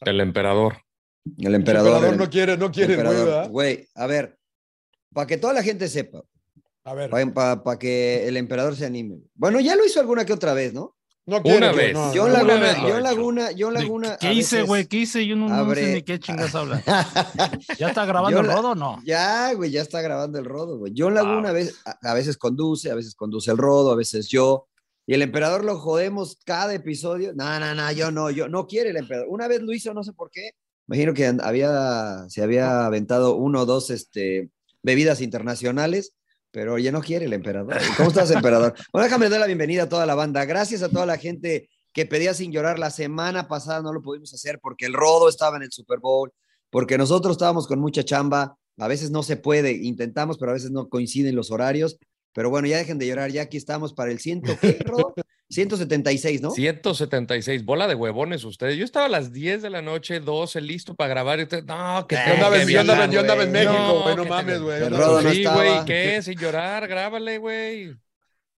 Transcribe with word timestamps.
El 0.00 0.20
emperador. 0.20 0.76
El 1.38 1.54
emperador. 1.54 1.88
El 1.88 1.94
emperador 1.96 2.16
no 2.18 2.30
quiere, 2.30 2.56
no 2.56 2.70
quiere, 2.70 3.48
güey, 3.48 3.88
a 3.94 4.06
ver, 4.06 4.38
para 5.12 5.26
que 5.26 5.36
toda 5.38 5.52
la 5.54 5.62
gente 5.62 5.88
sepa, 5.88 6.22
A 6.84 6.94
ver, 6.94 7.10
para 7.10 7.78
que 7.78 8.28
el 8.28 8.36
emperador 8.36 8.76
se 8.76 8.86
anime. 8.86 9.18
Bueno, 9.34 9.58
ya 9.60 9.74
lo 9.74 9.84
hizo 9.84 9.98
alguna 10.00 10.24
que 10.24 10.32
otra 10.32 10.54
vez, 10.54 10.72
¿no? 10.72 10.94
no 11.28 11.42
quiere. 11.42 11.58
Una 11.58 11.72
vez. 11.72 11.92
no, 11.92 12.12
John 12.14 12.14
no, 12.14 12.22
Una 12.24 12.32
Laguna, 12.44 12.60
vez 12.60 12.76
John. 12.78 13.02
Laguna, 13.02 13.48
John 13.58 13.74
¿De 13.74 13.80
Laguna. 13.80 14.16
¿Qué 14.20 14.32
hice, 14.32 14.62
güey? 14.62 14.86
¿Qué 14.86 14.98
hice? 14.98 15.26
Yo 15.26 15.34
no, 15.34 15.48
no 15.48 15.54
sé 15.56 15.60
abre- 15.82 15.94
ni 15.94 16.02
qué 16.02 16.20
chingas 16.20 16.54
habla. 16.54 16.80
¿Ya 17.78 17.88
está 17.88 18.04
grabando 18.04 18.38
el 18.40 18.46
rodo 18.46 18.70
o 18.70 18.74
no? 18.76 19.00
Ya, 19.04 19.52
güey, 19.54 19.72
ya 19.72 19.82
está 19.82 20.00
grabando 20.00 20.38
el 20.38 20.44
rodo, 20.44 20.78
güey. 20.78 20.92
John 20.96 21.14
Laguna 21.14 21.48
Ah. 21.48 21.50
a, 21.50 21.54
veces, 21.54 21.80
a, 21.84 22.10
a 22.10 22.14
veces 22.14 22.36
conduce, 22.36 22.90
a 22.92 22.94
veces 22.94 23.16
conduce 23.16 23.50
el 23.50 23.58
rodo, 23.58 23.90
a 23.90 23.96
veces 23.96 24.28
yo. 24.28 24.68
Y 25.06 25.14
el 25.14 25.22
emperador 25.22 25.64
lo 25.64 25.78
jodemos 25.78 26.38
cada 26.44 26.74
episodio. 26.74 27.32
No, 27.34 27.60
no, 27.60 27.74
no, 27.74 27.92
yo 27.92 28.10
no, 28.10 28.30
yo 28.30 28.48
no 28.48 28.66
quiere 28.66 28.90
el 28.90 28.96
emperador. 28.96 29.28
Una 29.30 29.46
vez 29.46 29.62
lo 29.62 29.72
hizo, 29.72 29.94
no 29.94 30.02
sé 30.02 30.12
por 30.12 30.30
qué. 30.30 30.50
Imagino 30.88 31.14
que 31.14 31.26
había, 31.26 32.28
se 32.28 32.42
había 32.42 32.86
aventado 32.86 33.36
uno 33.36 33.62
o 33.62 33.66
dos 33.66 33.90
este, 33.90 34.50
bebidas 34.82 35.20
internacionales, 35.20 36.12
pero 36.50 36.78
ya 36.78 36.90
no 36.90 37.02
quiere 37.02 37.26
el 37.26 37.32
emperador. 37.32 37.76
¿Cómo 37.96 38.08
estás, 38.08 38.30
emperador? 38.30 38.74
Bueno, 38.92 39.04
déjame 39.04 39.28
dar 39.28 39.40
la 39.40 39.46
bienvenida 39.46 39.84
a 39.84 39.88
toda 39.88 40.06
la 40.06 40.14
banda. 40.14 40.44
Gracias 40.44 40.82
a 40.82 40.88
toda 40.88 41.06
la 41.06 41.18
gente 41.18 41.68
que 41.92 42.04
pedía 42.04 42.34
sin 42.34 42.52
llorar 42.52 42.78
la 42.78 42.90
semana 42.90 43.48
pasada, 43.48 43.82
no 43.82 43.92
lo 43.92 44.02
pudimos 44.02 44.34
hacer 44.34 44.58
porque 44.60 44.86
el 44.86 44.92
rodo 44.92 45.28
estaba 45.28 45.56
en 45.56 45.62
el 45.62 45.72
Super 45.72 45.98
Bowl, 45.98 46.32
porque 46.68 46.98
nosotros 46.98 47.32
estábamos 47.32 47.66
con 47.66 47.78
mucha 47.78 48.04
chamba. 48.04 48.58
A 48.76 48.88
veces 48.88 49.10
no 49.10 49.22
se 49.22 49.36
puede, 49.36 49.72
intentamos, 49.72 50.36
pero 50.36 50.50
a 50.50 50.54
veces 50.54 50.70
no 50.70 50.88
coinciden 50.88 51.34
los 51.34 51.50
horarios. 51.50 51.98
Pero 52.36 52.50
bueno, 52.50 52.68
ya 52.68 52.76
dejen 52.76 52.98
de 52.98 53.06
llorar, 53.06 53.30
ya 53.30 53.40
aquí 53.42 53.56
estamos 53.56 53.94
para 53.94 54.12
el 54.12 54.20
ciento, 54.20 54.56
¿qué, 54.60 54.76
Rodo? 54.84 55.14
176, 55.48 56.42
¿no? 56.42 56.50
176, 56.50 57.64
bola 57.64 57.86
de 57.88 57.94
huevones 57.94 58.44
ustedes. 58.44 58.76
Yo 58.76 58.84
estaba 58.84 59.06
a 59.06 59.08
las 59.08 59.32
10 59.32 59.62
de 59.62 59.70
la 59.70 59.80
noche, 59.80 60.20
12, 60.20 60.60
listo 60.60 60.94
para 60.94 61.08
grabar. 61.08 61.40
Y 61.40 61.44
ustedes, 61.44 61.64
no, 61.64 62.06
que 62.06 62.16
Eh, 62.16 62.22
Yo 62.26 62.32
andaba, 62.34 62.60
en- 62.60 62.68
yo 62.68 62.80
andaba 62.80 63.04
en- 63.04 63.10
yo 63.12 63.20
andaba 63.20 63.42
en 63.44 63.50
güey. 63.52 63.64
México, 63.64 64.02
güey, 64.02 64.16
no 64.16 64.24
mames, 64.26 64.60
güey. 64.60 64.90
No 64.90 65.20
sí, 65.22 65.38
estaba. 65.38 65.56
güey, 65.56 65.84
¿qué? 65.86 66.20
Sin 66.22 66.38
llorar, 66.38 66.86
grábale, 66.88 67.38
güey. 67.38 67.94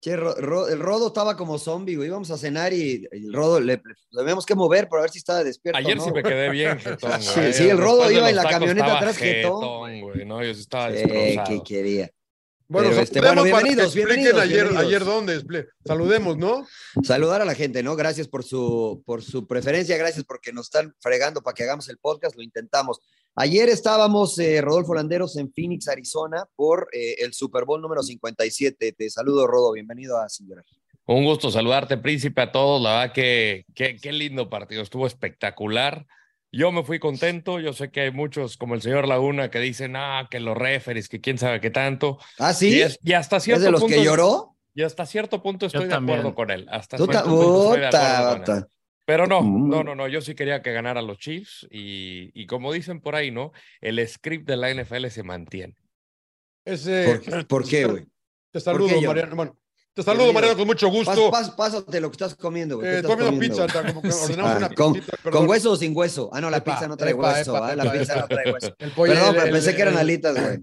Che, 0.00 0.16
Ro- 0.16 0.34
Ro- 0.36 0.68
el 0.68 0.78
Rodo 0.80 1.08
estaba 1.08 1.36
como 1.36 1.58
zombie, 1.58 1.94
güey. 1.96 2.08
Íbamos 2.08 2.30
a 2.32 2.38
cenar 2.38 2.72
y 2.72 3.06
el 3.12 3.32
Rodo 3.32 3.60
le, 3.60 3.74
le 4.10 4.18
teníamos 4.20 4.46
que 4.46 4.54
mover 4.54 4.88
para 4.88 5.02
ver 5.02 5.10
si 5.10 5.18
estaba 5.18 5.42
despierto. 5.44 5.76
Ayer 5.78 5.92
o 5.92 5.96
no, 6.00 6.04
sí 6.04 6.10
me 6.12 6.22
quedé 6.22 6.50
bien, 6.50 6.78
jetón, 6.80 7.20
Sí, 7.22 7.30
güey. 7.34 7.52
sí, 7.52 7.68
el 7.68 7.78
Rodo 7.78 7.98
Después 8.08 8.16
iba 8.16 8.30
en 8.30 8.36
la 8.36 8.44
camioneta 8.44 8.96
atrás, 8.96 9.16
jetón, 9.16 9.60
jetón, 9.60 10.00
güey. 10.00 10.24
No, 10.24 10.42
yo 10.44 10.54
sí 10.54 10.60
estaba 10.62 10.88
Sí, 10.90 10.98
destrozado. 10.98 11.48
que 11.48 11.62
quería. 11.62 12.10
Bueno, 12.70 12.90
Pero, 12.90 13.00
este, 13.00 13.20
bueno, 13.22 13.44
bienvenidos, 13.44 13.96
expliquen 13.96 14.24
bienvenidos, 14.24 14.42
ayer, 14.42 14.64
bienvenidos. 14.66 14.86
ayer 14.86 15.04
dónde, 15.06 15.66
saludemos, 15.86 16.36
¿no? 16.36 16.66
Saludar 17.02 17.40
a 17.40 17.46
la 17.46 17.54
gente, 17.54 17.82
¿no? 17.82 17.96
Gracias 17.96 18.28
por 18.28 18.44
su, 18.44 19.02
por 19.06 19.22
su 19.22 19.46
preferencia, 19.46 19.96
gracias 19.96 20.26
porque 20.26 20.52
nos 20.52 20.66
están 20.66 20.94
fregando 21.00 21.40
para 21.40 21.54
que 21.54 21.62
hagamos 21.62 21.88
el 21.88 21.96
podcast, 21.96 22.36
lo 22.36 22.42
intentamos. 22.42 23.00
Ayer 23.36 23.70
estábamos, 23.70 24.38
eh, 24.38 24.60
Rodolfo 24.60 24.94
Landeros, 24.94 25.38
en 25.38 25.50
Phoenix, 25.50 25.88
Arizona, 25.88 26.46
por 26.56 26.90
eh, 26.92 27.14
el 27.20 27.32
Super 27.32 27.64
Bowl 27.64 27.80
número 27.80 28.02
57. 28.02 28.92
Te 28.92 29.08
saludo, 29.08 29.46
Rodo, 29.46 29.72
bienvenido 29.72 30.18
a 30.18 30.28
Sin 30.28 30.46
Llorar. 30.46 30.66
Un 31.06 31.24
gusto 31.24 31.50
saludarte, 31.50 31.96
príncipe, 31.96 32.42
a 32.42 32.52
todos. 32.52 32.82
La 32.82 32.98
verdad 32.98 33.14
que 33.14 33.64
qué, 33.74 33.96
qué 33.96 34.12
lindo 34.12 34.50
partido, 34.50 34.82
estuvo 34.82 35.06
espectacular. 35.06 36.06
Yo 36.50 36.72
me 36.72 36.82
fui 36.82 36.98
contento. 36.98 37.60
Yo 37.60 37.72
sé 37.72 37.90
que 37.90 38.00
hay 38.02 38.10
muchos, 38.10 38.56
como 38.56 38.74
el 38.74 38.82
señor 38.82 39.06
Laguna, 39.06 39.50
que 39.50 39.58
dicen, 39.60 39.94
ah, 39.96 40.28
que 40.30 40.40
los 40.40 40.56
referees, 40.56 41.08
que 41.08 41.20
quién 41.20 41.36
sabe 41.38 41.60
qué 41.60 41.70
tanto. 41.70 42.18
¿Ah, 42.38 42.54
sí? 42.54 42.76
Y, 42.76 42.80
es- 42.82 42.98
y 43.02 43.12
hasta 43.12 43.36
¿Es 43.36 43.42
cierto 43.44 43.64
de 43.64 43.70
los 43.70 43.80
punto. 43.80 43.96
que 43.96 44.04
lloró? 44.04 44.56
Y 44.74 44.82
hasta 44.82 45.04
cierto 45.06 45.42
punto 45.42 45.66
estoy 45.66 45.84
de 45.84 45.90
también. 45.90 46.20
acuerdo 46.20 46.34
con 46.36 46.50
él. 46.50 46.66
Hasta 46.70 46.96
Tú 46.96 47.04
cierto 47.04 47.22
ta- 47.22 47.28
punto 47.28 47.62
estoy 47.64 47.80
de 47.80 47.86
Bota, 47.86 48.18
acuerdo 48.18 48.44
con 48.44 48.54
él. 48.56 48.60
bota. 48.62 48.68
Pero 49.04 49.26
no, 49.26 49.42
Mm. 49.42 49.68
no, 49.70 49.82
no, 49.84 49.94
no. 49.94 50.06
Yo 50.08 50.20
sí 50.20 50.34
quería 50.34 50.62
que 50.62 50.72
ganaran 50.72 51.06
los 51.06 51.18
Chiefs. 51.18 51.66
Y, 51.70 52.30
y 52.34 52.46
como 52.46 52.72
dicen 52.72 53.00
por 53.00 53.14
ahí, 53.16 53.30
¿no? 53.30 53.52
El 53.80 54.06
script 54.06 54.46
de 54.46 54.56
la 54.56 54.70
NFL 54.70 55.06
se 55.10 55.22
mantiene. 55.22 55.74
Ese, 56.64 57.20
¿Por, 57.24 57.46
por 57.46 57.68
qué, 57.68 57.84
güey? 57.86 58.06
Te 58.52 58.60
saludo. 58.60 59.00
Mariano. 59.00 59.34
Bueno, 59.36 59.58
te 59.94 60.02
saludo. 60.04 60.32
Mariano, 60.32 60.56
con 60.56 60.66
mucho 60.66 60.88
gusto. 60.88 61.30
pas- 61.32 61.54
pásate 61.56 62.00
lo 62.00 62.08
que 62.10 62.14
estás 62.14 62.34
comiendo, 62.36 62.76
güey. 62.76 62.88
¿Qué 62.88 62.94
Eh, 62.94 62.96
estás 63.00 63.16
comiendo 63.16 63.40
pizza, 63.40 63.66
como 63.86 64.00
que 64.02 64.08
ordenamos 64.12 64.52
Ah, 64.52 64.56
una 64.58 64.68
con, 64.70 64.92
pizzita, 64.92 65.30
¿Con 65.30 65.48
hueso 65.48 65.72
o 65.72 65.76
sin 65.76 65.96
hueso? 65.96 66.30
Ah, 66.32 66.40
no, 66.40 66.50
la 66.50 66.58
Epa, 66.58 66.74
pizza 66.74 66.86
no 66.88 66.96
trae 66.96 67.10
epa, 67.12 67.32
hueso, 67.34 67.56
epa, 67.56 67.68
¿ah? 67.68 67.76
La 67.76 67.82
epa, 67.84 67.92
pizza 67.92 68.12
epa. 68.12 68.20
no 68.22 68.28
trae 68.28 68.52
hueso. 68.52 68.74
El 68.78 68.90
pollo, 68.92 69.12
Perdón, 69.12 69.28
el- 69.30 69.34
pero 69.34 69.46
el- 69.46 69.52
pensé 69.52 69.74
que 69.76 69.82
eran 69.82 69.96
alitas, 69.96 70.40
güey. 70.40 70.58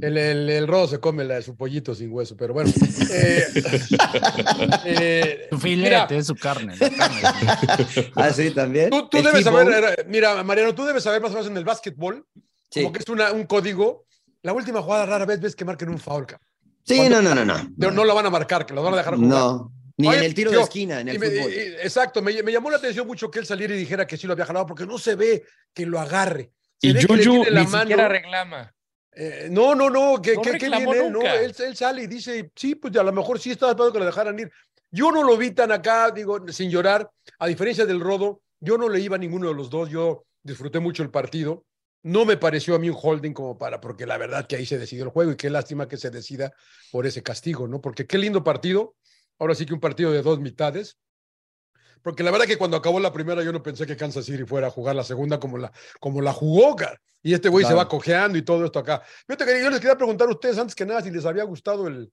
El, 0.00 0.16
el, 0.16 0.66
rodo 0.68 0.88
se 0.88 1.00
come 1.00 1.24
la 1.24 1.34
de 1.34 1.42
su 1.42 1.54
pollito 1.56 1.94
sin 1.94 2.10
hueso, 2.12 2.34
pero 2.36 2.54
bueno. 2.54 2.70
Eh, 3.12 3.44
eh, 4.84 5.48
Su 5.50 5.56
mira, 5.58 6.06
filete, 6.06 6.16
es 6.18 6.26
su 6.26 6.34
carne. 6.34 6.76
carne. 6.78 7.20
Ah, 8.14 8.30
sí, 8.32 8.50
también. 8.52 8.90
tú, 8.90 9.08
debes 9.12 9.44
saber, 9.44 10.06
mira, 10.08 10.42
Mariano, 10.44 10.74
tú 10.74 10.84
debes 10.84 11.02
saber 11.02 11.20
más 11.20 11.30
o 11.32 11.34
menos 11.34 11.48
en 11.50 11.56
el 11.56 11.64
básquetbol, 11.64 12.24
Sí, 12.70 12.82
como 12.82 12.92
que 12.92 12.98
es 13.00 13.08
una, 13.08 13.32
un 13.32 13.44
código. 13.44 14.04
La 14.42 14.52
última 14.52 14.80
jugada 14.82 15.04
rara 15.06 15.24
vez 15.26 15.40
ves 15.40 15.56
que 15.56 15.64
marquen 15.64 15.88
un 15.88 15.98
foul, 15.98 16.26
cabrón. 16.26 16.46
Sí 16.84 17.08
no, 17.08 17.20
no, 17.22 17.34
no, 17.34 17.44
no. 17.44 17.54
Pero 17.78 17.92
no 17.92 18.04
la 18.04 18.14
van 18.14 18.26
a 18.26 18.30
marcar, 18.30 18.64
que 18.66 18.74
lo 18.74 18.82
van 18.82 18.94
a 18.94 18.98
dejar 18.98 19.14
jugar. 19.14 19.28
No, 19.28 19.72
ni 19.96 20.08
Oye, 20.08 20.18
en 20.18 20.24
el 20.24 20.34
tiro 20.34 20.50
yo- 20.52 20.58
de 20.58 20.64
esquina, 20.64 21.00
en 21.00 21.08
el 21.08 21.18
me- 21.18 21.30
fútbol. 21.30 21.52
exacto, 21.52 22.22
me, 22.22 22.42
me 22.42 22.52
llamó 22.52 22.70
la 22.70 22.76
atención 22.78 23.06
mucho 23.06 23.30
que 23.30 23.40
él 23.40 23.46
saliera 23.46 23.74
y 23.74 23.78
dijera 23.78 24.06
que 24.06 24.16
sí 24.16 24.26
lo 24.26 24.32
había 24.34 24.46
jalado, 24.46 24.66
porque 24.66 24.86
no 24.86 24.98
se 24.98 25.14
ve 25.16 25.44
que 25.74 25.84
lo 25.86 25.98
agarre. 26.00 26.52
Se 26.80 26.88
Y 26.88 26.92
ve 26.92 27.04
que 27.06 27.16
le 27.16 27.24
Juju 27.26 27.44
la 27.50 27.60
ni 27.60 27.66
mano. 27.66 27.80
siquiera 27.82 28.08
reclama. 28.08 28.74
Eh, 29.12 29.48
no, 29.50 29.74
no, 29.74 29.90
no, 29.90 30.22
que, 30.22 30.34
No 30.36 30.42
que- 30.42 30.52
que 30.52 30.68
viene 30.70 30.92
él, 30.92 31.12
no, 31.12 31.18
nunca. 31.18 31.34
él, 31.40 31.52
él 31.58 31.76
sale 31.76 32.04
y 32.04 32.06
dice, 32.06 32.52
sí, 32.54 32.76
pues 32.76 32.94
a 32.96 33.02
lo 33.02 33.12
mejor 33.12 33.40
sí 33.40 33.50
estaba 33.50 33.72
esperando 33.72 33.92
que 33.92 33.98
lo 33.98 34.06
dejaran 34.06 34.38
ir. 34.38 34.50
Yo 34.90 35.10
no 35.10 35.22
lo 35.24 35.36
vi 35.36 35.50
tan 35.50 35.72
acá, 35.72 36.10
digo, 36.12 36.40
sin 36.48 36.70
llorar, 36.70 37.10
a 37.40 37.46
diferencia 37.48 37.84
del 37.84 37.98
Rodo, 38.00 38.40
yo 38.60 38.78
no 38.78 38.88
le 38.88 39.00
iba 39.00 39.16
a 39.16 39.18
ninguno 39.18 39.48
de 39.48 39.54
los 39.54 39.68
dos, 39.68 39.90
yo 39.90 40.24
disfruté 40.42 40.78
mucho 40.78 41.02
el 41.02 41.10
partido. 41.10 41.64
No 42.02 42.24
me 42.24 42.36
pareció 42.36 42.74
a 42.74 42.78
mí 42.78 42.88
un 42.88 42.96
holding 43.00 43.32
como 43.32 43.58
para, 43.58 43.80
porque 43.80 44.06
la 44.06 44.16
verdad 44.18 44.46
que 44.46 44.56
ahí 44.56 44.64
se 44.66 44.78
decidió 44.78 45.04
el 45.04 45.10
juego 45.10 45.32
y 45.32 45.36
qué 45.36 45.50
lástima 45.50 45.88
que 45.88 45.96
se 45.96 46.10
decida 46.10 46.52
por 46.92 47.06
ese 47.06 47.22
castigo, 47.22 47.66
¿no? 47.66 47.80
Porque 47.80 48.06
qué 48.06 48.18
lindo 48.18 48.44
partido, 48.44 48.94
ahora 49.38 49.54
sí 49.54 49.66
que 49.66 49.74
un 49.74 49.80
partido 49.80 50.12
de 50.12 50.22
dos 50.22 50.38
mitades, 50.40 50.98
porque 52.02 52.22
la 52.22 52.30
verdad 52.30 52.46
que 52.46 52.56
cuando 52.56 52.76
acabó 52.76 53.00
la 53.00 53.12
primera 53.12 53.42
yo 53.42 53.52
no 53.52 53.62
pensé 53.62 53.84
que 53.84 53.96
Kansas 53.96 54.24
City 54.24 54.44
fuera 54.44 54.68
a 54.68 54.70
jugar 54.70 54.94
la 54.94 55.02
segunda 55.02 55.40
como 55.40 55.58
la, 55.58 55.72
como 56.00 56.20
la 56.22 56.32
jugó, 56.32 56.76
cara. 56.76 57.00
y 57.22 57.34
este 57.34 57.48
güey 57.48 57.66
se 57.66 57.74
va 57.74 57.88
cojeando 57.88 58.38
y 58.38 58.42
todo 58.42 58.64
esto 58.64 58.78
acá. 58.78 59.02
Yo, 59.28 59.36
te 59.36 59.44
quería- 59.44 59.64
yo 59.64 59.70
les 59.70 59.80
quería 59.80 59.96
preguntar 59.96 60.28
a 60.28 60.30
ustedes 60.30 60.56
antes 60.58 60.76
que 60.76 60.86
nada 60.86 61.02
si 61.02 61.10
les 61.10 61.26
había 61.26 61.42
gustado 61.42 61.88
el, 61.88 62.10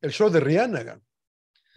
el 0.00 0.10
show 0.10 0.28
de 0.28 0.40
Rihanna. 0.40 1.00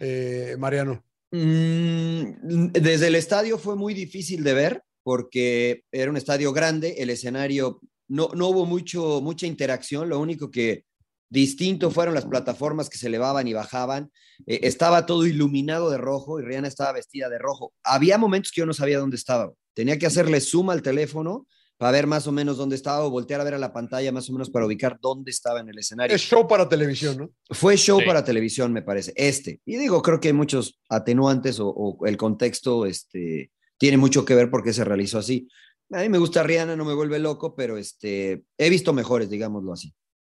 Eh, 0.00 0.56
Mariano. 0.58 1.04
Mm, 1.30 2.72
desde 2.72 3.06
el 3.06 3.14
estadio 3.14 3.58
fue 3.58 3.76
muy 3.76 3.94
difícil 3.94 4.42
de 4.42 4.54
ver 4.54 4.82
porque 5.04 5.84
era 5.92 6.10
un 6.10 6.16
estadio 6.16 6.52
grande, 6.52 6.96
el 6.98 7.10
escenario 7.10 7.80
no, 8.08 8.30
no 8.34 8.48
hubo 8.48 8.66
mucho, 8.66 9.20
mucha 9.20 9.46
interacción, 9.46 10.08
lo 10.08 10.18
único 10.18 10.50
que 10.50 10.84
distinto 11.30 11.90
fueron 11.90 12.14
las 12.14 12.26
plataformas 12.26 12.88
que 12.90 12.98
se 12.98 13.06
elevaban 13.06 13.46
y 13.46 13.52
bajaban, 13.52 14.10
Eh, 14.46 14.60
estaba 14.66 15.06
todo 15.06 15.26
iluminado 15.26 15.90
de 15.90 15.96
rojo 15.98 16.40
y 16.40 16.42
Rihanna 16.42 16.66
estaba 16.66 16.90
vestida 16.92 17.28
de 17.28 17.38
rojo. 17.38 17.72
Había 17.84 18.18
momentos 18.18 18.50
que 18.50 18.62
yo 18.62 18.66
no 18.66 18.74
sabía 18.74 18.98
dónde 18.98 19.14
estaba, 19.16 19.52
tenía 19.74 19.96
que 19.96 20.06
hacerle 20.06 20.40
zoom 20.40 20.70
al 20.70 20.82
teléfono 20.82 21.46
para 21.78 21.92
ver 21.92 22.06
más 22.08 22.26
o 22.26 22.32
menos 22.32 22.56
dónde 22.56 22.74
estaba 22.74 23.04
o 23.04 23.10
voltear 23.10 23.40
a 23.40 23.44
ver 23.44 23.54
a 23.54 23.58
la 23.58 23.72
pantalla 23.72 24.10
más 24.10 24.28
o 24.28 24.32
menos 24.32 24.50
para 24.50 24.66
ubicar 24.66 24.98
dónde 25.00 25.30
estaba 25.30 25.60
en 25.60 25.68
el 25.68 25.78
escenario. 25.78 26.16
Es 26.16 26.22
show 26.22 26.46
para 26.48 26.68
televisión, 26.68 27.16
¿no? 27.16 27.30
Fue 27.54 27.76
show 27.76 28.00
Sí. 28.00 28.06
para 28.06 28.24
televisión, 28.24 28.72
me 28.72 28.82
parece, 28.82 29.12
este. 29.14 29.60
Y 29.64 29.76
digo, 29.76 30.02
creo 30.02 30.18
que 30.18 30.28
hay 30.28 30.34
muchos 30.34 30.80
atenuantes 30.88 31.60
o, 31.60 31.68
o 31.68 32.04
el 32.06 32.16
contexto 32.16 32.86
este, 32.86 33.52
tiene 33.84 33.98
mucho 33.98 34.24
que 34.24 34.34
ver 34.34 34.48
porque 34.50 34.72
se 34.72 34.82
realizó 34.82 35.18
así. 35.18 35.46
A 35.92 35.98
mí 35.98 36.08
me 36.08 36.16
gusta 36.16 36.42
Rihanna, 36.42 36.74
no 36.74 36.86
me 36.86 36.94
vuelve 36.94 37.18
loco, 37.18 37.54
pero 37.54 37.76
este, 37.76 38.44
he 38.56 38.70
visto 38.70 38.94
mejores, 38.94 39.28
digámoslo 39.28 39.74
así. 39.74 39.94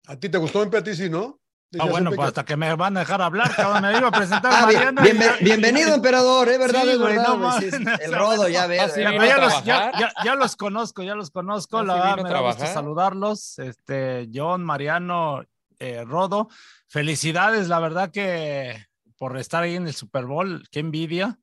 ¿A 0.08 0.16
ti 0.16 0.28
te 0.28 0.36
gustó 0.38 0.64
en 0.64 0.74
a 0.74 0.82
ti 0.82 0.96
sí, 0.96 1.08
no? 1.08 1.38
Ah, 1.78 1.84
bueno, 1.84 2.10
pues 2.10 2.18
que- 2.18 2.26
hasta 2.26 2.44
que 2.44 2.56
me 2.56 2.74
van 2.74 2.96
a 2.96 3.00
dejar 3.00 3.22
hablar, 3.22 3.54
cabrón. 3.54 3.82
Me 3.82 3.96
iba 3.96 4.08
a 4.08 4.10
presentar 4.10 4.52
Ah, 4.52 4.66
bien- 4.66 4.96
y- 5.40 5.44
bienvenido, 5.44 5.94
emperador, 5.94 6.48
es 6.48 6.58
verdad, 6.58 6.82
Sí, 6.82 6.88
es 6.90 6.98
güey, 6.98 7.16
verdad. 7.16 7.36
no 7.36 7.52
sí, 7.60 7.66
mames, 7.70 8.00
el 8.00 8.12
rodo, 8.14 8.48
ya 8.48 8.66
ves. 8.66 8.96
vino 8.96 9.12
ya, 9.24 9.62
ya, 9.64 9.92
ya- 9.96 10.12
ya 10.24 10.34
los 10.34 10.56
conozco, 10.56 11.04
ya 11.04 11.14
los 11.14 11.30
conozco. 11.30 11.78
¿Ya 11.78 11.84
La 11.84 11.94
verdad, 11.94 12.16
me 12.24 12.30
da 12.30 12.40
gusto 12.40 12.66
saludarlos. 12.66 13.60
Este, 13.60 14.28
John, 14.34 14.64
Mariano, 14.64 15.44
eh, 15.78 16.02
Rodo. 16.04 16.48
Felicidades, 16.88 17.68
la 17.68 17.78
verdad 17.78 18.10
que 18.10 18.84
por 19.16 19.38
estar 19.38 19.62
ahí 19.62 19.76
en 19.76 19.86
el 19.86 19.94
Super 19.94 20.24
Bowl, 20.24 20.66
qué 20.72 20.80
envidia. 20.80 21.38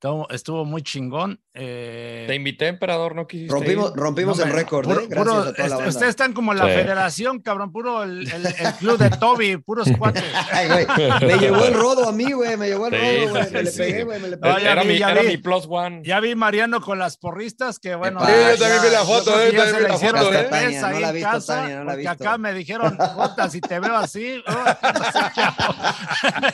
Estuvo, 0.00 0.30
estuvo 0.30 0.64
muy 0.64 0.82
chingón. 0.82 1.40
eh, 1.54 2.22
Te 2.28 2.36
invité, 2.36 2.68
emperador, 2.68 3.16
no 3.16 3.26
quisiste 3.26 3.52
Rompimos, 3.52 3.90
ir? 3.90 3.96
rompimos 3.96 4.38
no 4.38 4.44
el 4.44 4.52
récord, 4.52 4.84
puro- 4.86 5.00
¿eh? 5.00 5.06
Gracias 5.08 5.26
puro- 5.26 5.32
a 5.32 5.52
toda 5.52 5.58
la 5.58 5.64
este, 5.64 5.74
banda. 5.74 5.88
Ustedes 5.88 6.10
están 6.10 6.32
como 6.34 6.54
la 6.54 6.66
Sí. 6.66 6.70
federación, 6.70 7.40
cabrón, 7.40 7.72
puro 7.72 8.04
el, 8.04 8.30
el- 8.32 8.46
el 8.46 8.72
club 8.78 8.96
de 8.96 9.10
Toby, 9.10 9.56
puros 9.56 9.88
cuates. 9.98 10.22
Ay, 10.52 10.68
güey, 10.68 10.86
me 11.26 11.36
llevó 11.40 11.64
el 11.64 11.74
rodo 11.74 12.08
a 12.08 12.12
mí, 12.12 12.30
güey, 12.30 12.56
me 12.56 12.68
llevó 12.68 12.86
el 12.86 12.94
Sí, 12.94 13.24
rodo, 13.24 13.30
güey, 13.30 13.44
sí, 13.46 13.50
me 13.54 13.62
le 13.64 13.70
sí. 13.72 13.78
pegué, 13.78 14.04
güey, 14.04 14.20
me 14.20 14.28
le 14.28 14.36
No, 14.36 14.42
pegué. 14.42 14.62
ya 14.62 14.70
era 14.72 14.82
vi, 14.82 14.88
mi, 14.88 14.98
ya 14.98 15.10
era 15.10 15.22
vi. 15.22 15.26
mi 15.28 15.36
plus 15.38 15.66
one. 15.68 16.02
Ya 16.04 16.20
vi 16.20 16.34
Mariano 16.36 16.80
con 16.80 17.00
las 17.00 17.16
porristas 17.16 17.80
que 17.80 17.96
bueno. 17.96 18.20
Sí, 18.24 18.30
yo 18.52 18.56
también 18.56 18.82
vi 18.82 18.88
la 18.90 19.00
yo 19.00 19.04
foto, 19.04 19.34
que 19.36 19.48
eh, 19.48 19.52
también 19.52 19.66
se 19.66 19.72
vi 19.78 19.82
le 19.82 19.88
la 19.88 19.98
foto, 19.98 20.30
de 20.30 20.38
eh. 20.38 20.48
no 20.80 20.86
ahí 20.86 21.00
la 21.02 21.12
visto, 21.12 21.30
casa, 21.32 21.54
Tania, 21.56 21.76
no 21.78 21.84
la 21.84 21.90
ha 21.90 21.94
porque 21.96 22.08
visto. 22.08 22.24
acá 22.24 22.38
me 22.38 22.54
dijeron, 22.54 22.96
"Jota, 22.96 23.50
si 23.50 23.60
te 23.60 23.80
veo 23.80 23.96
así, 23.96 24.44
oh, 24.46 24.52
no 24.94 25.04
sé 25.12 25.18
qué 25.34 25.40
hago". 25.40 25.74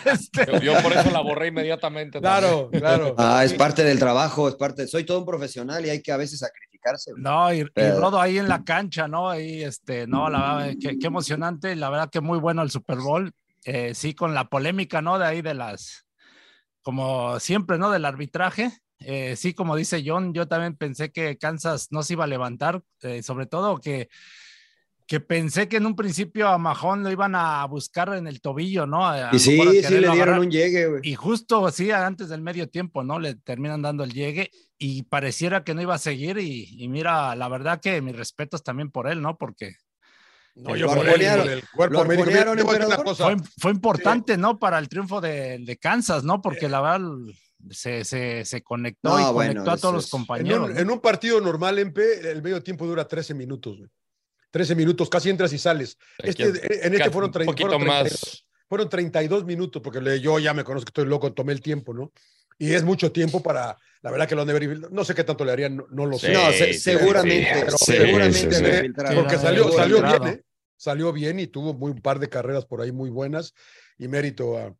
Este, 0.07 0.47
Yo, 0.47 0.61
yo 0.61 0.83
por 0.83 0.95
eso 0.95 1.11
la 1.11 1.21
borré 1.21 1.49
inmediatamente. 1.49 2.21
Claro, 2.21 2.71
claro. 2.73 3.15
Ah, 3.35 3.45
es 3.45 3.55
parte 3.55 3.85
del 3.85 3.99
trabajo, 3.99 4.49
es 4.49 4.55
parte, 4.55 4.87
soy 4.87 5.05
todo 5.05 5.19
un 5.19 5.27
profesional 5.27 5.85
y 5.85 5.91
hay 5.91 6.03
que 6.03 6.13
a 6.13 6.17
veces 6.17 6.39
sacrificar 6.39 6.65
clasificarse. 6.85 7.13
güey. 7.13 7.23
No, 7.23 7.53
y, 7.53 7.65
Rodo 7.99 8.21
ahí 8.21 8.39
en 8.39 8.49
la 8.49 8.65
cancha, 8.65 9.09
¿no? 9.09 9.29
Ahí, 9.29 9.63
este, 9.63 10.07
no, 10.07 10.29
la 10.29 10.57
verdad, 10.57 10.75
qué, 10.81 10.99
qué 10.99 11.07
emocionante, 11.07 11.75
la 11.77 11.91
verdad 11.91 12.11
que 12.11 12.21
muy 12.21 12.39
bueno 12.39 12.63
el 12.63 12.71
Super 12.71 12.99
Bowl. 12.99 13.33
Eh, 13.65 13.95
sí, 13.95 14.15
con 14.15 14.35
la 14.35 14.49
polémica, 14.49 15.01
¿no? 15.01 15.19
De 15.19 15.25
ahí 15.25 15.41
de 15.41 15.55
las, 15.55 16.07
como 16.83 17.41
siempre, 17.41 17.79
¿no? 17.79 17.91
Del 17.91 18.05
arbitraje. 18.05 18.71
Eh, 19.01 19.37
sí, 19.37 19.55
como 19.55 19.75
dice 19.75 20.03
John, 20.05 20.35
yo 20.35 20.47
también 20.47 20.77
pensé 20.77 21.11
que 21.11 21.39
Kansas 21.39 21.89
no 21.91 22.03
se 22.03 22.13
iba 22.13 22.25
a 22.25 22.29
levantar, 22.29 22.83
eh, 23.03 23.23
sobre 23.23 23.47
todo 23.47 23.79
que, 23.79 24.09
que 25.07 25.21
pensé 25.21 25.69
que 25.69 25.77
en 25.77 25.87
un 25.87 25.95
principio 25.97 26.49
a 26.49 26.57
Mahón 26.57 27.03
lo 27.03 27.11
iban 27.11 27.35
a 27.35 27.65
buscar 27.67 28.15
en 28.15 28.27
el 28.27 28.41
tobillo, 28.41 28.87
¿no? 28.87 29.07
A- 29.07 29.31
Y 29.33 29.39
sí, 29.39 29.59
sí 29.59 29.93
le 29.93 29.99
dieron 29.99 30.11
agarrar. 30.13 30.41
un 30.41 30.51
llegue, 30.51 30.87
güey. 30.87 31.01
Y 31.05 31.15
justo 31.15 31.67
así, 31.67 31.91
antes 31.91 32.29
del 32.31 32.41
medio 32.41 32.69
tiempo, 32.69 33.05
¿no? 33.05 33.19
Le 33.19 33.35
terminan 33.35 33.83
dando 33.83 34.03
el 34.05 34.13
llegue 34.15 34.51
y 34.79 35.03
pareciera 35.03 35.63
que 35.63 35.75
no 35.75 35.83
iba 35.83 35.95
a 35.95 35.99
seguir. 35.99 36.39
Y, 36.39 36.83
y 36.83 36.89
mira, 36.89 37.37
la 37.37 37.49
verdad 37.49 37.81
que 37.81 38.01
mis 38.01 38.17
respetos 38.17 38.63
también 38.63 38.91
por 38.91 39.07
él, 39.09 39.21
¿no? 39.21 39.37
Porque 39.37 39.77
No, 40.55 40.75
yo 40.75 40.87
por 40.87 40.99
el 41.49 41.63
cuerpo. 41.69 41.93
Mira, 42.27 42.45
fue, 43.27 43.37
fue 43.59 43.71
importante, 43.73 44.37
¿no? 44.39 44.59
Para 44.59 44.79
el 44.79 44.89
triunfo 44.89 45.21
de, 45.21 45.59
de 45.59 45.77
Kansas, 45.77 46.25
¿no? 46.25 46.41
Porque 46.41 46.69
la 46.69 46.81
verdad 46.81 47.07
se, 47.71 48.05
se, 48.05 48.45
se 48.47 48.63
conectó 48.63 49.11
No, 49.11 49.21
y 49.21 49.33
bueno, 49.35 49.53
conectó 49.53 49.71
a 49.71 49.77
todos 49.77 49.95
los 49.95 50.05
es- 50.07 50.13
En 50.15 50.19
compañeros. 50.19 50.71
un, 50.71 50.79
en 50.79 50.91
un 50.91 51.01
partido 51.01 51.41
normal, 51.43 51.79
MP, 51.79 52.31
el 52.31 52.43
medio 52.43 52.63
tiempo 52.63 52.87
dura 52.87 53.07
13 53.07 53.35
minutos, 53.35 53.77
güey. 53.79 53.91
13 54.55 54.77
minutos, 54.77 55.11
casi 55.11 55.31
entras 55.31 55.53
y 55.53 55.59
sales. 55.59 55.99
Este, 56.23 56.45
en 56.87 56.95
este 56.95 57.11
fueron, 57.11 57.31
un 57.31 57.33
30, 57.33 57.51
poquito 57.51 57.71
fueron, 57.71 57.81
32, 57.89 58.13
más. 58.13 58.45
fueron 58.69 58.89
32 58.89 59.45
minutos, 59.45 59.83
porque 59.83 60.21
yo 60.21 60.39
ya 60.39 60.55
me 60.55 60.63
conozco 60.63 60.91
estoy 60.91 61.07
loco, 61.07 61.33
tomé 61.33 61.53
el 61.53 61.61
tiempo, 61.61 61.93
¿no? 61.93 62.13
Y 62.57 62.73
es 62.73 62.85
mucho 62.85 63.11
tiempo 63.11 63.43
para, 63.43 63.77
la 64.01 64.11
verdad 64.13 64.29
que 64.29 64.37
lo 64.37 64.43
han 64.43 64.47
de 64.47 64.53
ver, 64.53 64.93
no 64.93 65.05
sé 65.05 65.13
qué 65.13 65.25
tanto 65.25 65.45
le 65.45 65.51
harían, 65.51 65.77
no, 65.77 65.87
no 65.91 66.07
lo 66.07 66.21
sé. 66.21 66.29
Sí, 66.29 66.33
no, 66.35 66.53
se- 66.53 66.73
sí, 66.73 66.79
seguramente, 66.79 67.69
sí, 67.77 67.95
seguramente 67.97 68.55
sí, 68.55 69.15
porque 69.17 69.39
salió, 69.39 69.73
salió 69.73 70.01
bien, 70.01 70.27
¿eh? 70.29 70.43
Salió 70.77 71.13
bien 71.13 71.41
y 71.41 71.49
tuvo 71.49 71.75
muy, 71.75 71.91
un 71.91 72.01
par 72.01 72.21
de 72.21 72.29
carreras 72.29 72.65
por 72.65 72.81
ahí 72.81 72.93
muy 72.93 73.11
buenas 73.11 73.55
y 73.99 74.07
mérito 74.07 74.57
a, 74.57 74.73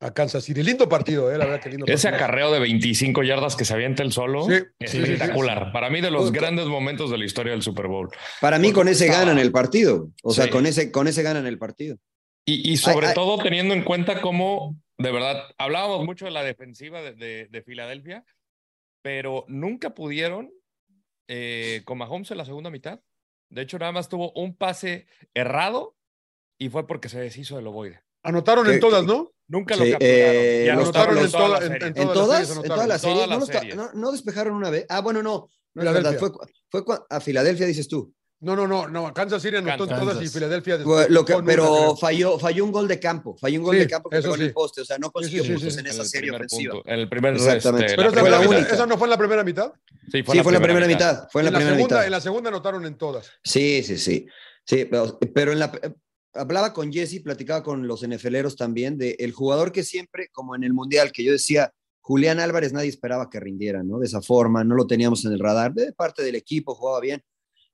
a 0.00 0.12
Kansas 0.12 0.44
City. 0.44 0.62
Lindo 0.62 0.88
partido, 0.88 1.32
¿eh? 1.32 1.38
La 1.38 1.46
verdad 1.46 1.60
que 1.62 1.70
lindo 1.70 1.86
Ese 1.86 2.08
partido. 2.08 2.24
acarreo 2.24 2.52
de 2.52 2.60
25 2.60 3.22
yardas 3.22 3.56
que 3.56 3.64
se 3.64 3.72
avienta 3.74 4.02
el 4.02 4.12
solo, 4.12 4.44
Sí, 4.46 4.52
espectacular. 4.80 5.72
Para 5.72 5.88
mí, 5.90 6.00
de 6.00 6.10
los 6.10 6.32
grandes 6.32 6.66
momentos 6.66 7.10
de 7.10 7.18
la 7.18 7.24
historia 7.24 7.52
del 7.52 7.62
Super 7.62 7.86
Bowl. 7.86 8.10
Para 8.40 8.58
mí 8.58 8.72
con 8.72 8.88
ese 8.88 9.06
Estaba- 9.06 9.24
ganan 9.24 9.38
el 9.38 9.52
partido. 9.52 10.10
O 10.22 10.32
sea, 10.32 10.44
Sí. 10.44 10.50
con 10.50 10.66
ese, 10.66 10.92
con 10.92 11.08
ese 11.08 11.22
ganan 11.22 11.46
el 11.46 11.58
partido. 11.58 11.96
Y, 12.44 12.70
y 12.70 12.76
sobre 12.76 13.06
Ay, 13.06 13.10
ay. 13.10 13.14
todo 13.14 13.42
teniendo 13.42 13.74
en 13.74 13.82
cuenta 13.82 14.20
cómo, 14.20 14.76
de 14.98 15.10
verdad, 15.12 15.42
hablábamos 15.58 16.04
mucho 16.04 16.26
de 16.26 16.30
la 16.30 16.44
defensiva 16.44 17.00
de, 17.02 17.12
de- 17.14 17.48
de 17.50 17.62
Filadelfia, 17.62 18.24
pero 19.02 19.44
nunca 19.48 19.94
pudieron 19.94 20.52
eh, 21.28 21.82
con 21.84 21.98
Mahomes 21.98 22.30
en 22.30 22.38
la 22.38 22.44
segunda 22.44 22.70
mitad. 22.70 23.00
De 23.50 23.62
hecho, 23.62 23.78
nada 23.78 23.92
más 23.92 24.08
tuvo 24.08 24.30
un 24.32 24.54
pase 24.56 25.06
errado 25.34 25.96
y 26.58 26.68
fue 26.68 26.86
porque 26.86 27.08
se 27.08 27.18
deshizo 27.18 27.56
del 27.56 27.66
ovoide. 27.66 28.00
Anotaron 28.22 28.64
¿Qué- 28.66 28.74
en 28.74 28.80
todas, 28.80 29.04
¿no? 29.04 29.32
Nunca 29.48 29.74
Sí, 29.74 29.80
lo 29.84 29.90
capturaron. 29.92 30.18
eh, 30.18 30.62
Y 30.64 30.66
los 30.74 30.78
anotaron 30.82 31.18
en 31.18 31.30
toda 31.30 31.58
en- 31.66 31.72
en 31.74 31.82
¿En 31.82 31.94
todas 31.94 32.06
las 32.06 32.14
todas? 32.14 32.46
series 32.48 32.56
¿En 32.56 32.68
todas 32.68 32.88
las 32.88 33.00
Todas 33.00 33.00
series? 33.00 33.18
las 33.20 33.28
¿No, 33.28 33.38
los 33.38 33.48
ta- 33.50 33.58
series. 33.60 33.76
no- 33.76 33.90
no 33.94 34.12
despejaron 34.12 34.54
una 34.54 34.70
vez? 34.70 34.86
Ah, 34.88 35.00
bueno, 35.00 35.22
no. 35.22 35.48
No 35.74 35.82
es 35.82 35.92
verdad. 35.92 36.16
Fue, 36.18 36.30
fue 36.70 36.82
a 37.10 37.20
Filadelfia, 37.20 37.66
dices 37.66 37.86
tú. 37.86 38.12
No, 38.40 38.54
no, 38.54 38.66
no, 38.66 38.86
no. 38.88 39.14
Kansas 39.14 39.40
City 39.40 39.56
anotó 39.56 39.84
en 39.84 39.88
Kansas. 39.90 40.00
todas 40.08 40.22
y 40.22 40.28
Filadelfia 40.28 40.76
después 40.76 41.08
Lo 41.08 41.24
que, 41.24 41.34
una, 41.34 41.46
pero 41.46 41.96
falló, 41.96 42.38
falló 42.38 42.64
un 42.64 42.72
gol 42.72 42.86
de 42.86 43.00
campo. 43.00 43.34
Falló 43.40 43.60
un 43.60 43.64
gol 43.64 43.76
Sí, 43.76 43.80
de 43.80 43.88
campo 43.88 44.10
que 44.10 44.16
eso 44.18 44.24
pegó 44.24 44.34
en 44.34 44.40
sí. 44.40 44.46
el 44.48 44.52
poste. 44.52 44.80
O 44.82 44.84
sea, 44.84 44.98
no 44.98 45.10
consiguió 45.10 45.42
sí, 45.42 45.48
sí, 45.48 45.54
puntos 45.54 45.72
sí. 45.74 45.80
en 45.80 45.86
En 45.86 45.92
esa 45.92 46.04
serie 46.04 46.30
ofensiva. 46.32 46.74
punto, 46.74 46.88
en 46.90 46.98
el 47.00 47.08
primer 47.08 47.34
Exactamente. 47.34 47.86
este, 47.86 47.96
Pero 47.96 48.10
esa, 48.10 48.20
fue 48.20 48.30
la 48.30 48.40
esa- 48.40 48.48
única. 48.50 48.74
esa 48.74 48.86
no 48.86 48.98
fue 48.98 49.06
en 49.06 49.10
la 49.10 49.18
primera 49.18 49.44
mitad. 49.44 49.72
Sí, 50.10 50.10
Sí, 50.12 50.22
fue 50.22 50.36
en 50.36 50.52
la 50.52 50.60
primera 50.60 50.86
mitad. 50.86 51.28
Fue 51.30 51.40
en 51.40 51.44
la, 51.44 51.48
en, 51.48 51.52
la 51.54 51.58
primera 51.60 51.76
segunda, 51.76 51.94
mitad. 51.96 52.04
en 52.06 52.10
la 52.12 52.20
segunda 52.20 52.48
anotaron 52.50 52.84
en 52.86 52.98
todas. 52.98 53.30
Sí, 53.42 53.82
sí, 53.82 53.96
sí. 53.96 54.26
Sí, 54.64 54.84
pero, 54.84 55.18
pero 55.34 55.52
en 55.52 55.58
la 55.60 55.72
hablaba 56.34 56.72
con 56.72 56.92
Jesse, 56.92 57.20
platicaba 57.22 57.62
con 57.62 57.86
los 57.86 58.06
NFLeros 58.06 58.56
también 58.56 58.98
de 58.98 59.16
el 59.18 59.32
jugador 59.32 59.72
que 59.72 59.82
siempre, 59.82 60.28
como 60.32 60.54
en 60.54 60.64
el 60.64 60.72
Mundial, 60.74 61.12
que 61.12 61.24
yo 61.24 61.32
decía, 61.32 61.72
Julián 62.00 62.38
Álvarez 62.40 62.72
nadie 62.72 62.88
esperaba 62.88 63.28
que 63.30 63.40
rindiera, 63.40 63.82
¿no? 63.82 63.98
De 63.98 64.06
esa 64.06 64.20
forma, 64.22 64.62
no 64.64 64.74
lo 64.74 64.86
teníamos 64.86 65.24
en 65.24 65.32
el 65.32 65.40
radar, 65.40 65.72
de 65.74 65.92
parte 65.92 66.22
del 66.22 66.34
equipo, 66.36 66.74
jugaba 66.74 67.00
bien. 67.00 67.22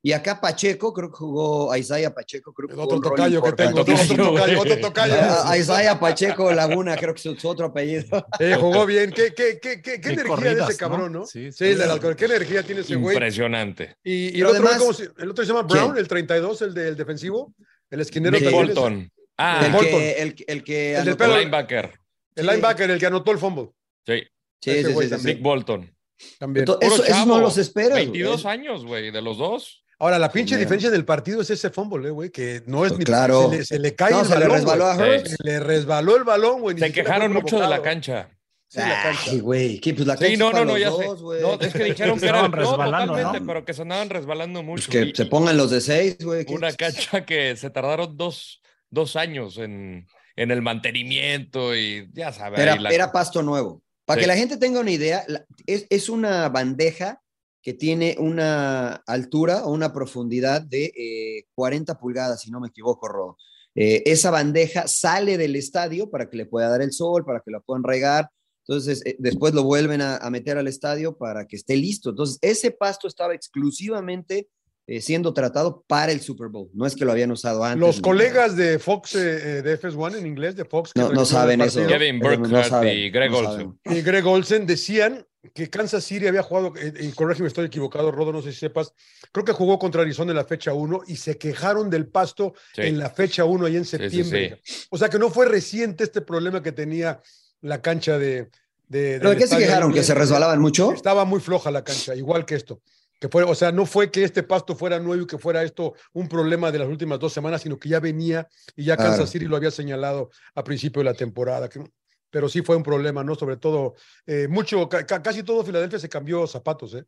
Y 0.04 0.10
acá 0.12 0.40
Pacheco, 0.40 0.92
creo 0.92 1.10
que 1.12 1.16
jugó 1.18 1.70
a 1.70 1.78
Isaiah 1.78 2.12
Pacheco, 2.12 2.52
creo 2.52 2.68
que 2.68 2.74
jugó 2.74 2.86
Otro 2.86 2.96
un 2.96 3.02
tocayo 3.04 3.40
que 3.40 3.52
tengo, 3.52 3.82
otro, 3.82 3.94
tocayo, 3.94 4.60
otro 4.60 4.80
tocayo. 4.80 5.14
A, 5.14 5.52
a 5.52 5.56
Isaiah 5.58 6.00
Pacheco 6.00 6.50
Laguna, 6.52 6.96
creo 6.96 7.14
que 7.14 7.28
es 7.30 7.40
su 7.40 7.48
otro 7.48 7.66
apellido. 7.66 8.26
Eh, 8.40 8.56
jugó 8.58 8.84
bien. 8.84 9.12
¿Qué, 9.12 9.32
qué, 9.32 9.60
qué, 9.62 9.80
qué, 9.80 10.00
qué 10.00 10.08
energía 10.08 10.22
de 10.24 10.28
corridas, 10.28 10.70
ese 10.70 10.78
cabrón, 10.78 11.12
¿no? 11.12 11.24
Sí, 11.24 11.52
Sí, 11.52 11.66
el 11.66 11.78
del 11.78 11.90
alcohol. 11.92 12.16
¿Qué 12.16 12.24
energía 12.24 12.64
tiene 12.64 12.80
ese 12.80 12.96
güey? 12.96 13.14
Impresionante. 13.14 13.94
Y, 14.02 14.36
y 14.36 14.40
el, 14.40 14.46
otro, 14.46 14.56
además- 14.62 14.78
¿cómo 14.78 14.92
se- 14.92 15.10
el 15.18 15.30
otro 15.30 15.44
se 15.44 15.52
llama 15.52 15.62
Brown, 15.68 15.92
¿Quién? 15.92 15.98
el 15.98 16.08
32, 16.08 16.62
el 16.62 16.74
del 16.74 16.96
defensivo, 16.96 17.54
el 17.92 18.00
esquinero. 18.00 18.36
Es- 18.36 18.50
Bolton. 18.50 19.08
Ah, 19.38 19.62
el, 19.64 19.72
Bolton. 19.72 19.90
que, 20.00 20.12
el, 20.22 20.44
el 20.48 20.64
que 20.64 20.94
El 20.96 21.04
del 21.04 21.14
anotó- 21.14 21.24
pelo- 21.24 21.38
linebacker. 21.38 21.92
El 22.34 22.44
Sí. 22.44 22.50
linebacker, 22.50 22.90
el 22.90 22.98
que 22.98 23.06
anotó 23.06 23.30
el 23.30 23.38
fumble. 23.38 23.70
Sí, 24.06 24.22
Sí, 24.60 24.84
sí, 24.84 24.94
sí. 25.18 25.26
Nick 25.26 25.40
Bolton. 25.42 25.94
También. 26.38 26.62
Entonces, 26.62 26.92
eso, 26.92 27.04
esos 27.04 27.26
no 27.26 27.40
los 27.40 27.58
esperas. 27.58 27.90
güey. 27.92 28.04
22 28.06 28.46
años, 28.46 28.84
güey, 28.84 29.10
de 29.10 29.20
los 29.22 29.38
dos. 29.38 29.84
Ahora, 29.98 30.18
la 30.18 30.30
pinche 30.32 30.56
diferencia 30.56 30.90
del 30.90 31.04
partido 31.04 31.40
es 31.42 31.50
ese 31.50 31.70
fumble, 31.70 32.08
eh, 32.08 32.10
güey, 32.10 32.30
que 32.30 32.62
no 32.66 32.84
es 32.86 32.96
ni. 32.98 33.04
Claro. 33.04 33.50
Se 33.50 33.56
le, 33.58 33.64
se 33.64 33.78
le 33.78 33.94
cae 33.94 34.10
No, 34.12 34.20
el 34.20 34.26
se 34.26 34.34
le 34.34 34.40
balón. 34.40 34.56
resbaló 34.56 34.84
güey. 34.94 35.10
a 35.10 35.14
Hurts. 35.16 35.30
Sí. 35.30 35.36
Se 35.36 35.44
le 35.44 35.60
resbaló 35.60 36.16
el 36.16 36.24
balón, 36.24 36.60
güey. 36.60 36.78
Se 36.78 36.92
quejaron 36.92 37.32
mucho 37.32 37.60
de 37.60 37.68
la 37.68 37.82
cancha. 37.82 38.28
Sí. 38.72 38.80
Ay, 38.80 39.40
güey, 39.40 39.78
¿qué? 39.80 39.92
Pues 39.92 40.06
la 40.06 40.14
cancha 40.16 40.30
Sí, 40.30 40.36
no, 40.38 40.50
no, 40.50 40.64
no, 40.64 40.78
ya 40.78 40.90
sé. 40.90 41.04
dos, 41.04 41.20
güey. 41.20 41.42
No, 41.42 41.60
es 41.60 41.74
que 41.74 41.84
dijeron 41.84 42.18
que 42.18 42.24
estaban 42.24 42.50
no, 42.50 42.56
resbalando, 42.56 43.12
totalmente, 43.12 43.40
¿no? 43.40 43.46
pero 43.46 43.64
que 43.66 43.74
se 43.74 43.82
andaban 43.82 44.08
resbalando 44.08 44.62
mucho. 44.62 44.86
Pues 44.90 45.04
que 45.04 45.10
Y 45.10 45.14
se 45.14 45.26
pongan 45.26 45.58
los 45.58 45.70
de 45.70 45.82
seis, 45.82 46.16
güey. 46.24 46.46
Una 46.48 46.72
cancha 46.72 47.26
que 47.26 47.54
se 47.56 47.68
tardaron 47.68 48.16
dos, 48.16 48.62
dos 48.88 49.16
años 49.16 49.58
en, 49.58 50.06
en 50.36 50.50
el 50.50 50.62
mantenimiento 50.62 51.76
y 51.76 52.08
ya 52.14 52.32
sabes. 52.32 52.60
Era, 52.60 52.76
la- 52.76 52.88
era 52.90 53.12
pasto 53.12 53.42
nuevo. 53.42 53.82
Para 54.06 54.18
Sí. 54.18 54.22
que 54.22 54.26
la 54.28 54.36
gente 54.36 54.56
tenga 54.56 54.80
una 54.80 54.90
idea, 54.90 55.22
la- 55.28 55.44
es, 55.66 55.86
es 55.90 56.08
una 56.08 56.48
bandeja 56.48 57.20
que 57.62 57.74
tiene 57.74 58.16
una 58.18 58.94
altura 59.06 59.64
o 59.66 59.70
una 59.72 59.92
profundidad 59.92 60.62
de 60.62 60.86
eh, 60.96 61.44
40 61.54 61.98
pulgadas, 61.98 62.40
si 62.40 62.50
no 62.50 62.58
me 62.58 62.68
equivoco, 62.68 63.06
Rodo. 63.06 63.36
Eh, 63.74 64.02
esa 64.06 64.30
bandeja 64.30 64.88
sale 64.88 65.36
del 65.38 65.56
estadio 65.56 66.10
para 66.10 66.28
que 66.30 66.36
le 66.38 66.46
pueda 66.46 66.68
dar 66.68 66.82
el 66.82 66.92
sol, 66.92 67.24
para 67.24 67.40
que 67.44 67.50
la 67.50 67.60
puedan 67.60 67.84
regar. 67.84 68.28
Entonces, 68.66 69.02
eh, 69.04 69.16
después 69.18 69.54
lo 69.54 69.64
vuelven 69.64 70.00
a, 70.02 70.16
a 70.16 70.30
meter 70.30 70.56
al 70.58 70.68
estadio 70.68 71.16
para 71.16 71.46
que 71.46 71.56
esté 71.56 71.76
listo. 71.76 72.10
Entonces, 72.10 72.38
ese 72.42 72.70
pasto 72.70 73.08
estaba 73.08 73.34
exclusivamente 73.34 74.48
eh, 74.86 75.00
siendo 75.00 75.32
tratado 75.32 75.84
para 75.86 76.10
el 76.12 76.20
Super 76.20 76.48
Bowl. 76.48 76.68
No 76.74 76.86
es 76.86 76.96
que 76.96 77.04
lo 77.04 77.12
habían 77.12 77.30
usado 77.30 77.62
antes. 77.64 77.80
Los 77.80 78.00
colegas 78.00 78.56
de 78.56 78.78
Fox, 78.80 79.14
eh, 79.14 79.58
eh, 79.58 79.62
de 79.62 79.78
FS1 79.80 80.16
en 80.18 80.26
inglés, 80.26 80.56
de 80.56 80.64
Fox, 80.64 80.90
no, 80.96 81.12
no 81.12 81.24
saben 81.24 81.60
eso. 81.60 81.86
Kevin 81.86 82.18
no 82.18 82.28
Burkhardt 82.36 82.68
saben, 82.68 82.98
y 82.98 83.10
Greg 83.10 83.30
no 83.30 83.38
Olsen. 83.38 83.78
y 83.84 84.00
Greg 84.02 84.26
Olsen 84.26 84.66
decían 84.66 85.24
que 85.54 85.70
Kansas 85.70 86.02
City 86.04 86.26
había 86.26 86.42
jugado, 86.42 86.72
eh, 86.76 86.92
y 87.00 87.12
corrígeme, 87.12 87.46
estoy 87.48 87.66
equivocado, 87.66 88.10
Rodo, 88.10 88.32
no 88.32 88.42
sé 88.42 88.52
si 88.52 88.58
sepas, 88.58 88.92
creo 89.32 89.44
que 89.44 89.52
jugó 89.52 89.78
contra 89.78 90.02
Arizona 90.02 90.32
en 90.32 90.36
la 90.36 90.44
fecha 90.44 90.72
1 90.72 91.02
y 91.06 91.16
se 91.16 91.38
quejaron 91.38 91.88
del 91.88 92.06
pasto 92.08 92.54
Sí. 92.74 92.82
en 92.82 92.98
la 92.98 93.08
fecha 93.10 93.44
1 93.44 93.66
ahí 93.66 93.76
en 93.76 93.84
sí, 93.84 93.96
septiembre. 93.98 94.60
O 94.90 94.98
sea 94.98 95.08
que 95.08 95.18
no 95.18 95.30
fue 95.30 95.46
reciente 95.46 96.04
este 96.04 96.22
problema 96.22 96.60
que 96.62 96.72
tenía 96.72 97.20
la 97.60 97.80
cancha 97.80 98.18
de... 98.18 98.50
de 98.92 99.18
¿Pero 99.18 99.30
de 99.30 99.36
qué 99.36 99.46
se 99.46 99.56
quejaron? 99.58 99.92
¿Que 99.92 100.02
se 100.02 100.14
resbalaban 100.14 100.60
mucho? 100.60 100.92
Estaba 100.92 101.24
muy 101.24 101.40
floja 101.40 101.70
la 101.70 101.82
cancha, 101.82 102.14
igual 102.14 102.44
que 102.44 102.54
esto. 102.54 102.80
Que 103.18 103.28
fue, 103.28 103.42
o 103.44 103.54
sea, 103.54 103.70
no 103.72 103.86
fue 103.86 104.10
que 104.10 104.24
este 104.24 104.42
pasto 104.42 104.74
fuera 104.74 104.98
nuevo 104.98 105.22
y 105.22 105.26
que 105.26 105.38
fuera 105.38 105.62
esto 105.62 105.94
un 106.12 106.28
problema 106.28 106.70
de 106.72 106.80
las 106.80 106.88
últimas 106.88 107.18
dos 107.18 107.32
semanas, 107.32 107.62
sino 107.62 107.78
que 107.78 107.88
ya 107.88 108.00
venía 108.00 108.46
y 108.76 108.84
ya. 108.84 108.96
Kansas 108.96 109.30
City 109.30 109.46
lo 109.46 109.56
había 109.56 109.70
señalado 109.70 110.30
a 110.54 110.62
principio 110.64 111.00
de 111.00 111.04
la 111.06 111.14
temporada. 111.14 111.68
que- 111.68 111.82
pero 112.30 112.48
sí 112.48 112.62
fue 112.62 112.76
un 112.76 112.82
problema, 112.82 113.22
¿no? 113.22 113.34
Sobre 113.34 113.56
todo, 113.58 113.94
eh, 114.26 114.48
mucho, 114.48 114.88
ca- 114.88 115.04
ca- 115.06 115.22
casi 115.22 115.42
todo 115.42 115.62
Filadelfia 115.64 115.98
se 115.98 116.08
cambió 116.08 116.46
zapatos, 116.46 116.94
¿eh? 116.94 117.04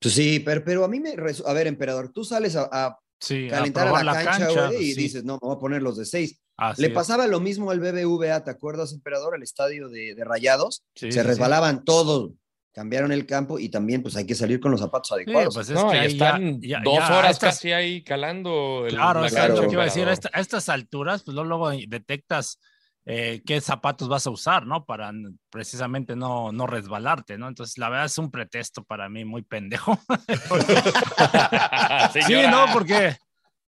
Pues 0.00 0.14
sí, 0.14 0.38
pero, 0.40 0.62
pero 0.62 0.84
a 0.84 0.88
mí 0.88 1.00
me... 1.00 1.14
A 1.46 1.52
ver, 1.54 1.66
emperador, 1.66 2.10
tú 2.12 2.24
sales 2.24 2.54
a, 2.56 2.68
a 2.70 2.98
Sí, 3.24 3.48
calentar 3.48 3.88
a, 3.88 4.02
la, 4.04 4.22
cancha, 4.24 4.72
y 4.78 4.92
sí, 4.92 5.00
dices, 5.02 5.24
no, 5.24 5.34
me 5.34 5.40
voy 5.48 5.56
a 5.56 5.58
poner 5.58 5.82
los 5.82 5.96
de 5.96 6.04
seis. 6.04 6.40
así 6.56 6.82
Le 6.82 6.88
es. 6.88 6.94
pasaba 6.94 7.26
lo 7.26 7.40
mismo 7.40 7.70
al 7.70 7.80
BBVA, 7.80 8.44
¿te 8.44 8.50
acuerdas, 8.50 8.92
emperador? 8.92 9.34
El 9.36 9.42
estadio 9.42 9.88
de, 9.88 10.14
de 10.14 10.24
Rayados. 10.24 10.84
Sí, 10.94 11.10
se 11.10 11.20
sí, 11.20 11.26
resbalaban 11.26 11.84
todos, 11.84 12.32
cambiaron 12.72 13.12
el 13.12 13.24
campo 13.26 13.58
y 13.58 13.68
también 13.68 14.02
pues 14.02 14.16
hay 14.16 14.26
que 14.26 14.34
salir 14.34 14.60
con 14.60 14.70
los 14.72 14.80
zapatos 14.80 15.08
Sí, 15.08 15.14
adecuados. 15.14 15.54
pues 15.54 15.68
es 15.68 15.74
No, 15.74 15.90
que 15.90 15.98
ahí 15.98 16.12
están 16.12 16.60
ya- 16.60 16.80
dos 16.84 16.98
ya 16.98 17.18
horas 17.18 17.30
estas- 17.32 17.54
casi 17.56 17.72
ahí 17.72 18.02
calando 18.04 18.84
el- 18.86 18.94
Claro, 18.94 19.20
la 19.22 19.28
claro, 19.28 19.54
cancha. 19.54 19.68
que 19.68 19.72
iba 19.74 19.82
a 19.82 19.86
decir, 19.86 20.00
a, 20.08 20.12
emperador. 20.12 20.24
esta- 20.26 20.38
a 20.38 20.40
estas 20.40 20.68
alturas, 20.68 21.22
pues 21.22 21.34
luego, 21.34 21.48
luego 21.48 21.70
detectas 21.88 22.58
eh, 23.06 23.42
qué 23.44 23.60
zapatos 23.60 24.08
vas 24.08 24.26
a 24.26 24.30
usar, 24.30 24.66
¿no? 24.66 24.86
Para 24.86 25.12
precisamente 25.50 26.16
no, 26.16 26.52
no 26.52 26.66
resbalarte, 26.66 27.36
¿no? 27.36 27.48
Entonces, 27.48 27.76
la 27.76 27.90
verdad 27.90 28.06
es 28.06 28.16
un 28.16 28.30
pretexto 28.30 28.82
para 28.82 29.08
mí 29.08 29.24
muy 29.24 29.42
pendejo. 29.42 29.98
Sí, 32.12 32.34
no, 32.50 32.66
porque, 32.72 33.16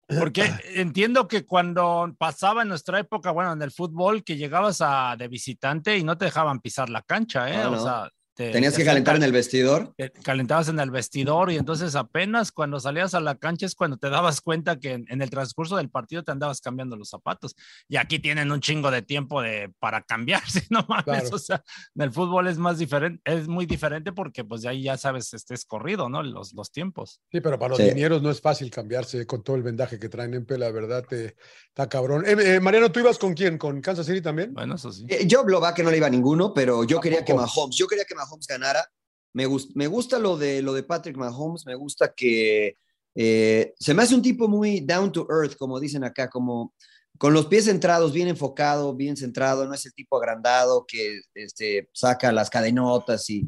porque 0.07 0.51
entiendo 0.75 1.29
que 1.29 1.45
cuando 1.45 2.15
pasaba 2.17 2.63
en 2.63 2.69
nuestra 2.69 2.99
época, 2.99 3.31
bueno, 3.31 3.53
en 3.53 3.63
el 3.63 3.73
fútbol, 3.73 4.25
que 4.25 4.37
llegabas 4.37 4.81
a, 4.81 5.17
de 5.19 5.29
visitante 5.29 5.99
y 5.99 6.05
no 6.05 6.17
te 6.17 6.27
dejaban 6.27 6.61
pisar 6.61 6.89
la 6.89 7.03
cancha, 7.03 7.51
¿eh? 7.51 7.67
O 7.67 7.79
sea, 7.79 8.11
te- 8.37 8.53
Tenías 8.53 8.75
te 8.75 8.81
que 8.81 8.85
calentar 8.85 9.17
en 9.17 9.23
el 9.23 9.33
vestidor. 9.33 9.95
calentabas 10.23 10.69
en 10.69 10.79
el 10.79 10.91
vestidor 10.91 11.51
y 11.51 11.57
entonces 11.57 11.95
apenas 11.97 12.53
cuando 12.53 12.79
salías 12.79 13.15
a 13.15 13.21
la 13.21 13.35
cancha 13.37 13.67
es 13.67 13.75
cuando 13.75 13.97
te 13.97 14.11
dabas 14.11 14.41
cuenta 14.41 14.79
que 14.79 14.93
en, 14.93 15.07
en 15.09 15.23
el 15.23 15.31
transcurso 15.31 15.77
del 15.77 15.89
partido 15.91 16.23
te 16.23 16.33
andabas 16.33 16.61
cambiando 16.61 16.97
los 16.97 17.09
zapatos. 17.09 17.55
Y 17.89 17.97
aquí 17.97 18.19
tienen 18.19 18.53
un 18.53 18.61
chingo 18.61 18.91
de 18.91 19.03
tiempo 19.03 19.41
de, 19.43 19.73
para 19.79 20.03
cambiarse, 20.03 20.67
no 20.71 20.85
mames. 20.89 21.05
Claro. 21.05 21.29
O 21.33 21.39
sea, 21.39 21.63
en 21.95 22.03
el 22.03 22.13
fútbol 22.13 22.47
es 22.49 22.59
más 22.59 22.79
diferente, 22.79 23.21
es 23.25 23.49
muy 23.49 23.67
diferente 23.67 24.13
porque 24.13 24.45
pues 24.45 24.63
de 24.63 24.69
ahí 24.69 24.83
ya 24.83 24.97
sabes, 24.99 25.33
este 25.35 25.55
es 25.55 25.65
corrido, 25.65 26.09
¿no? 26.09 26.23
Los, 26.23 26.53
los 26.55 26.71
tiempos. 26.71 27.21
Sí, 27.33 27.41
pero 27.41 27.59
para 27.59 27.71
los 27.71 27.79
Sí. 27.79 27.85
linieros 27.85 28.21
no 28.23 28.31
es 28.31 28.41
fácil 28.41 28.71
cambiarse 28.71 29.27
con 29.27 29.43
todo 29.43 29.57
el 29.57 29.63
vendaje 29.63 29.99
que 29.99 30.09
traen 30.09 30.35
en 30.35 30.47
la 30.59 30.71
verdad, 30.71 31.05
te, 31.09 31.37
está 31.69 31.89
cabrón. 31.89 32.25
Eh, 32.27 32.37
eh, 32.39 32.61
Mariano, 32.61 32.91
¿tú 32.93 33.01
ibas 33.01 33.19
con 33.19 33.35
quién? 33.35 33.59
¿Con 33.59 33.81
Kansas 33.81 34.07
City 34.07 34.21
también? 34.21 34.53
Bueno, 34.55 34.75
eso 34.77 34.93
sí. 34.93 35.05
Eh, 35.09 35.27
Yo 35.27 35.43
lo 35.45 35.61
va 35.61 35.75
que 35.75 35.83
no 35.83 35.91
le 35.91 35.97
iba 35.99 36.07
a 36.07 36.11
ninguno, 36.11 36.53
pero 36.55 36.85
yo 36.85 37.01
quería 37.01 37.25
que. 37.25 37.35
Mahomes, 37.35 37.77
yo 37.77 37.87
quería 37.87 38.05
que 38.05 38.15
Mahomes 38.15 38.26
ganara. 38.49 38.87
Me, 39.33 39.47
gus- 39.47 39.73
me 39.75 39.87
gusta 39.87 40.19
lo 40.19 40.37
de, 40.37 40.63
lo 40.63 40.73
de 40.73 40.83
Patrick 40.83 41.17
Mahomes, 41.17 41.67
me 41.67 41.75
gusta 41.75 42.13
que 42.15 42.77
eh, 43.15 43.75
se 43.79 43.95
me 43.95 44.03
hace 44.03 44.15
un 44.15 44.23
tipo 44.23 44.49
muy 44.49 44.81
down 44.81 45.13
to 45.13 45.27
earth, 45.31 45.57
como 45.57 45.79
dicen 45.81 46.05
acá, 46.05 46.29
como 46.31 46.75
con 47.19 47.33
los 47.33 47.47
pies 47.47 47.65
centrados, 47.65 48.13
bien 48.13 48.29
enfocado, 48.29 48.95
bien 48.95 49.17
centrado, 49.17 49.67
no 49.67 49.75
es 49.75 49.87
el 49.87 49.95
tipo 49.95 50.17
agrandado 50.19 50.85
que 50.87 51.21
este, 51.35 51.89
saca 51.95 52.31
las 52.33 52.51
cadenotas 52.51 53.29
y, 53.31 53.47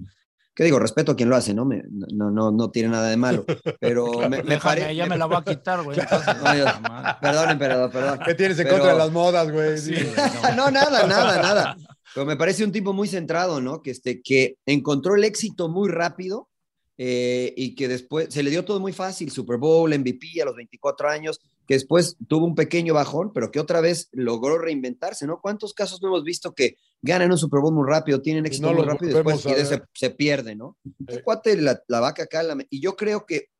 ¿qué 0.54 0.64
digo? 0.64 0.78
Respeto 0.78 1.12
a 1.12 1.16
quien 1.16 1.28
lo 1.28 1.36
hace, 1.36 1.52
¿no? 1.52 1.64
Me- 1.66 1.82
no, 1.88 2.30
no, 2.30 2.50
no 2.50 2.70
tiene 2.70 2.88
nada 2.90 3.08
de 3.10 3.16
malo, 3.18 3.44
pero 3.78 4.06
me, 4.30 4.42
me 4.42 4.58
parece... 4.58 4.94
ya 4.94 5.06
me 5.06 5.18
la 5.18 5.26
voy 5.26 5.36
a 5.36 5.44
quitar, 5.44 5.82
güey. 5.82 5.98
entonces, 6.00 6.34
No, 6.36 6.80
madre. 6.80 7.18
Perdón, 7.20 7.50
emperador, 7.50 7.90
perdón. 7.90 8.20
¿Qué 8.24 8.34
tienes 8.34 8.58
en 8.58 8.64
Pero- 8.64 8.76
contra 8.78 8.92
de 8.92 8.98
las 8.98 9.10
modas, 9.10 9.50
güey? 9.50 9.76
Sí, 9.78 9.94
no. 10.16 10.50
no, 10.56 10.70
nada, 10.70 11.06
nada, 11.06 11.42
nada. 11.42 11.76
Pero 12.18 12.26
me 12.26 12.36
parece 12.36 12.64
un 12.64 12.72
tipo 12.72 12.92
muy 12.92 13.06
centrado, 13.06 13.60
¿no? 13.60 13.80
Que, 13.80 13.92
este, 13.92 14.22
que 14.22 14.56
encontró 14.66 15.14
el 15.14 15.22
éxito 15.22 15.68
muy 15.68 15.88
rápido 15.88 16.48
eh, 16.96 17.54
y 17.56 17.76
que 17.76 17.86
después 17.86 18.26
se 18.34 18.42
le 18.42 18.50
dio 18.50 18.64
todo 18.64 18.80
muy 18.80 18.92
fácil, 18.92 19.30
Super 19.30 19.56
Bowl, 19.56 19.96
MVP 19.96 20.42
a 20.42 20.44
los 20.44 20.56
24 20.56 21.08
años, 21.10 21.38
que 21.64 21.74
después 21.74 22.16
tuvo 22.26 22.44
un 22.44 22.56
pequeño 22.56 22.92
bajón, 22.92 23.32
pero 23.32 23.52
que 23.52 23.60
otra 23.60 23.80
vez 23.80 24.08
logró 24.10 24.58
reinventarse, 24.58 25.28
¿no? 25.28 25.40
¿Cuántos 25.40 25.74
casos 25.74 26.02
no 26.02 26.08
hemos 26.08 26.24
visto 26.24 26.54
que 26.54 26.74
ganan 27.02 27.30
un 27.30 27.38
Super 27.38 27.60
Bowl 27.60 27.72
muy 27.72 27.88
rápido, 27.88 28.20
tienen 28.20 28.46
éxito 28.46 28.66
no 28.66 28.74
muy 28.74 28.84
rápido 28.84 29.12
y 29.12 29.14
después 29.14 29.46
y 29.46 29.64
se, 29.64 29.82
se 29.94 30.10
pierde, 30.10 30.56
¿no? 30.56 30.76
Este 31.06 31.22
cuate, 31.22 31.56
la, 31.56 31.80
la 31.86 32.00
vaca 32.00 32.24
acá, 32.24 32.42
la- 32.42 32.56
y 32.68 32.80
yo 32.80 32.96
creo 32.96 33.26
que, 33.26 33.50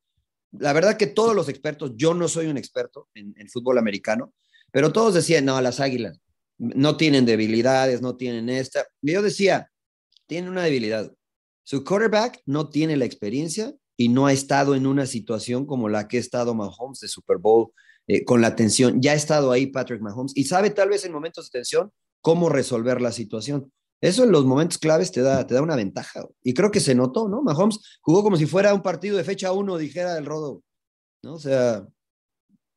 la 0.50 0.72
verdad 0.72 0.96
que 0.96 1.06
todos 1.06 1.36
los 1.36 1.48
expertos, 1.48 1.92
yo 1.94 2.12
no 2.12 2.26
soy 2.26 2.48
un 2.48 2.56
experto 2.58 3.06
en, 3.14 3.34
en 3.38 3.48
fútbol 3.48 3.78
americano, 3.78 4.32
pero 4.72 4.90
todos 4.92 5.14
decían, 5.14 5.44
no, 5.44 5.60
las 5.60 5.78
águilas 5.78 6.18
no 6.58 6.96
tienen 6.96 7.24
debilidades, 7.24 8.02
no 8.02 8.16
tienen 8.16 8.48
esta. 8.48 8.86
Yo 9.00 9.22
decía, 9.22 9.70
tienen 10.26 10.50
una 10.50 10.64
debilidad. 10.64 11.12
Su 11.64 11.84
quarterback 11.84 12.40
no 12.46 12.68
tiene 12.68 12.96
la 12.96 13.04
experiencia 13.04 13.74
y 13.96 14.08
no 14.08 14.26
ha 14.26 14.32
estado 14.32 14.74
en 14.74 14.86
una 14.86 15.06
situación 15.06 15.66
como 15.66 15.88
la 15.88 16.08
que 16.08 16.18
ha 16.18 16.20
estado 16.20 16.54
Mahomes 16.54 17.00
de 17.00 17.08
Super 17.08 17.38
Bowl 17.38 17.72
eh, 18.06 18.24
con 18.24 18.40
la 18.40 18.56
tensión. 18.56 19.00
Ya 19.02 19.12
ha 19.12 19.16
estado 19.16 19.52
ahí 19.52 19.66
Patrick 19.66 20.00
Mahomes 20.00 20.36
y 20.36 20.44
sabe 20.44 20.70
tal 20.70 20.88
vez 20.88 21.04
en 21.04 21.12
momentos 21.12 21.46
de 21.46 21.58
tensión 21.58 21.92
cómo 22.20 22.48
resolver 22.48 23.00
la 23.00 23.12
situación. 23.12 23.72
Eso 24.00 24.24
en 24.24 24.30
los 24.30 24.44
momentos 24.44 24.78
claves 24.78 25.10
te 25.10 25.22
da, 25.22 25.46
te 25.46 25.54
da 25.54 25.62
una 25.62 25.76
ventaja. 25.76 26.24
Y 26.42 26.54
creo 26.54 26.70
que 26.70 26.80
se 26.80 26.94
notó, 26.94 27.28
¿no? 27.28 27.42
Mahomes 27.42 27.80
jugó 28.00 28.22
como 28.22 28.36
si 28.36 28.46
fuera 28.46 28.72
un 28.72 28.82
partido 28.82 29.16
de 29.16 29.24
fecha 29.24 29.52
uno, 29.52 29.76
dijera 29.76 30.16
el 30.16 30.24
Rodo. 30.24 30.62
¿No? 31.22 31.34
O 31.34 31.38
sea, 31.40 31.86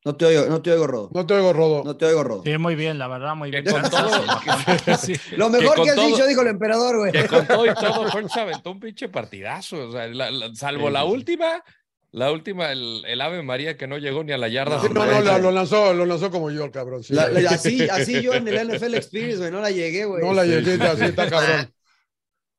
no 0.04 0.16
te 0.16 0.24
oigo, 0.26 0.46
no 0.46 0.60
te 0.62 0.72
oigo, 0.72 0.86
Rodo. 0.86 1.10
No 1.14 1.26
te 1.26 1.34
oigo, 1.34 1.52
Rodo. 1.52 1.84
No 1.84 1.96
te 1.96 2.06
oigo, 2.06 2.24
Rodo. 2.24 2.42
Sí, 2.44 2.58
muy 2.58 2.74
bien, 2.74 2.98
la 2.98 3.06
verdad, 3.08 3.34
muy 3.36 3.50
Que 3.50 3.60
bien. 3.60 3.72
con 3.80 3.88
todo- 3.90 4.08
Sí. 5.00 5.14
Lo 5.36 5.48
mejor 5.48 5.76
con 5.76 5.84
que, 5.84 5.90
has 5.90 5.96
todo- 5.96 6.06
dicho, 6.08 6.26
dijo 6.26 6.40
el 6.42 6.48
emperador, 6.48 6.96
güey. 6.98 7.12
Que 7.12 7.26
con 7.26 7.46
todo 7.46 7.66
y 7.66 7.74
todo, 7.74 8.02
Hurts 8.12 8.36
aventó 8.36 8.70
un 8.72 8.80
pinche 8.80 9.08
partidazo. 9.08 9.88
O 9.88 9.92
sea, 9.92 10.06
la- 10.08 10.30
la- 10.30 10.54
salvo 10.54 10.88
Sí, 10.88 10.92
la 10.92 11.02
sí, 11.02 11.06
última, 11.08 11.64
la 12.10 12.30
última, 12.32 12.72
el, 12.72 13.02
el 13.06 13.20
Ave 13.20 13.42
María 13.42 13.76
que 13.76 13.86
no 13.86 13.96
llegó 13.96 14.24
ni 14.24 14.32
a 14.32 14.38
la 14.38 14.48
yarda. 14.48 14.76
No, 14.76 14.82
Sí, 14.82 14.88
no, 14.92 15.06
no, 15.06 15.20
lo, 15.20 15.38
lo 15.38 15.50
lanzó, 15.52 15.94
lo 15.94 16.04
lanzó 16.04 16.30
como 16.30 16.50
yo, 16.50 16.64
el 16.64 16.70
cabrón. 16.72 17.04
sí. 17.04 17.14
La- 17.14 17.28
la- 17.28 17.50
así, 17.50 17.88
así 17.88 18.20
yo 18.22 18.34
en 18.34 18.48
el 18.48 18.70
NFL 18.76 18.94
Experience, 18.96 19.38
güey, 19.38 19.50
no 19.52 19.60
la 19.60 19.70
llegué, 19.70 20.04
güey. 20.04 20.22
no 20.24 20.34
la 20.34 20.44
llegué, 20.44 20.82
así 20.84 21.04
está 21.04 21.30
cabrón. 21.30 21.72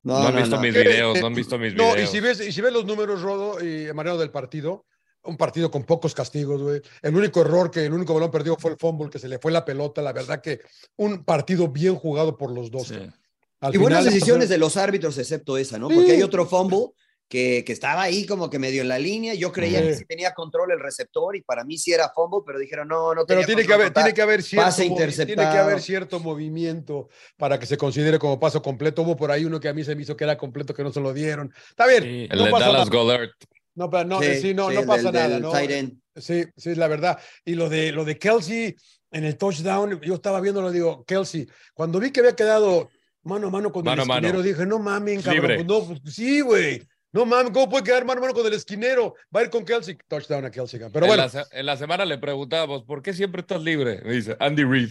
No, 0.03 0.17
han 0.17 0.35
visto 0.35 0.59
mis 0.59 0.75
Eh, 0.75 0.79
videos, 0.83 1.17
eh, 1.17 1.21
no 1.21 1.27
han 1.27 1.33
visto 1.35 1.57
mis 1.57 1.73
No, 1.75 1.93
videos. 1.93 2.09
y 2.09 2.11
si 2.11 2.19
ves, 2.19 2.39
y 2.45 2.51
si 2.51 2.61
ves 2.61 2.73
los 2.73 2.85
números, 2.85 3.21
Rodo 3.21 3.63
y 3.63 3.91
Mariano 3.93 4.17
del 4.19 4.31
partido, 4.31 4.85
un 5.23 5.37
partido 5.37 5.71
con 5.71 5.83
pocos 5.83 6.13
castigos, 6.13 6.61
güey. 6.61 6.81
El 7.01 7.15
único 7.15 7.41
error 7.41 7.71
que 7.71 7.85
el 7.85 7.93
único 7.93 8.13
balón 8.13 8.31
perdido 8.31 8.57
fue 8.57 8.71
el 8.71 8.77
fumble, 8.77 9.09
que 9.09 9.19
se 9.19 9.27
le 9.27 9.39
fue 9.39 9.51
la 9.51 9.63
pelota. 9.65 10.01
La 10.01 10.13
verdad 10.13 10.41
que 10.41 10.59
un 10.97 11.23
partido 11.23 11.67
bien 11.69 11.95
jugado 11.95 12.37
por 12.37 12.51
los 12.51 12.69
dos. 12.71 12.87
Sí. 12.87 12.93
cabrón. 12.95 13.13
Al 13.61 13.73
Y 13.75 13.77
buenas 13.77 13.99
final, 13.99 14.13
decisiones 14.13 14.49
de 14.49 14.57
los 14.57 14.75
árbitros, 14.75 15.17
excepto 15.17 15.57
esa, 15.57 15.77
¿no? 15.79 15.87
Sí. 15.89 15.95
Porque 15.95 16.11
hay 16.11 16.21
otro 16.21 16.45
fumble 16.45 16.87
que, 17.29 17.63
que 17.65 17.71
estaba 17.71 18.01
ahí 18.01 18.25
como 18.25 18.49
que 18.49 18.59
medio 18.59 18.81
en 18.81 18.89
la 18.89 18.99
línea. 18.99 19.33
Yo 19.35 19.53
creía 19.53 19.79
Sí. 19.79 19.85
que 19.87 19.95
sí 19.95 20.05
tenía 20.05 20.33
control 20.33 20.71
el 20.71 20.79
receptor 20.81 21.35
y 21.37 21.41
para 21.41 21.63
mí 21.63 21.77
sí 21.77 21.93
era 21.93 22.09
fumble, 22.13 22.41
pero 22.45 22.59
dijeron, 22.59 22.89
no, 22.89 23.15
no 23.15 23.25
Pero 23.25 23.39
tenía 23.39 23.45
tiene 23.45 23.65
que, 23.65 23.73
haber, 23.73 23.87
total. 23.87 24.03
tiene 24.03 24.13
que 24.15 24.21
haber 24.21 24.43
cierto 24.43 24.75
tiene 24.75 25.35
que 25.35 25.57
haber 25.57 25.81
cierto 25.81 26.19
movimiento 26.19 27.07
para 27.37 27.57
que 27.57 27.65
se 27.65 27.77
considere 27.77 28.19
como 28.19 28.37
paso 28.37 28.61
completo. 28.61 29.01
Hubo 29.03 29.15
por 29.15 29.31
ahí 29.31 29.45
uno 29.45 29.61
que 29.61 29.69
a 29.69 29.73
mí 29.73 29.85
se 29.85 29.95
me 29.95 30.01
hizo 30.01 30.17
que 30.17 30.25
era 30.25 30.37
completo, 30.37 30.73
que 30.73 30.83
no 30.83 30.91
se 30.91 30.99
lo 30.99 31.13
dieron. 31.13 31.53
Está 31.69 31.87
bien. 31.87 32.03
Sí. 32.03 32.27
el 32.29 32.37
de 32.43 32.51
Dallas. 32.51 32.89
Goddard. 32.89 33.29
No, 33.75 33.89
pero 33.89 34.05
no, 34.05 34.19
Sí, 34.21 34.25
eh, 34.27 34.39
sí, 34.41 34.53
no, 34.53 34.69
sí, 34.69 34.75
no 34.75 34.85
pasa 34.85 35.03
del- 35.03 35.13
nada, 35.13 35.29
del 35.29 35.41
¿no? 35.41 35.51
tight 35.51 35.71
end. 35.71 35.99
Sí, 36.15 36.43
sí, 36.55 36.69
es 36.71 36.77
la 36.77 36.87
verdad. 36.87 37.19
Y 37.43 37.55
lo 37.55 37.69
de, 37.69 37.91
lo 37.91 38.05
de 38.05 38.17
Kelsey 38.19 38.75
en 39.11 39.23
el 39.23 39.37
touchdown, 39.37 39.99
yo 40.01 40.13
estaba 40.15 40.39
viéndolo, 40.41 40.71
digo, 40.71 41.03
Kelsey, 41.05 41.47
cuando 41.73 41.99
vi 41.99 42.11
que 42.11 42.19
había 42.19 42.35
quedado 42.35 42.89
mano 43.23 43.47
a 43.47 43.49
mano 43.49 43.71
con 43.71 43.83
Mano 43.83 44.03
el 44.03 44.07
mano. 44.07 44.27
esquinero, 44.27 44.43
dije, 44.43 44.65
no 44.65 44.79
mames, 44.79 45.23
cabrón. 45.23 45.55
Pues 45.55 45.65
no, 45.65 45.85
pues, 45.85 46.13
sí, 46.15 46.41
güey. 46.41 46.81
No 47.11 47.25
mames, 47.25 47.51
¿cómo 47.51 47.69
puede 47.69 47.83
quedar 47.83 48.05
mano 48.05 48.19
a 48.19 48.21
mano 48.21 48.33
con 48.33 48.45
el 48.45 48.53
esquinero? 48.53 49.13
Va 49.35 49.39
a 49.41 49.43
ir 49.43 49.49
con 49.49 49.63
Kelsey. 49.65 49.97
Touchdown 50.07 50.45
a 50.45 50.51
Kelsey. 50.51 50.79
Pero 50.91 51.05
en, 51.05 51.09
bueno, 51.09 51.25
la, 51.31 51.47
en 51.51 51.65
la 51.65 51.77
semana 51.77 52.05
le 52.05 52.17
preguntábamos, 52.17 52.83
¿por 52.83 53.01
qué 53.01 53.13
siempre 53.13 53.41
estás 53.41 53.61
libre? 53.61 54.01
Me 54.03 54.13
dice, 54.13 54.35
Andy 54.39 54.63
Reid. 54.63 54.89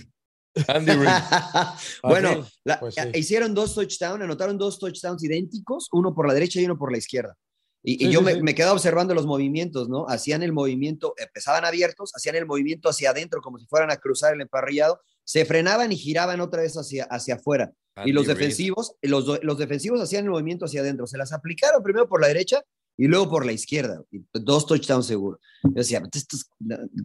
Andy 0.68 0.92
Reid. 0.92 1.08
bueno, 2.02 2.46
la- 2.64 2.78
Pues 2.80 2.94
sí. 2.94 3.00
hicieron 3.14 3.54
dos 3.54 3.74
touchdowns, 3.74 4.22
anotaron 4.22 4.56
dos 4.58 4.78
touchdowns 4.78 5.22
idénticos, 5.24 5.88
uno 5.92 6.14
por 6.14 6.26
la 6.28 6.34
derecha 6.34 6.60
y 6.60 6.64
uno 6.64 6.76
por 6.78 6.90
la 6.92 6.98
izquierda. 6.98 7.36
Y, 7.82 8.06
y 8.06 8.10
yo 8.12 8.20
sí, 8.20 8.24
me, 8.24 8.34
sí. 8.34 8.42
me 8.42 8.54
quedaba 8.54 8.74
observando 8.74 9.14
los 9.14 9.26
movimientos, 9.26 9.88
¿no? 9.88 10.06
Hacían 10.08 10.42
el 10.42 10.52
movimiento, 10.52 11.14
empezaban 11.16 11.64
abiertos, 11.64 12.12
hacían 12.14 12.36
el 12.36 12.46
movimiento 12.46 12.88
hacia 12.88 13.10
adentro 13.10 13.40
como 13.40 13.58
si 13.58 13.66
fueran 13.66 13.90
a 13.90 13.96
cruzar 13.96 14.34
el 14.34 14.40
emparrillado, 14.40 15.00
se 15.24 15.44
frenaban 15.44 15.90
y 15.92 15.96
giraban 15.96 16.40
otra 16.40 16.62
vez 16.62 16.74
hacia, 16.74 17.04
hacia 17.04 17.36
afuera. 17.36 17.72
y 17.96 18.00
Andy 18.00 18.12
los 18.12 18.26
defensivos, 18.26 18.94
los, 19.02 19.42
los 19.42 19.58
defensivos 19.58 20.00
hacían 20.00 20.24
el 20.24 20.30
movimiento 20.30 20.66
hacia 20.66 20.80
adentro. 20.80 21.06
Se 21.06 21.18
las 21.18 21.32
aplicaron 21.32 21.82
primero 21.82 22.08
por 22.08 22.20
la 22.20 22.28
derecha 22.28 22.62
y 22.96 23.06
luego 23.06 23.30
por 23.30 23.46
la 23.46 23.52
izquierda. 23.52 24.02
Y 24.10 24.20
dos 24.32 24.66
touchdowns 24.66 25.06
seguro. 25.06 25.40
Yo 25.64 25.70
decía, 25.72 26.02
estos- 26.12 26.50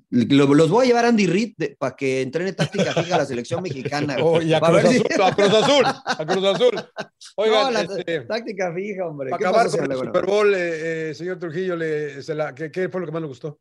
lo- 0.10 0.54
los 0.54 0.70
voy 0.70 0.86
a 0.86 0.88
llevar 0.88 1.06
a 1.06 1.10
Andy 1.10 1.28
Reid 1.28 1.54
para 1.80 1.96
que 1.96 2.22
entrene 2.22 2.54
táctica 2.54 2.94
fija 2.94 3.16
a 3.16 3.20
la 3.20 3.26
selección 3.26 3.62
mexicana. 3.64 4.18
oh, 4.22 4.42
y 4.42 4.54
a 4.54 4.60
Cruz, 4.60 4.74
ver 4.84 4.88
si- 4.88 4.98
Azul, 4.98 5.22
a 5.24 5.36
Cruz 5.36 5.54
Azul, 5.54 5.86
a 5.86 6.26
Cruz 6.26 6.46
Azul. 6.46 6.72
Oigan, 7.38 7.64
No, 7.64 7.72
la 7.72 7.82
este, 7.82 8.22
táctica 8.22 8.74
fija, 8.74 9.06
hombre. 9.08 9.30
para 9.30 9.38
¿Qué 9.40 9.46
acabar 9.46 9.70
con 9.70 9.80
el 9.80 9.88
señor 9.88 10.06
Super? 10.08 10.26
Bowl, 10.26 10.54
eh, 10.56 11.10
eh, 11.10 11.14
señor 11.16 11.40
Trujillo, 11.40 11.76
le, 11.76 12.22
se 12.22 12.36
la- 12.36 12.54
¿qué, 12.54 12.72
qué 12.72 12.90
fue 12.90 13.00
lo 13.02 13.08
que 13.08 13.14
más 13.14 13.22
le 13.22 13.28
gustó? 13.28 13.60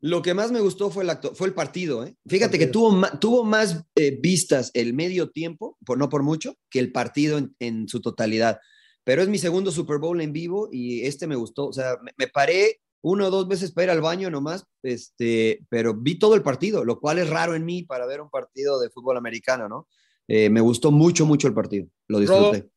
Lo 0.00 0.20
que 0.20 0.34
más 0.34 0.52
me 0.52 0.60
gustó 0.60 0.90
fue 0.90 1.02
el, 1.04 1.08
acto- 1.10 1.34
fue 1.34 1.46
el 1.46 1.54
partido. 1.54 2.04
¿eh? 2.04 2.14
Fíjate 2.26 2.52
Partido. 2.58 2.66
que 2.66 2.72
tuvo, 2.72 2.90
ma- 2.90 3.18
tuvo 3.18 3.42
más 3.42 3.84
eh, 3.94 4.18
vistas 4.20 4.70
el 4.74 4.92
medio 4.92 5.30
tiempo, 5.30 5.78
por, 5.86 5.96
no 5.96 6.10
por 6.10 6.22
mucho, 6.22 6.56
que 6.68 6.78
el 6.78 6.92
partido 6.92 7.38
en, 7.38 7.54
en 7.58 7.88
su 7.88 8.00
totalidad. 8.02 8.58
Pero 9.04 9.22
es 9.22 9.28
mi 9.28 9.38
segundo 9.38 9.70
Super 9.70 9.98
Bowl 9.98 10.20
en 10.20 10.32
vivo 10.32 10.68
y 10.72 11.04
este 11.06 11.26
me 11.26 11.36
gustó. 11.36 11.66
O 11.66 11.72
sea, 11.72 11.96
me, 12.02 12.12
me 12.16 12.26
paré 12.26 12.80
uno 13.02 13.26
o 13.26 13.30
dos 13.30 13.46
veces 13.46 13.70
para 13.70 13.84
ir 13.84 13.90
al 13.90 14.00
baño 14.00 14.30
nomás, 14.30 14.64
este, 14.82 15.60
pero 15.68 15.94
vi 15.94 16.18
todo 16.18 16.34
el 16.34 16.42
partido, 16.42 16.84
lo 16.84 16.98
cual 17.00 17.18
es 17.18 17.28
raro 17.28 17.54
en 17.54 17.64
mí 17.66 17.82
para 17.82 18.06
ver 18.06 18.22
un 18.22 18.30
partido 18.30 18.80
de 18.80 18.88
fútbol 18.88 19.18
americano, 19.18 19.68
¿no? 19.68 19.88
Eh, 20.26 20.48
me 20.48 20.62
gustó 20.62 20.90
mucho, 20.90 21.26
mucho 21.26 21.46
el 21.46 21.52
partido. 21.52 21.86
Lo 22.08 22.18
disfruté. 22.18 22.70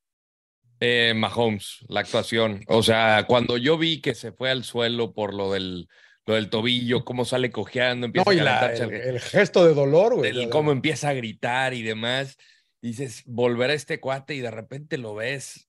Eh, 0.81 1.13
Mahomes, 1.15 1.77
la 1.88 2.01
actuación. 2.01 2.62
O 2.67 2.84
sea, 2.84 3.25
cuando 3.27 3.57
yo 3.57 3.77
vi 3.77 4.01
que 4.01 4.13
se 4.13 4.31
fue 4.34 4.51
al 4.51 4.63
suelo 4.65 5.13
por 5.13 5.34
lo 5.34 5.53
del, 5.53 5.88
lo 6.25 6.36
del 6.36 6.50
tobillo, 6.50 7.05
cómo 7.05 7.24
sale 7.24 7.50
cojeando, 7.50 8.05
empieza 8.05 8.29
No, 8.29 8.36
y 8.36 8.39
a 8.39 8.43
la- 8.43 8.74
el, 8.75 8.93
el- 8.93 9.19
gesto 9.22 9.65
de 9.65 9.74
dolor, 9.74 10.15
güey. 10.15 10.29
el 10.29 10.50
cómo 10.50 10.74
empieza 10.74 11.07
a 11.10 11.13
gritar 11.13 11.74
y 11.74 11.84
demás. 11.84 12.38
Dices, 12.81 13.24
volverá 13.25 13.74
este 13.74 14.00
cuate 14.01 14.36
y 14.36 14.41
de 14.41 14.51
repente 14.51 14.98
lo 14.98 15.15
ves 15.15 15.66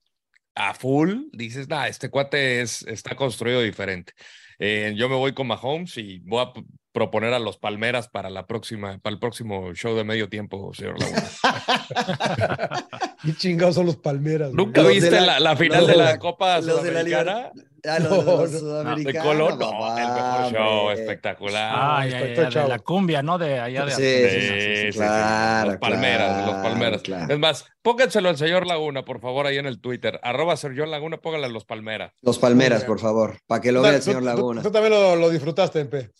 a 0.58 0.74
full. 0.74 1.28
Dices, 1.32 1.68
nah, 1.68 1.86
este 1.86 2.10
cuate 2.10 2.60
es, 2.60 2.82
está 2.82 3.14
construido 3.14 3.62
diferente. 3.62 4.12
Eh, 4.58 4.92
yo 4.96 5.08
me 5.08 5.14
voy 5.14 5.32
con 5.32 5.46
Mahomes 5.46 5.96
y 5.98 6.18
voy 6.18 6.42
a 6.42 6.52
proponer 6.98 7.32
a 7.32 7.38
los 7.38 7.58
Palmeras 7.58 8.08
para 8.08 8.28
la 8.28 8.46
próxima, 8.48 8.98
para 8.98 9.14
el 9.14 9.20
próximo 9.20 9.72
show 9.74 9.94
de 9.94 10.02
medio 10.02 10.28
tiempo, 10.28 10.74
señor 10.74 10.96
Laguna. 10.98 11.22
Qué 13.24 13.34
chingados 13.36 13.76
son 13.76 13.86
los 13.86 13.96
Palmeras. 13.96 14.50
güey. 14.52 14.64
¿Nunca 14.66 14.82
Los 14.82 14.92
viste 14.92 15.10
de 15.10 15.20
la, 15.20 15.26
la- 15.38 15.40
la 15.40 15.56
final 15.56 15.78
los 15.80 15.86
de 15.86 15.92
de 15.92 15.98
la, 15.98 16.04
la- 16.12 16.18
Copa 16.18 16.56
los 16.60 16.66
de 16.66 16.72
la 16.72 16.80
Sudamericana? 17.02 17.50
Ah, 17.84 17.98
los, 18.00 18.10
No, 18.24 18.32
los 18.42 18.62
no. 18.62 18.96
de. 18.96 19.14
Colón, 19.14 19.58
no, 19.58 19.70
papá, 19.70 20.02
el 20.02 20.08
mejor 20.12 20.52
show, 20.52 20.78
hombre. 20.88 21.00
espectacular. 21.00 21.72
Ah, 21.74 22.06
ya, 22.08 22.48
ya, 22.50 22.62
de 22.62 22.68
la 22.68 22.78
cumbia, 22.80 23.22
¿no? 23.22 23.38
De 23.38 23.60
allá 23.60 23.84
de 23.86 23.92
Sí, 23.92 24.02
Sí, 24.02 24.40
sí, 24.40 24.48
sí, 24.48 24.76
sí, 24.86 24.92
sí, 24.92 24.98
claro, 24.98 25.70
Los 25.70 25.78
Palmeras, 25.78 26.36
los 26.38 26.54
claro, 26.56 26.62
Palmeras. 26.68 27.02
claro. 27.02 27.32
Es 27.32 27.38
más, 27.38 27.64
pónganselo 27.82 28.28
al 28.28 28.36
señor 28.36 28.66
Laguna, 28.66 29.04
por 29.04 29.20
favor, 29.20 29.46
ahí 29.46 29.58
en 29.58 29.66
el 29.66 29.80
Twitter. 29.80 30.18
Arroba 30.24 30.56
Sergio 30.56 30.86
Laguna, 30.86 31.18
póngale 31.18 31.46
a 31.46 31.48
los 31.48 31.64
Palmeras. 31.64 32.12
Los 32.20 32.38
Palmeras, 32.40 32.82
por 32.84 32.98
favor, 32.98 33.38
para 33.46 33.60
que 33.60 33.70
lo 33.70 33.80
vea 33.80 33.94
el 33.94 34.02
señor 34.02 34.20
tú- 34.22 34.26
Laguna. 34.26 34.62
Tú, 34.62 34.72
también 34.72 34.92
lo, 34.92 35.14
lo 35.14 35.30
disfrutaste, 35.30 35.78
MP. 35.80 36.10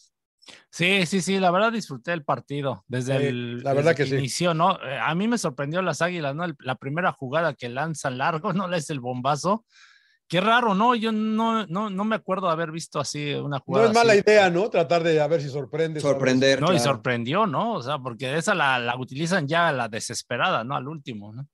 Sí, 0.71 1.07
sí, 1.07 1.21
sí, 1.23 1.39
la 1.41 1.51
verdad 1.51 1.73
disfruté 1.73 2.13
el 2.13 2.25
partido 2.25 2.85
desde 2.87 3.19
Sí, 3.19 3.25
el 3.27 3.63
la 3.63 3.73
verdad 3.73 3.93
desde 3.93 4.05
que 4.05 4.11
sí. 4.11 4.17
inició, 4.17 4.53
¿no? 4.55 4.79
Eh, 4.83 4.99
A 5.01 5.15
mí 5.15 5.27
me 5.27 5.39
sorprendió 5.39 5.81
las 5.83 6.03
Águilas, 6.03 6.35
¿no? 6.35 6.45
El- 6.45 6.57
la 6.61 6.75
primera 6.75 7.13
jugada 7.13 7.55
que 7.55 7.69
lanzan 7.69 8.19
largo, 8.19 8.53
no 8.67 8.69
le 8.69 8.77
es 8.77 8.91
el 8.91 9.01
bombazo. 9.01 9.65
Qué 10.31 10.43
raro, 10.43 10.75
¿no? 10.75 10.95
Yo 10.95 11.11
no, 11.11 11.67
no, 11.69 11.89
no 11.89 12.05
me 12.05 12.15
acuerdo 12.15 12.49
de 12.49 12.53
haber 12.53 12.71
visto 12.71 13.01
así 13.01 13.33
una 13.33 13.57
No 13.57 13.63
jugada. 13.65 13.89
es 13.89 13.95
mala 13.95 14.13
así. 14.13 14.21
idea, 14.27 14.51
¿no? 14.51 14.69
Tratar 14.69 15.03
de 15.03 15.19
a 15.23 15.27
ver 15.27 15.41
si 15.41 15.49
sorprende. 15.49 16.01
Sorprender. 16.01 16.61
No, 16.61 16.75
y 16.75 16.79
sorprendió, 16.79 17.47
¿no? 17.47 17.73
O 17.73 17.83
sea, 17.83 17.99
porque 17.99 18.37
esa 18.37 18.55
la, 18.55 18.79
la 18.79 18.95
utilizan 18.99 19.49
ya 19.49 19.69
a 19.69 19.73
la 19.73 19.89
desesperada, 19.89 20.65
¿no? 20.65 20.77
Al 20.77 20.87
último, 20.87 21.33
¿no? 21.33 21.47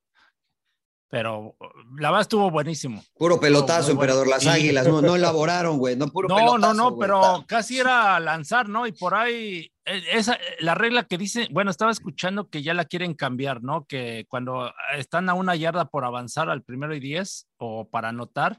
Pero 1.15 1.55
la 1.97 2.11
verdad 2.11 2.23
estuvo 2.23 2.51
buenísimo. 2.51 3.01
Puro 3.17 3.39
pelotazo, 3.39 3.95
bueno. 3.95 4.01
emperador. 4.01 4.27
Las 4.27 4.49
águilas 4.49 4.89
no, 4.89 5.01
no 5.01 5.15
elaboraron, 5.15 5.79
güey. 5.79 5.95
No, 5.95 6.09
puro 6.09 6.27
No, 6.27 6.35
pelotazo, 6.35 6.59
no, 6.59 6.75
no, 6.75 6.91
güey. 6.91 7.09
pero 7.09 7.45
casi 7.47 7.79
era 7.79 8.19
lanzar, 8.19 8.69
¿no? 8.69 8.85
Y 8.85 8.91
por 8.91 9.15
ahí, 9.15 9.71
eh, 9.85 10.03
esa, 10.11 10.37
la 10.59 10.75
regla 10.75 11.05
que 11.05 11.17
dice, 11.17 11.47
bueno, 11.53 11.71
estaba 11.71 11.93
escuchando 11.93 12.49
que 12.51 12.65
ya 12.65 12.75
la 12.75 12.85
quieren 12.87 13.15
cambiar, 13.15 13.63
¿no? 13.63 13.85
Que 13.87 14.27
cuando 14.29 14.73
están 14.97 15.29
a 15.29 15.35
una 15.35 15.55
yarda 15.55 15.85
por 15.85 16.05
avanzar 16.05 16.51
al 16.51 16.65
primero 16.65 16.97
y 16.97 16.99
diez 16.99 17.47
o 17.59 17.89
para 17.89 18.09
anotar, 18.09 18.59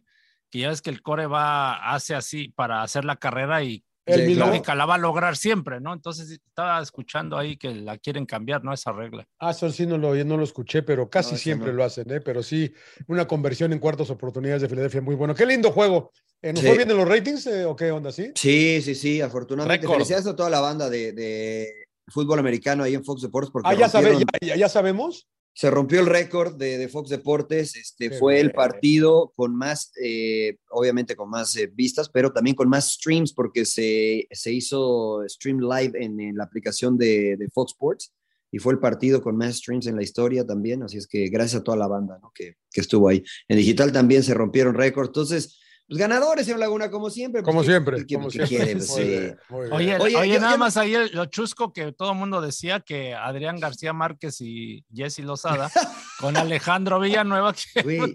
que 0.50 0.59
ya 0.59 0.69
ves 0.69 0.81
que 0.81 0.91
el 0.91 1.01
core 1.01 1.27
va, 1.27 1.93
hace 1.93 2.15
así 2.15 2.53
para 2.55 2.83
hacer 2.83 3.03
la 3.03 3.17
carrera 3.17 3.63
y 3.63 3.83
El 4.05 4.27
Sí, 4.27 4.35
claro. 4.35 4.51
lógica 4.51 4.75
la 4.75 4.85
va 4.85 4.95
a 4.95 4.97
lograr 5.00 5.35
siempre, 5.35 5.79
¿no? 5.81 5.91
Entonces 5.91 6.29
estaba 6.29 6.79
escuchando 6.81 7.38
ahí 7.38 7.57
que 7.57 7.74
la 7.74 7.97
quieren 7.97 8.25
cambiar, 8.27 8.63
¿no? 8.63 8.71
Esa 8.71 8.91
regla. 8.91 9.27
Ah, 9.39 9.50
eso 9.51 9.69
sí 9.71 9.88
no 9.88 9.97
lo, 9.97 10.13
no 10.24 10.38
lo 10.38 10.43
escuché, 10.43 10.83
pero 10.83 11.09
casi 11.09 11.31
No, 11.33 11.38
siempre 11.39 11.71
no. 11.71 11.77
lo 11.77 11.83
hacen, 11.85 12.12
¿eh? 12.12 12.21
Pero 12.21 12.43
sí, 12.43 12.71
una 13.07 13.27
conversión 13.27 13.74
en 13.74 13.79
cuartas 13.79 14.09
oportunidades 14.12 14.62
de 14.62 14.69
Filadelfia 14.69 15.01
muy 15.01 15.15
bueno. 15.15 15.33
Qué 15.33 15.45
lindo 15.45 15.71
juego. 15.71 16.12
Eh, 16.41 16.53
¿Nos 16.53 16.62
Sí. 16.62 16.67
fue 16.67 16.77
bien 16.77 16.91
en 16.91 16.97
los 16.97 17.07
ratings 17.07 17.47
eh, 17.47 17.65
o 17.65 17.75
qué 17.75 17.89
onda, 17.91 18.12
sí? 18.12 18.31
Sí, 18.35 18.79
sí, 18.83 18.93
sí, 18.93 19.21
afortunadamente. 19.21 19.81
Récord. 19.81 19.95
Felicidades 19.97 20.27
a 20.27 20.35
toda 20.35 20.51
la 20.51 20.59
banda 20.59 20.88
de, 20.89 21.12
de 21.13 21.67
fútbol 22.07 22.38
americano 22.38 22.83
ahí 22.83 22.93
en 22.93 23.03
Fox 23.03 23.24
Deportes 23.24 23.50
porque 23.51 23.69
Ah, 23.69 23.74
ya, 23.74 23.89
sabe- 23.89 24.15
ya- 24.41 24.55
ya 24.55 24.69
sabemos. 24.69 25.27
Se 25.55 25.71
rompió 25.71 26.01
el 26.01 26.07
récord 26.07 26.57
de, 26.57 26.77
de 26.77 26.89
Fox 26.89 27.09
Deportes. 27.09 27.77
Este 27.77 28.09
Qué 28.09 28.17
fue 28.17 28.41
el 28.41 28.51
partido 28.51 29.31
con 29.38 29.55
más, 29.55 29.93
eh, 30.03 30.57
obviamente 30.69 31.15
con 31.15 31.29
más 31.29 31.55
eh, 31.55 31.71
vistas, 31.74 32.09
pero 32.09 32.33
también 32.33 32.57
con 32.57 32.67
más 32.67 32.91
streams 32.91 33.31
porque 33.31 33.63
se, 33.63 34.27
se 34.31 34.51
hizo 34.51 35.24
stream 35.27 35.62
live 35.62 35.93
en, 35.95 36.19
en 36.19 36.35
la 36.35 36.43
aplicación 36.43 36.97
de, 36.97 37.38
de 37.38 37.50
Fox 37.50 37.71
Sports 37.71 38.13
y 38.51 38.59
fue 38.59 38.74
el 38.74 38.79
partido 38.79 39.21
con 39.21 39.38
más 39.38 39.55
streams 39.55 39.88
en 39.88 39.95
la 39.95 40.03
historia 40.03 40.45
también. 40.45 40.83
Así 40.83 40.97
es 40.97 41.07
que 41.07 41.29
gracias 41.29 41.62
a 41.62 41.63
toda 41.63 41.77
la 41.77 41.88
banda 41.88 42.19
¿no? 42.21 42.33
que, 42.35 42.57
que 42.69 42.81
estuvo 42.81 43.07
ahí. 43.07 43.24
En 43.47 43.55
digital 43.57 43.93
también 43.93 44.24
se 44.24 44.33
rompieron 44.33 44.75
récords. 44.75 45.07
Entonces, 45.07 45.57
pues 45.88 46.00
ganadores, 46.00 46.46
señor 46.46 46.60
Laguna, 46.60 46.89
como 46.89 47.10
siempre. 47.10 47.42
pues, 47.44 47.50
Como 47.51 47.62
¿qué- 47.62 47.68
siempre. 47.68 48.06
como 48.12 48.32
siempre. 48.32 48.58
quiere? 48.58 48.75
Pues, 48.75 48.98
bien. 48.98 49.38
Oye, 49.72 49.96
Oye, 50.00 50.15
oye, 50.18 50.34
yo- 50.34 50.39
nada 50.39 50.54
yo 50.54 50.58
más 50.58 50.77
ahí 50.77 50.96
el- 50.96 51.12
lo 51.13 51.25
chusco 51.25 51.72
que 51.74 51.92
todo 51.92 52.12
el 52.13 52.18
mundo 52.18 52.42
decía 52.42 52.80
que 52.80 53.13
Adrián 53.13 53.60
García 53.60 53.94
Márquez 53.94 54.42
y 54.42 54.84
Jesse 54.94 55.20
Lozada 55.20 55.70
con 56.20 56.38
Alejandro 56.38 57.00
Villanueva 57.00 57.54
que 57.54 58.13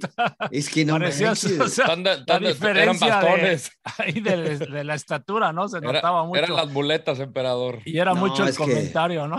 es 0.50 0.68
que 0.68 0.84
no 0.84 0.98
manches. 0.98 1.44
o 1.60 1.68
sea, 1.68 1.86
Tan 1.86 2.02
de- 2.02 2.24
tan 2.24 2.42
de- 2.42 2.50
eran 2.50 2.52
diferencia 2.54 3.06
de- 3.06 3.12
bastones. 3.12 3.70
ahí 3.98 4.20
de, 4.20 4.58
de 4.58 4.84
la 4.84 4.94
estatura, 4.94 5.52
¿no? 5.52 5.68
Se 5.68 5.78
Era- 5.78 5.92
notaba 5.92 6.24
mucho. 6.24 6.38
eran 6.38 6.56
las 6.56 6.68
muletas, 6.70 7.20
emperador. 7.20 7.78
Y 7.84 7.98
era 7.98 8.14
No, 8.14 8.20
mucho 8.20 8.44
el 8.44 8.54
comentario, 8.56 9.28
¿no? 9.28 9.36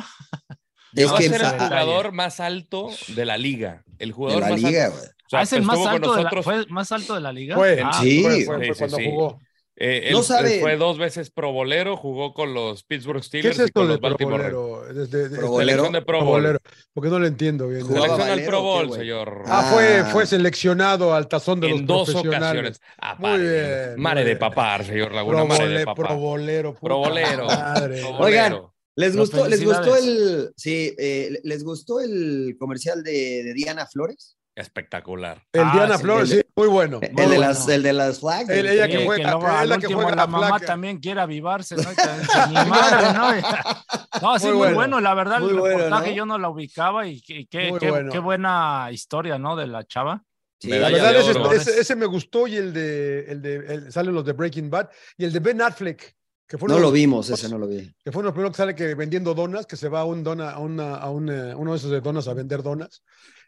Es 0.96 1.10
Va 1.12 1.16
a 1.16 1.18
que 1.20 1.30
ser 1.30 1.42
el 1.42 1.46
a- 1.46 1.50
a- 1.50 1.68
jugador 1.68 2.12
más 2.12 2.40
alto 2.40 2.90
de 3.10 3.26
la 3.26 3.38
liga. 3.38 3.84
El 4.00 4.10
de 4.10 4.14
jugador 4.14 4.42
la 4.42 4.50
más 4.50 4.62
liga, 4.62 4.86
alto. 4.88 4.98
O 4.98 5.30
sea, 5.32 5.40
Ah, 5.40 5.44
es 5.44 5.54
el 5.54 5.62
más 5.64 5.80
alto, 5.86 6.14
de 6.16 6.24
la, 6.24 6.42
¿fue 6.44 6.66
más 6.68 6.92
alto 6.92 7.16
de 7.16 7.22
la 7.22 7.32
liga? 7.32 7.56
Fue, 7.56 7.82
Ah, 7.84 8.00
Sí. 8.02 8.22
fue, 8.22 8.44
fue- 8.46 8.56
fue 8.58 8.66
Sí, 8.66 8.80
cuando 8.80 8.98
sí. 8.98 9.06
jugó. 9.10 9.40
eh, 9.78 10.02
él, 10.08 10.12
No 10.14 10.20
él 10.20 10.24
sabe. 10.26 10.60
fue 10.60 10.76
dos 10.76 10.98
veces 11.00 11.32
pro 11.32 11.52
bolero, 11.54 11.96
jugó 11.98 12.34
con 12.34 12.54
los 12.54 12.84
Pittsburgh 12.84 13.22
¿Qué 13.22 13.26
Steelers 13.28 13.56
es 13.56 13.62
y 13.62 13.66
esto 13.66 13.80
con 13.80 13.88
de 13.88 13.94
los 13.94 14.02
Baltimore 14.02 14.50
probolero? 14.50 14.94
Desde- 14.94 15.30
de- 15.30 15.38
Probolero. 15.38 15.70
Selección 15.72 15.94
de 15.94 16.01
Pro 16.04 16.18
Bowl. 16.20 16.25
probolero, 16.42 16.60
Porque 16.94 17.10
no 17.10 17.18
lo 17.20 17.25
entiendo 17.27 17.68
bien. 17.70 17.82
Jugaba 17.82 18.01
Selección 18.08 18.22
al 18.22 18.30
Valero, 18.36 18.48
Pro 18.50 18.60
¿o 18.60 18.62
qué, 18.82 18.86
Bowl, 18.88 18.98
señor. 19.00 19.44
Ah, 19.48 19.70
fue, 19.74 20.00
Ah. 20.01 20.06
fue 20.12 20.25
seleccionado 20.27 21.16
al 21.16 21.27
tazón 21.30 21.62
de 21.62 21.70
los 21.70 21.80
en 21.80 21.88
dos 21.88 22.12
profesionales. 22.12 22.44
ocasiones. 22.77 22.82
Ah, 23.00 23.16
Muy 23.18 23.40
bien, 23.40 23.94
Mare 23.98 24.22
muy 24.22 24.30
de 24.30 24.36
papar, 24.36 24.84
señor 24.86 25.14
Laguna. 25.14 25.46
Mare 25.46 25.68
de 25.70 25.86
papar. 25.86 26.08
probolero. 26.08 26.74
puta 26.74 26.82
Probolero. 26.82 27.46
madre. 27.46 28.01
Probolero. 28.01 28.24
Oigan, 28.25 28.62
¿Les 28.96 29.16
No, 29.16 29.22
gustó, 29.22 29.48
¿Les 29.48 29.64
gustó 29.64 29.96
el 29.96 30.51
sí, 30.58 30.94
eh, 30.98 31.40
les 31.44 31.64
gustó 31.64 32.01
el 32.01 32.56
comercial 32.60 33.04
de, 33.04 33.44
de 33.44 33.54
Diana 33.54 33.86
Flores? 33.88 34.36
Espectacular. 34.54 35.42
El 35.54 35.62
Ah, 35.62 35.72
Diana 35.74 35.96
sí, 35.98 36.04
Flores, 36.04 36.32
el- 36.32 36.38
sí, 36.40 36.44
muy 36.58 36.68
bueno. 36.68 37.00
El 37.01 37.14
muy 37.14 37.22
de, 37.22 37.27
bueno. 37.27 37.42
las, 37.42 37.68
el 37.70 37.84
de 37.84 37.94
las 37.94 38.20
flags. 38.20 38.50
El- 38.50 38.66
el- 38.66 38.74
ella 38.74 38.86
Sí, 38.88 38.92
que 38.92 39.06
juega- 39.06 39.32
luego 39.32 39.48
al 39.48 39.70
la 39.70 39.77
que 39.77 39.88
juega 39.88 40.10
la 40.10 40.16
la 40.18 40.27
mamá 40.27 40.60
también 40.60 41.00
quiere 41.00 41.22
avivarse, 41.22 41.75
¿no? 41.77 41.84
¿no? 44.22 44.40
Sí, 44.40 44.48
Muy 44.48 44.54
muy, 44.54 44.58
bueno. 44.58 44.75
bueno. 44.75 45.00
La 45.00 45.14
verdad, 45.14 45.40
Muy 45.40 45.51
el 45.51 45.60
bueno, 45.60 45.77
reportaje 45.77 46.10
¿no? 46.12 46.16
yo 46.16 46.25
no 46.25 46.38
la 46.38 46.50
ubicaba 46.50 47.08
y 47.08 47.22
qué, 47.22 47.46
qué, 47.50 47.70
Muy 47.70 47.80
qué- 47.80 47.90
bueno. 47.92 48.12
qué 48.12 48.20
buena 48.20 48.90
historia, 48.92 49.38
¿no? 49.38 49.56
De 49.56 49.68
la 49.68 49.86
chava. 49.86 50.24
Sí, 50.60 50.70
La 50.70 50.90
verdad, 50.90 51.16
ese, 51.16 51.32
ese- 51.72 51.82
ese 51.82 51.96
me 51.96 52.06
gustó 52.06 52.46
y 52.46 52.56
el 52.56 52.72
de, 52.74 53.25
el 53.32 53.42
de 53.42 53.56
el- 53.56 53.92
salen 53.92 54.14
los 54.14 54.25
de 54.25 54.34
Breaking 54.34 54.70
Bad 54.70 54.90
y 55.18 55.25
el 55.25 55.34
de 55.34 55.40
Ben 55.40 55.62
Affleck, 55.62 56.16
que 56.51 56.57
fue, 56.57 56.68
no 56.68 56.79
lo 56.79 56.92
vimos, 56.92 57.29
ese 57.29 57.48
no 57.48 57.57
lo 57.57 57.66
vi. 57.66 57.94
que 58.03 58.11
fue 58.11 58.20
uno 58.20 58.24
de 58.24 58.31
los 58.31 58.33
primeros 58.33 58.51
que 58.51 58.57
sale 58.57 58.75
que 58.75 58.94
vendiendo 58.94 59.33
donas, 59.33 59.66
que 59.66 59.77
se 59.77 59.87
va 59.87 60.01
a 60.01 60.03
un 60.05 60.22
dona, 60.22 60.50
a, 60.51 60.59
una, 60.59 60.96
a 60.96 61.09
un, 61.09 61.29
eh, 61.29 61.55
uno 61.55 61.72
de 61.72 61.77
esos 61.77 61.90
de 61.92 62.01
donas 62.01 62.27
a 62.27 62.33
vender 62.33 62.61
donas 62.61 63.03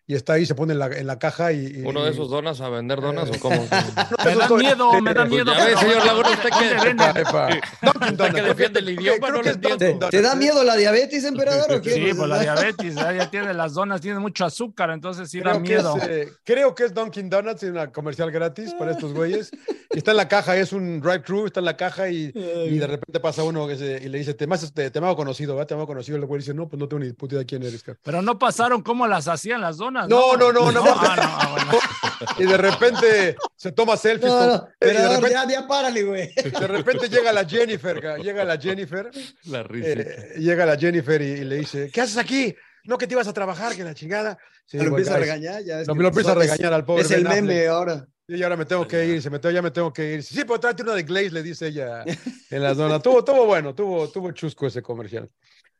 y 0.05 0.15
está 0.15 0.33
ahí, 0.33 0.45
se 0.45 0.53
pone 0.53 0.73
en 0.73 0.79
la, 0.79 0.87
en 0.87 1.07
la 1.07 1.17
caja 1.17 1.53
y, 1.53 1.65
y- 1.65 1.81
¿Uno 1.85 2.03
de 2.03 2.11
esos 2.11 2.29
donas 2.29 2.59
a 2.59 2.67
vender 2.69 2.99
donas 2.99 3.29
o 3.29 3.39
cómo? 3.39 3.55
Me 4.25 4.35
da 4.35 4.49
miedo, 4.49 5.01
me 5.01 5.13
da 5.13 5.21
Pues 5.21 5.31
miedo. 5.31 5.53
ya 5.53 5.65
ve, 5.65 5.71
pero- 5.75 5.79
señor 5.79 6.05
Laguna, 6.05 6.29
usted 6.29 6.49
¿Dónde 6.49 7.13
que-? 7.13 7.21
Epa, 7.21 7.47
Usted 7.47 8.13
Donuts, 8.17 8.35
que 8.35 8.41
defiende 8.41 8.79
el 8.79 8.89
idioma, 8.89 9.29
no 9.29 9.41
lo 9.41 9.49
entiendo. 9.49 9.85
Donuts, 9.85 10.09
¿Te 10.09 10.21
da 10.21 10.33
¿eh? 10.33 10.35
miedo 10.37 10.63
la 10.65 10.75
diabetes, 10.75 11.23
emperador? 11.23 11.71
o 11.73 11.81
qué? 11.81 11.91
Sí, 11.93 12.01
Pues, 12.01 12.15
pues 12.17 12.29
la 12.29 12.39
diabetes, 12.39 12.95
ya 12.95 13.13
ya 13.13 13.29
tiene 13.31 13.53
las 13.53 13.73
donas, 13.75 14.01
tiene 14.01 14.19
mucho 14.19 14.43
azúcar, 14.45 14.89
entonces 14.91 15.29
sí 15.29 15.39
da 15.39 15.51
Creo 15.51 15.63
que, 15.63 15.69
miedo. 15.69 15.95
es, 15.97 16.03
eh, 16.09 16.31
creo 16.43 16.75
que 16.75 16.83
es 16.85 16.93
Dunkin' 16.93 17.29
Donuts, 17.29 17.63
una 17.63 17.89
comercial 17.91 18.29
gratis 18.31 18.73
para 18.73 18.91
estos 18.91 19.13
güeyes. 19.13 19.51
Está 19.93 20.12
en 20.12 20.17
la 20.17 20.27
caja, 20.27 20.58
es 20.58 20.73
un 20.73 20.99
drive-thru, 21.01 21.45
está 21.47 21.60
en 21.60 21.65
la 21.65 21.77
caja 21.77 22.10
y, 22.10 22.32
y 22.34 22.77
de 22.79 22.88
repente 22.88 23.19
pasa 23.19 23.43
uno 23.43 23.67
que 23.67 23.75
se- 23.77 24.01
y 24.03 24.10
le 24.10 24.17
dice, 24.17 24.34
te 24.34 24.45
has- 24.51 24.73
te, 24.73 24.89
te 24.89 24.99
me 24.99 25.06
hago 25.08 25.15
conocido, 25.15 25.53
¿verdad? 25.56 25.67
Te 25.67 25.75
me 25.75 25.82
hago 25.82 25.88
conocido. 25.88 26.17
El 26.17 26.25
güey 26.25 26.39
dice, 26.39 26.53
no, 26.53 26.67
pues 26.67 26.79
no 26.79 26.88
tengo 26.88 27.03
ni 27.03 27.13
puta 27.13 27.36
idea 27.36 27.45
quién 27.45 27.62
eres. 27.63 27.84
cabrón". 27.84 27.99
Pero 28.03 28.21
no 28.23 28.39
pasaron 28.39 28.82
cómo 28.82 29.06
las 29.08 29.27
hacían 29.27 29.62
las 29.62 29.77
donas. 29.77 30.08
No, 30.10 30.36
no, 30.36 30.51
no, 30.51 30.71
no. 30.71 30.84
Ah, 30.86 31.15
no, 31.15 31.23
ah, 31.23 31.49
bueno. 31.51 31.71
Y 32.39 32.45
de 32.45 32.58
repente 32.58 33.36
se 33.56 33.71
toma 33.71 33.97
selfies. 33.97 34.32
No, 34.32 34.38
con- 34.39 34.47
no, 34.47 34.67
y 34.82 34.86
de 34.93 35.08
repente, 35.10 35.29
ya, 35.32 35.47
ya 35.47 35.67
párale, 35.67 36.03
güey. 36.03 36.34
de 36.36 36.67
repente 36.67 37.10
llega 37.10 37.32
la 37.34 37.45
Jennifer, 37.45 38.01
llega 38.21 38.43
la 38.45 38.58
Jennifer, 38.58 39.12
La 39.45 39.62
risa. 39.63 39.88
eh, 39.89 40.34
llega 40.38 40.65
la 40.65 40.77
Jennifer 40.77 41.21
y, 41.21 41.25
y 41.25 41.43
le 41.43 41.58
dice, 41.58 41.89
¿qué 41.93 42.01
haces 42.01 42.17
aquí? 42.17 42.56
No, 42.86 42.97
que 42.97 43.08
te 43.08 43.13
ibas 43.13 43.27
a 43.27 43.34
trabajar, 43.34 43.75
que 43.75 43.84
la 43.84 43.93
chingada. 43.93 44.38
Sí, 44.65 44.77
lo 44.77 44.84
bueno, 44.84 44.97
empieza 44.97 45.12
a 45.13 45.15
es- 45.15 45.21
regañar. 45.21 45.63
Ya 45.63 45.77
ves 45.77 45.88
Lo, 45.88 45.95
lo 45.95 46.08
empieza 46.08 46.29
a 46.32 46.34
es- 46.34 46.39
regañar 46.39 46.73
al 46.73 46.86
pobre 46.86 47.03
Es 47.03 47.12
el 47.12 47.23
meme 47.25 47.67
ahora. 47.67 48.08
Y 48.27 48.41
ahora 48.41 48.55
me 48.55 48.65
tengo 48.65 48.88
que 48.88 49.05
ir, 49.05 49.21
se 49.21 49.29
me 49.29 49.39
ya 49.41 49.62
me 49.62 49.71
tengo 49.71 49.91
que 49.91 50.13
ir. 50.13 50.23
Sí, 50.23 50.41
pero 50.47 50.59
tráete 50.59 50.83
una 50.83 50.93
de 50.95 51.03
Glaze, 51.03 51.31
le 51.31 51.43
dice 51.43 51.67
ella 51.67 52.03
en 52.49 52.63
la 52.63 52.73
zona. 52.73 52.99
Tuvo, 52.99 53.23
tuvo 53.23 53.45
bueno, 53.45 53.75
tuvo, 53.75 54.07
tuvo 54.09 54.31
chusco 54.31 54.65
ese 54.65 54.81
comercial. 54.81 55.29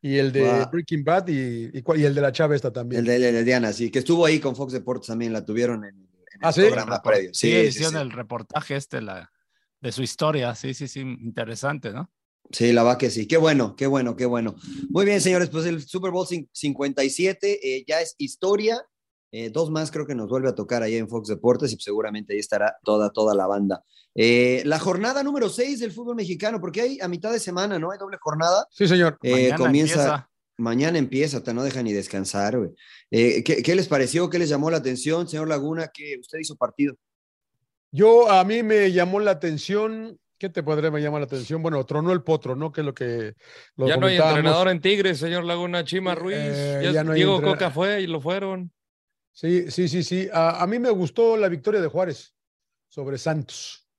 Y 0.02 0.18
el 0.18 0.34
de 0.34 0.42
Guau. 0.42 0.70
Breaking 0.70 1.04
Bad 1.04 1.28
y, 1.30 1.66
y, 1.74 1.84
y 1.96 2.04
el 2.04 2.14
de 2.14 2.22
la 2.22 2.32
chava 2.34 2.56
esta 2.56 2.72
también. 2.72 3.00
El 3.02 3.06
de, 3.22 3.30
el 3.30 3.34
de 3.36 3.44
Diana, 3.46 3.72
sí, 3.72 3.90
que 3.90 4.00
estuvo 4.00 4.26
ahí 4.26 4.40
con 4.40 4.56
Fox 4.56 4.74
Deportes 4.74 5.08
también, 5.08 5.32
la 5.32 5.46
tuvieron 5.46 5.86
en, 5.86 5.96
en 5.96 6.02
el 6.34 6.40
¿Ah, 6.42 6.52
sí? 6.52 6.62
programa 6.62 7.02
previo. 7.02 7.34
Sí, 7.34 7.48
Sí, 7.50 7.62
sí, 7.62 7.68
hicieron 7.68 7.94
sí. 7.94 8.00
el 8.02 8.12
reportaje 8.12 8.76
este 8.76 9.02
la, 9.02 9.32
de 9.80 9.92
su 9.94 10.04
historia. 10.04 10.54
Sí, 10.56 10.74
sí, 10.74 10.90
sí, 10.90 11.00
interesante, 11.00 11.92
¿no? 11.92 12.12
Sí, 12.52 12.74
la 12.74 12.84
va 12.84 12.98
que 12.98 13.10
sí. 13.10 13.28
Qué 13.28 13.38
bueno, 13.38 13.76
qué 13.76 13.88
bueno, 13.88 14.16
qué 14.18 14.26
bueno. 14.26 14.56
Muy 14.90 15.06
bien, 15.06 15.22
señores, 15.22 15.50
pues 15.50 15.66
el 15.66 15.82
Super 15.82 16.12
Bowl 16.12 16.28
cin- 16.28 16.50
57 16.52 17.60
eh, 17.78 17.86
ya 17.88 18.02
es 18.02 18.16
historia. 18.18 18.86
Eh, 19.36 19.50
dos 19.50 19.72
más 19.72 19.90
creo 19.90 20.06
que 20.06 20.14
nos 20.14 20.30
vuelve 20.30 20.48
a 20.48 20.54
tocar 20.54 20.84
ahí 20.84 20.96
en 20.96 21.10
Fox 21.10 21.28
Deportes 21.28 21.74
y 21.74 21.78
seguramente 21.80 22.34
ahí 22.34 22.40
estará 22.40 22.78
toda, 22.84 23.10
toda 23.10 23.34
la 23.34 23.48
banda. 23.48 23.84
Eh, 24.14 24.62
la 24.66 24.78
jornada 24.78 25.24
número 25.24 25.50
6 25.50 25.80
del 25.80 25.92
fútbol 25.92 26.16
mexicano, 26.16 26.62
porque 26.62 26.82
hay 26.82 27.00
a 27.02 27.08
mitad 27.08 27.32
de 27.32 27.40
semana, 27.40 27.80
¿no? 27.80 27.90
Hay 27.90 27.98
doble 27.98 28.18
jornada. 28.22 28.68
Sí, 28.70 28.88
señor. 28.88 29.18
Eh, 29.24 29.32
Mañana 29.32 29.58
comienza, 29.58 29.94
empieza. 29.96 30.30
mañana 30.58 30.98
empieza, 31.00 31.38
hasta 31.38 31.52
no 31.52 31.64
deja 31.64 31.82
ni 31.82 31.94
descansar, 31.94 32.60
güey. 32.60 32.70
Eh, 33.10 33.44
¿qué, 33.44 33.64
qué 33.64 33.74
les 33.74 33.88
pareció? 33.88 34.30
¿Qué 34.30 34.38
les 34.38 34.50
llamó 34.50 34.70
la 34.70 34.78
atención, 34.78 35.28
señor 35.28 35.48
Laguna? 35.48 35.88
que 35.92 36.16
usted 36.20 36.38
hizo 36.38 36.56
partido? 36.56 36.96
Yo, 37.92 38.30
a 38.30 38.44
mí 38.44 38.62
me 38.62 38.92
llamó 38.92 39.20
la 39.20 39.32
atención 39.32 40.20
¿Qué 40.44 40.50
te 40.50 40.62
podría 40.62 40.90
llamar 40.90 41.22
la 41.22 41.26
atención? 41.26 41.62
Bueno, 41.62 41.86
tronó 41.86 42.12
el 42.12 42.22
potro, 42.22 42.54
¿no? 42.54 42.70
Que 42.70 42.82
es 42.82 42.86
lo 42.86 42.94
que. 42.94 43.34
Lo 43.78 43.88
ya 43.88 43.96
no 43.96 44.08
hay 44.08 44.18
entrenador 44.18 44.68
en 44.68 44.82
Tigres, 44.82 45.18
señor 45.18 45.46
Laguna, 45.46 45.86
Chima 45.86 46.16
Ruiz. 46.16 46.36
Eh, 46.38 46.82
ya 46.84 46.92
ya 46.92 47.04
no 47.06 47.14
hay 47.14 47.20
Diego 47.20 47.36
entrenador. 47.36 47.60
Coca 47.60 47.72
fue 47.72 48.02
y 48.02 48.08
lo 48.08 48.20
fueron. 48.20 48.70
Sí, 49.34 49.72
sí, 49.72 49.90
sí, 49.90 50.04
sí. 50.04 50.30
A, 50.32 50.66
mí 50.68 50.78
me 50.78 50.92
gustó 50.92 51.36
la 51.36 51.50
victoria 51.50 51.82
de 51.82 51.88
Juárez 51.88 52.36
sobre 52.88 53.18
Santos, 53.18 53.90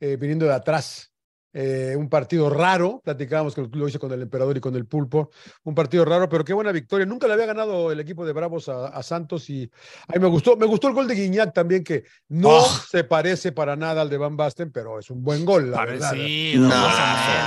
eh, 0.00 0.16
viniendo 0.16 0.46
de 0.46 0.54
atrás. 0.54 1.14
Eh, 1.54 1.94
un 1.96 2.08
partido 2.10 2.50
raro, 2.50 3.00
platicábamos 3.02 3.54
que 3.54 3.66
lo 3.72 3.88
hice 3.88 3.98
con 3.98 4.12
el 4.12 4.20
emperador 4.20 4.56
y 4.56 4.60
con 4.60 4.76
el 4.76 4.84
pulpo, 4.84 5.30
un 5.64 5.74
partido 5.74 6.04
raro, 6.04 6.28
pero 6.28 6.44
qué 6.44 6.52
buena 6.52 6.72
victoria. 6.72 7.06
Nunca 7.06 7.26
le 7.26 7.32
había 7.32 7.46
ganado 7.46 7.90
el 7.90 7.98
equipo 8.00 8.26
de 8.26 8.32
Bravos 8.34 8.68
a, 8.68 8.88
a 8.88 9.02
Santos 9.02 9.48
y 9.48 9.68
a 10.08 10.12
mí 10.12 10.20
me 10.20 10.28
gustó, 10.28 10.56
me 10.58 10.66
gustó 10.66 10.88
el 10.88 10.94
gol 10.94 11.08
de 11.08 11.14
Guiñac 11.14 11.54
también, 11.54 11.82
que 11.82 12.04
no 12.28 12.50
Oh. 12.58 12.80
se 12.90 13.02
parece 13.04 13.52
para 13.52 13.76
nada 13.76 14.02
al 14.02 14.10
de 14.10 14.18
Van 14.18 14.36
Basten, 14.36 14.70
pero 14.70 14.98
es 14.98 15.08
un 15.10 15.22
buen 15.22 15.44
gol, 15.46 15.70
la 15.70 15.84
verdad. 15.86 16.10
Parecido. 16.10 16.68
No, 16.68 16.68
no. 16.68 16.88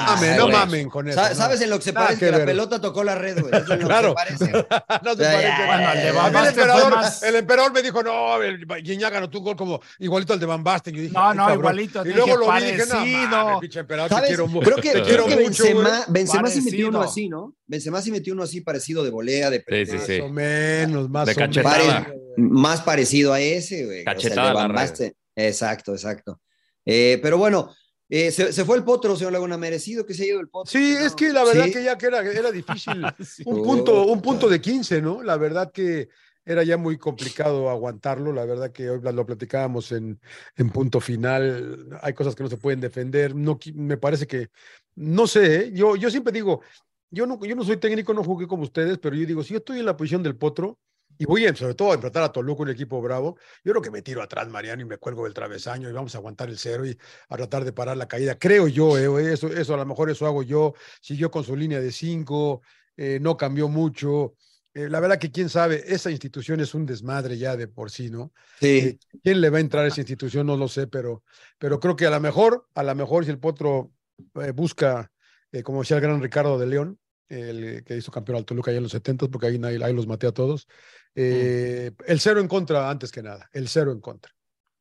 Mamen, 0.08 0.38
no 0.38 0.48
mamen 0.50 0.90
con 0.90 1.08
eso. 1.08 1.22
¿Sabes 1.36 1.62
en 1.62 1.70
lo 1.70 1.78
que 1.78 1.84
se 1.84 1.94
parece? 1.94 2.20
que 2.20 2.26
Que 2.26 2.32
la 2.32 2.38
ver. 2.40 2.48
pelota 2.48 2.82
tocó 2.82 3.04
la 3.04 3.16
red, 3.16 3.40
güey. 3.40 3.54
Eso 3.54 3.64
es 3.64 3.64
en 3.64 3.70
lo 3.70 3.78
que 3.80 3.86
Claro. 3.86 4.10
se 4.10 4.16
parece. 4.16 4.52
no 4.52 5.12
se 5.16 5.24
parece. 5.24 5.52
Bueno, 5.68 5.92
el 5.92 6.02
de 6.02 6.12
Van 6.12 6.48
emperador, 6.48 6.92
más- 6.96 7.24
el 7.24 7.36
emperador 7.36 7.72
me 7.72 7.82
dijo, 7.82 8.02
no, 8.04 8.42
el 8.42 8.66
Guiñac 8.66 9.14
ganó 9.14 9.30
tu 9.30 9.42
gol 9.42 9.56
como 9.56 9.80
igualito 10.00 10.34
al 10.34 10.40
de 10.40 10.46
Van 10.48 10.64
Basten. 10.64 10.94
Yo 10.96 11.02
dije, 11.04 11.14
No, 11.14 11.30
"Ay, 11.30 11.38
no, 11.38 11.44
cabrón". 11.44 11.60
igualito, 11.60 12.02
Y 12.02 12.08
dije, 12.10 12.18
luego 12.18 12.38
lo 12.38 12.52
vi 12.54 12.62
y 12.64 12.66
dije, 12.72 12.84
no, 13.30 13.60
Creo 13.98 14.78
que, 14.78 14.92
te 14.92 15.02
creo 15.04 15.26
que 15.28 15.36
mucho. 15.38 15.64
Benzema, 15.64 16.06
Benzema 16.10 16.50
sí 16.50 16.62
metió 16.62 16.90
uno 16.90 17.02
así, 17.02 17.30
¿no? 17.30 17.56
Benzema 17.68 18.02
sí 18.02 18.12
metió 18.12 18.34
uno 18.34 18.44
así 18.44 18.62
parecido 18.62 19.04
de 19.04 19.10
volea, 19.10 19.50
de 19.50 19.64
Sí, 19.68 19.86
sí, 19.86 19.92
Más 19.98 20.06
sí. 20.06 20.20
o 20.22 20.30
menos, 20.30 21.10
más 21.10 21.26
De 21.28 21.34
o 21.34 21.36
menos. 21.36 21.56
cachetada. 21.58 22.04
Pare- 22.06 22.18
más 22.38 22.82
parecido 22.82 23.34
a 23.34 23.40
ese, 23.42 23.86
güey. 23.86 24.02
O 24.02 24.04
sea, 24.04 24.14
Cachetada 24.14 24.54
la 24.54 24.68
red. 24.68 25.14
Exacto, 25.36 25.92
exacto. 25.94 26.40
Eh, 26.86 27.20
pero 27.22 27.38
bueno, 27.38 27.74
eh, 28.10 28.32
se, 28.32 28.52
se 28.52 28.66
fue 28.66 28.78
el 28.78 28.84
potro, 28.84 29.16
señor 29.16 29.34
Laguna, 29.34 29.58
merecido 29.58 30.06
que 30.06 30.14
se 30.14 30.24
haya 30.24 30.32
ido 30.34 30.42
el 30.42 30.50
potro. 30.50 30.72
Sí, 30.72 30.96
¿no? 31.00 31.06
es 31.06 31.14
que 31.16 31.30
la 31.32 31.44
verdad 31.44 31.66
Sí. 31.66 31.72
que 31.74 31.84
ya 31.84 31.98
que 31.98 32.06
era, 32.08 32.20
era 32.22 32.52
difícil. 32.52 33.02
Sí. 33.26 33.44
Un 33.46 33.64
punto, 33.64 34.06
un 34.06 34.22
punto 34.22 34.50
de 34.50 34.60
15, 34.60 35.02
¿no? 35.02 35.22
La 35.24 35.38
verdad 35.38 35.72
que 35.72 36.10
era 36.46 36.64
ya 36.64 36.78
muy 36.78 36.98
complicado 36.98 37.70
aguantarlo. 37.70 38.32
La 38.34 38.46
verdad 38.46 38.72
que 38.72 38.90
hoy 38.90 39.00
lo 39.02 39.26
platicábamos 39.26 39.92
en, 39.92 40.20
en 40.56 40.70
punto 40.70 41.00
final. 41.00 42.00
Hay 42.02 42.14
cosas 42.14 42.36
que 42.36 42.44
no 42.44 42.50
se 42.50 42.58
pueden 42.58 42.82
defender. 42.82 43.36
No, 43.36 43.60
me 43.76 43.98
parece 43.98 44.28
que, 44.28 44.50
no 44.96 45.28
sé, 45.28 45.56
¿eh? 45.56 45.72
yo, 45.74 45.96
yo 45.96 46.10
siempre 46.10 46.34
digo, 46.34 46.62
yo 47.10 47.26
no, 47.26 47.40
yo 47.44 47.56
no 47.56 47.64
soy 47.64 47.78
técnico, 47.78 48.14
no 48.14 48.24
jugué 48.24 48.48
como 48.48 48.64
ustedes, 48.64 48.98
pero 48.98 49.16
yo 49.16 49.26
digo, 49.26 49.44
si 49.44 49.54
yo 49.54 49.60
estoy 49.60 49.80
en 49.80 49.86
la 49.86 49.98
posición 49.98 50.24
del 50.24 50.38
potro 50.38 50.80
y 51.18 51.26
voy 51.26 51.46
sobre 51.56 51.76
todo 51.76 51.92
a 51.92 51.96
enfrentar 51.96 52.24
a 52.24 52.32
Toluca, 52.32 52.64
un 52.64 52.70
equipo 52.70 53.02
bravo, 53.02 53.38
yo 53.64 53.74
creo 53.74 53.82
que 53.82 53.92
me 53.92 54.02
tiro 54.02 54.24
atrás, 54.24 54.48
Mariano, 54.48 54.82
y 54.82 54.86
me 54.86 54.98
cuelgo 54.98 55.26
del 55.26 55.34
travesaño 55.34 55.90
y 55.90 55.94
vamos 55.94 56.16
a 56.16 56.18
aguantar 56.18 56.50
el 56.50 56.58
cero 56.58 56.86
y 56.86 56.98
a 57.30 57.38
tratar 57.38 57.64
de 57.66 57.74
parar 57.74 57.98
la 57.98 58.08
caída. 58.08 58.40
Creo 58.40 58.68
yo, 58.68 58.98
eh, 58.98 59.34
eso, 59.34 59.48
eso 59.50 59.74
a 59.74 59.78
lo 59.78 59.86
mejor 59.86 60.10
eso 60.10 60.26
hago 60.26 60.42
yo. 60.42 60.74
Siguió 61.02 61.30
con 61.30 61.44
su 61.44 61.56
línea 61.56 61.80
de 61.80 61.92
cinco, 61.92 62.62
eh, 62.98 63.20
no 63.22 63.38
cambió 63.38 63.68
mucho. 63.68 64.36
Eh, 64.74 64.90
la 64.90 65.00
verdad 65.00 65.20
que 65.20 65.32
quién 65.32 65.50
sabe, 65.50 65.84
esa 65.94 66.12
institución 66.12 66.60
es 66.62 66.74
un 66.74 66.86
desmadre 66.86 67.38
ya 67.38 67.58
de 67.58 67.68
por 67.68 67.92
sí, 67.92 68.10
¿no? 68.10 68.32
Sí. 68.60 68.68
Eh, 68.68 69.00
¿Quién 69.22 69.42
le 69.42 69.50
va 69.50 69.58
a 69.58 69.62
entrar 69.62 69.84
a 69.86 69.88
esa 69.90 70.02
institución? 70.02 70.48
No 70.48 70.56
lo 70.56 70.68
sé, 70.68 70.88
pero, 70.88 71.24
pero 71.58 71.80
creo 71.80 71.96
que 71.96 72.06
a 72.06 72.12
lo 72.12 72.20
mejor, 72.20 72.68
a 72.74 72.84
lo 72.84 72.96
mejor 72.96 73.26
si 73.26 73.32
el 73.32 73.40
Potro 73.40 73.92
eh, 74.36 74.52
busca, 74.52 75.12
eh, 75.52 75.64
como 75.64 75.82
decía 75.82 75.98
el 75.98 76.04
gran 76.04 76.22
Ricardo 76.22 76.58
de 76.58 76.68
León, 76.68 77.00
el 77.28 77.84
que 77.86 77.96
hizo 77.96 78.12
campeón 78.12 78.38
al 78.38 78.46
Toluca 78.46 78.72
ya 78.72 78.78
en 78.78 78.84
los 78.84 78.92
70, 78.92 79.28
porque 79.30 79.48
ahí, 79.48 79.60
ahí, 79.64 79.82
ahí 79.82 79.94
los 79.94 80.08
maté 80.08 80.28
a 80.28 80.34
todos, 80.34 80.68
eh, 81.16 81.92
el 82.06 82.20
cero 82.20 82.40
en 82.40 82.48
contra 82.48 82.90
antes 82.90 83.12
que 83.12 83.24
nada, 83.24 83.50
el 83.54 83.68
cero 83.68 83.92
en 83.92 84.02
contra. 84.02 84.34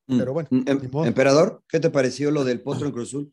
Pero 0.07 0.33
bueno, 0.33 0.49
Mm, 0.51 0.63
em-. 0.67 0.91
Emperador, 1.05 1.63
¿qué 1.69 1.79
te 1.79 1.91
pareció 1.91 2.33
lo 2.33 2.43
del 2.43 2.61
potro 2.61 2.87
en 2.87 2.93
Cruzul? 2.93 3.33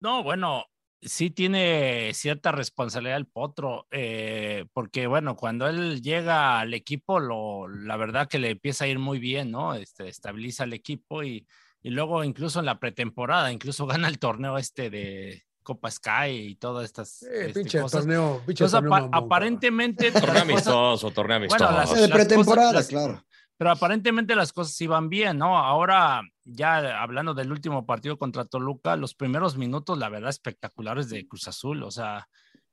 No, 0.00 0.22
bueno, 0.22 0.64
sí 1.02 1.30
tiene 1.30 2.12
cierta 2.14 2.52
responsabilidad 2.52 3.16
el 3.18 3.26
Potro, 3.26 3.86
eh, 3.90 4.66
porque 4.72 5.06
bueno, 5.08 5.34
cuando 5.36 5.66
él 5.66 6.00
llega 6.00 6.60
al 6.60 6.74
equipo, 6.74 7.18
lo, 7.20 7.66
la 7.68 7.96
verdad 7.96 8.28
que 8.28 8.38
le 8.38 8.50
empieza 8.50 8.84
a 8.84 8.88
ir 8.88 8.98
muy 8.98 9.18
bien, 9.18 9.50
¿no? 9.50 9.74
Este, 9.74 10.08
estabiliza 10.08 10.64
el 10.64 10.72
equipo 10.72 11.22
y, 11.24 11.46
y 11.82 11.90
luego 11.90 12.22
incluso 12.22 12.60
en 12.60 12.66
la 12.66 12.78
pretemporada, 12.78 13.50
incluso 13.52 13.86
gana 13.86 14.06
el 14.08 14.18
torneo 14.18 14.58
este 14.58 14.90
de 14.90 15.42
Copa 15.64 15.90
Sky 15.90 16.30
y 16.30 16.54
todas 16.56 16.84
estas 16.84 17.22
Eh, 17.24 17.46
este, 17.48 17.60
pinche 17.60 17.80
cosas. 17.80 18.00
torneo, 18.00 18.40
pinche 18.46 18.64
Entonces, 18.64 18.72
torneo 18.72 18.90
mamón, 18.90 19.10
cabrón. 19.10 19.26
aparentemente... 19.26 20.12
Torneo 20.12 20.42
amistoso, 20.42 21.10
torneo 21.10 21.36
amistoso. 21.36 21.64
Bueno, 21.64 21.78
las- 21.80 21.94
de 21.94 22.08
las 22.08 22.10
pretemporada, 22.16 22.72
las- 22.72 22.88
claro. 22.88 23.24
Pero 23.56 23.70
aparentemente 23.70 24.34
las 24.34 24.52
cosas 24.52 24.80
iban 24.80 25.08
bien, 25.08 25.38
¿no? 25.38 25.56
Ahora, 25.58 26.22
ya 26.44 27.00
hablando 27.02 27.34
del 27.34 27.52
último 27.52 27.86
partido 27.86 28.18
contra 28.18 28.44
Toluca, 28.44 28.96
los 28.96 29.14
primeros 29.14 29.56
minutos, 29.56 29.98
la 29.98 30.08
verdad, 30.08 30.30
espectaculares 30.30 31.08
de 31.08 31.26
Cruz 31.28 31.46
Azul. 31.48 31.82
O 31.84 31.90
sea, 31.90 32.28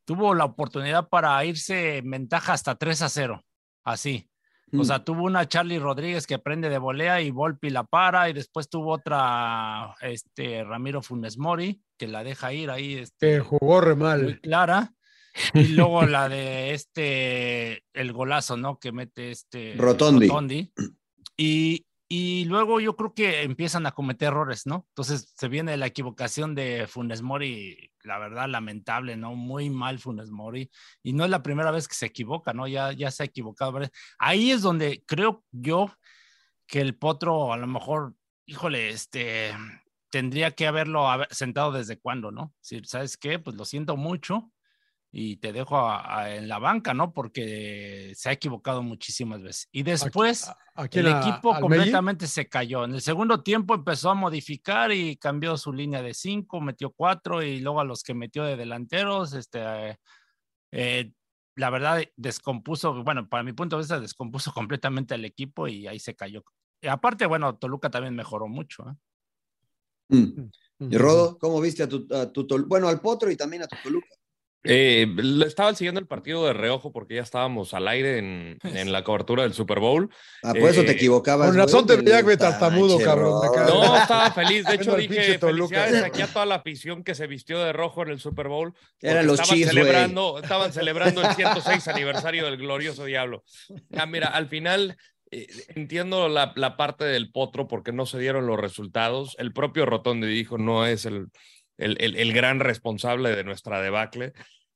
tuvo 0.06 0.34
la 0.34 0.46
oportunidad 0.46 1.08
para 1.10 1.44
irse 1.46 1.98
en 1.98 2.10
ventaja 2.10 2.54
hasta 2.54 2.76
3 2.76 3.02
a 3.04 3.10
0, 3.10 3.46
así. 3.84 4.26
O 4.74 4.78
Mm. 4.78 4.84
sea, 4.86 5.04
tuvo 5.04 5.24
una 5.24 5.48
Charlie 5.48 5.80
Rodríguez 5.80 6.28
que 6.28 6.38
prende 6.38 6.70
de 6.70 6.78
volea 6.78 7.22
y 7.22 7.32
Volpi 7.32 7.70
la 7.72 7.84
para, 7.84 8.30
y 8.30 8.34
después 8.34 8.70
tuvo 8.70 8.94
otra, 8.94 9.96
este, 10.02 10.64
Ramiro 10.64 11.02
Funes 11.02 11.38
Mori, 11.40 11.82
que 11.98 12.08
la 12.08 12.24
deja 12.24 12.54
ir 12.54 12.70
ahí. 12.70 12.94
Este, 12.96 13.34
Que 13.38 13.40
jugó 13.40 13.82
re 13.82 13.96
muy 13.96 14.04
mal. 14.04 14.40
clara. 14.42 14.94
Y 15.54 15.68
luego 15.70 16.04
la 16.06 16.30
de 16.30 16.74
este, 16.74 17.84
el 17.94 18.14
golazo, 18.14 18.58
¿no? 18.58 18.80
Que 18.80 18.92
mete 18.92 19.32
este 19.32 19.76
Rotondi. 19.78 20.72
Y, 21.38 21.86
y 22.10 22.46
luego 22.46 22.80
yo 22.80 22.96
creo 22.96 23.14
que 23.14 23.44
empiezan 23.44 23.86
a 23.86 23.92
cometer 23.92 24.30
errores, 24.30 24.66
¿no? 24.66 24.86
Entonces 24.90 25.32
se 25.38 25.48
viene 25.48 25.78
la 25.78 25.86
equivocación 25.86 26.56
de 26.56 26.88
Funes 26.88 27.22
Mori, 27.22 27.92
la 28.04 28.18
verdad, 28.18 28.50
lamentable, 28.50 29.16
¿no? 29.16 29.36
Muy 29.36 29.70
mal 29.70 30.00
Funes 30.00 30.30
Mori. 30.32 30.70
Y 31.04 31.14
no 31.14 31.24
es 31.24 31.30
la 31.30 31.44
primera 31.44 31.72
vez 31.72 31.88
que 31.88 31.96
se 31.96 32.08
equivoca, 32.08 32.52
¿no? 32.54 32.68
Ya, 32.68 32.92
ya 32.94 33.12
se 33.12 33.24
ha 33.24 33.26
equivocado. 33.28 33.80
Ahí 34.18 34.52
es 34.52 34.62
donde 34.62 35.04
creo 35.06 35.44
yo 35.52 35.94
que 36.68 36.82
el 36.82 36.96
potro 36.96 37.54
a 37.54 37.58
lo 37.58 37.68
mejor, 37.68 38.16
híjole, 38.46 38.90
este, 38.90 39.52
tendría 40.10 40.52
que 40.52 40.68
haberlo 40.68 41.08
haber- 41.10 41.34
sentado 41.34 41.72
desde 41.72 42.00
cuándo, 42.00 42.32
¿no? 42.32 42.54
Si, 42.60 42.84
¿sabes 42.86 43.18
qué? 43.18 43.40
Pues 43.40 43.56
lo 43.56 43.66
siento 43.66 43.96
mucho 43.98 44.52
y 45.12 45.38
te 45.38 45.52
dejo 45.52 45.78
a- 45.78 46.20
a- 46.22 46.36
en 46.36 46.48
la 46.48 46.60
banca, 46.60 46.94
¿no? 46.94 47.14
Porque 47.14 48.14
se 48.16 48.30
ha 48.30 48.32
equivocado 48.32 48.84
muchísimas 48.84 49.42
veces. 49.42 49.68
Y 49.72 49.84
después 49.84 50.48
¿A- 50.48 50.58
a 50.76 50.88
quién, 50.88 51.06
el 51.08 51.14
a- 51.14 51.20
equipo 51.20 51.52
Melli? 51.54 51.62
completamente 51.62 52.28
se 52.28 52.48
cayó. 52.48 52.86
En 52.86 52.94
el 52.94 53.02
segundo 53.02 53.42
tiempo 53.42 53.74
empezó 53.74 54.12
a 54.12 54.16
modificar 54.16 54.92
y 54.92 55.18
cambió 55.18 55.58
su 55.58 55.74
línea 55.74 56.02
de 56.04 56.14
cinco, 56.14 56.62
metió 56.62 56.92
cuatro 56.92 57.42
y 57.42 57.60
luego 57.60 57.80
a 57.82 57.86
los 57.86 58.04
que 58.04 58.14
metió 58.14 58.44
de 58.44 58.56
delanteros, 58.56 59.34
este, 59.34 59.60
eh, 59.92 59.98
eh, 60.72 61.12
la 61.56 61.72
verdad 61.72 62.04
descompuso, 62.16 63.04
bueno, 63.04 63.28
para 63.28 63.44
mi 63.44 63.54
punto 63.54 63.76
de 63.76 63.82
vista 63.82 64.00
descompuso 64.00 64.52
completamente 64.70 65.16
al 65.16 65.26
equipo 65.26 65.68
y 65.68 65.88
ahí 65.88 66.00
se 66.00 66.16
cayó. 66.16 66.44
Y 66.82 66.88
aparte, 66.88 67.26
bueno, 67.26 67.58
Toluca 67.58 67.90
también 67.90 68.16
mejoró 68.16 68.48
mucho. 68.48 68.86
¿eh? 68.90 70.16
Mm. 70.16 70.50
Y 70.92 70.98
Rodo, 70.98 71.38
¿cómo 71.38 71.60
viste 71.60 71.84
a 71.84 71.90
tu, 71.90 72.08
a 72.16 72.32
tu 72.32 72.48
bueno, 72.68 72.88
al 72.88 73.02
potro 73.02 73.30
y 73.30 73.36
también 73.36 73.64
a 73.64 73.68
tu 73.68 73.76
Toluca? 73.84 74.08
Eh, 74.64 75.08
estaba 75.46 75.74
siguiendo 75.74 76.02
el 76.02 76.08
partido 76.08 76.46
de 76.46 76.52
reojo 76.52 76.92
porque 76.92 77.16
ya 77.16 77.22
estábamos 77.22 77.74
al 77.74 77.88
aire 77.88 78.18
en, 78.18 78.58
en 78.64 78.92
la 78.92 79.06
cobertura 79.06 79.44
del 79.44 79.54
Super 79.54 79.80
Bowl. 79.80 80.10
Ah, 80.44 80.54
por 80.54 80.70
eso 80.70 80.82
Eh, 80.82 80.86
te 80.86 80.92
equivocabas. 80.92 81.48
Con 81.48 81.58
razón 81.58 81.88
te 81.88 81.96
veía, 81.96 82.22
güey, 82.22 82.36
tartamudo, 82.36 83.00
cabrón. 83.00 83.42
No, 83.68 83.96
estaba 83.98 84.32
feliz. 84.32 84.66
De 84.66 84.76
hecho, 84.76 84.96
dije 84.96 85.40
felicidades 85.40 86.04
aquí 86.04 86.22
a 86.22 86.28
toda 86.28 86.46
la 86.46 86.56
afición 86.56 87.04
que 87.04 87.16
se 87.16 87.26
vistió 87.28 87.60
de 87.60 87.72
rojo 87.72 88.04
en 88.04 88.10
el 88.10 88.20
Super 88.20 88.50
Bowl. 88.50 88.74
Eran 89.02 89.28
los 89.28 89.40
estaban 89.40 89.58
Chiefs, 89.58 89.72
güey. 89.72 89.84
celebrando, 89.86 90.40
estaban 90.42 90.74
celebrando 90.74 91.22
el 91.22 91.36
106 91.36 91.88
aniversario 91.88 92.46
del 92.46 92.58
glorioso 92.58 93.06
diablo. 93.06 93.44
Ya, 93.90 94.06
mira, 94.06 94.28
al 94.28 94.48
final 94.50 94.98
eh, 95.32 95.48
entiendo 95.76 96.28
la, 96.28 96.52
la 96.58 96.76
parte 96.76 97.06
del 97.06 97.32
potro 97.32 97.68
porque 97.70 97.94
no 97.94 98.06
se 98.06 98.20
dieron 98.20 98.46
los 98.46 98.60
resultados. 98.60 99.36
El 99.40 99.54
propio 99.54 99.86
Rotondi 99.86 100.28
dijo 100.28 100.58
no 100.58 100.86
es 100.86 101.06
el, 101.06 101.28
el, 101.80 101.98
el- 102.00 102.16
el 102.16 102.34
gran 102.34 102.60
responsable 102.60 103.36
de 103.36 103.44
nuestra 103.44 103.82
debacle. 103.82 104.34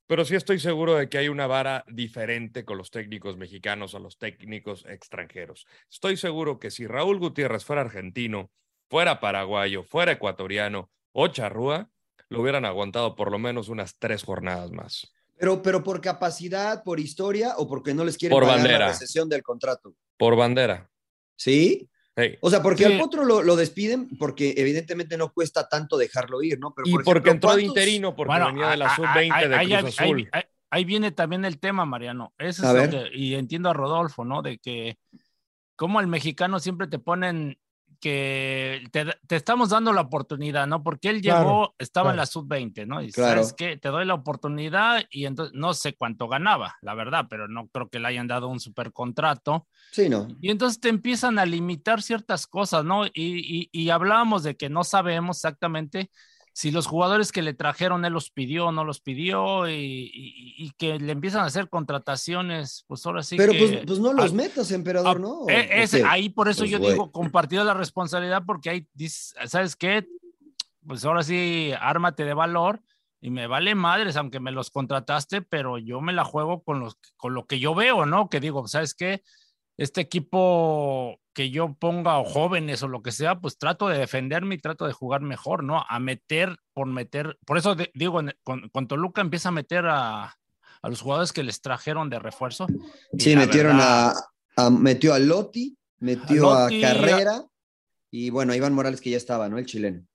Pero 0.07 0.25
sí 0.25 0.35
estoy 0.35 0.59
seguro 0.59 0.95
de 0.95 1.07
que 1.07 1.17
hay 1.17 1.29
una 1.29 1.47
vara 1.47 1.85
diferente 1.87 2.65
con 2.65 2.77
los 2.77 2.91
técnicos 2.91 3.37
mexicanos 3.37 3.95
a 3.95 3.99
los 3.99 4.17
técnicos 4.17 4.85
extranjeros. 4.85 5.65
Estoy 5.89 6.17
seguro 6.17 6.59
que 6.59 6.71
si 6.71 6.87
Raúl 6.87 7.19
Gutiérrez 7.19 7.63
fuera 7.63 7.81
argentino, 7.83 8.51
fuera 8.89 9.19
paraguayo, 9.21 9.83
fuera 9.83 10.11
ecuatoriano 10.11 10.91
o 11.13 11.27
charrúa, 11.29 11.89
lo 12.29 12.41
hubieran 12.41 12.65
aguantado 12.65 13.15
por 13.15 13.31
lo 13.31 13.39
menos 13.39 13.69
unas 13.69 13.97
tres 13.97 14.23
jornadas 14.23 14.71
más. 14.71 15.13
Pero, 15.37 15.61
pero 15.61 15.83
por 15.83 16.01
capacidad, 16.01 16.83
por 16.83 16.99
historia 16.99 17.53
o 17.57 17.67
porque 17.67 17.93
no 17.93 18.03
les 18.03 18.17
quieren 18.17 18.35
Por 18.35 18.43
pagar 18.43 18.57
bandera. 18.59 18.79
la 18.79 18.87
recesión 18.89 19.29
del 19.29 19.41
contrato. 19.41 19.95
Por 20.17 20.35
bandera. 20.35 20.89
¿Sí? 21.37 21.89
Hey. 22.15 22.37
O 22.41 22.49
sea, 22.49 22.61
porque 22.61 22.85
Sí. 22.85 22.93
al 22.93 22.99
potro 22.99 23.25
lo, 23.25 23.41
lo 23.41 23.55
despiden 23.55 24.07
porque 24.19 24.53
evidentemente 24.57 25.17
no 25.17 25.31
cuesta 25.33 25.67
tanto 25.67 25.97
dejarlo 25.97 26.43
ir, 26.43 26.59
¿no? 26.59 26.73
Pero, 26.73 26.87
Y 26.87 26.91
por 26.93 27.03
porque 27.03 27.29
ejemplo, 27.29 27.31
entró 27.31 27.49
de 27.49 27.55
¿cuántos- 27.63 27.83
interino, 27.83 28.15
porque 28.15 28.27
Bueno, 28.27 28.45
venía 28.47 28.67
de 28.69 28.77
la 28.77 28.95
sub-20 28.95 29.47
de 29.49 29.55
ahí- 29.55 29.67
Cruz 29.67 29.99
ahí- 29.99 30.07
Azul. 30.07 30.17
ahí- 30.19 30.27
ahí- 30.31 30.43
ahí 30.69 30.85
viene 30.85 31.11
también 31.11 31.43
el 31.45 31.59
tema, 31.59 31.85
Mariano. 31.85 32.33
Eso 32.37 32.65
A 32.65 32.69
es 32.69 32.73
lo 32.91 32.97
ver. 32.99 33.09
que- 33.11 33.17
y 33.17 33.33
entiendo 33.35 33.69
a 33.69 33.73
Rodolfo, 33.73 34.23
¿no? 34.25 34.41
De 34.43 34.59
que 34.59 34.97
como 35.75 35.99
el 35.99 36.07
mexicano 36.07 36.59
siempre 36.59 36.87
te 36.87 36.99
ponen 36.99 37.57
que 38.03 38.83
te, 38.91 39.05
te, 39.27 39.37
estamos 39.37 39.69
dando 39.69 39.93
la 39.93 40.01
oportunidad, 40.01 40.67
¿no? 40.67 40.83
Porque 40.83 41.07
él 41.09 41.21
llegó, 41.21 41.39
Claro, 41.39 41.75
estaba 41.79 42.11
en 42.11 42.17
la 42.17 42.25
sub-20, 42.25 42.85
¿no? 42.85 43.01
Y 43.01 43.13
Claro. 43.13 43.41
sabes 43.43 43.53
que 43.53 43.77
te 43.77 43.87
doy 43.87 44.03
la 44.03 44.13
oportunidad 44.13 45.05
y 45.09 45.25
entonces 45.25 45.55
no 45.55 45.73
sé 45.73 45.95
cuánto 45.95 46.27
ganaba, 46.27 46.75
la 46.81 46.95
verdad, 46.95 47.27
pero 47.29 47.47
no 47.47 47.69
creo 47.69 47.89
que 47.89 47.99
le 47.99 48.09
hayan 48.09 48.27
dado 48.27 48.49
un 48.49 48.59
super 48.59 48.91
contrato. 48.91 49.67
Sí, 49.91 50.09
no. 50.09 50.27
Y 50.41 50.51
entonces 50.51 50.81
te 50.81 50.89
empiezan 50.89 51.39
a 51.39 51.45
limitar 51.45 52.01
ciertas 52.01 52.45
cosas, 52.45 52.83
¿no? 52.83 53.05
Y, 53.05 53.11
y, 53.13 53.69
y 53.71 53.89
hablábamos 53.89 54.43
de 54.43 54.57
que 54.57 54.69
no 54.69 54.83
sabemos 54.83 55.37
exactamente 55.37 56.11
si 56.55 56.69
los 56.71 56.85
jugadores 56.87 57.31
que 57.31 57.41
le 57.41 57.53
trajeron 57.55 58.05
él 58.05 58.13
los 58.13 58.29
pidió 58.29 58.67
o 58.67 58.71
no 58.71 58.83
los 58.85 59.01
pidió 59.01 59.67
y, 59.67 59.73
y- 59.73 60.55
y 60.57 60.71
que 60.77 60.99
le 60.99 61.11
empiezan 61.11 61.41
a 61.41 61.45
hacer 61.47 61.67
contrataciones, 61.67 62.85
pues 62.87 63.05
ahora 63.05 63.23
sí 63.23 63.37
Pero 63.37 63.53
que... 63.53 63.57
pues, 63.59 63.71
pues 63.87 63.99
no 63.99 64.13
los 64.13 64.25
al- 64.25 64.33
metas, 64.33 64.71
emperador, 64.71 65.17
Ah, 65.17 65.19
¿no? 65.19 65.31
¿O- 65.41 65.49
eh, 65.49 65.67
o 65.71 65.75
ese- 65.81 66.01
qué? 66.01 66.05
ahí 66.07 66.29
por 66.29 66.47
eso 66.49 66.59
Pues, 66.61 66.71
yo 66.71 66.79
digo 66.79 67.11
compartida 67.11 67.63
la 67.63 67.73
responsabilidad 67.73 68.43
porque 68.45 68.69
ahí 68.69 68.87
¿sabes 69.45 69.75
qué? 69.75 70.07
Pues 70.85 71.03
ahora 71.05 71.23
sí, 71.23 71.71
ármate 71.79 72.23
de 72.25 72.33
valor 72.33 72.81
y 73.21 73.29
me 73.31 73.47
vale 73.47 73.73
madres, 73.73 74.17
aunque 74.17 74.39
me 74.41 74.51
los 74.51 74.69
contrataste, 74.69 75.41
pero 75.41 75.77
yo 75.77 76.01
me 76.01 76.11
la 76.13 76.25
juego 76.25 76.61
con, 76.61 76.81
los, 76.81 76.97
con 77.15 77.33
lo 77.33 77.45
que 77.47 77.57
yo 77.59 77.73
veo, 77.73 78.05
¿no? 78.05 78.29
Que 78.29 78.39
digo, 78.41 78.67
¿sabes 78.67 78.93
qué? 78.93 79.23
Este 79.77 80.01
equipo 80.01 81.19
que 81.33 81.49
yo 81.49 81.73
ponga 81.73 82.19
o 82.19 82.23
jóvenes 82.25 82.83
o 82.83 82.87
lo 82.87 83.01
que 83.01 83.11
sea, 83.11 83.39
pues 83.39 83.57
trato 83.57 83.87
de 83.87 83.97
defenderme 83.97 84.55
y 84.55 84.59
trato 84.59 84.85
de 84.85 84.93
jugar 84.93 85.21
mejor, 85.21 85.63
¿no? 85.63 85.83
A 85.89 85.99
meter 85.99 86.57
por 86.73 86.85
meter, 86.87 87.39
por 87.45 87.57
eso 87.57 87.73
de- 87.73 87.91
digo, 87.95 88.21
con, 88.43 88.69
con 88.69 88.87
Toluca 88.87 89.21
empieza 89.21 89.49
a 89.49 89.53
meter 89.53 89.85
a, 89.87 90.25
a 90.81 90.89
los 90.89 91.01
jugadores 91.01 91.33
que 91.33 91.41
les 91.43 91.59
trajeron 91.61 92.09
de 92.11 92.19
refuerzo. 92.19 92.67
Sí, 93.17 93.35
metieron 93.35 93.77
verdad- 93.77 94.13
a, 94.55 94.65
a- 94.65 94.69
Metió 94.69 95.13
a 95.15 95.19
Lotti, 95.19 95.75
metió 95.99 96.53
a, 96.53 96.63
Lotti, 96.65 96.81
Carrera 96.81 97.43
y 98.11 98.29
bueno, 98.29 98.53
a 98.53 98.55
Iván 98.55 98.73
Morales 98.73 99.01
que 99.01 99.09
ya 99.09 99.17
estaba, 99.17 99.49
¿no? 99.49 99.57
El 99.57 99.65
chileno. 99.65 100.05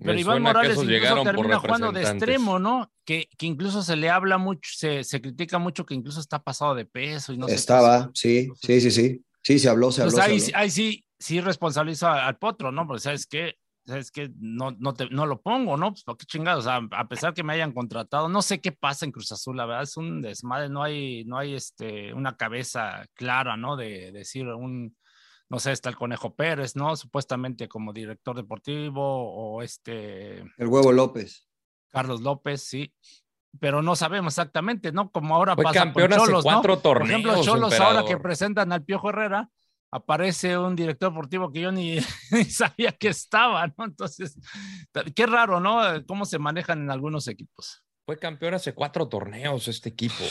Pero 0.00 0.14
Me 0.14 0.20
Iván 0.20 0.42
Morales 0.42 0.76
incluso 0.76 1.22
termina 1.24 1.58
jugando 1.58 1.92
de 1.92 2.02
extremo, 2.02 2.58
¿no? 2.58 2.92
Que, 3.04 3.28
que 3.36 3.46
incluso 3.46 3.82
se 3.82 3.96
le 3.96 4.10
habla 4.10 4.38
mucho, 4.38 4.70
se, 4.72 5.02
se 5.02 5.20
critica 5.20 5.58
mucho 5.58 5.84
que 5.84 5.94
incluso 5.94 6.20
está 6.20 6.42
pasado 6.42 6.74
de 6.74 6.84
peso 6.84 7.32
y 7.32 7.38
no 7.38 7.48
Estaba, 7.48 8.10
sí, 8.14 8.48
sí, 8.60 8.80
sí, 8.80 8.90
sí. 8.90 9.24
Sí, 9.42 9.58
se 9.58 9.68
habló, 9.68 9.90
se 9.90 10.02
habló. 10.02 10.10
Entonces 10.10 10.44
se 10.44 10.50
ahí, 10.50 10.54
habló. 10.54 10.62
ahí 10.62 10.70
sí, 10.70 11.04
sí 11.18 11.40
responsabilizo 11.40 12.06
a- 12.06 12.26
al 12.26 12.36
potro, 12.36 12.70
¿no? 12.70 12.86
Porque 12.86 13.00
sabes 13.00 13.26
que, 13.26 13.56
sabes 13.86 14.10
que 14.10 14.30
no, 14.38 14.72
no, 14.78 14.92
te, 14.94 15.08
no 15.10 15.26
lo 15.26 15.40
pongo, 15.40 15.76
¿no? 15.76 15.92
Pues 15.94 16.04
qué 16.18 16.26
chingados, 16.26 16.66
o 16.66 16.68
sea, 16.68 16.80
a 16.92 17.08
pesar 17.08 17.34
que 17.34 17.42
me 17.42 17.54
hayan 17.54 17.72
contratado, 17.72 18.28
no 18.28 18.42
sé 18.42 18.60
qué 18.60 18.72
pasa 18.72 19.06
en 19.06 19.12
Cruz 19.12 19.32
Azul, 19.32 19.56
la 19.56 19.64
verdad 19.66 19.84
es 19.84 19.96
un 19.96 20.20
desmadre, 20.20 20.68
no 20.68 20.82
hay, 20.82 21.24
no 21.24 21.38
hay 21.38 21.54
este, 21.54 22.12
una 22.12 22.36
cabeza 22.36 23.06
clara, 23.14 23.56
¿no? 23.56 23.76
De, 23.76 24.12
decir 24.12 24.46
un, 24.48 24.94
no 25.50 25.58
sé, 25.58 25.72
está 25.72 25.88
el 25.88 25.96
Conejo 25.96 26.34
Pérez, 26.34 26.76
¿no? 26.76 26.94
Supuestamente 26.96 27.68
como 27.68 27.92
director 27.92 28.36
deportivo 28.36 29.02
o 29.02 29.62
este 29.62 30.40
El 30.56 30.66
huevo 30.68 30.92
López. 30.92 31.48
Carlos 31.88 32.20
López, 32.20 32.62
sí. 32.62 32.92
Pero 33.58 33.82
no 33.82 33.96
sabemos 33.96 34.34
exactamente, 34.34 34.92
¿no? 34.92 35.10
Como 35.10 35.34
ahora 35.34 35.54
Fue 35.54 35.64
pasa 35.64 35.80
campeón 35.80 36.10
con 36.10 36.20
hace 36.20 36.26
Cholos, 36.26 36.44
¿no? 36.44 36.52
cuatro 36.52 36.80
Por 36.80 37.02
ejemplo, 37.02 37.32
torneos, 37.32 37.46
Cholos 37.46 37.80
ahora 37.80 38.04
que 38.04 38.18
presentan 38.18 38.72
al 38.72 38.84
Piojo 38.84 39.08
Herrera, 39.08 39.48
aparece 39.90 40.58
un 40.58 40.76
director 40.76 41.10
deportivo 41.10 41.50
que 41.50 41.62
yo 41.62 41.72
ni, 41.72 41.96
ni 42.30 42.44
sabía 42.44 42.92
que 42.92 43.08
estaba, 43.08 43.66
¿no? 43.68 43.86
Entonces, 43.86 44.38
qué 45.14 45.26
raro, 45.26 45.60
¿no? 45.60 45.80
Cómo 46.06 46.26
se 46.26 46.38
manejan 46.38 46.82
en 46.82 46.90
algunos 46.90 47.26
equipos. 47.26 47.82
Fue 48.04 48.18
campeón 48.18 48.54
hace 48.54 48.74
cuatro 48.74 49.08
torneos 49.08 49.66
este 49.66 49.88
equipo. 49.88 50.24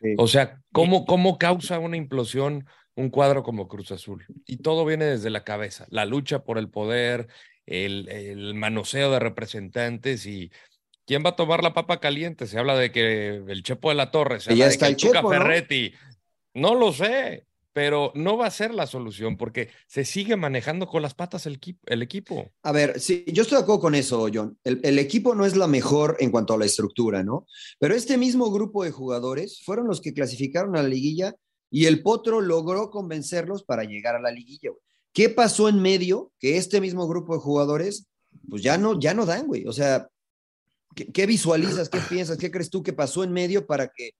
Sí. 0.00 0.14
O 0.16 0.26
sea, 0.26 0.58
¿cómo, 0.72 1.04
¿cómo 1.04 1.38
causa 1.38 1.78
una 1.78 1.96
implosión 1.96 2.66
un 2.98 3.10
cuadro 3.10 3.44
como 3.44 3.68
Cruz 3.68 3.92
Azul? 3.92 4.26
Y 4.44 4.56
todo 4.58 4.84
viene 4.84 5.04
desde 5.04 5.30
la 5.30 5.44
cabeza, 5.44 5.86
la 5.88 6.04
lucha 6.04 6.42
por 6.42 6.58
el 6.58 6.68
poder, 6.68 7.28
el, 7.64 8.08
el 8.08 8.54
manoseo 8.54 9.12
de 9.12 9.20
representantes 9.20 10.26
y 10.26 10.50
quién 11.06 11.22
va 11.24 11.30
a 11.30 11.36
tomar 11.36 11.62
la 11.62 11.74
papa 11.74 12.00
caliente. 12.00 12.48
Se 12.48 12.58
habla 12.58 12.76
de 12.76 12.90
que 12.90 13.36
el 13.36 13.62
Chepo 13.62 13.90
de 13.90 13.94
la 13.94 14.10
Torre, 14.10 14.40
se 14.40 14.50
habla 14.50 14.58
ya 14.58 14.64
de 14.66 14.72
está 14.72 14.86
que 14.86 14.90
el 14.90 14.96
Tuca 14.96 15.18
Chepo, 15.20 15.32
¿no? 15.32 15.38
Ferretti. 15.38 15.92
No 16.54 16.74
lo 16.74 16.92
sé, 16.92 17.46
pero 17.72 18.10
no 18.16 18.36
va 18.36 18.46
a 18.46 18.50
ser 18.50 18.74
la 18.74 18.88
solución 18.88 19.36
porque 19.36 19.68
se 19.86 20.04
sigue 20.04 20.34
manejando 20.34 20.88
con 20.88 21.00
las 21.00 21.14
patas 21.14 21.46
el, 21.46 21.60
el 21.86 22.02
equipo. 22.02 22.50
A 22.64 22.72
ver, 22.72 22.98
sí, 22.98 23.24
yo 23.28 23.42
estoy 23.42 23.58
de 23.58 23.62
acuerdo 23.62 23.80
con 23.80 23.94
eso, 23.94 24.26
John. 24.34 24.58
El, 24.64 24.80
el 24.82 24.98
equipo 24.98 25.36
no 25.36 25.46
es 25.46 25.54
la 25.54 25.68
mejor 25.68 26.16
en 26.18 26.32
cuanto 26.32 26.54
a 26.54 26.58
la 26.58 26.64
estructura, 26.64 27.22
¿no? 27.22 27.46
Pero 27.78 27.94
este 27.94 28.18
mismo 28.18 28.50
grupo 28.50 28.82
de 28.82 28.90
jugadores 28.90 29.62
fueron 29.64 29.86
los 29.86 30.00
que 30.00 30.14
clasificaron 30.14 30.76
a 30.76 30.82
la 30.82 30.88
liguilla 30.88 31.36
y 31.70 31.86
el 31.86 32.02
Potro 32.02 32.40
logró 32.40 32.90
convencerlos 32.90 33.62
para 33.62 33.84
llegar 33.84 34.14
a 34.14 34.20
la 34.20 34.30
liguilla. 34.30 34.70
güey. 34.70 34.82
¿Qué 35.12 35.28
pasó 35.28 35.68
en 35.68 35.80
medio? 35.80 36.32
Que 36.38 36.56
este 36.56 36.80
mismo 36.80 37.06
grupo 37.08 37.34
de 37.34 37.40
jugadores, 37.40 38.06
pues 38.48 38.62
ya 38.62 38.78
no, 38.78 38.98
ya 38.98 39.14
no 39.14 39.26
dan, 39.26 39.46
güey. 39.46 39.66
O 39.66 39.72
sea, 39.72 40.08
¿qué, 40.94 41.06
qué 41.06 41.26
visualizas? 41.26 41.88
¿Qué 41.88 41.98
piensas? 42.08 42.38
¿Qué 42.38 42.50
crees 42.50 42.70
tú 42.70 42.82
que 42.82 42.92
pasó 42.92 43.24
en 43.24 43.32
medio 43.32 43.66
para 43.66 43.88
que... 43.88 44.12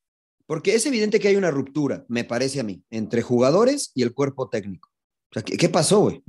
Porque 0.47 0.75
es 0.75 0.87
evidente 0.87 1.21
que 1.21 1.29
hay 1.29 1.37
una 1.37 1.51
ruptura, 1.51 2.05
me 2.09 2.25
parece 2.25 2.61
a 2.61 2.63
mí, 2.63 2.83
entre 2.91 3.21
jugadores 3.21 3.91
y 3.95 4.03
el 4.03 4.15
cuerpo 4.15 4.49
técnico. 4.49 4.89
O 5.31 5.35
sea, 5.35 5.43
¿qué, 5.43 5.59
qué 5.59 5.69
pasó, 5.69 6.01
güey? 6.01 6.23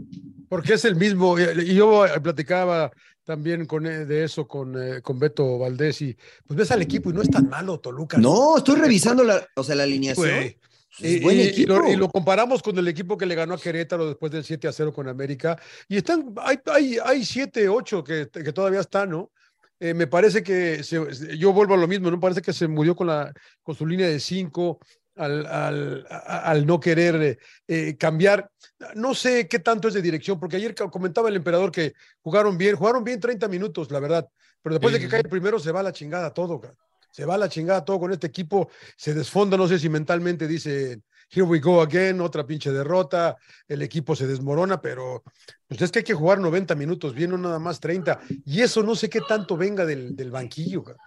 Porque 0.50 0.74
es 0.74 0.84
el 0.84 0.98
mismo, 0.98 1.38
y 1.40 1.74
yo 1.74 2.04
platicaba 2.22 2.92
también 3.24 3.66
con, 3.66 3.86
eh, 3.86 4.06
de 4.06 4.24
eso 4.24 4.48
con, 4.48 4.76
eh, 4.82 5.02
con 5.02 5.20
Beto 5.20 5.60
Valdés 5.60 6.02
y 6.02 6.18
pues 6.48 6.58
ves 6.58 6.72
al 6.72 6.82
equipo 6.82 7.12
y 7.12 7.14
no 7.14 7.22
es 7.22 7.30
tan 7.30 7.48
malo 7.48 7.80
Toluca. 7.80 8.18
No, 8.18 8.58
estoy 8.58 8.76
revisando 8.76 9.24
la, 9.24 9.48
o 9.56 9.64
sea, 9.64 9.76
la 9.76 9.84
alineación. 9.84 10.56
Es 11.02 11.16
Y, 11.16 11.20
buen 11.22 11.38
lo, 11.66 11.92
y 11.92 11.96
lo 11.96 12.10
comparamos 12.10 12.62
con 12.62 12.78
el 12.78 12.88
equipo 12.88 13.18
que 13.18 13.26
le 13.26 13.36
ganó 13.36 13.54
a 13.54 13.60
Querétaro 13.60 14.08
después 14.08 14.32
del 14.32 14.44
7 14.44 14.68
a 14.68 14.72
0 14.72 14.94
con 14.94 15.08
América. 15.08 15.60
Y 15.88 15.98
están, 15.98 16.34
hay, 16.38 16.58
hay, 16.66 16.98
hay 17.04 17.26
7, 17.26 17.70
8 17.70 18.04
que, 18.04 18.30
que 18.32 18.54
todavía 18.54 18.82
están, 18.82 19.10
¿no? 19.12 19.32
Eh, 19.80 19.94
me 19.94 20.08
parece 20.08 20.44
que 20.44 20.84
se- 20.84 21.38
yo 21.38 21.54
vuelvo 21.54 21.74
a 21.74 21.78
lo 21.78 21.88
mismo, 21.88 22.12
¿no? 22.12 22.20
Parece 22.20 22.42
que 22.42 22.52
se 22.52 22.68
murió 22.68 22.96
con, 22.96 23.08
la, 23.08 23.34
con 23.64 23.76
su 23.76 23.86
línea 23.86 24.08
de 24.10 24.20
5 24.20 24.80
al, 25.16 25.46
al, 25.46 26.06
al 26.10 26.66
no 26.66 26.80
querer 26.80 27.40
eh, 27.68 27.96
cambiar. 27.98 28.50
No 28.96 29.14
sé 29.14 29.48
qué 29.48 29.60
tanto 29.60 29.88
es 29.88 29.94
de 29.94 30.02
dirección, 30.02 30.40
porque 30.40 30.58
ayer 30.58 30.76
comentaba 30.76 31.30
el 31.30 31.36
emperador 31.36 31.72
que 31.72 31.94
jugaron 32.22 32.58
bien, 32.58 32.76
jugaron 32.76 33.04
bien 33.04 33.20
30 33.20 33.48
minutos, 33.48 33.90
la 33.92 34.00
verdad. 34.00 34.28
Pero 34.62 34.76
después 34.76 34.94
de 34.94 35.00
que 35.00 35.08
cae 35.08 35.22
el 35.22 35.30
primero, 35.30 35.60
se 35.60 35.72
va 35.72 35.80
a 35.80 35.84
la 35.84 35.94
chingada 35.94 36.34
todo, 36.34 36.60
cara. 36.60 36.76
Se 37.12 37.26
va 37.26 37.36
a 37.36 37.38
la 37.38 37.50
chingada 37.50 37.84
todo 37.84 38.00
con 38.00 38.12
este 38.12 38.28
equipo, 38.28 38.70
se 38.96 39.14
desfonda, 39.14 39.58
no 39.58 39.68
sé 39.68 39.80
si 39.80 39.90
mentalmente 39.90 40.48
dice, 40.48 41.02
here 41.30 41.44
we 41.44 41.60
go 41.60 41.82
again, 41.82 42.22
otra 42.22 42.46
pinche 42.46 42.72
derrota, 42.72 43.38
el 43.68 43.82
equipo 43.82 44.16
se 44.16 44.28
desmorona, 44.28 44.82
pero 44.82 45.24
pues 45.68 45.82
es 45.82 45.92
que 45.92 46.00
hay 46.00 46.06
que 46.06 46.14
jugar 46.14 46.40
90 46.40 46.76
minutos 46.76 47.14
bien, 47.14 47.32
no 47.32 47.38
nada 47.38 47.60
más 47.60 47.80
30. 47.80 48.20
Y 48.46 48.62
eso 48.62 48.84
no 48.84 48.96
sé 48.96 49.10
qué 49.10 49.22
tanto 49.28 49.56
venga 49.56 49.86
del, 49.86 50.16
del 50.16 50.32
banquillo, 50.32 50.84
cara. 50.84 51.00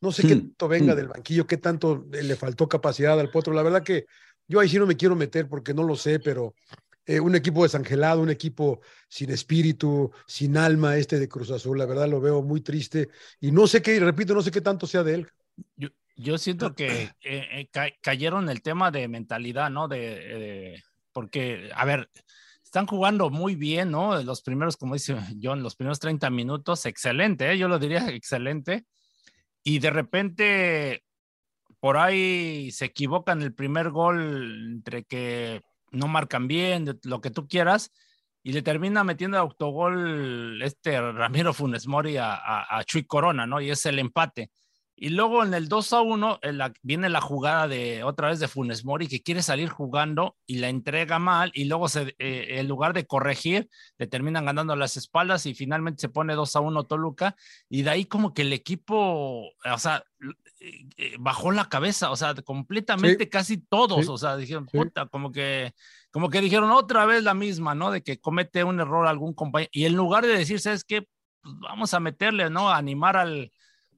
no 0.00 0.12
sé 0.12 0.22
qué 0.22 0.34
Hmm, 0.34 0.40
tanto 0.40 0.68
venga 0.68 0.94
hmm. 0.94 0.96
del 0.96 1.08
banquillo, 1.08 1.46
qué 1.46 1.56
tanto 1.58 2.06
le 2.10 2.36
faltó 2.36 2.68
capacidad 2.68 3.18
al 3.18 3.30
potro. 3.30 3.52
La 3.52 3.62
verdad 3.62 3.82
que 3.82 4.06
yo 4.48 4.60
ahí 4.60 4.68
sí 4.68 4.78
no 4.78 4.86
me 4.86 4.96
quiero 4.96 5.14
meter 5.14 5.48
porque 5.48 5.74
no 5.74 5.84
lo 5.84 5.94
sé, 5.94 6.18
pero 6.18 6.54
eh, 7.06 7.20
un 7.20 7.34
equipo 7.34 7.62
desangelado, 7.62 8.20
un 8.20 8.30
equipo 8.30 8.80
sin 9.08 9.30
espíritu, 9.30 10.10
sin 10.26 10.56
alma, 10.56 10.96
este 10.96 11.18
de 11.18 11.28
Cruz 11.28 11.50
Azul, 11.50 11.78
la 11.78 11.86
verdad 11.86 12.08
lo 12.08 12.20
veo 12.20 12.42
muy 12.42 12.60
triste 12.60 13.08
y 13.40 13.52
no 13.52 13.66
sé 13.66 13.82
qué, 13.82 13.98
repito, 14.00 14.34
no 14.34 14.42
sé 14.42 14.50
qué 14.50 14.60
tanto 14.60 14.86
sea 14.86 15.02
de 15.02 15.14
él. 15.14 15.28
Yo, 15.76 15.88
yo 16.16 16.38
siento 16.38 16.74
que 16.74 17.02
eh, 17.22 17.48
eh, 17.52 17.68
ca- 17.72 17.92
cayeron 18.00 18.48
el 18.48 18.62
tema 18.62 18.90
de 18.90 19.08
mentalidad, 19.08 19.70
¿no? 19.70 19.88
De, 19.88 19.98
de- 19.98 20.82
porque, 21.12 21.70
a 21.74 21.84
ver, 21.84 22.08
están 22.62 22.86
jugando 22.86 23.30
muy 23.30 23.56
bien, 23.56 23.90
¿no? 23.90 24.22
Los 24.22 24.42
primeros, 24.42 24.76
como 24.76 24.94
dice 24.94 25.16
John, 25.42 25.62
los 25.62 25.76
primeros 25.76 25.98
30 25.98 26.30
minutos, 26.30 26.86
excelente, 26.86 27.50
¿eh? 27.50 27.58
yo 27.58 27.68
lo 27.68 27.78
diría 27.78 28.08
excelente. 28.14 28.84
Y 29.62 29.78
de 29.78 29.90
repente, 29.90 31.04
por 31.80 31.98
ahí 31.98 32.70
se 32.72 32.86
equivocan 32.86 33.42
el 33.42 33.54
primer 33.54 33.90
gol 33.90 34.72
entre 34.72 35.04
que 35.04 35.62
no 35.90 36.06
marcan 36.08 36.46
bien, 36.46 36.98
lo 37.04 37.20
que 37.20 37.30
tú 37.30 37.48
quieras, 37.48 37.90
y 38.42 38.52
le 38.52 38.62
termina 38.62 39.04
metiendo 39.04 39.36
autogol 39.36 40.62
este 40.62 40.98
Ramiro 41.12 41.52
Funes 41.52 41.86
Mori 41.86 42.16
a, 42.16 42.32
a, 42.34 42.78
a 42.78 42.84
Chuy 42.84 43.04
Corona, 43.04 43.46
¿no? 43.46 43.60
Y 43.60 43.70
es 43.70 43.84
el 43.84 43.98
empate. 43.98 44.50
Y 45.02 45.08
luego 45.08 45.42
en 45.42 45.54
el 45.54 45.66
2 45.68 45.94
a 45.94 46.02
1 46.02 46.38
en 46.42 46.58
la- 46.58 46.74
viene 46.82 47.08
la 47.08 47.22
jugada 47.22 47.66
de 47.66 48.04
otra 48.04 48.28
vez 48.28 48.38
de 48.38 48.48
Funes 48.48 48.84
Mori 48.84 49.08
que 49.08 49.22
quiere 49.22 49.40
salir 49.42 49.70
jugando 49.70 50.36
y 50.46 50.58
la 50.58 50.68
entrega 50.68 51.18
mal 51.18 51.50
y 51.54 51.64
luego 51.64 51.88
se, 51.88 52.14
eh, 52.18 52.58
en 52.60 52.68
lugar 52.68 52.92
de 52.92 53.06
corregir 53.06 53.70
le 53.96 54.06
terminan 54.06 54.44
ganando 54.44 54.76
las 54.76 54.98
espaldas 54.98 55.46
y 55.46 55.54
finalmente 55.54 56.02
se 56.02 56.10
pone 56.10 56.34
2 56.34 56.54
a 56.54 56.60
1 56.60 56.84
Toluca 56.84 57.34
y 57.70 57.80
de 57.80 57.88
ahí 57.90 58.04
como 58.04 58.34
que 58.34 58.42
el 58.42 58.52
equipo, 58.52 59.46
o 59.48 59.78
sea, 59.78 60.04
eh, 60.60 60.84
eh, 60.98 61.16
bajó 61.18 61.50
la 61.50 61.70
cabeza, 61.70 62.10
o 62.10 62.16
sea, 62.16 62.34
completamente 62.34 63.24
Sí. 63.24 63.30
casi 63.30 63.56
todos, 63.56 64.04
Sí. 64.04 64.10
o 64.10 64.18
sea, 64.18 64.36
dijeron, 64.36 64.68
Sí. 64.70 64.76
puta, 64.76 65.06
como 65.06 65.32
que 65.32 65.72
como 66.12 66.28
que 66.28 66.42
dijeron 66.42 66.72
otra 66.72 67.06
vez 67.06 67.22
la 67.22 67.32
misma, 67.34 67.74
¿no? 67.74 67.90
De 67.90 68.02
que 68.02 68.18
comete 68.20 68.64
un 68.64 68.80
error 68.80 69.06
algún 69.06 69.32
compañero 69.32 69.70
y 69.72 69.86
en 69.86 69.94
lugar 69.94 70.26
de 70.26 70.36
decir, 70.36 70.60
¿sabes 70.60 70.84
qué? 70.84 71.06
Pues 71.40 71.54
vamos 71.60 71.94
a 71.94 72.00
meterle, 72.00 72.50
¿no? 72.50 72.68
A 72.68 72.76
animar 72.76 73.16
al 73.16 73.50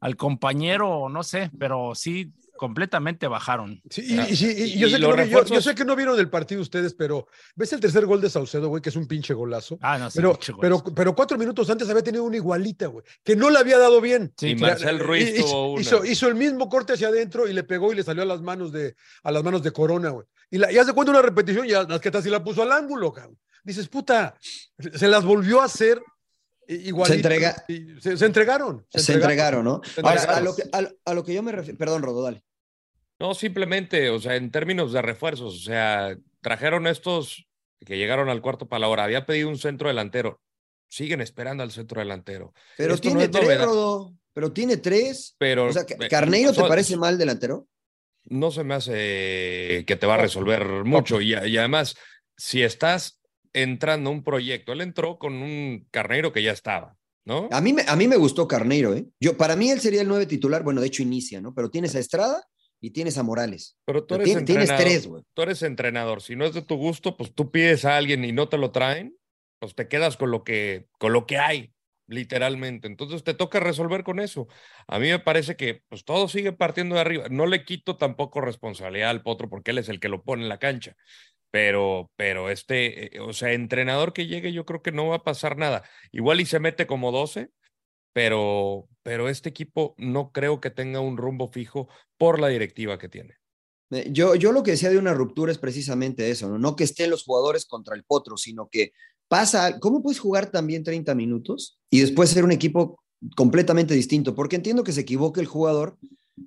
al 0.02 0.16
compañero, 0.16 1.08
no 1.08 1.22
sé, 1.22 1.50
pero 1.58 1.92
sí. 1.94 2.30
completamente 2.58 3.26
bajaron. 3.26 3.80
Sí, 3.90 4.02
y, 4.06 4.14
y, 4.14 4.62
y 4.74 4.78
yo, 4.78 4.86
Y 4.86 4.90
sé 4.92 4.96
que 4.98 5.02
no, 5.02 5.08
vi- 5.16 5.16
yo- 5.22 5.26
yo 5.30 5.40
refuerzos- 5.42 5.64
sé 5.64 5.74
que 5.74 5.84
no 5.84 5.96
vieron 5.96 6.16
el 6.20 6.30
partido 6.30 6.60
ustedes, 6.62 6.94
pero 6.94 7.26
¿ves 7.56 7.72
el 7.72 7.80
tercer 7.80 8.06
gol 8.06 8.20
de 8.20 8.30
Saucedo, 8.30 8.68
güey, 8.68 8.80
que 8.80 8.90
es 8.90 8.94
un 8.96 9.08
pinche 9.08 9.34
golazo? 9.34 9.78
Ah, 9.82 9.98
no, 9.98 10.08
sí, 10.10 10.18
Pero, 10.18 10.32
pinche 10.34 10.52
pero, 10.60 10.76
golazo. 10.78 10.94
pero 10.94 11.14
cuatro 11.16 11.36
minutos 11.38 11.68
antes 11.70 11.88
había 11.90 12.04
tenido 12.04 12.22
una 12.22 12.36
igualita, 12.36 12.86
güey, 12.86 13.04
que 13.24 13.34
no 13.34 13.50
le 13.50 13.58
había 13.58 13.78
dado 13.78 14.00
bien. 14.00 14.32
Sí, 14.36 14.50
y. 14.50 14.54
Marcel 14.54 15.00
Ruiz 15.00 15.38
Hizo- 15.38 15.44
tuvo 15.46 15.72
una. 15.72 15.80
hizo, 15.80 16.04
hizo 16.04 16.28
el 16.28 16.36
mismo 16.36 16.68
corte 16.68 16.92
hacia 16.92 17.08
adentro 17.08 17.48
y 17.48 17.52
le 17.52 17.64
pegó 17.64 17.92
y 17.92 17.96
le 17.96 18.04
salió 18.04 18.22
a 18.22 18.26
las 18.26 18.42
manos 18.42 18.70
de, 18.70 18.94
a 19.24 19.32
las 19.32 19.42
manos 19.42 19.62
de 19.64 19.72
Corona, 19.72 20.10
güey. 20.10 20.26
Y, 20.50 20.58
la, 20.58 20.70
y 20.70 20.78
hace 20.78 20.92
cuenta 20.92 21.10
una 21.10 21.22
repetición, 21.22 21.66
ya 21.66 21.82
las 21.82 22.00
que 22.00 22.12
sí 22.22 22.30
la 22.30 22.44
puso 22.44 22.62
al 22.62 22.70
ángulo, 22.70 23.12
cabrón. 23.12 23.38
Dices, 23.64 23.88
puta, 23.88 24.34
se 24.78 25.08
las 25.08 25.24
volvió 25.24 25.60
a 25.60 25.64
hacer 25.64 26.00
igual. 26.68 27.08
Se 27.10 27.16
entrega- 27.16 27.64
Se, 28.00 28.16
se 28.16 28.24
entregaron. 28.26 28.86
Se 28.90 29.12
entregaron, 29.14 29.64
¿no? 29.64 29.80
Se 29.84 30.00
Ahora, 30.00 30.14
entregaron. 30.20 30.38
a 30.38 30.40
lo 30.40 30.56
que, 30.56 30.62
a, 30.72 30.80
lo- 30.82 30.90
a 31.04 31.14
lo 31.14 31.24
que 31.24 31.34
yo 31.34 31.42
me 31.42 31.52
refiero, 31.52 31.78
perdón, 31.78 32.02
Rodo, 32.02 32.22
dale. 32.22 32.42
No, 33.18 33.34
simplemente, 33.34 34.10
o 34.10 34.18
sea, 34.18 34.36
en 34.36 34.50
términos 34.50 34.92
de 34.92 35.00
refuerzos, 35.02 35.54
o 35.54 35.58
sea, 35.60 36.16
trajeron 36.40 36.86
estos 36.86 37.46
que 37.84 37.96
llegaron 37.96 38.28
al 38.28 38.42
cuarto 38.42 38.68
para 38.68 38.80
la 38.80 38.88
hora. 38.88 39.04
Había 39.04 39.26
pedido 39.26 39.48
un 39.48 39.58
centro 39.58 39.88
delantero. 39.88 40.40
Siguen 40.88 41.20
esperando 41.20 41.62
al 41.62 41.70
centro 41.70 42.00
delantero. 42.00 42.52
Pero 42.76 42.94
Esto 42.94 43.08
tiene 43.08 43.24
es 43.24 43.30
tres, 43.30 43.44
novedad. 43.44 43.64
Rodo. 43.64 44.12
Pero 44.34 44.52
tiene 44.52 44.76
tres. 44.76 45.34
Pero 45.38 45.66
O 45.66 45.72
sea, 45.72 45.82
eh, 45.88 46.08
¿Carneiro 46.08 46.50
te 46.50 46.56
son- 46.60 46.68
parece 46.68 46.96
mal 46.96 47.16
delantero? 47.18 47.68
No 48.24 48.50
se 48.50 48.62
me 48.64 48.74
hace 48.74 49.84
que 49.86 49.96
te 49.96 50.06
va 50.06 50.14
a 50.14 50.18
resolver 50.18 50.64
mucho. 50.84 51.20
Y, 51.20 51.32
y 51.34 51.56
además, 51.58 51.96
si 52.36 52.62
estás 52.62 53.20
entrando 53.54 54.10
a 54.10 54.12
un 54.12 54.24
proyecto, 54.24 54.72
él 54.72 54.80
entró 54.80 55.18
con 55.18 55.34
un 55.34 55.86
carnero 55.90 56.32
que 56.32 56.42
ya 56.42 56.52
estaba, 56.52 56.96
¿no? 57.24 57.48
A 57.52 57.60
mí, 57.60 57.72
me, 57.72 57.82
a 57.86 57.96
mí 57.96 58.08
me 58.08 58.16
gustó 58.16 58.48
Carneiro, 58.48 58.94
¿eh? 58.94 59.06
Yo, 59.20 59.36
para 59.36 59.56
mí 59.56 59.70
él 59.70 59.80
sería 59.80 60.00
el 60.02 60.08
nueve 60.08 60.26
titular. 60.26 60.62
Bueno, 60.62 60.80
de 60.80 60.86
hecho 60.88 61.02
inicia, 61.02 61.40
¿no? 61.40 61.54
Pero 61.54 61.70
tienes 61.70 61.94
a 61.94 61.98
Estrada 61.98 62.42
y 62.80 62.90
tienes 62.90 63.18
a 63.18 63.22
Morales. 63.22 63.76
Pero 63.84 64.04
tú 64.04 64.14
eres 64.16 64.28
Tien- 64.28 64.44
tienes 64.44 64.70
entrenador. 64.70 64.84
tres, 64.84 65.06
güey. 65.06 65.22
Tú 65.34 65.42
eres 65.42 65.62
entrenador. 65.62 66.22
Si 66.22 66.34
no 66.34 66.44
es 66.44 66.54
de 66.54 66.62
tu 66.62 66.76
gusto, 66.76 67.16
pues 67.16 67.34
tú 67.34 67.50
pides 67.50 67.84
a 67.84 67.96
alguien 67.96 68.24
y 68.24 68.32
no 68.32 68.48
te 68.48 68.58
lo 68.58 68.72
traen, 68.72 69.16
pues 69.60 69.74
te 69.74 69.86
quedas 69.86 70.16
con 70.16 70.30
lo 70.32 70.42
que, 70.42 70.88
con 70.98 71.12
lo 71.12 71.26
que 71.26 71.38
hay, 71.38 71.72
literalmente. 72.08 72.88
Entonces 72.88 73.22
te 73.22 73.34
toca 73.34 73.60
resolver 73.60 74.02
con 74.02 74.18
eso. 74.18 74.48
A 74.88 74.98
mí 74.98 75.08
me 75.08 75.20
parece 75.20 75.56
que 75.56 75.82
pues 75.88 76.04
todo 76.04 76.26
sigue 76.28 76.52
partiendo 76.52 76.96
de 76.96 77.00
arriba. 77.02 77.26
No 77.30 77.46
le 77.46 77.64
quito 77.64 77.96
tampoco 77.96 78.40
responsabilidad 78.40 79.10
al 79.10 79.22
Potro 79.22 79.48
porque 79.48 79.70
él 79.70 79.78
es 79.78 79.88
el 79.88 80.00
que 80.00 80.08
lo 80.08 80.24
pone 80.24 80.42
en 80.42 80.48
la 80.48 80.58
cancha. 80.58 80.96
Pero, 81.52 82.10
pero 82.16 82.50
este, 82.50 83.16
eh, 83.16 83.20
o 83.20 83.32
sea, 83.34 83.52
entrenador 83.52 84.12
que 84.12 84.26
llegue, 84.26 84.52
yo 84.52 84.64
creo 84.64 84.82
que 84.82 84.90
no 84.90 85.08
va 85.08 85.16
a 85.16 85.24
pasar 85.24 85.58
nada. 85.58 85.84
Igual 86.10 86.40
y 86.40 86.46
se 86.46 86.58
mete 86.58 86.86
como 86.86 87.12
12, 87.12 87.50
pero, 88.14 88.88
pero 89.02 89.28
este 89.28 89.50
equipo 89.50 89.94
no 89.98 90.32
creo 90.32 90.60
que 90.60 90.70
tenga 90.70 91.00
un 91.00 91.18
rumbo 91.18 91.48
fijo 91.52 91.88
por 92.16 92.40
la 92.40 92.48
directiva 92.48 92.98
que 92.98 93.10
tiene. 93.10 93.36
Eh, 93.90 94.08
Yo, 94.10 94.34
yo 94.34 94.50
lo 94.52 94.62
que 94.62 94.72
decía 94.72 94.88
de 94.88 94.96
una 94.96 95.12
ruptura 95.12 95.52
es 95.52 95.58
precisamente 95.58 96.30
eso, 96.30 96.48
¿no? 96.48 96.58
No 96.58 96.74
que 96.74 96.84
estén 96.84 97.10
los 97.10 97.24
jugadores 97.24 97.66
contra 97.66 97.94
el 97.94 98.04
potro, 98.04 98.38
sino 98.38 98.68
que 98.70 98.92
pasa, 99.28 99.78
¿cómo 99.78 100.02
puedes 100.02 100.20
jugar 100.20 100.50
también 100.50 100.84
30 100.84 101.14
minutos 101.14 101.78
y 101.90 102.00
después 102.00 102.30
ser 102.30 102.44
un 102.44 102.52
equipo 102.52 103.02
completamente 103.36 103.92
distinto? 103.92 104.34
Porque 104.34 104.56
entiendo 104.56 104.84
que 104.84 104.92
se 104.92 105.02
equivoque 105.02 105.40
el 105.40 105.46
jugador, 105.46 105.98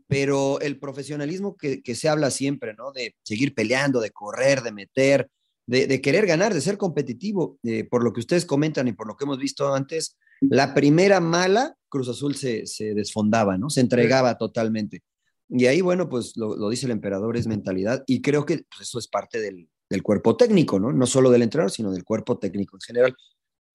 pero 0.08 0.60
el 0.62 0.80
profesionalismo 0.80 1.56
que, 1.56 1.82
que 1.82 1.96
se 1.96 2.10
habla 2.10 2.32
siempre, 2.32 2.74
¿no? 2.74 2.92
De 2.92 3.16
seguir 3.24 3.54
peleando, 3.54 4.02
de 4.02 4.12
correr, 4.12 4.62
de 4.62 4.72
meter, 4.72 5.30
de, 5.68 5.88
de 5.88 6.02
querer 6.02 6.26
ganar, 6.26 6.54
de 6.54 6.62
ser 6.62 6.78
competitivo, 6.78 7.60
eh, 7.64 7.84
por 7.84 8.04
lo 8.04 8.14
que 8.14 8.20
ustedes 8.20 8.46
comentan 8.46 8.88
y 8.88 8.94
por 8.94 9.08
lo 9.08 9.16
que 9.16 9.26
hemos 9.26 9.40
visto 9.40 9.74
antes, 9.74 10.18
la 10.42 10.74
primera 10.74 11.20
mala, 11.20 11.76
Cruz 11.90 12.10
Azul 12.10 12.36
se, 12.36 12.68
se 12.68 12.94
desfondaba, 12.94 13.58
¿no? 13.58 13.70
Se 13.70 13.82
entregaba 13.82 14.38
totalmente. 14.38 15.02
Y 15.50 15.66
ahí, 15.68 15.82
bueno, 15.82 16.10
pues 16.10 16.36
lo, 16.36 16.56
lo 16.56 16.70
dice 16.70 16.88
el 16.88 16.92
emperador, 16.92 17.38
es 17.38 17.48
mentalidad, 17.48 18.04
y 18.08 18.22
creo 18.22 18.46
que 18.46 18.66
pues, 18.70 18.88
eso 18.88 19.00
es 19.00 19.08
parte 19.08 19.40
del, 19.40 19.70
del 19.90 20.04
cuerpo 20.04 20.36
técnico, 20.36 20.80
¿no? 20.80 20.92
No 20.92 21.06
solo 21.06 21.30
del 21.30 21.44
entrenador, 21.44 21.72
sino 21.72 21.92
del 21.92 22.04
cuerpo 22.04 22.38
técnico 22.38 22.76
en 22.78 22.82
general. 22.82 23.16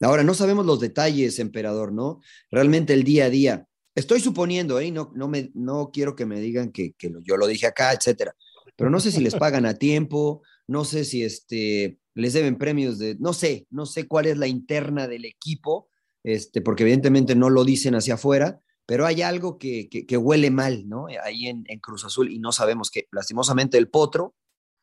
Ahora, 0.01 0.25
no 0.25 0.35
sabemos 0.35 0.67
los 0.67 0.81
detalles, 0.81 1.39
emperador, 1.39 1.93
¿no? 1.93 2.21
Realmente 2.51 2.95
el 2.95 3.05
día 3.05 3.27
a 3.27 3.31
día. 3.31 3.67
Estoy 4.01 4.21
suponiendo, 4.21 4.81
¿eh? 4.81 4.91
No, 4.91 5.13
no, 5.15 5.29
me, 5.29 5.51
no 5.55 5.91
quiero 5.93 6.17
que 6.17 6.25
me 6.25 6.41
digan 6.41 6.73
que, 6.73 6.93
que 6.93 7.13
yo 7.23 7.37
lo 7.37 7.47
dije 7.47 7.67
acá, 7.67 7.93
etcétera. 7.93 8.35
Pero 8.75 8.89
no 8.89 8.99
sé 8.99 9.13
si 9.13 9.21
les 9.21 9.35
pagan 9.35 9.67
a 9.67 9.75
tiempo, 9.75 10.43
no 10.67 10.87
sé 10.87 11.05
si 11.05 11.23
este, 11.23 11.99
les 12.15 12.33
deben 12.33 12.57
premios 12.57 12.99
de, 12.99 13.17
no 13.21 13.35
sé, 13.35 13.67
no 13.71 13.85
sé 13.85 14.09
cuál 14.09 14.25
es 14.27 14.39
la 14.39 14.47
interna 14.47 15.07
del 15.07 15.27
equipo, 15.27 15.91
este, 16.25 16.63
porque 16.63 16.85
evidentemente 16.85 17.35
no 17.35 17.51
lo 17.51 17.65
dicen 17.65 17.95
hacia 17.95 18.15
afuera, 18.15 18.61
pero 18.87 19.05
hay 19.05 19.21
algo 19.21 19.59
que, 19.59 19.91
que, 19.91 20.07
que 20.07 20.17
huele 20.17 20.51
mal, 20.51 20.89
¿no? 20.89 21.07
Ahí 21.23 21.49
en, 21.49 21.65
en 21.69 21.79
Cruz 21.79 22.07
Azul 22.07 22.33
y 22.33 22.39
no 22.39 22.53
sabemos 22.53 22.91
que, 22.91 23.07
lastimosamente, 23.13 23.77
el 23.77 23.91
potro, 23.91 24.35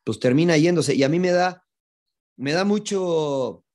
pues 0.04 0.20
termina 0.20 0.58
yéndose. 0.58 0.94
Y 0.94 1.02
a 1.02 1.10
mí 1.10 1.20
me 1.20 1.32
da, 1.32 1.66
me 2.38 2.54
da 2.54 2.66
mucho, 2.66 3.66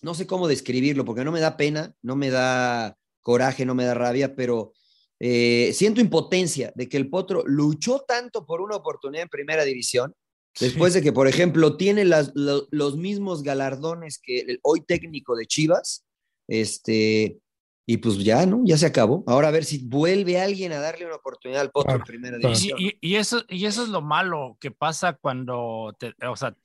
no 0.00 0.14
sé 0.14 0.26
cómo 0.26 0.48
describirlo, 0.48 1.04
porque 1.04 1.24
no 1.24 1.30
me 1.30 1.40
da 1.40 1.56
pena, 1.56 1.94
no 2.02 2.16
me 2.16 2.30
da 2.30 2.98
coraje, 3.22 3.64
no 3.64 3.74
me 3.74 3.84
da 3.84 3.94
rabia, 3.94 4.34
pero 4.34 4.72
eh, 5.20 5.70
siento 5.74 6.00
impotencia 6.00 6.72
de 6.74 6.88
que 6.88 6.96
el 6.96 7.08
potro 7.08 7.42
luchó 7.46 8.00
tanto 8.06 8.44
por 8.44 8.60
una 8.60 8.76
oportunidad 8.76 9.22
en 9.22 9.28
primera 9.28 9.64
división, 9.64 10.14
después 10.60 10.92
de 10.94 11.00
que, 11.02 11.12
por 11.12 11.28
ejemplo, 11.28 11.76
tiene 11.76 12.04
las, 12.04 12.32
lo- 12.34 12.66
los 12.70 12.96
mismos 12.96 13.42
galardones 13.42 14.18
que 14.22 14.40
el 14.40 14.58
hoy 14.62 14.80
técnico 14.82 15.36
de 15.36 15.46
Chivas, 15.46 16.04
este, 16.48 17.38
y 17.86 17.96
pues 17.98 18.18
ya, 18.18 18.46
¿no? 18.46 18.62
Ya 18.64 18.76
se 18.76 18.86
acabó. 18.86 19.24
Ahora 19.26 19.48
a 19.48 19.52
ver 19.52 19.64
si 19.64 19.78
vuelve 19.86 20.40
alguien 20.40 20.72
a 20.72 20.78
darle 20.80 21.06
una 21.06 21.16
oportunidad 21.16 21.60
al 21.62 21.70
potro 21.70 21.88
Claro, 21.90 22.00
en 22.00 22.04
primera 22.06 22.38
claro. 22.38 22.54
división. 22.54 22.78
Y, 22.80 22.88
y- 22.88 22.98
y 23.12 23.16
eso, 23.16 23.42
y 23.48 23.66
eso 23.66 23.82
es 23.82 23.88
lo 23.88 24.02
malo 24.02 24.56
que 24.60 24.70
pasa 24.70 25.14
cuando, 25.14 25.94
te- 25.98 26.14
o 26.26 26.36
sea, 26.36 26.56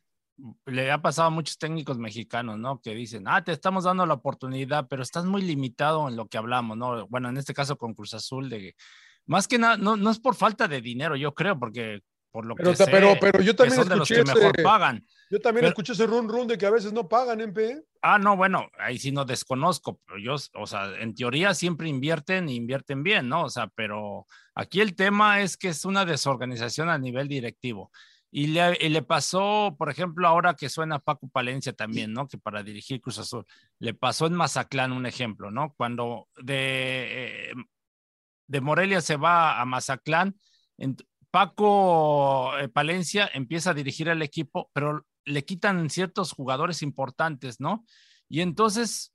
le 0.66 0.92
ha 0.92 1.02
pasado 1.02 1.28
a 1.28 1.32
muchos 1.32 1.58
técnicos 1.58 1.98
mexicanos, 1.98 2.58
¿no? 2.60 2.80
Que 2.82 2.94
dicen, 2.94 3.24
ah, 3.28 3.44
te 3.44 3.52
estamos 3.52 3.86
dando 3.86 4.06
la 4.06 4.14
oportunidad, 4.16 4.88
pero 4.88 5.02
estás 5.04 5.26
muy 5.26 5.42
limitado 5.42 6.08
en 6.08 6.16
lo 6.16 6.28
que 6.28 6.38
hablamos, 6.38 6.78
¿no? 6.78 7.08
Bueno, 7.08 7.30
en 7.30 7.38
este 7.38 7.54
caso 7.54 7.78
con 7.78 7.94
Cruz 7.94 8.14
Azul, 8.14 8.50
de 8.50 8.76
más 9.26 9.48
que 9.48 9.58
nada, 9.58 9.78
no, 9.78 9.96
no 9.98 10.12
es 10.12 10.20
por 10.20 10.36
falta 10.36 10.68
de 10.68 10.80
dinero, 10.82 11.16
yo 11.16 11.34
creo, 11.34 11.58
porque 11.60 12.02
por 12.30 12.46
lo 12.46 12.56
Pero, 12.56 12.70
que 12.72 12.76
sé, 12.76 12.86
pero, 12.92 13.16
pero 13.20 13.42
yo 13.42 13.56
también 13.56 13.78
son 13.80 13.90
de 13.90 13.96
los 13.96 14.12
escuché 14.12 14.32
que 14.32 14.38
mejor 14.40 14.54
ese- 14.56 14.64
pagan. 14.64 15.04
yo 15.32 15.40
también 15.40 15.62
Pero- 15.62 15.68
escuché 15.70 15.94
ese 15.94 16.06
run 16.06 16.30
run 16.30 16.48
de 16.48 16.58
que 16.58 16.66
a 16.68 16.70
veces 16.72 16.94
no 16.94 17.08
pagan, 17.10 17.42
MP. 17.42 17.82
Ah, 18.04 18.20
no, 18.20 18.38
bueno, 18.38 18.68
ahí 18.78 19.00
sí 19.00 19.12
no 19.12 19.26
desconozco, 19.26 20.00
pero 20.06 20.20
yo, 20.20 20.36
o 20.54 20.68
sea, 20.68 20.92
en 21.00 21.16
teoría 21.16 21.56
siempre 21.56 21.90
invierten 21.90 22.48
e 22.50 22.54
invierten 22.54 23.02
bien, 23.02 23.28
¿no? 23.28 23.46
O 23.46 23.50
sea, 23.50 23.68
pero 23.74 24.28
aquí 24.54 24.82
el 24.82 24.94
tema 24.96 25.42
es 25.42 25.58
que 25.58 25.70
es 25.70 25.84
una 25.84 26.06
desorganización 26.06 26.90
a 26.90 26.98
nivel 27.00 27.28
directivo. 27.28 27.92
Y 28.30 28.48
le, 28.48 28.78
y 28.82 28.90
le 28.90 29.02
pasó, 29.04 29.76
por 29.78 29.90
ejemplo, 29.90 30.28
ahora 30.28 30.54
que 30.54 30.68
suena 30.70 31.00
Paco 31.00 31.30
Palencia 31.30 31.72
también, 31.74 32.12
¿no? 32.14 32.28
Que 32.28 32.38
para 32.38 32.62
dirigir 32.62 33.00
Cruz 33.02 33.20
Azul, 33.20 33.46
le 33.80 33.94
pasó 33.94 34.28
en 34.28 34.34
Mazatlán 34.34 34.92
un 34.92 35.06
ejemplo, 35.06 35.50
¿no? 35.50 35.74
Cuando 35.78 36.28
de, 36.44 37.50
eh, 37.50 37.54
de 38.48 38.62
Morelia 38.62 39.00
se 39.02 39.16
va 39.16 39.62
a 39.62 39.66
Mazatlán, 39.66 40.36
en- 40.78 40.98
Paco 41.32 42.58
eh, 42.58 42.68
Palencia 42.70 43.30
empieza 43.34 43.72
a 43.72 43.74
dirigir 43.74 44.08
el 44.08 44.22
equipo, 44.22 44.70
pero 44.74 45.06
le 45.26 45.44
quitan 45.46 45.90
ciertos 45.90 46.32
jugadores 46.32 46.82
importantes, 46.82 47.60
¿no? 47.60 47.86
Y 48.30 48.42
entonces 48.42 49.14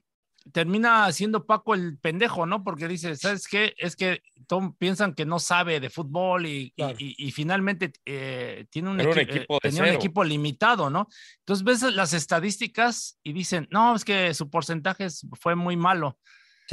termina 0.52 1.11
siendo 1.12 1.46
Paco 1.46 1.74
el 1.74 1.98
pendejo, 1.98 2.46
¿no? 2.46 2.64
Porque 2.64 2.88
dice, 2.88 3.14
¿sabes 3.16 3.46
qué? 3.46 3.74
Es 3.78 3.96
que 3.96 4.22
Tom 4.46 4.74
piensan 4.76 5.14
que 5.14 5.24
no 5.24 5.38
sabe 5.38 5.78
de 5.81 5.90
fútbol 5.90 6.46
y, 6.46 6.50
y- 6.50 6.70
Claro. 6.72 6.96
y- 6.98 7.14
y 7.18 7.31
finalmente 7.33 7.92
eh, 8.05 8.66
tiene 8.70 8.90
un, 8.90 9.00
eh, 9.00 9.05
equipo 9.16 9.59
tenía 9.61 9.83
un 9.83 9.88
equipo 9.96 10.24
limitado, 10.24 10.90
¿no? 10.90 11.07
Entonces 11.40 11.64
ves 11.64 11.94
las 11.94 12.12
estadísticas 12.12 13.18
y 13.22 13.33
dicen, 13.33 13.68
no, 13.70 13.94
es 13.94 14.05
que 14.05 14.35
su 14.35 14.50
porcentaje 14.50 15.07
fue 15.40 15.55
muy 15.55 15.76
malo 15.76 16.18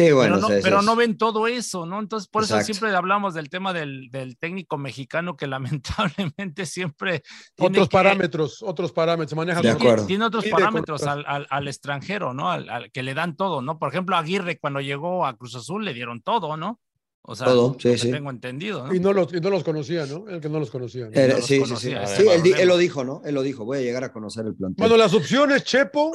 Sí, 0.05 0.11
bueno, 0.13 0.39
pero, 0.47 0.81
no, 0.81 0.93
pero 0.93 0.95
ven 0.95 1.17
todo 1.17 1.47
eso, 1.47 1.85
¿no? 1.85 1.99
Entonces, 1.99 2.29
por 2.29 2.43
eso 2.43 2.59
siempre 2.61 2.95
hablamos 2.95 3.33
del 3.33 3.49
tema 3.49 3.73
del, 3.73 4.09
del 4.11 4.37
técnico 4.37 4.77
mexicano 4.77 5.35
que 5.35 5.45
lamentablemente 5.47 6.65
siempre 6.65 7.21
tiene 7.55 7.71
Otros 7.79 7.89
que- 7.89 7.93
parámetros, 7.93 8.63
otros 8.63 8.91
parámetros. 8.93 9.29
Se 9.31 9.35
maneja 9.35 9.61
De 9.61 9.69
acuerdo. 9.71 10.05
Tiene 10.05 10.25
otros 10.25 10.45
parámetros 10.45 11.03
al, 11.03 11.25
al- 11.27 11.47
al 11.49 11.67
extranjero, 11.67 12.33
¿no? 12.33 12.49
Al, 12.49 12.69
al 12.69 12.91
que 12.91 13.03
le 13.03 13.13
dan 13.13 13.35
todo, 13.35 13.61
¿no? 13.61 13.77
Por 13.77 13.89
ejemplo, 13.89 14.15
Aguirre 14.15 14.57
cuando 14.59 14.79
llegó 14.81 15.25
a 15.25 15.35
Cruz 15.35 15.55
Azul 15.55 15.83
le 15.83 15.93
dieron 15.93 16.21
todo, 16.21 16.55
¿no? 16.55 16.79
O 17.21 17.35
sea, 17.35 17.47
Todo, 17.47 17.75
sí, 17.77 17.97
sí. 17.97 18.09
tengo 18.11 18.29
entendido, 18.29 18.87
¿no? 18.87 18.93
Y 18.95 18.99
no 19.01 19.11
los, 19.11 19.33
y 19.33 19.41
no 19.41 19.49
los 19.49 19.63
conocía, 19.65 20.05
¿no? 20.05 20.27
El 20.29 20.39
que 20.39 20.47
no 20.49 20.59
los 20.59 20.71
conocía. 20.71 21.05
¿no? 21.09 21.11
Era- 21.11 21.33
no 21.33 21.39
los 21.39 21.45
sí, 21.45 21.61
sí, 21.65 21.75
sí. 21.75 21.93
Sí, 22.05 22.25
él, 22.27 22.41
él 22.57 22.67
lo 22.67 22.77
dijo, 22.77 23.03
¿no? 23.03 23.21
Él 23.25 23.35
lo 23.35 23.41
dijo, 23.41 23.65
voy 23.65 23.79
a 23.79 23.81
llegar 23.81 24.03
a 24.05 24.13
conocer 24.13 24.45
el 24.45 24.55
plantel. 24.55 24.77
Bueno, 24.81 24.95
las 24.95 25.13
opciones, 25.13 25.63
Chepo, 25.65 26.11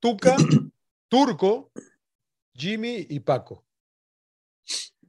Tuca, 0.00 0.34
Turco, 1.08 1.70
Jimmy 2.60 3.06
y 3.08 3.20
Paco. 3.20 3.64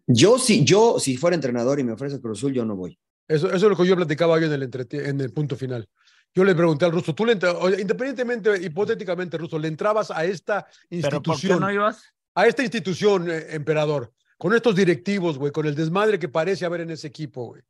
Yo 0.07 0.37
sí, 0.39 0.63
yo 0.63 0.99
si 0.99 1.17
fuera 1.17 1.35
entrenador 1.35 1.79
y 1.79 1.83
me 1.83 1.91
ofrece 1.91 2.19
Cruz 2.19 2.39
Azul, 2.39 2.53
yo 2.53 2.65
no 2.65 2.75
voy. 2.75 2.97
Eso, 3.27 3.47
eso 3.47 3.55
es 3.55 3.63
lo 3.63 3.75
que 3.75 3.85
yo 3.85 3.95
platicaba 3.95 4.33
hoy 4.33 4.45
en 4.45 4.53
el, 4.53 4.69
en 4.91 5.21
el 5.21 5.31
punto 5.31 5.55
final. 5.55 5.87
Yo 6.33 6.43
le 6.43 6.55
pregunté 6.55 6.85
al 6.85 6.91
ruso, 6.93 7.13
tú 7.13 7.25
le 7.25 7.33
independientemente, 7.33 8.61
hipotéticamente, 8.61 9.37
ruso, 9.37 9.59
¿le 9.59 9.67
entrabas 9.67 10.11
a 10.11 10.23
esta 10.23 10.65
Pero 10.89 11.21
¿por 11.21 11.21
qué 11.21 11.29
institución? 11.31 11.59
no 11.59 11.71
ibas? 11.71 12.01
a 12.33 12.47
esta 12.47 12.63
institución, 12.63 13.29
eh, 13.29 13.47
emperador, 13.49 14.13
con 14.37 14.53
estos 14.53 14.75
directivos, 14.75 15.37
güey, 15.37 15.51
con 15.51 15.65
el 15.65 15.75
desmadre 15.75 16.17
que 16.17 16.29
parece 16.29 16.65
haber 16.65 16.81
en 16.81 16.91
ese 16.91 17.07
equipo, 17.07 17.47
güey. 17.47 17.61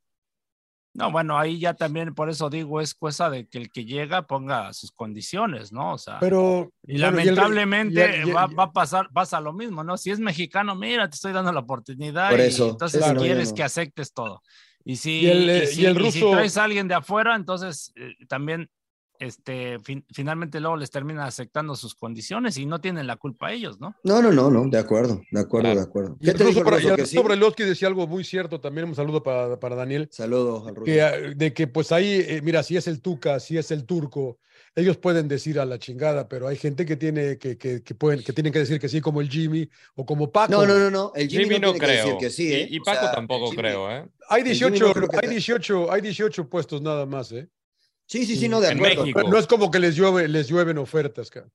No, 0.94 1.10
bueno, 1.10 1.40
ahí 1.40 1.58
ya 1.58 1.74
también, 1.74 2.14
por 2.14 2.30
eso 2.30 2.50
digo, 2.50 2.82
es 2.82 2.94
cosa 2.94 3.30
de 3.30 3.48
que 3.48 3.58
el 3.58 3.72
que 3.72 3.86
llega 3.86 4.28
ponga 4.28 4.74
sus 4.74 4.92
condiciones, 4.92 5.72
¿no? 5.72 5.94
O 5.94 5.98
sea, 5.98 6.20
Pero. 6.20 6.72
y 6.84 7.00
bueno, 7.00 7.20
el- 7.20 7.26
lamentablemente 7.26 8.20
y 8.26 8.30
el- 8.30 8.36
va, 8.36 8.48
va 8.48 8.64
a 8.64 8.72
pasar, 8.74 9.10
pasa 9.14 9.40
lo 9.40 9.54
mismo, 9.54 9.84
¿no? 9.86 9.96
Si 9.98 10.12
es 10.12 10.20
mexicano, 10.20 10.76
mira, 10.76 11.10
te 11.10 11.16
estoy 11.16 11.32
dando 11.32 11.54
la 11.54 11.62
oportunidad 11.62 12.30
Por 12.30 12.40
y 12.40 12.44
eso, 12.44 12.70
entonces 12.72 13.02
claro, 13.02 13.22
quieres 13.22 13.50
no. 13.52 13.56
que 13.56 13.64
aceptes 13.64 14.14
todo. 14.14 14.42
Y 14.84 14.98
si, 14.98 15.22
Y 15.22 15.28
el, 15.28 15.50
eh, 15.50 15.64
y 15.64 15.68
si- 15.68 15.82
y 15.82 15.86
el 15.86 16.02
y 16.02 16.12
si 16.12 16.20
ruso- 16.22 16.32
traes 16.32 16.58
a 16.58 16.64
alguien 16.66 16.88
de 16.90 16.96
afuera, 16.96 17.36
entonces 17.36 17.94
eh, 17.96 18.16
también 18.28 18.70
este, 19.22 19.80
fin- 19.80 20.04
finalmente 20.14 20.60
luego 20.60 20.76
les 20.78 20.92
terminan 20.92 21.26
aceptando 21.26 21.76
sus 21.76 21.96
condiciones 21.96 22.58
y 22.58 22.66
no 22.66 22.82
tienen 22.82 23.08
la 23.08 23.16
culpa 23.16 23.52
ellos, 23.54 23.80
¿no? 23.80 23.96
No, 24.04 24.22
no, 24.22 24.32
no, 24.32 24.50
no, 24.52 24.68
de 24.70 24.78
acuerdo, 24.78 25.22
de 25.32 25.40
acuerdo, 25.40 25.66
Claro. 25.68 25.80
de 25.80 25.86
acuerdo. 25.86 26.18
¿Qué 26.22 26.34
te 26.34 26.44
dijo 26.46 26.60
el 26.60 26.66
para, 26.66 26.78
que 26.78 26.88
ruso 26.92 27.06
sí? 27.06 27.18
Brailovsky 27.20 27.64
decía 27.64 27.88
algo 27.88 28.08
muy 28.08 28.24
cierto 28.24 28.60
también. 28.60 28.88
Un 28.88 28.96
saludo 28.96 29.24
para, 29.24 29.60
para 29.60 29.76
Daniel. 29.76 30.10
Saludos 30.12 30.68
al 30.68 30.76
ruso. 30.76 30.86
Que, 30.86 31.02
ah, 31.02 31.12
de 31.36 31.54
que 31.54 31.68
pues 31.68 31.92
ahí, 31.92 32.24
eh, 32.28 32.42
mira, 32.44 32.64
si 32.64 32.76
es 32.78 32.88
el 32.88 33.02
Tuca, 33.02 33.40
si 33.40 33.58
es 33.58 33.72
el 33.72 33.86
turco, 33.86 34.40
ellos 34.76 34.98
pueden 34.98 35.28
decir 35.28 35.60
a 35.60 35.66
la 35.66 35.78
chingada, 35.80 36.28
pero 36.30 36.48
hay 36.48 36.56
gente 36.56 36.86
que 36.86 36.96
tiene 36.96 37.38
que, 37.38 37.58
que, 37.58 37.84
que 37.84 37.96
pueden, 37.96 38.24
que 38.24 38.32
tienen 38.34 38.52
que 38.54 38.60
decir 38.60 38.80
que 38.80 38.88
sí, 38.90 39.02
como 39.02 39.20
el 39.22 39.30
Jimmy 39.30 39.70
o 39.96 40.06
como 40.06 40.32
Paco. 40.32 40.52
No, 40.52 40.66
no, 40.66 40.80
no, 40.80 40.90
no. 40.90 41.12
El 41.16 41.28
Jimmy, 41.28 41.44
Jimmy 41.44 41.60
no, 41.60 41.68
no 41.68 41.74
tiene 41.74 41.86
que 41.88 41.92
decir 41.92 42.06
creo. 42.10 42.18
que 42.20 42.30
sí, 42.30 42.48
Y- 42.48 42.54
¿eh? 42.54 42.68
y, 42.72 42.80
Paco 42.80 43.02
sea, 43.02 43.12
tampoco 43.12 43.50
creo, 43.52 43.92
¿eh? 43.92 44.06
Hay 44.30 44.42
Jimmy 44.44 44.52
18, 44.78 44.88
no 44.88 44.94
creo 44.94 45.08
que 45.10 45.16
hay, 45.18 45.22
te- 45.24 45.30
18, 45.30 45.92
hay 45.92 46.02
18 46.02 46.50
puestos 46.50 46.82
nada 46.82 47.06
más, 47.06 47.32
¿eh? 47.34 47.50
Sí, 48.12 48.26
sí, 48.26 48.36
sí, 48.36 48.50
no, 48.50 48.60
de 48.60 48.68
acuerdo. 48.68 49.30
No 49.30 49.38
es 49.38 49.48
como 49.48 49.72
que 49.72 49.80
les, 49.80 49.96
llueve, 49.96 50.28
les 50.28 50.50
llueven 50.50 50.78
ofertas, 50.78 51.30
cara. 51.30 51.48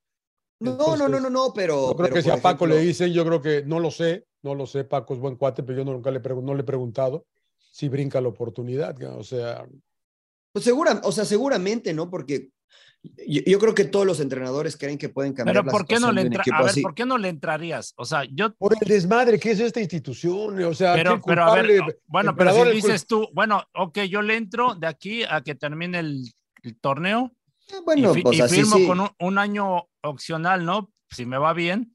No, 0.59 0.97
no, 0.97 1.07
no, 1.07 1.21
no, 1.21 1.29
no, 1.29 1.53
pero. 1.53 1.89
Yo 1.89 1.97
creo 1.97 2.05
pero, 2.09 2.15
que 2.15 2.23
si 2.23 2.31
a 2.31 2.41
Paco 2.41 2.65
ejemplo, 2.65 2.77
le 2.81 2.81
dicen, 2.87 3.13
yo 3.13 3.27
creo 3.27 3.43
que 3.43 3.63
no 3.67 3.79
lo 3.79 3.91
sé, 3.91 4.25
no 4.43 4.55
lo 4.55 4.67
sé, 4.67 4.85
Paco 4.85 5.13
es 5.13 5.21
buen 5.21 5.37
cuate, 5.37 5.63
pero 5.63 5.77
yo 5.81 5.85
nunca 5.85 6.11
le, 6.11 6.23
pregun- 6.23 6.45
no 6.45 6.55
le 6.55 6.63
he 6.63 6.65
preguntado 6.65 7.27
si 7.71 7.91
brinca 7.91 8.23
la 8.23 8.29
oportunidad, 8.29 8.97
o 9.03 9.23
sea, 9.23 9.67
Pues 10.51 10.65
segura, 10.65 10.99
o 11.05 11.13
sea, 11.13 11.27
seguramente, 11.27 11.93
¿no? 11.93 12.09
Porque 12.09 12.49
yo, 13.03 13.43
yo 13.45 13.59
creo 13.59 13.75
que 13.75 13.85
todos 13.85 14.07
los 14.07 14.19
entrenadores 14.21 14.79
creen 14.79 14.97
que 14.97 15.11
pueden 15.11 15.35
cambiar 15.35 15.57
Pero 15.57 15.67
la 15.67 15.73
¿por 15.73 15.87
qué 15.87 15.97
no 15.97 16.09
situación 16.09 16.15
le 16.15 16.23
entra 16.23 16.45
a 16.57 16.63
ver, 16.63 16.71
así. 16.71 16.81
¿por 16.81 16.95
qué 16.95 17.05
no 17.05 17.19
le 17.19 17.29
entrarías? 17.29 17.93
O 17.99 18.07
sea, 18.07 18.25
yo 18.33 18.55
por 18.55 18.73
el 18.81 18.89
desmadre 18.89 19.39
que 19.39 19.51
es 19.51 19.61
esta 19.61 19.83
institución, 19.83 20.65
o 20.65 20.73
sea, 20.73 20.95
pero, 20.95 21.17
¿qué 21.17 21.23
pero 21.27 21.43
a 21.45 21.55
ver, 21.55 21.67
culpable- 21.67 21.99
bueno, 22.07 22.35
pero 22.35 22.51
si 22.65 22.71
dices 22.71 23.07
tú, 23.07 23.29
bueno, 23.35 23.63
ok, 23.75 23.99
yo 24.09 24.23
le 24.23 24.37
entro 24.37 24.75
de 24.75 24.87
aquí 24.87 25.23
a 25.29 25.43
que 25.43 25.55
termine 25.55 25.99
el, 25.99 26.33
el 26.67 26.79
torneo 26.81 27.33
Ah, 27.73 27.81
Bueno, 27.85 28.17
y, 28.17 28.23
pues 28.23 28.39
y 28.39 28.41
así 28.43 28.57
firmo 28.57 28.77
sí. 28.77 28.87
con 28.87 29.01
un, 29.01 29.11
un 29.19 29.39
año 29.39 29.89
opcional, 30.03 30.65
¿no? 30.65 30.93
Si 31.11 31.27
me 31.27 31.37
va 31.37 31.53
bien, 31.53 31.93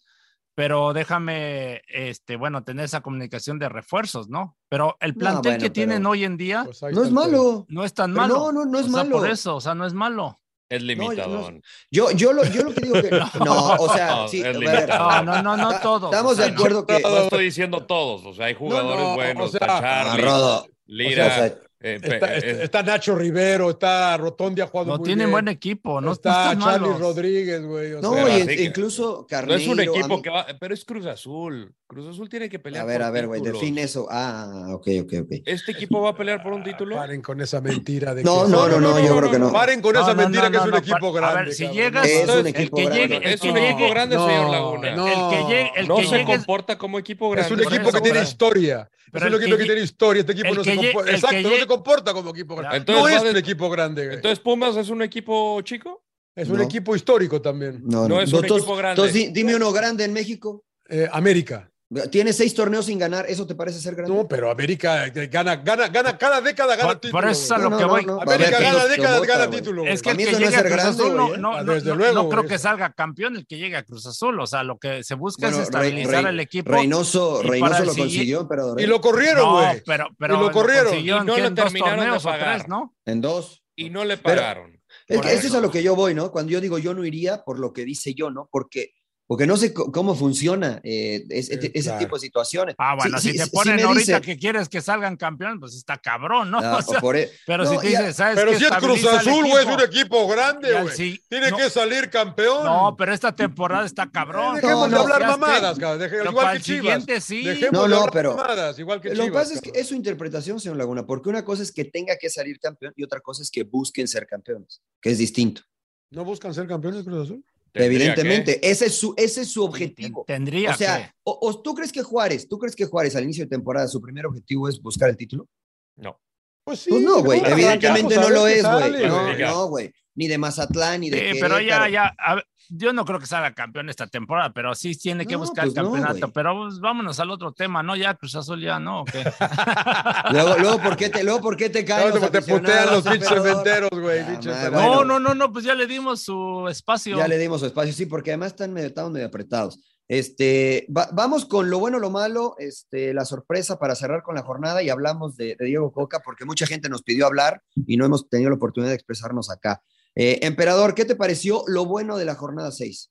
pero 0.53 0.91
déjame, 0.91 1.81
este, 1.87 2.35
bueno, 2.35 2.63
tener 2.65 2.83
esa 2.85 2.99
comunicación 2.99 3.57
de 3.57 3.69
refuerzos, 3.69 4.27
¿no? 4.27 4.57
Pero 4.67 4.97
el 4.99 5.13
No, 5.13 5.19
plantel 5.19 5.51
bueno, 5.53 5.63
que 5.63 5.69
tienen 5.69 5.99
pero- 5.99 6.09
hoy 6.09 6.25
en 6.25 6.35
día 6.35 6.63
Pues 6.65 6.81
No 6.93 7.03
es 7.05 7.11
malo. 7.11 7.65
no 7.69 7.85
es 7.85 7.93
tan 7.93 8.11
Pero 8.13 8.21
malo. 8.21 8.35
no, 8.35 8.51
no, 8.51 8.65
no 8.65 8.79
es 8.79 8.85
O 8.87 8.89
sea, 8.89 9.03
malo. 9.03 9.17
por 9.19 9.29
eso, 9.29 9.55
o 9.55 9.61
sea, 9.61 9.73
no 9.73 9.85
es 9.85 9.93
malo. 9.93 10.37
Es 10.69 10.83
yo 10.83 10.95
no-. 11.27 11.59
Yo, 11.89 12.11
yo, 12.11 12.31
lo, 12.33 12.43
yo 12.45 12.63
lo 12.63 12.73
que 12.73 12.81
digo 12.81 12.95
que. 13.01 13.09
No, 13.45 13.73
o 13.75 13.93
sea, 13.93 14.07
No, 14.15 14.27
sí. 14.27 14.39
es 14.39 14.45
a 14.45 14.47
ver, 14.47 14.57
limitado. 14.59 15.23
No, 15.23 15.41
no, 15.41 15.55
no, 15.55 15.57
no 15.71 15.79
todos. 15.81 16.11
Estamos 16.11 16.37
de 16.37 16.45
acuerdo 16.45 16.85
que. 16.85 16.99
No 16.99 17.17
estoy 17.17 17.45
diciendo 17.45 17.85
todos, 17.85 18.25
o 18.25 18.33
sea, 18.33 18.45
hay 18.47 18.55
jugadores 18.55 19.03
no, 19.05 19.15
buenos, 19.15 19.55
o 19.55 19.57
sea, 19.57 19.67
Charlie, 19.67 20.21
Rodo. 20.21 20.67
Lira, 20.85 21.25
O 21.27 21.29
sea, 21.29 21.55
eh, 21.83 21.99
Está, 22.01 22.35
eh, 22.35 22.37
está- 22.37 22.63
está 22.63 22.83
Nacho 22.83 23.15
Rivero, 23.15 23.71
está 23.71 24.15
Rotondi 24.17 24.61
ha 24.61 24.67
jugado 24.67 24.91
No 24.91 24.97
muy 24.97 25.05
tienen 25.05 25.25
bien. 25.27 25.31
buen 25.31 25.47
equipo, 25.47 25.99
no, 25.99 26.07
no 26.07 26.11
está 26.13 26.51
están 26.53 26.59
Charlie 26.59 26.87
malos. 26.89 26.99
Rodríguez, 26.99 27.61
güey. 27.65 27.93
o 27.93 28.01
No, 28.01 28.13
sea, 28.13 28.39
y 28.39 28.45
que- 28.47 28.63
incluso 28.63 29.17
no 29.21 29.27
Carneiro. 29.27 29.61
es 29.61 29.67
un 29.67 29.79
a 29.79 29.83
equipo 29.83 30.17
mí- 30.17 30.21
que 30.21 30.29
va, 30.29 30.45
pero 30.59 30.73
es 30.73 30.85
Cruz 30.85 31.05
Azul. 31.07 31.73
Cruz 31.87 32.07
Azul 32.07 32.29
tiene 32.29 32.47
que 32.47 32.57
pelear 32.59 32.83
A 32.83 32.85
ver, 32.85 32.97
por 32.99 33.05
a 33.07 33.11
ver, 33.11 33.27
güey, 33.27 33.41
define 33.41 33.81
eso. 33.83 34.07
Ah, 34.09 34.67
ok, 34.69 34.87
ok, 35.01 35.13
ok. 35.23 35.31
¿Este 35.45 35.71
equipo 35.73 36.01
va 36.01 36.11
a 36.11 36.15
pelear 36.15 36.41
por 36.41 36.53
un 36.53 36.63
título? 36.63 36.95
Paren 36.95 37.21
con 37.21 37.41
esa 37.41 37.59
mentira 37.59 38.15
de 38.15 38.23
No, 38.23 38.45
que- 38.45 38.51
no, 38.51 38.67
no, 38.69 38.79
no, 38.79 38.99
yo 38.99 39.17
creo 39.17 39.31
que 39.31 39.39
no. 39.39 39.51
Paren 39.51 39.81
con 39.81 39.93
No, 39.93 39.99
esa 40.01 40.13
no, 40.13 40.21
mentira 40.21 40.43
no, 40.45 40.51
que 40.51 40.57
es 40.57 40.61
no, 40.61 40.65
un 40.67 40.71
no, 40.71 40.77
equipo 40.77 41.07
a 41.09 41.11
grande. 41.19 41.43
ver, 41.45 41.53
si 41.53 41.67
llegas- 41.67 42.07
Es 42.07 42.29
un 42.29 42.47
equipo 42.47 42.77
el 42.77 42.83
que 42.83 42.89
grande. 42.97 43.15
llegue- 43.19 43.33
es 43.33 43.41
un 43.41 43.57
equipo 43.57 43.89
grande, 43.89 44.15
no, 44.15 44.27
señor 44.27 44.49
Laguna. 44.51 44.95
no. 44.95 45.07
El 45.07 45.29
que 45.47 45.53
llegue, 45.53 45.87
no 45.87 45.95
que 45.97 46.07
se 46.07 46.23
comporta 46.25 46.77
como 46.77 46.97
equipo 46.99 47.29
grande. 47.29 47.53
Es 47.53 47.59
un 47.67 47.73
equipo 47.73 47.91
que 47.91 48.01
tiene 48.01 48.21
historia. 48.21 48.89
Pero 49.11 49.25
es 49.27 49.33
un 49.33 49.41
equipo 49.41 49.57
que 49.57 49.63
que 49.63 49.65
tiene 49.69 49.81
historia. 49.81 50.19
Este 50.21 50.31
equipo 50.33 50.53
no 50.53 50.63
se 50.63 50.75
comporta. 50.75 51.11
Exacto, 51.11 51.49
no 51.49 51.55
se 51.57 51.67
comporta 51.67 52.13
como 52.13 52.29
equipo 52.31 52.55
grande. 52.55 52.77
Entonces 52.77 53.03
no 53.21 53.27
es 53.27 53.31
un 53.31 53.37
equipo 53.37 53.69
grande. 53.69 54.03
güey. 54.05 54.15
Entonces, 54.17 54.39
¿Pumas 54.39 54.75
es 54.77 54.89
un 54.89 55.01
equipo 55.01 55.61
chico? 55.61 56.03
es 56.35 56.47
un 56.49 56.57
no. 56.57 56.63
equipo 56.63 56.95
histórico 56.95 57.41
también. 57.41 57.81
No, 57.83 58.03
No 58.07 58.15
no. 58.15 58.21
es 58.21 58.31
un 58.33 58.45
equipo 58.45 58.75
grande. 58.75 59.01
Entonces, 59.01 59.13
di- 59.13 59.31
dime 59.33 59.55
uno 59.55 59.71
grande 59.71 60.03
en 60.05 60.13
México. 60.13 60.63
Eh, 60.89 61.07
América. 61.11 61.70
Tiene 62.09 62.31
seis 62.31 62.53
torneos 62.53 62.85
sin 62.85 62.97
ganar. 62.97 63.25
¿Eso 63.27 63.45
te 63.45 63.53
parece 63.53 63.81
ser 63.81 63.95
grande? 63.95 64.15
No, 64.15 64.25
pero 64.25 64.49
América 64.49 65.07
eh, 65.07 65.27
gana, 65.27 65.57
gana, 65.57 65.89
gana, 65.89 66.17
cada 66.17 66.39
década 66.39 66.77
gana 66.77 66.93
título. 66.97 67.11
por 67.21 67.29
eso 67.29 67.53
es 67.55 67.61
lo 67.61 67.69
No, 67.69 67.77
que 67.77 67.83
no, 67.83 67.89
voy. 67.89 68.05
no, 68.05 68.15
no. 68.15 68.21
América 68.21 68.59
gana 68.61 68.85
décadas, 68.85 69.21
gana 69.23 69.49
título. 69.49 69.85
Es 69.85 70.01
que 70.01 70.09
A 70.09 70.11
el 70.13 70.17
mí 70.17 70.23
que 70.23 70.31
llegue 70.31 70.45
a 70.45 70.51
ser 70.51 70.61
Cruz 70.67 70.71
grande, 70.77 71.03
Azul 71.03 71.17
no, 71.17 71.27
güey. 71.27 71.41
no, 71.41 71.53
Ah, 71.57 71.63
no- 71.63 71.73
desde 71.73 71.89
no- 71.89 71.95
luego, 71.95 72.13
no 72.23 72.29
creo 72.29 72.45
que 72.47 72.57
salga 72.59 72.93
campeón 72.93 73.35
el 73.35 73.45
que 73.45 73.57
llegue 73.57 73.75
a 73.75 73.83
Cruz 73.83 74.05
Azul. 74.05 74.39
O 74.39 74.47
sea, 74.47 74.63
lo 74.63 74.77
que 74.79 75.03
se 75.03 75.15
busca 75.15 75.47
Bueno, 75.47 75.57
es 75.57 75.63
estabilizar 75.63 76.23
Rey- 76.23 76.33
el 76.33 76.39
equipo. 76.39 76.71
Reynoso, 76.71 77.43
lo 77.43 77.93
consiguió, 77.95 78.47
pero 78.47 78.79
Y 78.79 78.85
lo 78.85 79.01
corrieron, 79.01 79.43
no, 79.43 79.53
güey. 79.67 79.83
pero, 79.85 80.07
pero 80.17 80.35
Y 80.35 80.39
lo 80.39 80.51
corrieron. 80.51 80.97
Y 80.97 81.03
no 81.07 81.35
le 81.37 81.45
en 81.47 81.55
dos 81.55 81.65
terminaron 81.65 82.13
de 82.13 82.19
pagar. 82.23 82.69
¿no? 82.69 82.95
en 83.05 83.19
dos. 83.19 83.61
Y 83.75 83.89
no 83.89 84.05
le 84.05 84.15
pagaron. 84.17 84.79
Es 85.07 85.19
que 85.19 85.33
eso 85.33 85.47
es 85.47 85.53
a 85.55 85.59
lo 85.59 85.69
que 85.69 85.83
yo 85.83 85.93
voy, 85.95 86.13
¿no? 86.13 86.31
Cuando 86.31 86.51
yo 86.53 86.61
digo 86.61 86.77
yo 86.77 86.93
no 86.93 87.03
iría 87.03 87.43
por 87.43 87.59
lo 87.59 87.73
que 87.73 87.83
dice 87.83 88.13
yo, 88.13 88.29
¿no? 88.31 88.47
Porque, 88.49 88.93
porque 89.31 89.47
no 89.47 89.55
sé 89.55 89.73
cómo 89.73 90.13
funciona 90.13 90.81
eh, 90.83 91.23
ese, 91.29 91.53
Sí, 91.61 91.71
ese 91.73 91.83
claro. 91.87 91.99
tipo 91.99 92.15
de 92.17 92.19
situaciones. 92.19 92.75
Ah, 92.77 92.95
bueno, 92.97 93.17
Sí, 93.17 93.31
si 93.31 93.37
sí, 93.37 93.43
te 93.45 93.49
ponen 93.49 93.79
ahorita 93.79 94.17
dice- 94.17 94.21
que 94.21 94.37
quieres 94.37 94.67
que 94.67 94.81
salgan 94.81 95.15
campeón, 95.15 95.57
pues 95.57 95.73
está 95.73 95.97
cabrón, 95.97 96.51
¿no? 96.51 96.59
Ah, 96.61 96.79
O 96.79 96.81
sea, 96.81 96.97
o 96.97 97.01
por 97.01 97.15
e- 97.15 97.31
pero 97.47 97.63
No, 97.63 97.69
si 97.71 97.77
te 97.77 97.87
dices, 97.87 98.13
¿sabes 98.17 98.35
Pero 98.35 98.51
qué? 98.51 98.57
si 98.57 98.65
es 98.65 98.71
Cruz 98.71 99.05
Azul, 99.05 99.45
güey, 99.47 99.65
es 99.65 99.73
un 99.73 99.79
equipo 99.79 100.27
grande, 100.27 100.81
güey. 100.81 100.93
sí- 100.93 101.23
Tiene 101.29 101.49
no, 101.49 101.55
que 101.55 101.69
salir 101.69 102.09
campeón. 102.09 102.65
No, 102.65 102.93
pero 102.97 103.13
esta 103.13 103.33
temporada 103.33 103.85
está 103.85 104.11
cabrón. 104.11 104.55
Dejemos 104.55 104.89
No, 104.89 104.97
de 104.97 105.01
hablar 105.13 105.25
mamadas, 105.25 105.79
cabrón. 105.79 105.99
Deje- 106.01 106.17
pero 106.17 106.31
igual 106.31 106.57
que 106.57 106.63
Chivas. 106.63 106.81
siguiente 106.81 107.21
sí. 107.21 107.43
Dejemos 107.45 107.71
No, 107.71 107.83
de 107.83 107.87
no, 107.89 107.95
hablar 107.95 108.11
pero- 108.11 108.35
mamadas, 108.35 108.77
igual 108.79 108.99
que 108.99 109.09
Lo 109.11 109.15
Chivas. 109.15 109.27
que 109.27 109.31
pasa 109.31 109.53
es 109.53 109.61
que 109.61 109.69
cabrón. 109.69 109.81
es 109.81 109.87
su 109.87 109.95
interpretación, 109.95 110.59
señor 110.59 110.75
Laguna, 110.75 111.05
porque 111.05 111.29
una 111.29 111.45
cosa 111.45 111.63
es 111.63 111.71
que 111.71 111.85
tenga 111.85 112.17
que 112.17 112.29
salir 112.29 112.59
campeón 112.59 112.91
y 112.97 113.03
otra 113.05 113.21
cosa 113.21 113.43
es 113.43 113.49
que 113.49 113.63
busquen 113.63 114.09
ser 114.09 114.27
campeones, 114.27 114.81
que 115.01 115.09
es 115.11 115.17
distinto. 115.17 115.61
¿No 116.09 116.25
buscan 116.25 116.53
ser 116.53 116.67
campeones 116.67 117.05
Cruz 117.05 117.23
Azul? 117.23 117.45
Tendría 117.73 118.11
Evidentemente, 118.13 118.59
ese 118.69 118.87
es 118.87 118.95
su, 118.95 119.13
ese 119.15 119.41
es 119.41 119.51
su 119.51 119.63
objetivo. 119.63 120.25
Tendría 120.27 120.71
O 120.71 120.73
sea, 120.75 120.97
que. 121.07 121.13
o, 121.23 121.39
o 121.41 121.61
tú 121.61 121.73
crees 121.73 121.91
que 121.91 122.03
Juárez, 122.03 122.47
tú 122.49 122.57
crees 122.59 122.75
que 122.75 122.85
Juárez 122.85 123.15
al 123.15 123.23
inicio 123.23 123.45
de 123.45 123.49
temporada 123.49 123.87
su 123.87 124.01
primer 124.01 124.25
objetivo 124.25 124.67
es 124.67 124.81
buscar 124.81 125.09
el 125.09 125.15
título? 125.15 125.47
No. 125.95 126.19
Pues 126.65 126.79
sí. 126.81 126.89
Pues 126.89 127.01
no, 127.01 127.23
güey, 127.23 127.39
a- 127.39 127.49
evidentemente 127.51 128.15
no 128.15 128.29
lo 128.29 128.45
es, 128.47 128.61
güey. 128.63 129.07
No, 129.07 129.23
güey. 129.23 129.39
no, 129.39 129.67
güey. 129.67 129.93
Ni 130.21 130.27
de 130.27 130.37
Mazatlán, 130.37 131.01
ni 131.01 131.09
de 131.09 131.33
Sí, 131.33 131.39
pero 131.41 131.59
ya, 131.59 131.89
ya. 131.89 132.13
a 132.19 132.35
ver, 132.35 132.45
yo 132.69 132.93
no 132.93 133.05
creo 133.05 133.17
que 133.19 133.25
salga 133.25 133.55
campeón 133.55 133.89
esta 133.89 134.05
temporada, 134.05 134.53
pero 134.53 134.75
sí 134.75 134.95
tiene 134.95 135.25
que 135.25 135.33
No, 135.33 135.39
buscar 135.39 135.65
pues 135.65 135.75
el 135.75 135.83
no, 135.83 135.91
campeonato. 135.93 136.31
pero 136.31 136.55
pues, 136.57 136.79
vámonos 136.79 137.19
al 137.19 137.31
otro 137.31 137.53
tema, 137.53 137.81
¿no? 137.81 137.95
Ya 137.95 138.13
Cruz 138.13 138.35
Azul 138.35 138.61
ya, 138.61 138.79
¿no? 138.79 139.01
¿O 139.01 139.05
qué? 139.05 139.23
Luego, 140.31 140.57
luego, 140.59 140.79
¿por 140.79 140.95
qué 140.95 141.09
te, 141.09 141.23
luego, 141.23 141.41
¿por 141.41 141.57
qué 141.57 141.71
te 141.71 141.83
caen 141.83 142.11
Claro, 142.11 142.19
los 142.21 142.31
te, 142.31 142.41
te 142.41 142.53
putean 142.53 142.85
los 142.91 143.03
pinches 143.07 143.29
cementeros, 143.29 143.89
güey. 143.91 144.19
Ah, 144.19 144.69
no, 144.71 145.03
no, 145.03 145.19
no, 145.19 145.33
no, 145.33 145.51
pues 145.51 145.65
ya 145.65 145.73
le 145.73 145.87
dimos 145.87 146.21
su 146.21 146.67
espacio. 146.69 147.17
Ya 147.17 147.27
le 147.27 147.39
dimos 147.39 147.61
su 147.61 147.65
espacio, 147.65 147.93
sí, 147.93 148.05
porque 148.05 148.29
además 148.29 148.51
están 148.51 148.71
medio, 148.73 148.89
estamos 148.89 149.11
medio 149.11 149.25
apretados. 149.25 149.79
Este, 150.07 150.85
va- 150.95 151.09
vamos 151.13 151.45
con 151.45 151.69
lo 151.69 151.79
bueno, 151.79 151.97
lo 151.97 152.09
malo, 152.11 152.55
este, 152.59 153.13
la 153.13 153.25
sorpresa 153.25 153.79
para 153.79 153.95
cerrar 153.95 154.21
con 154.23 154.35
la 154.35 154.43
jornada 154.43 154.83
y 154.83 154.89
hablamos 154.89 155.35
de, 155.35 155.55
de 155.57 155.65
Diego 155.65 155.91
Coca 155.91 156.19
porque 156.23 156.45
mucha 156.45 156.67
gente 156.67 156.89
nos 156.89 157.01
pidió 157.01 157.25
hablar 157.25 157.61
y 157.87 157.95
no 157.97 158.05
hemos 158.05 158.29
tenido 158.29 158.49
la 158.49 158.57
oportunidad 158.57 158.91
de 158.91 158.95
expresarnos 158.95 159.49
acá. 159.49 159.81
Eh, 160.15 160.39
Emperador, 160.43 160.93
¿qué 160.95 161.05
te 161.05 161.15
pareció 161.15 161.63
lo 161.67 161.85
bueno 161.85 162.17
de 162.17 162.25
la 162.25 162.35
jornada 162.35 162.71
6? 162.71 163.09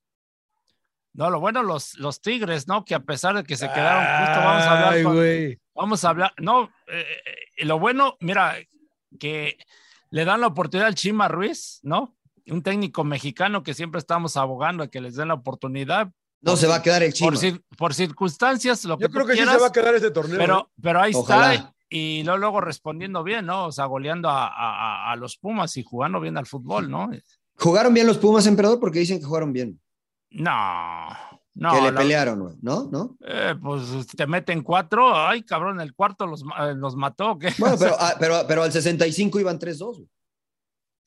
No, 1.12 1.28
lo 1.30 1.40
bueno, 1.40 1.62
los, 1.62 1.94
los 1.98 2.20
Tigres, 2.20 2.68
¿no? 2.68 2.84
Que 2.84 2.94
a 2.94 3.00
pesar 3.00 3.34
de 3.36 3.42
que 3.44 3.56
se 3.56 3.66
quedaron, 3.68 4.04
justo 4.26 4.40
vamos 4.46 4.62
a 4.64 4.70
hablar 4.72 4.92
Ay, 4.94 5.02
con- 5.02 5.16
güey. 5.16 5.58
Vamos 5.74 6.04
a 6.04 6.08
hablar, 6.10 6.34
no, 6.38 6.64
eh, 6.88 7.04
eh, 7.56 7.64
lo 7.64 7.78
bueno, 7.78 8.16
mira, 8.20 8.56
que 9.18 9.56
le 10.10 10.24
dan 10.26 10.40
la 10.42 10.48
oportunidad 10.48 10.86
al 10.88 10.94
Chima 10.94 11.26
Ruiz, 11.26 11.80
¿no? 11.82 12.16
Un 12.46 12.62
técnico 12.62 13.02
mexicano 13.02 13.62
que 13.62 13.72
siempre 13.74 13.98
estamos 13.98 14.36
abogando 14.36 14.82
a 14.84 14.88
que 14.88 15.00
les 15.00 15.14
den 15.16 15.28
la 15.28 15.34
oportunidad. 15.34 16.10
No 16.42 16.56
se 16.56 16.66
va 16.66 16.76
a 16.76 16.82
quedar 16.82 17.02
el 17.02 17.12
Chima. 17.12 17.30
Por, 17.30 17.38
cir- 17.38 17.62
por 17.78 17.94
circunstancias, 17.94 18.84
lo 18.84 18.98
que 18.98 19.04
Yo 19.04 19.10
creo 19.10 19.22
tú 19.22 19.28
que 19.28 19.36
sí 19.36 19.44
se 19.44 19.56
va 19.58 19.66
a 19.68 19.72
quedar 19.72 19.94
este 19.94 20.10
torneo. 20.10 20.38
pero, 20.38 20.70
pero 20.82 21.00
ahí 21.00 21.12
Ojalá. 21.14 21.54
está. 21.54 21.74
Y 21.92 22.22
luego, 22.22 22.38
luego 22.38 22.60
respondiendo 22.60 23.24
bien, 23.24 23.46
¿no? 23.46 23.66
O 23.66 23.72
sea, 23.72 23.86
goleando 23.86 24.28
a, 24.28 24.46
a- 24.46 24.48
a- 25.08 25.12
a 25.12 25.16
los 25.16 25.36
Pumas 25.36 25.76
y 25.76 25.82
jugando 25.82 26.20
bien 26.20 26.38
al 26.38 26.46
fútbol, 26.46 26.88
¿no? 26.88 27.10
¿Jugaron 27.56 27.92
bien 27.92 28.06
los 28.06 28.16
Pumas, 28.16 28.46
Emperador? 28.46 28.78
Porque 28.78 29.00
dicen 29.00 29.18
que 29.18 29.24
jugaron 29.26 29.52
bien. 29.52 29.80
No, 30.30 31.08
no. 31.54 31.72
que 31.74 31.80
le 31.82 31.90
la- 31.92 31.98
pelearon, 32.00 32.58
¿no? 32.62 32.84
¿No? 32.90 33.16
eh, 33.26 33.54
pues 33.60 34.06
te 34.16 34.26
meten 34.28 34.62
cuatro, 34.62 35.12
ay, 35.16 35.42
cabrón, 35.42 35.80
el 35.80 35.92
cuarto 35.92 36.26
los, 36.26 36.42
eh, 36.42 36.74
los 36.76 36.94
mató, 36.94 37.36
¿qué? 37.38 37.52
Bueno, 37.58 37.74
pero, 37.78 37.96
ah, 37.98 38.14
pero, 38.20 38.36
pero 38.46 38.62
al 38.62 38.70
65 38.72 39.40
iban 39.40 39.58
3-2. 39.58 40.06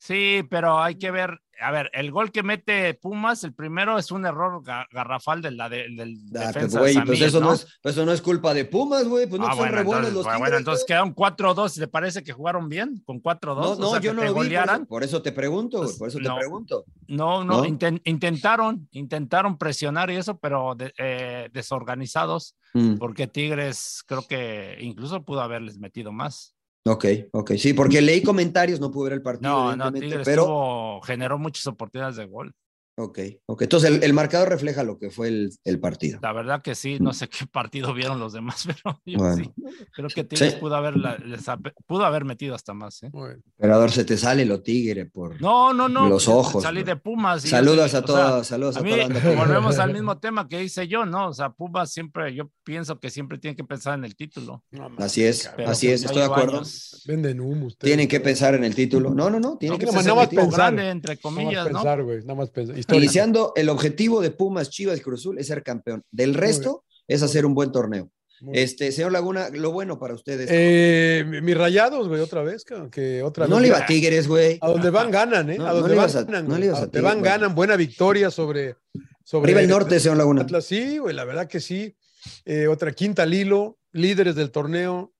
Sí, 0.04 0.42
pero 0.50 0.82
hay 0.82 0.96
que 0.96 1.10
ver, 1.10 1.40
a 1.62 1.70
ver, 1.70 1.88
el 1.94 2.10
gol 2.10 2.30
que 2.30 2.42
mete 2.42 2.92
Pumas, 2.92 3.42
el 3.42 3.54
primero 3.54 3.96
es 3.96 4.10
un 4.10 4.26
error 4.26 4.62
ga- 4.62 4.86
garrafal 4.90 5.40
de 5.40 5.50
la 5.52 5.70
de- 5.70 5.88
del 5.96 6.18
Ah, 6.36 6.48
defensa 6.48 6.86
San 6.92 7.06
pues 7.06 7.22
eso 7.22 7.40
no, 7.40 7.46
¿no? 7.46 7.52
es, 7.54 7.66
pues 7.80 7.94
eso 7.94 8.04
no 8.04 8.12
es 8.12 8.20
culpa 8.20 8.52
de 8.52 8.66
Pumas, 8.66 9.08
güey. 9.08 9.26
Pues 9.26 9.40
no 9.40 9.46
Ah, 9.46 9.50
son 9.52 9.58
bueno, 9.60 9.76
re 9.76 9.82
buenos 9.82 10.08
entonces, 10.08 10.14
los 10.14 10.24
bueno, 10.24 10.38
Tigres, 10.44 10.58
entonces 10.58 10.84
quedaron 10.86 11.14
4-2. 11.14 11.78
¿Le 11.78 11.88
parece 11.88 12.22
que 12.22 12.34
jugaron 12.34 12.68
bien 12.68 13.02
con 13.06 13.18
4-2? 13.22 13.64
No, 13.64 13.70
O 13.72 13.76
no, 13.78 13.90
sea, 13.92 14.00
yo 14.00 14.12
no 14.12 14.20
te 14.20 14.26
lo 14.28 14.34
vi. 14.34 14.40
Por 14.50 14.52
eso, 14.68 14.86
por 14.86 15.04
eso 15.04 15.22
te 15.22 15.32
pregunto, 15.32 15.78
Pues, 15.78 15.96
por 15.96 16.08
eso 16.08 16.18
no. 16.20 16.34
te 16.34 16.40
pregunto. 16.40 16.84
No, 17.08 17.42
no, 17.42 17.58
¿No? 17.58 17.64
inten- 17.64 18.02
intentaron, 18.04 18.86
intentaron 18.92 19.56
presionar 19.56 20.10
y 20.10 20.16
eso, 20.16 20.36
pero 20.38 20.74
de- 20.74 20.92
eh, 20.98 21.48
desorganizados, 21.50 22.56
Mm, 22.74 22.96
porque 22.98 23.26
Tigres 23.28 24.02
creo 24.06 24.26
que 24.26 24.76
incluso 24.80 25.22
pudo 25.22 25.40
haberles 25.40 25.78
metido 25.78 26.12
más. 26.12 26.53
Ok, 26.84 27.04
ok. 27.32 27.52
Sí, 27.56 27.72
porque 27.74 28.00
leí 28.00 28.22
comentarios, 28.22 28.80
no 28.80 28.90
pude 28.90 29.04
ver 29.10 29.12
el 29.14 29.22
partido, 29.22 29.50
No, 29.52 29.76
no, 29.76 29.92
Tigres 29.92 30.22
pero. 30.24 30.44
tuvo- 30.44 31.00
generó 31.02 31.38
muchas 31.38 31.66
oportunidades 31.66 32.16
de 32.16 32.26
gol. 32.26 32.54
Ok, 32.96 33.18
ok. 33.46 33.62
Entonces 33.62 33.90
el, 33.90 34.04
el 34.04 34.12
marcador 34.12 34.48
refleja 34.48 34.84
lo 34.84 34.98
que 34.98 35.10
fue 35.10 35.26
el, 35.28 35.50
el 35.64 35.80
partido. 35.80 36.20
La 36.22 36.32
verdad 36.32 36.62
que 36.62 36.76
sí, 36.76 36.98
no 37.00 37.12
sé 37.12 37.28
qué 37.28 37.44
partido 37.46 37.92
vieron 37.92 38.20
los 38.20 38.32
demás, 38.32 38.64
pero 38.84 39.00
yo 39.04 39.18
Bueno. 39.18 39.36
sí. 39.36 39.50
Creo 39.92 40.08
que 40.08 40.22
Tigres 40.22 40.54
Sí. 40.54 40.60
pudo, 40.60 40.76
haber, 40.76 40.96
les 40.96 41.48
ha- 41.48 41.58
pudo 41.86 42.04
haber 42.04 42.24
metido 42.24 42.54
hasta 42.54 42.72
más. 42.72 43.02
¿eh? 43.02 43.10
Bien. 43.12 43.42
Emperador, 43.58 43.90
se 43.90 44.04
te 44.04 44.16
sale 44.16 44.44
lo 44.44 44.62
tigre 44.62 45.06
por. 45.06 45.40
No, 45.40 45.74
no, 45.74 45.88
no. 45.88 46.08
Los 46.08 46.24
pues, 46.26 46.36
ojos, 46.36 46.62
Salí 46.62 46.84
de 46.84 46.94
Pumas. 46.94 47.42
yo 47.42 47.50
saludos 47.50 47.80
a 47.80 47.84
o 47.84 47.88
sea, 47.88 48.02
todos, 48.02 48.46
saludos 48.46 48.76
a, 48.76 48.80
A 48.80 48.82
mí, 48.84 48.90
toda 48.90 49.08
la 49.08 49.14
banda. 49.14 49.34
volvemos 49.44 49.78
al 49.80 49.92
mismo 49.92 50.18
tema 50.18 50.48
que 50.48 50.62
hice 50.62 50.86
yo, 50.86 51.04
¿no? 51.04 51.28
O 51.28 51.32
sea, 51.32 51.50
Pumas 51.50 51.92
siempre, 51.92 52.32
yo 52.34 52.50
pienso 52.62 53.00
que 53.00 53.10
siempre 53.10 53.38
tiene 53.38 53.56
que 53.56 53.64
pensar 53.64 53.98
en 53.98 54.04
el 54.04 54.14
título. 54.14 54.62
No 54.70 54.90
Así 54.98 55.24
es, 55.24 55.50
pero 55.56 55.70
así 55.70 55.88
es, 55.90 56.04
estoy 56.04 56.18
de 56.20 56.26
acuerdo. 56.26 56.58
años. 56.58 57.02
Venden 57.06 57.40
humo 57.40 57.66
ustedes. 57.66 57.90
Tienen 57.90 58.06
que 58.08 58.20
pensar 58.20 58.54
en 58.54 58.62
el 58.62 58.74
título. 58.76 59.10
No, 59.12 59.30
no, 59.30 59.40
no, 59.40 59.56
tienen 59.58 59.74
No, 59.74 59.78
que 59.80 59.86
pensar 59.92 60.14
más- 60.14 60.24
en 60.32 60.38
el 60.38 60.44
pensar. 60.44 60.58
grande, 60.74 60.90
entre 60.90 61.14
Nada 61.14 61.20
más 61.22 61.22
comillas, 61.22 61.64
¿no? 61.66 61.72
pensar, 61.80 62.02
güey. 62.04 62.18
Nada 62.20 62.34
más 62.36 62.50
pensar. 62.50 62.83
Iniciando, 62.92 63.52
el 63.56 63.68
objetivo 63.68 64.20
de 64.20 64.30
Pumas, 64.30 64.70
Chivas 64.70 64.98
y 64.98 65.00
Cruz 65.02 65.20
Azul 65.20 65.38
es 65.38 65.46
ser 65.46 65.62
campeón. 65.62 66.02
Del 66.10 66.34
resto 66.34 66.84
es 67.08 67.22
hacer 67.22 67.46
un 67.46 67.54
buen 67.54 67.72
torneo. 67.72 68.10
Este, 68.52 68.92
señor 68.92 69.12
Laguna, 69.12 69.48
lo 69.50 69.72
bueno 69.72 69.98
para 69.98 70.12
ustedes. 70.12 70.48
Eh, 70.52 71.24
mi- 71.26 71.40
mis 71.40 71.56
rayados, 71.56 72.08
güey, 72.08 72.20
otra 72.20 72.42
vez, 72.42 72.62
que 72.90 73.22
otra 73.22 73.46
no 73.46 73.56
vez. 73.56 73.62
le 73.62 73.68
iba 73.68 73.78
a 73.78 73.86
Tigres, 73.86 74.28
güey. 74.28 74.58
A 74.60 74.68
donde 74.68 74.90
van 74.90 75.10
ganan, 75.10 75.48
¿eh? 75.50 75.56
No, 75.56 75.66
a 75.66 75.72
donde 75.72 75.94
van 75.94 76.10
a- 76.10 76.12
ganan. 76.12 76.48
no 76.48 76.54
a 76.54 76.56
a 76.58 76.60
donde 76.60 76.86
Tigres, 76.88 77.02
van 77.02 77.22
ganan. 77.22 77.54
Buena 77.54 77.76
victoria 77.76 78.30
sobre. 78.30 78.76
sobre 79.22 79.52
Arriba 79.52 79.60
el 79.62 79.68
norte, 79.70 79.98
señor 79.98 80.18
Laguna. 80.18 80.42
Atlas, 80.42 80.66
sí, 80.66 80.98
güey, 80.98 81.14
la 81.14 81.24
verdad 81.24 81.48
que 81.48 81.60
sí. 81.60 81.96
Eh, 82.44 82.66
otra 82.66 82.92
quinta 82.92 83.22
al 83.22 83.32
hilo, 83.32 83.78
líderes 83.92 84.34
del 84.34 84.50
torneo. 84.50 85.12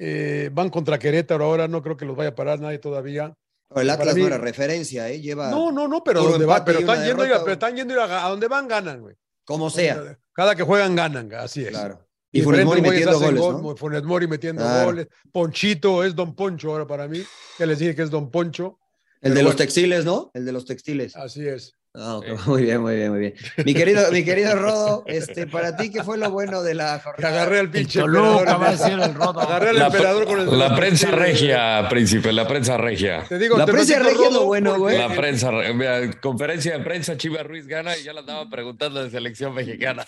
eh, 0.00 0.50
van 0.52 0.70
contra 0.70 0.98
Querétaro 0.98 1.44
ahora, 1.44 1.66
no 1.66 1.82
creo 1.82 1.96
que 1.96 2.04
los 2.04 2.16
vaya 2.16 2.30
a 2.30 2.34
parar 2.34 2.60
nadie 2.60 2.78
todavía. 2.78 3.34
El 3.74 3.90
Atlas 3.90 4.14
mí- 4.14 4.22
no 4.22 4.26
era 4.28 4.38
referencia, 4.38 5.08
¿eh? 5.10 5.20
Lleva 5.20 5.50
No, 5.50 5.70
no, 5.70 5.86
no, 5.88 6.02
pero 6.02 6.22
donde 6.22 6.46
va, 6.46 6.64
pero 6.64 6.78
están 6.80 7.04
yendo, 7.04 7.22
a 7.22 7.26
ir 7.26 7.32
a- 7.32 7.38
derrota, 7.38 7.44
pero 7.44 7.52
están 7.52 7.76
yendo 7.76 8.00
a, 8.02 8.26
a, 8.26 8.28
donde 8.30 8.48
van 8.48 8.66
ganan, 8.68 9.00
güey. 9.02 9.14
como 9.44 9.70
sea. 9.70 10.18
Cada 10.32 10.54
que 10.54 10.62
juegan 10.62 10.94
ganan, 10.94 11.32
así 11.34 11.64
es. 11.64 11.70
Claro. 11.70 12.06
Y 12.30 12.42
Funes 12.42 12.64
Mori 12.66 12.82
metiendo 12.82 13.18
goles, 13.18 13.40
gol, 13.40 13.62
¿no? 13.62 13.76
Funes 13.76 14.02
Mori 14.04 14.26
metiendo 14.26 14.62
Claro. 14.62 14.86
goles. 14.86 15.06
Ponchito 15.32 16.04
es 16.04 16.14
Don 16.14 16.34
Poncho 16.34 16.70
ahora 16.70 16.86
para 16.86 17.08
mí. 17.08 17.22
Ya 17.58 17.64
les 17.66 17.78
dije 17.78 17.94
que 17.94 18.02
es 18.02 18.10
Don 18.10 18.30
Poncho. 18.30 18.78
El 19.22 19.34
de 19.34 19.42
los 19.42 19.56
textiles, 19.56 20.04
¿no? 20.04 20.30
El 20.34 20.44
de 20.44 20.52
los 20.52 20.64
textiles. 20.64 21.16
Así 21.16 21.46
es. 21.48 21.72
Muy 22.46 22.62
bien, 22.62 22.80
muy 22.80 22.94
bien, 22.94 23.10
muy 23.10 23.18
bien. 23.18 23.34
Mi 23.64 23.74
querido, 23.74 24.12
mi 24.12 24.22
querido 24.24 24.54
Rodo, 24.54 25.02
este, 25.06 25.46
para 25.46 25.76
ti, 25.76 25.90
¿qué 25.90 26.04
fue 26.04 26.16
lo 26.16 26.30
bueno 26.30 26.62
de 26.62 26.74
la 26.74 27.00
jornada? 27.00 27.34
agarré 27.34 27.58
al 27.58 27.64
El 27.66 27.70
pinche 27.72 27.98
Toluca 28.00 28.28
emperador. 28.28 28.62
va 28.62 28.68
a 28.68 28.70
decir 28.72 28.92
el 29.00 29.14
rodo. 29.14 29.40
Agarré 29.40 29.68
al 29.70 29.78
La, 29.78 29.86
emperador 29.86 30.26
con 30.26 30.40
el. 30.40 30.58
la 30.58 30.76
prensa 30.76 31.10
regia, 31.10 31.86
príncipe, 31.88 32.32
la 32.32 32.46
prensa 32.46 32.76
regia. 32.76 33.24
Te 33.28 33.38
digo, 33.38 33.56
La 33.56 33.64
te 33.64 33.72
prensa 33.72 33.98
regia 33.98 34.26
es 34.28 34.32
lo 34.32 34.44
bueno, 34.44 34.78
güey. 34.78 34.96
La 34.98 35.08
prensa, 35.08 35.50
re- 35.50 35.74
mira, 35.74 36.10
conferencia 36.20 36.76
de 36.78 36.84
prensa, 36.84 37.16
Chivas 37.16 37.44
Ruiz 37.46 37.66
gana 37.66 37.96
y 37.96 38.04
ya 38.04 38.12
la 38.12 38.20
andaba 38.20 38.48
preguntando 38.48 39.02
de 39.02 39.10
selección 39.10 39.54
mexicana. 39.54 40.04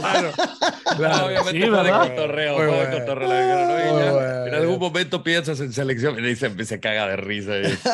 Claro, 0.00 0.32
claro. 0.96 1.26
Obviamente 1.26 1.52
Sí, 1.52 1.70
fue 1.70 1.82
de 1.84 1.90
cotorreo, 1.90 2.56
fue 2.56 2.66
de 2.66 2.98
cotorreo. 2.98 3.28
le 3.28 3.42
dijeron, 3.42 3.70
"Oye, 3.70 3.92
Muy 3.92 4.02
ya, 4.02 4.12
bueno. 4.12 4.46
En 4.46 4.54
algún 4.54 4.78
momento 4.78 5.22
piensas 5.22 5.60
en 5.60 5.72
selección 5.72 6.18
y 6.18 6.22
dice, 6.22 6.50
se 6.64 6.80
caga 6.80 7.06
de 7.08 7.16
risa. 7.16 7.56
este. 7.56 7.90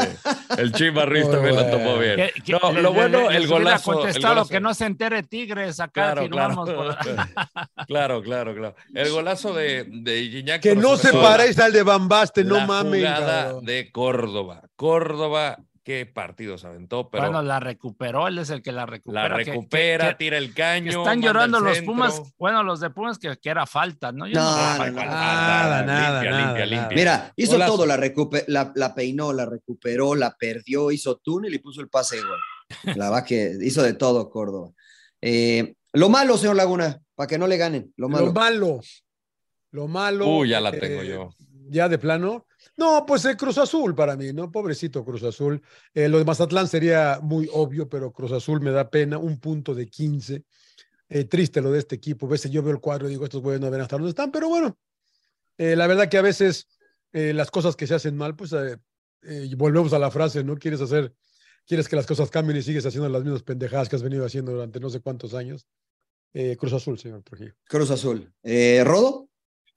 El 0.59 0.73
Chivas 0.73 1.09
Ruiz 1.09 1.25
Muy 1.25 1.33
también 1.35 1.57
lo 1.57 1.63
bueno. 1.63 1.82
Bien. 1.99 2.17
Que- 2.17 2.33
que 2.43 2.53
No, 2.53 2.73
le- 2.73 2.83
lo 2.83 2.91
le- 2.91 2.95
bueno, 2.97 3.29
les 3.31 3.37
el 3.43 3.47
golazo. 3.49 4.07
el 4.07 4.21
golazo. 4.23 4.49
que 4.49 4.61
no 4.61 4.75
se 4.75 4.87
entere 4.87 5.23
Tigres, 5.23 5.81
acá 5.81 6.13
Claro, 6.13 6.29
claro. 6.29 6.55
por- 6.65 6.97
claro, 7.87 8.23
claro, 8.23 8.55
claro. 8.55 8.75
El 8.95 9.11
golazo 9.11 9.53
de, 9.55 9.85
de 9.89 10.21
Iñaki 10.21 10.69
Que 10.69 10.77
no 10.77 10.97
se 10.97 11.13
paréis 11.13 11.59
al 11.59 11.73
de 11.73 11.83
Bambaste, 11.83 12.45
no 12.45 12.57
la 12.57 12.67
mames. 12.67 13.01
jugada 13.01 13.43
cabrón. 13.45 13.65
de 13.65 13.91
Córdoba. 13.93 14.63
Córdoba, 14.77 15.59
qué 15.85 16.07
partidos 16.07 16.65
aventó, 16.65 17.11
pero 17.11 17.25
Bueno, 17.25 17.43
la 17.43 17.59
recuperó, 17.61 18.29
él 18.29 18.39
es 18.39 18.51
el 18.51 18.63
que 18.63 18.71
la 18.73 18.83
la 18.83 18.87
recupera. 18.87 19.37
que- 19.39 19.45
recupera, 19.45 20.09
que- 20.11 20.15
tira 20.17 20.39
el 20.39 20.55
caño. 20.55 20.91
están 21.01 21.21
llorando 21.21 21.59
los 21.61 21.77
centro. 21.77 21.93
Pumas, 21.93 22.23
bueno, 22.39 22.63
los 22.63 22.81
de 22.81 22.91
Pumas 22.91 23.19
que, 23.19 23.37
que 23.37 23.49
era 23.51 23.67
falta, 23.67 24.13
¿no? 24.13 24.27
Yo 24.27 24.35
No, 24.35 24.45
no. 24.45 24.57
Nada, 24.93 25.83
nada, 25.83 25.83
limpia, 25.83 25.85
nada, 25.85 26.23
limpia, 26.23 26.31
nada. 26.31 26.67
limpia. 26.67 26.97
Mira, 26.97 27.33
hizo 27.37 27.59
todo, 27.67 27.85
la, 27.87 27.97
la, 28.47 28.73
la 28.75 28.95
peinó, 28.95 29.33
la 29.33 29.45
recuperó, 29.47 30.15
la 30.15 30.37
perdió, 30.37 30.91
hizo 30.91 31.17
túnel 31.17 31.53
y 31.55 31.59
puso 31.59 31.81
el 31.81 31.89
pase 31.89 32.19
gol. 32.21 32.39
La 32.97 33.11
va 33.11 33.25
que 33.25 33.53
hizo 33.61 33.83
de 33.83 33.95
todo 33.95 34.31
Córdoba. 34.31 34.71
Eh, 35.21 35.75
lo 35.93 36.09
malo, 36.09 36.37
señor 36.39 36.57
Laguna, 36.57 36.99
para 37.15 37.27
que 37.27 37.39
no 37.39 37.47
le 37.47 37.57
ganen, 37.57 37.93
lo 37.97 38.09
malo. 38.09 38.27
Lo 38.27 38.33
malo. 38.33 38.81
Lo 39.73 39.89
malo. 39.89 40.27
Uy, 40.29 40.51
ya 40.51 40.61
la 40.61 40.71
eh, 40.71 40.79
tengo 40.79 41.03
yo. 41.03 41.35
Ya 41.69 41.89
de 41.89 41.99
plano. 41.99 42.47
No, 42.77 43.05
pues 43.07 43.25
el 43.27 43.37
Cruz 43.37 43.59
Azul 43.59 43.95
para 43.95 44.17
mí, 44.17 44.33
¿no? 44.33 44.51
Pobrecito 44.51 45.05
Cruz 45.05 45.23
Azul. 45.25 45.63
Eh, 45.95 46.09
lo 46.09 46.19
de 46.19 46.25
Mazatlán 46.25 46.67
sería 46.69 47.21
muy 47.23 47.49
obvio, 47.53 47.89
pero 47.89 48.13
Cruz 48.13 48.33
Azul 48.33 48.61
me 48.61 48.71
da 48.71 48.89
pena. 48.91 49.19
Un 49.19 49.39
punto 49.39 49.75
de 49.75 49.89
15. 49.89 50.45
Eh, 51.09 51.25
triste 51.25 51.61
lo 51.61 51.71
de 51.71 51.79
este 51.81 51.97
equipo. 51.97 52.27
A 52.27 52.31
veces 52.31 52.51
yo 52.51 52.63
veo 52.63 52.73
el 52.73 52.81
cuadro 52.81 53.07
y 53.07 53.11
digo, 53.11 53.25
estos 53.25 53.43
güeyes 53.43 53.61
no 53.61 53.71
ven 53.71 53.83
hasta 53.83 53.97
dónde 53.97 54.09
están, 54.11 54.33
pero 54.33 54.49
bueno. 54.49 54.79
eh, 55.59 55.77
la 55.77 55.87
verdad 55.87 56.09
que 56.09 56.17
a 56.17 56.23
veces 56.23 56.67
eh, 57.13 57.35
las 57.35 57.51
cosas 57.51 57.77
que 57.77 57.87
se 57.87 57.95
hacen 57.95 58.17
mal, 58.17 58.35
pues 58.35 58.53
eh, 58.55 58.79
eh, 59.23 59.55
volvemos 59.57 59.93
a 59.93 59.99
la 59.99 60.11
frase, 60.11 60.43
¿no? 60.43 60.57
Quieres 60.57 60.81
hacer, 60.81 61.13
quieres 61.67 61.87
que 61.89 61.97
las 61.97 62.07
cosas 62.07 62.31
cambien 62.31 62.57
y 62.59 62.63
sigues 62.63 62.87
haciendo 62.87 63.11
las 63.11 63.23
mismas 63.23 63.43
pendejadas 63.43 63.91
que 63.91 63.97
has 63.97 64.03
venido 64.03 64.25
haciendo 64.25 64.53
durante 64.53 64.81
no 64.81 64.89
sé 64.89 65.01
cuántos 65.01 65.35
años. 65.35 65.67
Eh, 66.33 66.57
Cruz 66.57 66.73
Azul, 66.73 66.99
señor 66.99 67.23
Trujillo. 67.23 67.53
Cruz 67.65 67.91
Azul. 67.91 68.33
Eh, 68.43 68.83
Rodo, 68.83 69.29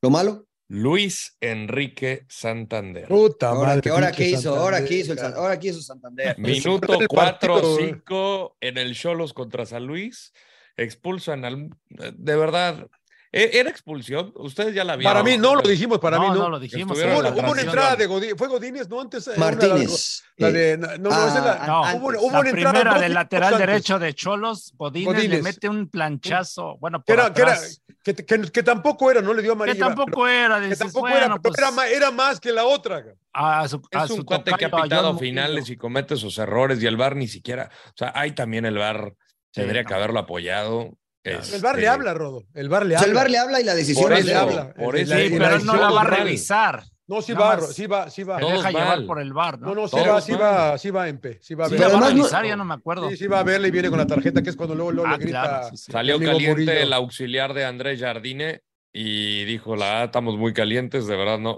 lo 0.02 0.10
malo. 0.10 0.48
Luis 0.68 1.38
Enrique 1.42 2.26
Santander. 2.28 3.08
Puta 3.08 3.50
Ahora, 3.50 3.70
madre, 3.70 3.82
que, 3.82 3.90
ahora 3.90 4.12
qué 4.12 4.30
hizo, 4.30 4.56
ahora 4.56 4.78
Santander, 4.78 4.90
qué 4.90 4.96
hizo, 4.96 5.14
el 5.14 5.34
ahora 5.34 5.60
qué 5.60 5.68
hizo 5.68 5.82
Santander. 5.82 6.36
Minuto 6.40 7.00
el 7.00 7.08
partido, 7.08 7.78
4-5 7.78 8.56
en 8.62 8.78
el 8.78 8.96
Cholos 8.96 9.34
contra 9.34 9.66
San 9.66 9.86
Luis. 9.86 10.34
Expulsan 10.78 11.46
al. 11.46 11.70
De 11.90 12.36
verdad. 12.36 12.88
¿E- 13.36 13.60
¿Era 13.60 13.70
expulsión? 13.70 14.32
Ustedes 14.36 14.74
ya 14.74 14.84
la 14.84 14.96
vieron. 14.96 15.14
Para 15.14 15.24
mí 15.24 15.38
no 15.38 15.56
lo 15.56 15.62
dijimos, 15.62 16.00
para 16.00 16.18
mí 16.20 16.28
no, 16.28 16.34
no. 16.36 16.42
no 16.44 16.50
lo 16.52 16.60
dijimos. 16.60 16.98
Hubo, 16.98 17.06
la 17.06 17.18
una- 17.18 17.30
hubo 17.30 17.30
una 17.30 17.34
transición. 17.44 17.68
entrada 17.70 17.96
de 17.96 18.06
Godínez, 18.08 18.36
fue 18.38 18.48
Godínez, 18.48 18.90
¿no? 18.90 19.02
Antes 19.02 19.28
era 19.28 19.36
una- 19.38 19.46
Martínez. 19.46 20.24
La, 20.38 20.48
eh, 20.50 20.52
de, 20.52 20.78
no, 20.78 20.88
no, 20.98 21.10
ah, 21.12 21.28
esa 21.30 21.46
la- 21.46 21.68
No, 21.68 21.82
hubo, 21.82 21.86
una- 21.86 21.90
antes. 21.90 22.02
hubo 22.02 22.12
La 22.32 22.40
una 22.40 22.50
entrada 22.50 22.72
primera 22.74 22.92
dos 22.94 23.02
del 23.02 23.14
lateral 23.14 23.54
antes, 23.54 23.68
derecho 23.68 24.00
de 24.00 24.14
Cholos, 24.14 24.74
Godínez, 24.78 25.14
le 25.16 25.22
Godínez. 25.28 25.44
mete 25.44 25.70
un 25.70 25.90
planchazo. 25.90 26.78
Bueno, 26.80 27.00
por 27.00 27.06
Que, 27.06 27.14
era, 27.14 27.34
que, 27.34 27.42
era- 27.42 27.60
que, 28.04 28.14
que- 28.16 28.52
que 28.52 28.64
tampoco 28.64 29.12
era, 29.12 29.22
no 29.22 29.34
le 29.34 29.42
dio 29.42 29.52
Que 29.52 29.64
amarilla. 29.64 29.86
tampoco 29.88 30.28
era, 30.28 30.48
pero- 30.56 30.60
que 30.62 30.66
dices, 30.68 30.80
tampoco 30.80 31.02
bueno, 31.02 31.18
era, 31.18 31.28
pero 31.28 31.42
pues, 31.42 31.58
era, 31.60 31.90
era 31.90 32.12
más 32.12 32.40
que 32.40 32.52
la 32.52 32.66
otra. 32.66 33.04
a 33.34 33.68
su, 33.68 33.82
a 33.94 34.04
Es 34.04 34.08
su 34.08 34.16
un 34.16 34.24
cuate 34.24 34.52
que 34.58 34.66
ha 34.66 34.72
pitado 34.72 35.18
finales 35.18 35.70
y 35.70 35.76
comete 35.76 36.16
sus 36.16 36.38
errores 36.38 36.82
y 36.82 36.86
el 36.86 36.96
VAR 36.98 37.16
ni 37.16 37.28
siquiera. 37.28 37.70
O 37.90 37.94
sea, 37.98 38.12
hay 38.16 38.32
también 38.32 38.66
el 38.66 38.78
VAR. 38.78 39.14
Tendría 39.52 39.84
que 39.86 39.94
haberlo 39.94 40.20
apoyado. 40.20 40.98
El 41.26 41.62
bar 41.62 41.78
le 41.78 41.88
habla, 41.88 42.14
Rodo. 42.14 42.44
El 42.54 42.70
bar 42.70 42.86
le 42.86 42.96
O 42.96 43.00
sea, 43.00 43.06
habla. 43.08 43.12
el 43.12 43.16
bar 43.16 43.32
le 43.32 43.38
habla 43.40 43.62
y 43.62 43.64
la 43.64 43.76
decisión 43.76 44.04
Por 44.04 44.14
es 44.14 44.20
eso, 44.20 44.28
de 44.28 44.34
le 44.34 44.40
habla. 44.40 44.74
por 44.74 44.96
El- 44.96 45.04
eso. 45.04 45.16
Sí, 45.18 45.36
pero 45.38 45.56
él 45.56 45.66
no 45.66 45.76
la 45.76 45.90
va 45.90 46.02
a 46.02 46.06
revisar. 46.06 46.84
No, 47.08 47.22
sí 47.22 47.34
va, 47.34 47.62
sí 47.62 47.86
va, 47.86 48.10
sí 48.10 48.24
va. 48.24 48.40
Se 48.40 48.46
deja 48.46 48.72
llevar 48.72 49.06
por 49.06 49.20
el 49.22 49.32
bar, 49.32 49.60
¿no? 49.60 49.68
No, 49.68 49.76
no, 49.82 49.88
sí 49.88 49.98
va, 50.08 50.22
sí 50.22 50.32
va, 50.34 50.76
sí 50.78 50.90
va 50.90 51.08
en 51.08 51.20
P. 51.20 51.38
Sí 51.42 51.54
va 51.54 51.66
a 51.66 51.70
Sí, 51.70 51.76
ver. 51.76 51.82
la 51.92 52.00
va 52.00 52.08
a 52.08 52.10
revisar, 52.10 52.46
ya 52.46 52.56
no 52.56 52.66
me 52.66 52.74
acuerdo. 52.74 53.10
Sí, 53.12 53.18
sí 53.18 53.28
va 53.28 53.40
a 53.40 53.44
verla 53.44 53.68
y 53.68 53.72
viene 53.72 53.90
con 53.90 54.00
la 54.00 54.08
tarjeta, 54.08 54.42
que 54.42 54.50
es 54.50 54.56
cuando 54.56 54.74
luego, 54.74 54.92
luego 54.92 55.10
Ah, 55.10 55.18
le 55.18 55.24
grita. 55.24 55.42
claro, 55.44 55.68
sí, 55.70 55.78
sí. 55.78 55.92
Salió 55.92 56.20
caliente 56.20 56.50
Murillo. 56.50 56.72
el 56.72 56.94
auxiliar 56.94 57.54
de 57.54 57.64
Andrés 57.66 58.00
Jardine 58.00 58.62
y 58.92 59.46
dijo: 59.46 59.76
La 59.76 60.02
"Ah, 60.02 60.04
estamos 60.06 60.36
muy 60.38 60.52
calientes, 60.54 61.06
de 61.06 61.16
verdad 61.16 61.38
no. 61.38 61.58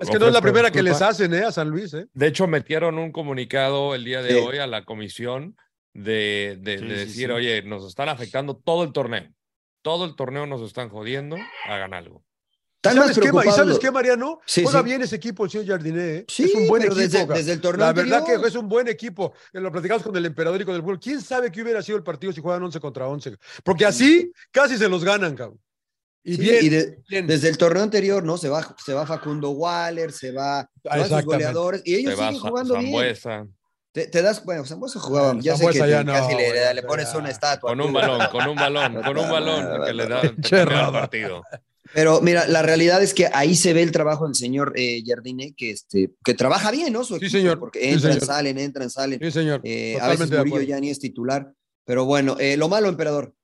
Es 0.00 0.08
que 0.08 0.18
no 0.18 0.28
es 0.28 0.32
la 0.32 0.40
primera 0.40 0.70
que 0.70 0.82
les 0.82 0.92
disculpa". 0.94 1.10
hacen, 1.10 1.34
¿eh? 1.34 1.44
A 1.44 1.52
San 1.52 1.68
Luis, 1.68 1.92
¿eh? 1.92 2.06
De 2.14 2.26
hecho, 2.28 2.46
metieron 2.46 2.98
un 2.98 3.12
comunicado 3.12 3.94
el 3.94 4.02
día 4.04 4.22
de 4.22 4.30
Sí. 4.30 4.36
hoy 4.46 4.58
a 4.58 4.66
la 4.66 4.84
comisión 4.86 5.56
de, 6.02 6.58
de- 6.60 6.78
Sí, 6.78 6.84
de 6.86 6.94
decir, 6.96 7.26
sí. 7.28 7.32
oye, 7.32 7.62
nos 7.62 7.86
están 7.86 8.08
afectando 8.08 8.56
todo 8.56 8.84
el 8.84 8.92
torneo. 8.92 9.28
Todo 9.82 10.04
el 10.04 10.16
torneo 10.16 10.46
nos 10.46 10.62
están 10.62 10.88
jodiendo, 10.88 11.36
hagan 11.68 11.94
algo. 11.94 12.24
Están 12.82 12.96
¿Sabes 13.02 13.14
qué, 13.14 13.18
¿Y 13.18 13.22
preocupados 13.22 13.54
sabes 13.56 13.70
los- 13.70 13.78
qué, 13.80 13.90
Mariano? 13.90 14.40
Sí, 14.46 14.62
Juega 14.62 14.78
sí. 14.80 14.84
bien 14.84 15.02
ese 15.02 15.16
equipo, 15.16 15.44
el 15.44 15.50
señor 15.50 15.66
Jardiné. 15.66 16.14
¿eh? 16.18 16.24
Sí, 16.28 16.44
es 16.44 16.54
un 16.54 16.68
buen 16.68 16.82
equipo. 16.82 16.96
desde, 17.00 17.26
desde 17.26 17.52
el 17.52 17.60
torneo 17.60 17.86
La 17.86 17.92
verdad 17.92 18.18
anterior. 18.18 18.42
que 18.42 18.48
es 18.48 18.54
un 18.54 18.68
buen 18.68 18.86
equipo. 18.88 19.32
Eh, 19.52 19.60
Lo 19.60 19.72
platicamos 19.72 20.02
con 20.04 20.14
el 20.16 20.24
emperador 20.26 20.60
y 20.60 20.64
con 20.64 20.74
el 20.74 20.82
fútbol. 20.82 21.00
¿Quién 21.00 21.20
sabe 21.20 21.50
qué 21.50 21.62
hubiera 21.62 21.82
sido 21.82 21.98
el 21.98 22.04
partido 22.04 22.32
si 22.32 22.40
juegan 22.40 22.62
11 22.62 22.78
contra 22.78 23.08
11? 23.08 23.36
Porque 23.64 23.84
así 23.86 24.30
casi 24.52 24.76
se 24.76 24.88
los 24.88 25.02
ganan, 25.04 25.34
cabrón. 25.34 25.60
Y 26.22 26.34
Sí, 26.34 26.40
bien, 26.42 26.64
y 26.64 26.68
de- 26.68 26.98
bien. 27.08 27.26
desde 27.26 27.48
el 27.48 27.56
torneo 27.56 27.82
anterior, 27.84 28.22
¿no? 28.24 28.36
Se 28.36 28.48
va, 28.48 28.74
se 28.84 28.92
va 28.92 29.06
Facundo 29.06 29.50
Waller, 29.50 30.10
se 30.12 30.32
va 30.32 30.68
se 30.82 30.88
van 30.88 31.08
sus 31.08 31.24
goleadores 31.24 31.82
y 31.84 31.94
ellos 31.94 32.14
va 32.18 32.26
siguen 32.28 32.40
Sa- 32.42 32.48
jugando 32.48 32.74
bien. 32.74 32.84
Zambuesa. 32.86 33.46
Te, 33.96 34.08
te 34.08 34.20
das, 34.20 34.44
bueno, 34.44 34.62
Zambuesa 34.66 35.00
jugaba, 35.00 35.28
Bueno, 35.28 35.40
ya 35.40 35.56
sé 35.56 35.66
que 35.70 35.78
ya 35.88 36.00
te- 36.00 36.04
no, 36.04 36.12
casi 36.12 36.34
le, 36.34 36.74
le 36.74 36.82
pones 36.82 37.14
una 37.14 37.30
estatua. 37.30 37.70
Con 37.70 37.80
un 37.80 37.94
balón, 37.94 38.28
con 38.30 38.46
un 38.46 38.54
balón, 38.54 38.94
con 39.02 39.16
un 39.16 39.30
balón 39.30 39.86
que 39.86 39.92
le 39.94 40.06
da 40.06 40.20
el 40.20 40.92
partido. 40.92 41.42
Pero 41.94 42.20
mira, 42.20 42.46
la 42.46 42.60
realidad 42.60 43.02
es 43.02 43.14
que 43.14 43.30
ahí 43.32 43.54
se 43.54 43.72
ve 43.72 43.82
el 43.82 43.92
trabajo 43.92 44.26
del 44.26 44.34
señor 44.34 44.74
eh, 44.76 45.02
Jardine, 45.06 45.54
que, 45.56 45.70
este, 45.70 46.10
que 46.22 46.34
trabaja 46.34 46.70
bien, 46.70 46.92
¿no? 46.92 47.04
Su 47.04 47.16
Sí, 47.18 47.30
señor. 47.30 47.58
Porque 47.58 47.78
Sí, 47.80 47.86
entran, 47.94 48.12
señor. 48.12 48.26
salen, 48.26 48.58
entran, 48.58 48.90
salen. 48.90 49.18
Sí, 49.18 49.30
señor. 49.30 49.62
Eh, 49.64 49.96
a 49.98 50.08
veces 50.08 50.30
Murillo 50.30 50.60
ya 50.60 50.78
ni 50.78 50.90
es 50.90 50.98
titular. 50.98 51.50
Pero 51.86 52.04
bueno, 52.04 52.36
eh, 52.38 52.58
lo 52.58 52.68
malo, 52.68 52.88
emperador. 52.90 53.34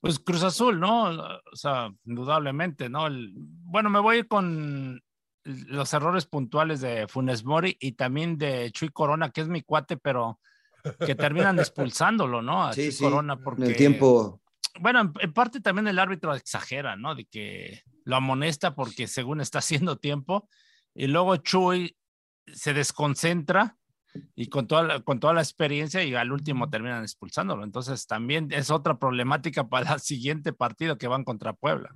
Pues 0.00 0.20
Cruz 0.20 0.44
Azul, 0.44 0.78
¿no? 0.78 1.10
O 1.10 1.56
sea, 1.56 1.88
indudablemente, 2.04 2.88
¿no? 2.88 3.08
El- 3.08 3.32
bueno, 3.34 3.90
me 3.90 3.98
voy 3.98 4.14
a 4.14 4.18
ir 4.20 4.28
con 4.28 5.02
los 5.44 5.92
errores 5.94 6.26
puntuales 6.26 6.80
de 6.80 7.06
Funes 7.08 7.44
Mori 7.44 7.76
y 7.80 7.92
también 7.92 8.38
de 8.38 8.70
Chuy 8.72 8.90
Corona, 8.90 9.30
que 9.30 9.40
es 9.40 9.48
mi 9.48 9.62
cuate, 9.62 9.96
pero 9.96 10.38
que 11.04 11.14
terminan 11.14 11.58
expulsándolo, 11.58 12.42
¿no? 12.42 12.64
A 12.64 12.72
Sí, 12.72 12.82
Chuy 12.82 12.92
sí, 12.92 13.04
Corona 13.04 13.34
En 13.34 13.42
porque 13.42 13.64
el 13.64 13.76
tiempo. 13.76 14.40
bueno, 14.80 15.00
en, 15.00 15.12
en 15.20 15.32
parte 15.32 15.60
también 15.60 15.88
el 15.88 15.98
árbitro 15.98 16.34
exagera, 16.34 16.96
¿no? 16.96 17.14
De 17.14 17.24
que 17.24 17.82
lo 18.04 18.16
amonesta 18.16 18.74
porque 18.74 19.06
según 19.06 19.40
está 19.40 19.58
haciendo 19.58 19.96
tiempo 19.96 20.48
y 20.94 21.06
luego 21.06 21.36
Chuy 21.36 21.96
se 22.46 22.74
desconcentra 22.74 23.76
y 24.34 24.48
con 24.48 24.66
toda 24.66 24.82
la, 24.82 25.00
con 25.00 25.20
toda 25.20 25.32
la 25.32 25.40
experiencia 25.40 26.02
y 26.04 26.14
al 26.14 26.32
último 26.32 26.68
terminan 26.68 27.02
expulsándolo. 27.02 27.64
Entonces 27.64 28.06
también 28.06 28.48
es 28.52 28.70
otra 28.70 28.98
problemática 28.98 29.68
para 29.68 29.94
el 29.94 30.00
siguiente 30.00 30.52
partido 30.52 30.98
que 30.98 31.08
van 31.08 31.24
contra 31.24 31.52
Puebla. 31.54 31.90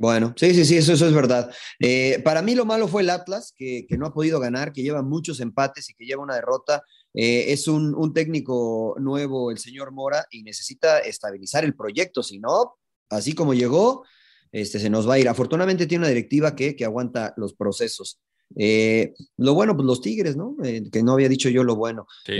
Bueno, 0.00 0.32
sí, 0.36 0.54
sí, 0.54 0.64
sí, 0.64 0.76
eso, 0.76 0.92
eso 0.92 1.06
es 1.08 1.12
verdad. 1.12 1.50
Eh, 1.80 2.20
para 2.24 2.40
mí 2.40 2.54
lo 2.54 2.64
malo 2.64 2.86
fue 2.86 3.02
el 3.02 3.10
Atlas, 3.10 3.52
que, 3.56 3.84
que 3.88 3.98
no 3.98 4.06
ha 4.06 4.14
podido 4.14 4.38
ganar, 4.38 4.72
que 4.72 4.82
lleva 4.82 5.02
muchos 5.02 5.40
empates 5.40 5.90
y 5.90 5.94
que 5.94 6.04
lleva 6.06 6.22
una 6.22 6.36
derrota. 6.36 6.84
Eh, 7.14 7.46
es 7.52 7.66
un, 7.66 7.94
un 7.96 8.12
técnico 8.14 8.94
nuevo, 9.00 9.50
el 9.50 9.58
señor 9.58 9.90
Mora, 9.90 10.24
y 10.30 10.44
necesita 10.44 11.00
estabilizar 11.00 11.64
el 11.64 11.74
proyecto, 11.74 12.22
si 12.22 12.38
no, 12.38 12.76
así 13.10 13.34
como 13.34 13.54
llegó, 13.54 14.04
este, 14.52 14.78
se 14.78 14.88
nos 14.88 15.08
va 15.08 15.14
a 15.14 15.18
ir. 15.18 15.28
Afortunadamente 15.28 15.86
tiene 15.86 16.02
una 16.02 16.08
directiva 16.14 16.54
que, 16.54 16.76
que 16.76 16.84
aguanta 16.84 17.34
los 17.36 17.54
procesos. 17.54 18.20
Eh, 18.56 19.14
lo 19.36 19.52
bueno, 19.54 19.74
pues 19.74 19.84
los 19.84 20.00
Tigres, 20.00 20.36
¿no? 20.36 20.56
Que 20.62 21.02
no 21.02 21.12
había 21.12 21.28
dicho 21.28 21.48
yo 21.48 21.64
lo 21.64 21.74
bueno. 21.76 22.06
Sí, 22.24 22.32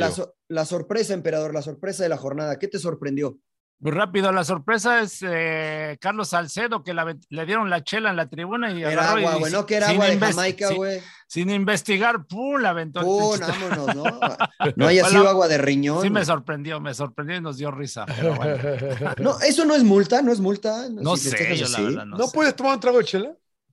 la, 0.00 0.10
sor- 0.14 0.34
la 0.48 0.64
sorpresa, 0.66 1.14
emperador, 1.14 1.54
la 1.54 1.62
sorpresa 1.62 2.02
de 2.02 2.10
la 2.10 2.16
jornada, 2.18 2.58
¿qué 2.58 2.68
te 2.68 2.78
sorprendió? 2.78 3.38
Muy 3.78 3.92
rápido, 3.92 4.32
la 4.32 4.42
sorpresa 4.42 5.00
es 5.02 5.18
eh, 5.22 5.98
Carlos 6.00 6.28
Salcedo, 6.30 6.82
que 6.82 6.94
la- 6.94 7.14
le 7.28 7.44
dieron 7.46 7.68
la 7.68 7.84
chela 7.84 8.08
en 8.08 8.16
la 8.16 8.26
tribuna 8.26 8.70
y 8.72 8.82
Era 8.82 9.10
agua, 9.12 9.34
güey, 9.34 9.44
sin- 9.44 9.52
no 9.52 9.66
que 9.66 9.74
era 9.76 9.88
sin 9.88 9.96
agua 9.96 10.06
de 10.08 10.18
Jamaica, 10.18 10.68
sin- 10.68 10.76
güey. 10.78 11.00
Sin 11.28 11.50
investigar, 11.50 12.24
¡pum! 12.26 12.56
la 12.60 12.70
aventó. 12.70 13.00
el 13.00 13.06
Pum, 13.06 13.38
vámonos, 13.38 13.94
¿no? 13.96 14.04
No 14.76 14.86
haya 14.86 15.02
Bueno, 15.02 15.18
sido 15.18 15.28
agua 15.28 15.48
de 15.48 15.58
riñón. 15.58 16.00
Sí 16.00 16.08
me 16.08 16.24
sorprendió, 16.24 16.80
me 16.80 16.94
sorprendió 16.94 17.36
y 17.36 17.40
nos 17.42 17.58
dio 17.58 17.70
risa. 17.70 18.06
pero 18.06 18.34
bueno. 18.34 18.56
No, 19.18 19.38
eso 19.40 19.64
no 19.66 19.74
es 19.74 19.84
multa, 19.84 20.22
no 20.22 20.32
es 20.32 20.40
multa. 20.40 20.88
No 20.88 21.16
si 21.16 21.28
sé, 21.30 21.56
yo 21.56 21.68
la 21.68 21.80
verdad 21.80 22.06
no, 22.06 22.16
¿No 22.16 22.26
sé. 22.28 22.32
puedes 22.34 22.56
tomar 22.56 22.74
un 22.74 22.80
trago 22.80 22.98
de 22.98 23.04
chela? 23.04 23.32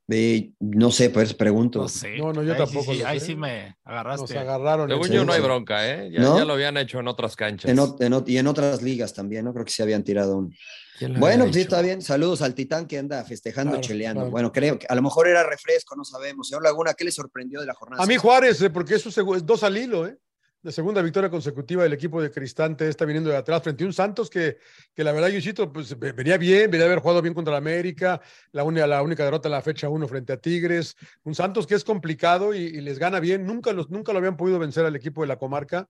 Eh, 0.10 0.52
no 0.60 0.92
sé, 0.92 1.10
pues 1.10 1.34
pregunto. 1.34 1.80
No 1.80 1.88
sé. 1.88 2.18
No, 2.18 2.34
no, 2.34 2.44
yo 2.44 2.52
Ahí 2.52 2.58
tampoco 2.58 2.92
Sí, 2.92 2.98
sí, 3.00 3.04
ahí 3.06 3.20
sé. 3.22 3.28
sí 3.28 3.36
me 3.38 3.68
Nos 3.68 3.76
agarraste. 3.86 4.38
agarraron. 4.38 4.90
Según 4.90 5.08
en 5.08 5.14
yo 5.14 5.26
no 5.26 5.32
hay 5.32 5.42
bronca, 5.42 5.90
¿eh? 5.90 6.10
Ya, 6.12 6.20
¿No? 6.20 6.38
ya 6.38 6.44
lo 6.46 6.54
habían 6.54 6.76
hecho 6.78 7.00
en 7.00 7.08
otras 7.08 7.36
canchas. 7.38 7.72
En 7.72 7.78
ot- 7.78 8.02
en 8.02 8.24
y 8.28 8.38
en 8.38 8.48
otras 8.48 8.82
ligas 8.82 9.14
también, 9.14 9.46
¿no? 9.46 9.54
Creo 9.54 9.64
que 9.66 9.72
se 9.72 9.82
habían 9.82 10.04
tirado 10.04 10.38
un. 10.38 10.54
¿Quién 11.00 11.14
lo 11.14 11.20
Bueno, 11.22 11.46
pues 11.46 11.56
sí, 11.56 11.62
está 11.62 11.82
bien. 11.82 12.02
Saludos 12.02 12.42
al 12.42 12.54
Titán 12.54 12.86
que 12.86 12.98
anda 13.00 13.24
festejando, 13.24 13.72
Claro, 13.72 13.88
cheleando. 13.88 14.20
claro. 14.22 14.32
Bueno, 14.32 14.52
creo 14.52 14.78
que 14.78 14.86
a 14.90 14.94
lo 14.96 15.02
mejor 15.02 15.28
era 15.30 15.42
refresco, 15.44 15.96
no 15.96 16.04
sabemos. 16.04 16.50
Señor 16.50 16.64
Laguna, 16.64 16.94
¿qué 16.96 17.06
le 17.06 17.12
sorprendió 17.12 17.62
de 17.62 17.66
la 17.68 17.74
jornada? 17.74 18.04
A 18.04 18.06
mí 18.06 18.18
Juárez, 18.18 18.62
eh, 18.62 18.70
porque 18.70 18.96
es 18.96 19.02
su 19.02 19.10
segu- 19.10 19.38
es 19.38 19.46
dos 19.46 19.64
al 19.64 19.78
hilo, 19.78 20.06
¿eh? 20.06 20.18
La 20.64 20.72
segunda 20.72 21.02
victoria 21.02 21.30
consecutiva 21.30 21.84
del 21.84 21.92
equipo 21.92 22.22
de 22.22 22.32
Cristante 22.32 22.88
está 22.88 23.04
viniendo 23.04 23.30
de 23.30 23.36
atrás 23.36 23.62
frente 23.62 23.84
a 23.84 23.88
un 23.88 23.92
Santos 23.92 24.30
que, 24.30 24.58
que 24.96 25.04
la 25.04 25.12
verdad, 25.12 25.28
yo 25.28 25.36
insisto, 25.36 25.72
pues 25.74 26.00
ve- 26.00 26.14
venía 26.14 26.38
bien, 26.38 26.72
venía 26.72 26.86
a 26.86 26.88
haber 26.88 27.00
jugado 27.00 27.22
bien 27.22 27.34
contra 27.34 27.52
la 27.52 27.58
América, 27.58 28.22
la, 28.54 28.64
la 28.88 29.02
única 29.02 29.26
derrota 29.26 29.50
en 29.50 29.52
la 29.52 29.62
fecha 29.62 29.90
uno 29.90 30.08
frente 30.08 30.32
a 30.32 30.38
Tigres. 30.38 30.96
Un 31.24 31.36
Santos 31.36 31.68
que 31.68 31.76
es 31.76 31.84
complicado 31.84 32.54
y, 32.56 32.60
y 32.60 32.80
les 32.80 32.98
gana 32.98 33.20
bien. 33.20 33.46
Nunca, 33.46 33.74
los, 33.74 33.90
nunca 33.90 34.14
lo 34.14 34.20
habían 34.20 34.38
podido 34.38 34.58
vencer 34.58 34.86
al 34.86 34.96
equipo 34.96 35.20
de 35.22 35.28
la 35.28 35.38
comarca 35.38 35.90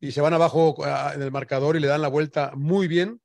y 0.00 0.10
se 0.10 0.20
van 0.20 0.34
abajo 0.34 0.74
ah, 0.84 1.12
en 1.14 1.22
el 1.22 1.30
marcador 1.30 1.76
y 1.76 1.80
le 1.80 1.86
dan 1.86 2.02
la 2.02 2.08
vuelta 2.08 2.52
muy 2.56 2.88
bien. 2.88 3.20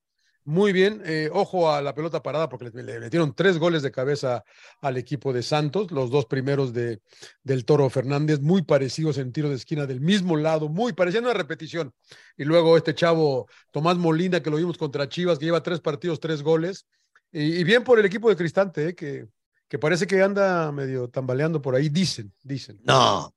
Muy 0.46 0.74
bien, 0.74 1.02
Eh, 1.06 1.30
ojo 1.32 1.72
a 1.72 1.82
la 1.82 1.96
pelota 1.96 2.22
parada 2.22 2.50
porque 2.50 2.70
le, 2.74 2.84
le 2.84 3.00
metieron 3.00 3.34
tres 3.34 3.58
goles 3.58 3.82
de 3.82 3.92
cabeza 3.92 4.44
al 4.82 4.98
equipo 4.98 5.32
de 5.32 5.42
Santos, 5.42 5.92
los 5.92 6.10
dos 6.12 6.26
primeros 6.26 6.74
de, 6.74 7.00
del 7.44 7.64
Toro 7.64 7.90
Fernández, 7.90 8.42
muy 8.42 8.62
parecidos 8.62 9.18
en 9.18 9.32
tiro 9.32 9.48
de 9.50 9.56
esquina 9.56 9.86
del 9.86 10.02
mismo 10.02 10.36
lado, 10.36 10.68
muy 10.68 10.92
pareciendo 10.92 11.30
una 11.30 11.38
repetición. 11.38 11.94
Y 12.36 12.44
luego 12.44 12.76
este 12.76 12.94
chavo 12.94 13.48
Tomás 13.72 13.98
Molina, 13.98 14.44
que 14.44 14.50
lo 14.50 14.58
vimos 14.58 14.78
contra 14.78 15.08
Chivas, 15.08 15.40
que 15.40 15.46
lleva 15.46 15.64
tres 15.64 15.80
partidos, 15.80 16.20
tres 16.20 16.44
goles. 16.44 16.88
Y, 17.32 17.60
y 17.60 17.64
bien 17.64 17.84
por 17.84 17.98
el 17.98 18.06
equipo 18.06 18.30
de 18.30 18.36
Cristante, 18.36 18.90
eh, 18.90 18.96
que, 18.96 19.28
que 19.70 19.80
parece 19.80 20.06
que 20.06 20.22
anda 20.22 20.72
medio 20.72 21.08
tambaleando 21.08 21.62
por 21.62 21.74
ahí, 21.74 21.88
dicen, 21.88 22.34
dicen. 22.44 22.80
No. 22.84 23.34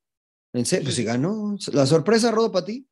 ¿En 0.53 0.67
serio? 0.67 0.87
Pues 0.87 0.97
si 0.97 1.05
ganó. 1.05 1.57
¿La 1.73 1.87
sorpresa, 1.87 2.31
Rodo, 2.33 2.51
para 2.51 2.67
ti? 2.67 2.87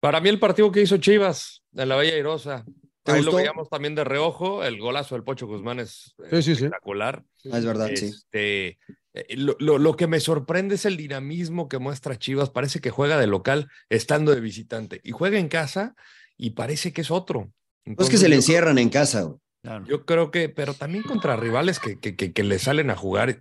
Para 0.00 0.20
mí 0.20 0.30
el 0.30 0.40
partido 0.40 0.72
que 0.72 0.80
hizo 0.80 0.96
Chivas 0.96 1.62
en 1.74 1.88
la 1.88 1.96
Bella 1.96 2.16
Irosa. 2.16 2.64
¿Te 3.02 3.12
Ahí 3.12 3.22
lo 3.22 3.32
veíamos 3.34 3.68
también 3.70 3.94
de 3.94 4.04
reojo. 4.04 4.62
El 4.62 4.78
golazo 4.78 5.14
del 5.14 5.24
Pocho 5.24 5.46
Guzmán 5.46 5.80
es 5.80 6.14
Sí, 6.30 6.36
sí, 6.36 6.42
sí. 6.42 6.50
espectacular. 6.52 7.24
Ah, 7.50 7.58
es 7.58 7.64
verdad, 7.64 7.88
sí. 7.94 8.06
Este, 8.06 8.78
eh, 9.14 9.36
lo, 9.36 9.56
lo- 9.58 9.78
lo 9.78 9.96
que 9.96 10.06
me 10.06 10.20
sorprende 10.20 10.74
es 10.74 10.84
el 10.84 10.96
dinamismo 10.96 11.68
que 11.68 11.78
muestra 11.78 12.18
Chivas. 12.18 12.50
Parece 12.50 12.80
que 12.80 12.90
juega 12.90 13.18
de 13.18 13.26
local 13.26 13.68
estando 13.88 14.34
de 14.34 14.40
visitante 14.40 15.00
y 15.02 15.12
juega 15.12 15.38
en 15.38 15.48
casa 15.48 15.94
y 16.36 16.50
parece 16.50 16.92
que 16.92 17.00
es 17.00 17.10
otro. 17.10 17.40
No 17.40 17.46
es 17.46 17.50
que 17.84 17.90
Entonces, 17.90 18.20
se 18.20 18.28
le 18.28 18.34
yo- 18.36 18.40
encierran 18.40 18.78
en 18.78 18.90
casa. 18.90 19.22
güey. 19.22 19.38
Claro. 19.62 19.84
Yo 19.86 20.06
creo 20.06 20.30
que, 20.30 20.48
pero 20.48 20.72
también 20.74 21.02
contra 21.04 21.36
rivales 21.36 21.78
que, 21.80 21.98
que, 21.98 22.16
que, 22.16 22.32
que 22.32 22.42
le 22.44 22.58
salen 22.58 22.88
a 22.90 22.96
jugar 22.96 23.40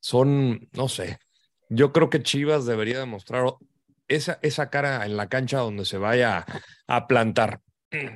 son, 0.00 0.68
no 0.72 0.88
sé, 0.88 1.18
yo 1.70 1.92
creo 1.92 2.10
que 2.10 2.22
Chivas 2.22 2.66
debería 2.66 2.98
demostrar 2.98 3.46
esa, 4.08 4.38
esa 4.42 4.68
cara 4.68 5.04
en 5.06 5.16
la 5.16 5.28
cancha 5.30 5.58
donde 5.58 5.84
se 5.86 5.96
vaya 5.98 6.44
a, 6.86 6.96
a 6.96 7.06
plantar. 7.06 7.60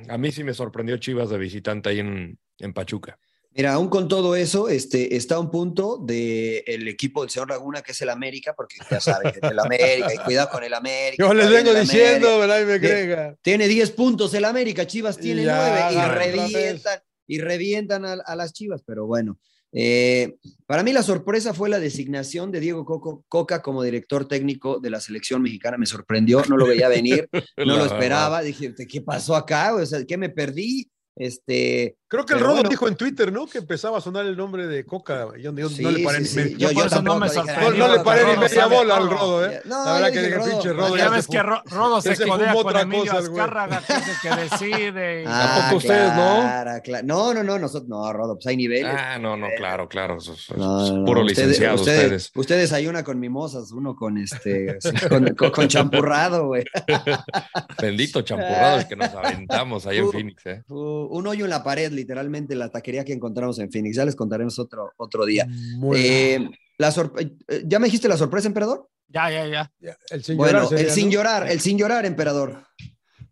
A 0.07 0.17
mí 0.17 0.31
sí 0.31 0.43
me 0.43 0.53
sorprendió 0.53 0.97
Chivas 0.97 1.29
de 1.29 1.37
visitante 1.37 1.89
ahí 1.89 1.99
en, 1.99 2.37
en 2.59 2.73
Pachuca. 2.73 3.17
Mira, 3.51 3.73
aún 3.73 3.89
con 3.89 4.07
todo 4.07 4.35
eso, 4.35 4.69
este, 4.69 5.15
está 5.15 5.35
a 5.35 5.39
un 5.39 5.49
punto 5.49 5.97
del 5.97 6.63
el 6.67 6.87
equipo 6.87 7.21
del 7.21 7.31
señor 7.31 7.49
Laguna, 7.49 7.81
que 7.81 7.93
es 7.93 8.01
el 8.01 8.09
América, 8.09 8.53
porque 8.55 8.75
ya 8.89 9.01
saben 9.01 9.33
el 9.41 9.59
América, 9.59 10.13
y 10.13 10.17
cuidado 10.17 10.49
con 10.51 10.63
el 10.63 10.73
América. 10.73 11.23
Yo 11.27 11.33
les 11.33 11.49
vengo 11.49 11.73
diciendo. 11.73 12.39
¿verdad? 12.39 12.61
Y 12.61 12.65
me 12.65 12.79
crega. 12.79 13.35
Tiene 13.41 13.67
10 13.67 13.91
puntos 13.91 14.33
el 14.35 14.45
América, 14.45 14.85
Chivas 14.85 15.17
tiene 15.17 15.43
ya 15.43 15.89
9 15.91 16.05
y 16.05 16.15
revientan, 16.15 16.99
y 17.25 17.39
revientan 17.39 18.05
a, 18.05 18.13
a 18.13 18.35
las 18.35 18.53
Chivas, 18.53 18.83
pero 18.85 19.07
bueno. 19.07 19.39
Eh, 19.71 20.35
para 20.65 20.81
mí 20.81 20.91
la 20.93 21.03
sorpresa 21.03 21.53
fue 21.53 21.69
la 21.69 21.79
designación 21.79 22.51
de 22.51 22.59
Diego 22.59 22.85
Coco- 22.85 23.23
Coca 23.27 23.61
como 23.61 23.83
director 23.83 24.27
técnico 24.27 24.79
de 24.79 24.89
la 24.89 24.99
selección 24.99 25.41
mexicana. 25.41 25.77
Me 25.77 25.85
sorprendió, 25.85 26.41
no 26.49 26.57
lo 26.57 26.65
veía 26.65 26.87
venir, 26.89 27.29
no 27.57 27.77
lo 27.77 27.85
esperaba. 27.85 28.41
Dije, 28.41 28.73
¿qué 28.89 29.01
pasó 29.01 29.35
acá? 29.35 29.75
O 29.75 29.85
sea, 29.85 30.03
¿qué 30.05 30.17
me 30.17 30.29
perdí? 30.29 30.89
Este, 31.15 31.97
Creo 32.09 32.25
que 32.25 32.33
el 32.33 32.39
Rodo 32.39 32.53
bueno. 32.55 32.69
dijo 32.69 32.87
en 32.87 32.95
Twitter, 32.95 33.31
¿no? 33.31 33.45
Que 33.45 33.59
empezaba 33.59 33.99
a 33.99 34.01
sonar 34.01 34.25
el 34.25 34.35
nombre 34.35 34.65
de 34.65 34.83
Coca. 34.83 35.27
Y 35.37 35.43
yo, 35.43 35.53
yo 35.53 35.69
Sí, 35.69 35.83
no 35.83 35.91
le 35.91 36.03
paré 36.03 36.25
sí, 36.25 36.37
ni 36.37 36.43
sí. 36.43 36.53
me- 36.55 36.59
Yo, 36.59 36.67
por 36.69 36.75
yo 36.77 36.85
eso 36.87 36.89
no 36.89 36.89
tampoco 36.95 37.19
me 37.19 37.25
dije, 37.27 37.35
sorprendió. 37.35 37.67
"Ay, 37.71 37.77
no, 37.79 37.87
no 37.87 37.93
le 37.93 37.99
paré 38.03 38.25
ni 38.25 38.37
media 38.37 38.65
bola 38.65 38.95
al. 38.97 39.09
Rodo, 39.11 39.45
¿eh? 39.45 39.61
No, 39.65 39.85
la 39.85 39.93
verdad 39.93 40.11
que 40.11 40.21
dije, 40.23 40.39
pinche 40.49 40.73
Rodo. 40.73 40.97
ya 40.97 41.03
ya 41.05 41.09
ves 41.11 41.27
que 41.27 41.43
Rodo 41.43 42.01
se 42.01 42.15
se 42.15 42.27
codea 42.27 42.53
con 42.53 42.65
otra 42.65 42.81
Emilio 42.81 43.05
cosa. 43.11 43.17
Azcárraga, 43.19 43.83
que 43.85 43.93
es 43.93 44.07
el 44.07 44.15
que 44.21 44.41
decide. 44.41 45.21
y- 45.21 45.25
Ah, 45.29 45.53
Tampoco 45.59 45.77
ustedes, 45.77 46.13
¿no? 46.15 46.81
claro. 46.83 47.05
No, 47.05 47.33
no, 47.35 47.43
no, 47.43 47.59
nosotros, 47.59 47.87
no, 47.87 48.11
Rodo, 48.11 48.33
pues 48.37 48.47
hay 48.47 48.57
niveles. 48.57 48.91
Ah, 48.97 49.19
no, 49.19 49.37
no, 49.37 49.45
claro, 49.55 49.87
claro. 49.87 50.17
es- 50.17 50.47
puro 50.47 51.21
ustedes- 51.23 51.25
licenciado 51.47 51.75
ustedes, 51.75 52.01
ustedes. 52.05 52.31
ustedes 52.33 52.73
hay 52.73 52.87
una 52.87 53.03
con 53.03 53.19
mimosas, 53.19 53.71
uno 53.71 53.95
con 53.95 54.17
este, 54.17 54.79
con, 55.53 55.67
champurrado, 55.67 56.47
güey. 56.47 56.63
Bendito 57.81 58.21
champurrado 58.23 58.79
el 58.79 58.87
que 58.87 58.95
nos 58.95 59.09
aventamos 59.13 59.85
ahí 59.85 59.97
en. 59.99 60.09
Phoenix, 60.11 60.43
¿eh? 60.47 60.63
Un 60.69 61.27
hoyo 61.27 61.45
en 61.45 61.51
la 61.51 61.63
pared, 61.63 61.91
literalmente, 61.99 62.55
la 62.55 62.69
taquería 62.69 63.03
que 63.05 63.13
encontramos 63.13 63.59
en 63.59 63.71
Phoenix. 63.71 63.95
Ya 63.95 64.05
les 64.05 64.15
contaremos 64.15 64.57
otro, 64.59 64.91
otro 64.97 65.25
día. 65.25 65.45
Muy 65.77 65.99
bien. 66.01 66.43
Eh, 66.43 66.49
la 66.77 66.91
sor- 66.91 67.13
eh, 67.19 67.63
¿Ya 67.65 67.79
me 67.79 67.85
dijiste 67.85 68.07
la 68.07 68.17
sorpresa, 68.17 68.47
emperador? 68.47 68.89
Ya, 69.07 69.29
ya, 69.29 69.47
ya. 69.47 69.71
Ya, 69.79 69.97
El 70.09 70.23
sin 70.23 70.37
bueno, 70.37 70.53
llorar 70.59 70.69
sería, 70.69 70.85
el 70.85 70.91
sin 70.91 71.05
¿no? 71.07 71.11
llorar, 71.13 71.51
el 71.51 71.59
sin 71.59 71.77
llorar, 71.77 72.05
emperador. 72.05 72.63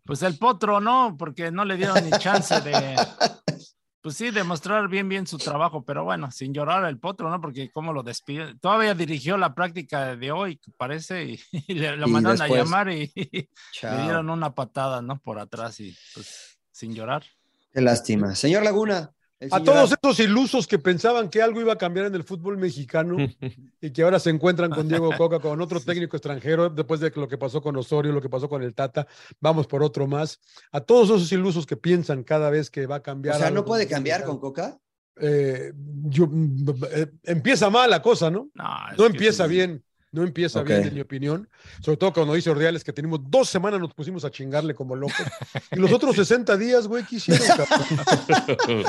Pues 0.04 0.22
el 0.22 0.36
potro, 0.38 0.80
¿no? 0.80 1.16
Porque 1.18 1.50
no 1.50 1.64
le 1.64 1.76
dieron 1.76 2.02
ni 2.04 2.10
chance 2.18 2.60
de. 2.60 2.96
Pues 4.00 4.14
sí, 4.16 4.30
demostrar 4.30 4.88
bien, 4.88 5.08
bien 5.08 5.26
su 5.26 5.38
trabajo, 5.38 5.84
pero 5.84 6.04
bueno, 6.04 6.30
sin 6.30 6.54
llorar 6.54 6.84
el 6.84 7.00
potro, 7.00 7.28
¿no? 7.30 7.40
Porque 7.40 7.68
cómo 7.72 7.92
lo 7.92 8.04
despide. 8.04 8.54
Todavía 8.60 8.94
dirigió 8.94 9.36
la 9.36 9.54
práctica 9.56 10.14
de 10.14 10.30
hoy, 10.30 10.60
parece, 10.76 11.24
y, 11.24 11.40
y 11.66 11.74
le, 11.74 11.96
lo 11.96 12.06
Y 12.06 12.12
mandaron 12.12 12.38
después, 12.38 12.60
a 12.60 12.64
llamar 12.64 12.90
y, 12.92 13.12
le 13.82 14.02
dieron 14.02 14.30
una 14.30 14.54
patada, 14.54 15.02
¿no? 15.02 15.18
Por 15.20 15.40
atrás 15.40 15.80
y 15.80 15.94
pues 16.14 16.58
sin 16.70 16.94
llorar. 16.94 17.24
Qué 17.78 17.84
lástima. 17.84 18.34
Señor 18.34 18.64
Laguna, 18.64 19.12
A 19.52 19.62
todos 19.62 19.94
esos 20.02 20.18
ilusos 20.18 20.66
que 20.66 20.80
pensaban 20.80 21.28
que 21.30 21.40
algo 21.40 21.60
iba 21.60 21.72
a 21.74 21.78
cambiar 21.78 22.06
en 22.06 22.16
el 22.16 22.24
fútbol 22.24 22.58
mexicano 22.58 23.16
y 23.80 23.92
que 23.92 24.02
ahora 24.02 24.18
se 24.18 24.30
encuentran 24.30 24.68
con 24.68 24.88
Diego 24.88 25.10
Coca, 25.16 25.38
con 25.38 25.60
otro 25.60 25.78
técnico 25.78 26.16
extranjero, 26.16 26.70
después 26.70 26.98
de 26.98 27.12
lo 27.14 27.28
que 27.28 27.38
pasó 27.38 27.62
con 27.62 27.76
Osorio, 27.76 28.10
lo 28.10 28.20
que 28.20 28.28
pasó 28.28 28.48
con 28.48 28.64
el 28.64 28.74
Tata, 28.74 29.06
vamos 29.40 29.68
por 29.68 29.84
otro 29.84 30.08
más. 30.08 30.40
A 30.72 30.80
todos 30.80 31.08
esos 31.10 31.30
ilusos 31.30 31.66
que 31.66 31.76
piensan 31.76 32.24
cada 32.24 32.50
vez 32.50 32.68
que 32.68 32.88
va 32.88 32.96
a 32.96 33.02
cambiar. 33.02 33.36
O 33.36 33.38
sea, 33.38 33.52
¿no 33.52 33.64
puede 33.64 33.86
cambiar 33.86 34.24
con 34.24 34.40
Coca? 34.40 34.76
Eh, 35.20 35.72
yo- 36.06 36.28
eh, 36.90 37.06
empieza 37.22 37.70
mal 37.70 37.90
la 37.90 38.02
cosa, 38.02 38.32
¿no? 38.32 38.50
No, 38.54 38.64
No 38.96 39.06
empieza 39.06 39.44
sí. 39.44 39.50
bien, 39.50 39.84
no 40.12 40.22
empieza 40.22 40.62
bien, 40.62 40.84
en 40.88 40.94
mi 40.94 41.00
opinión. 41.00 41.48
Sobre 41.80 41.96
todo 41.98 42.12
cuando 42.12 42.34
dice 42.34 42.48
Ordiales 42.50 42.82
que 42.84 42.92
tenemos 42.92 43.20
dos 43.28 43.48
semanas, 43.48 43.78
nos 43.80 43.92
pusimos 43.94 44.24
a 44.24 44.30
chingarle 44.30 44.74
como 44.74 44.96
locos. 44.96 45.16
Y 45.72 45.76
los 45.76 45.92
otros 45.92 46.16
60 46.16 46.56
días, 46.56 46.86
güey, 46.88 47.04
¿qué 47.04 47.16
hicieron? 47.16 47.46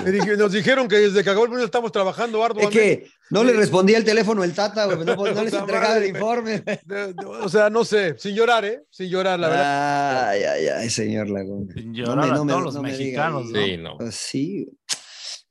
dije- 0.06 0.38
nos 0.38 0.52
dijeron 0.52 0.88
que 0.88 0.98
desde 0.98 1.24
que 1.24 1.30
acabó 1.30 1.44
el 1.46 1.50
mundial 1.50 1.66
estamos 1.66 1.92
trabajando 1.92 2.40
Es 2.40 2.46
arduamente. 2.46 2.80
que 2.80 3.08
no 3.32 3.44
le 3.44 3.54
respondía 3.54 3.98
el 3.98 4.04
teléfono 4.06 4.44
el 4.44 4.54
Tata, 4.54 4.86
güey, 4.86 4.98
no, 5.06 5.16
no 5.16 5.26
les 5.44 5.54
entregaba 5.54 5.98
el 5.98 6.08
informe. 6.08 6.64
O 7.42 7.50
sea, 7.50 7.70
no 7.70 7.84
sé, 7.86 8.16
sin 8.18 8.36
llorar, 8.36 8.66
¿eh? 8.66 8.84
Sin 8.90 9.10
llorar, 9.10 9.40
la 9.40 9.50
verdad. 9.50 10.30
Ay, 10.30 10.44
ay, 10.44 10.68
ay, 10.68 10.90
señor 10.90 11.30
Laguna. 11.30 11.74
Sin 11.74 11.92
No 11.92 11.98
llorar 11.98 12.26
me- 12.26 12.32
a 12.32 12.36
no 12.36 12.46
me- 12.46 12.52
todos 12.54 12.64
los 12.66 12.76
no 12.76 12.82
me 12.82 12.90
diga 12.98 13.30
mexicanos, 13.30 13.54
ahí. 13.56 13.78
¿no? 13.78 13.98
Sí, 14.12 14.68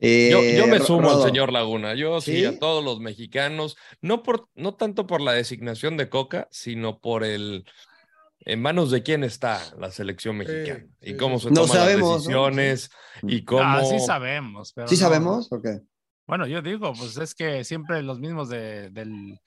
Yo, 0.01 0.07
Eh, 0.40 0.57
yo 0.57 0.66
me 0.68 0.78
sumo 0.78 1.03
Rodo. 1.09 1.22
al 1.24 1.28
señor 1.28 1.53
Laguna. 1.53 1.94
Yo 1.94 2.20
sí, 2.20 2.36
¿Sí? 2.40 2.44
a 2.44 2.59
todos 2.59 2.84
los 2.84 3.01
mexicanos, 3.01 3.76
no 4.01 4.22
por, 4.22 4.49
no 4.55 4.74
tanto 4.74 5.07
por 5.07 5.20
la 5.20 5.32
designación 5.32 5.96
de 5.96 6.09
Coca, 6.09 6.46
sino 6.51 7.01
por 7.01 7.24
el 7.24 7.64
en 8.40 8.62
manos 8.62 8.90
de 8.92 9.03
quién 9.03 9.24
está 9.24 9.61
la 9.78 9.90
selección 9.90 10.36
mexicana 10.36 10.86
sí, 11.03 11.11
y 11.11 11.16
cómo 11.16 11.38
se 11.40 11.51
No 11.51 11.62
toman 11.66 11.76
las 11.78 11.86
decisiones 11.99 12.90
y 13.22 13.44
cómo. 13.44 13.62
Ah, 13.64 13.82
sí 13.84 13.99
sabemos. 13.99 14.72
Pero 14.72 14.86
¿Sí 14.88 14.94
no- 14.94 15.01
sabemos? 15.01 15.51
Ok. 15.53 15.66
Bueno, 16.26 16.46
yo 16.46 16.62
digo, 16.62 16.92
pues 16.92 17.16
es 17.16 17.34
que 17.34 17.64
siempre 17.64 18.03
los 18.03 18.20
mismos 18.20 18.49
de, 18.49 18.90
del 18.90 19.38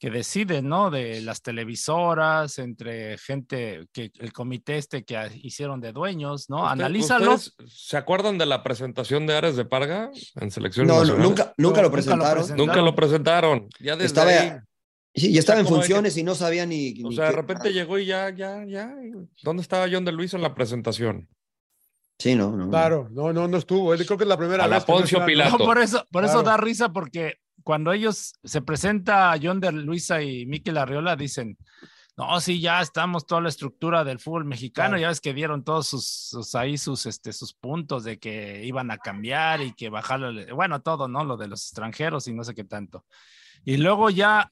que 0.00 0.10
deciden, 0.10 0.66
¿no? 0.66 0.90
De 0.90 1.20
las 1.20 1.42
televisoras, 1.42 2.58
entre 2.58 3.18
gente, 3.18 3.86
que 3.92 4.10
el 4.18 4.32
comité 4.32 4.78
este 4.78 5.04
que 5.04 5.16
a- 5.18 5.26
hicieron 5.42 5.80
de 5.82 5.92
dueños, 5.92 6.48
¿no? 6.48 6.62
¿Usted- 6.62 6.70
Analízalo. 6.72 7.34
ustedes 7.34 7.70
¿Se 7.70 7.96
acuerdan 7.98 8.38
de 8.38 8.46
la 8.46 8.62
presentación 8.62 9.26
de 9.26 9.36
Ares 9.36 9.56
de 9.56 9.66
Parga 9.66 10.10
en 10.40 10.50
selección 10.50 10.86
No, 10.86 11.04
no, 11.04 11.16
nunca, 11.18 11.22
nunca 11.22 11.54
Nunca 11.58 11.82
lo 11.82 11.90
presentaron. 11.92 12.56
Nunca 12.56 12.76
lo 12.82 12.94
presentaron. 12.96 13.68
Ya 13.78 13.92
desde 13.94 14.06
Estaba, 14.06 14.30
ahí. 14.30 14.52
sí, 15.14 15.32
y 15.32 15.36
estaba 15.38 15.60
en 15.60 15.66
¿cómo 15.66 15.76
hay 15.76 15.82
que- 15.82 15.86
funciones 15.88 16.16
y 16.16 16.22
no 16.22 16.34
sabía 16.34 16.64
ni. 16.64 17.02
O 17.04 17.10
ni 17.10 17.16
sea, 17.16 17.26
de 17.26 17.32
repente 17.32 17.70
llegó 17.72 17.98
y 17.98 18.06
ya, 18.06 18.30
ya, 18.30 18.64
ya. 18.66 18.90
¿Dónde 19.42 19.60
estaba 19.62 19.86
John 19.92 20.06
de 20.06 20.12
Luis 20.12 20.32
en 20.32 20.40
la 20.40 20.54
presentación? 20.54 21.28
Sí, 22.18 22.34
no, 22.34 22.56
no. 22.56 22.68
Claro, 22.70 23.08
no, 23.10 23.32
no, 23.34 23.48
no 23.48 23.56
estuvo. 23.58 23.92
Él 23.94 24.04
creo 24.06 24.16
que 24.18 24.24
es 24.24 24.28
la 24.28 24.36
primera 24.38 24.64
A 24.64 24.68
la 24.68 24.76
vez. 24.78 24.88
no 24.88 24.94
Poncio 24.94 25.18
está- 25.18 25.26
Pilato. 25.26 25.58
No, 25.58 25.64
por 25.66 25.78
eso, 25.78 26.06
por 26.10 26.24
eso 26.24 26.42
da 26.42 26.56
risa, 26.56 26.90
porque 26.90 27.36
cuando 27.70 27.92
ellos 27.92 28.32
se 28.42 28.62
presenta 28.62 29.32
John 29.40 29.60
de 29.60 29.70
Luisa 29.70 30.20
y 30.20 30.44
Miquel 30.44 30.76
Arriola, 30.76 31.14
dicen, 31.14 31.56
no, 32.16 32.40
sí, 32.40 32.60
ya 32.60 32.80
estamos 32.80 33.26
toda 33.26 33.42
la 33.42 33.48
estructura 33.48 34.02
del 34.02 34.18
fútbol 34.18 34.44
mexicano, 34.44 34.88
Claro. 34.88 35.02
ya 35.02 35.08
ves 35.10 35.20
que 35.20 35.32
dieron 35.32 35.62
todos 35.62 35.86
sus, 35.86 36.04
sus- 36.04 36.56
ahí 36.56 36.76
sus, 36.76 37.06
este, 37.06 37.32
sus 37.32 37.54
puntos 37.54 38.02
de 38.02 38.18
que 38.18 38.64
iban 38.64 38.90
a 38.90 38.98
cambiar 38.98 39.60
y 39.60 39.72
que 39.72 39.88
bajarle, 39.88 40.50
bueno, 40.52 40.82
todo, 40.82 41.06
¿no? 41.06 41.22
Lo 41.24 41.36
de 41.36 41.46
los 41.46 41.62
extranjeros 41.62 42.26
y 42.26 42.34
no 42.34 42.42
sé 42.42 42.56
qué 42.56 42.64
tanto. 42.64 43.04
Y 43.64 43.76
luego 43.76 44.10
ya, 44.10 44.50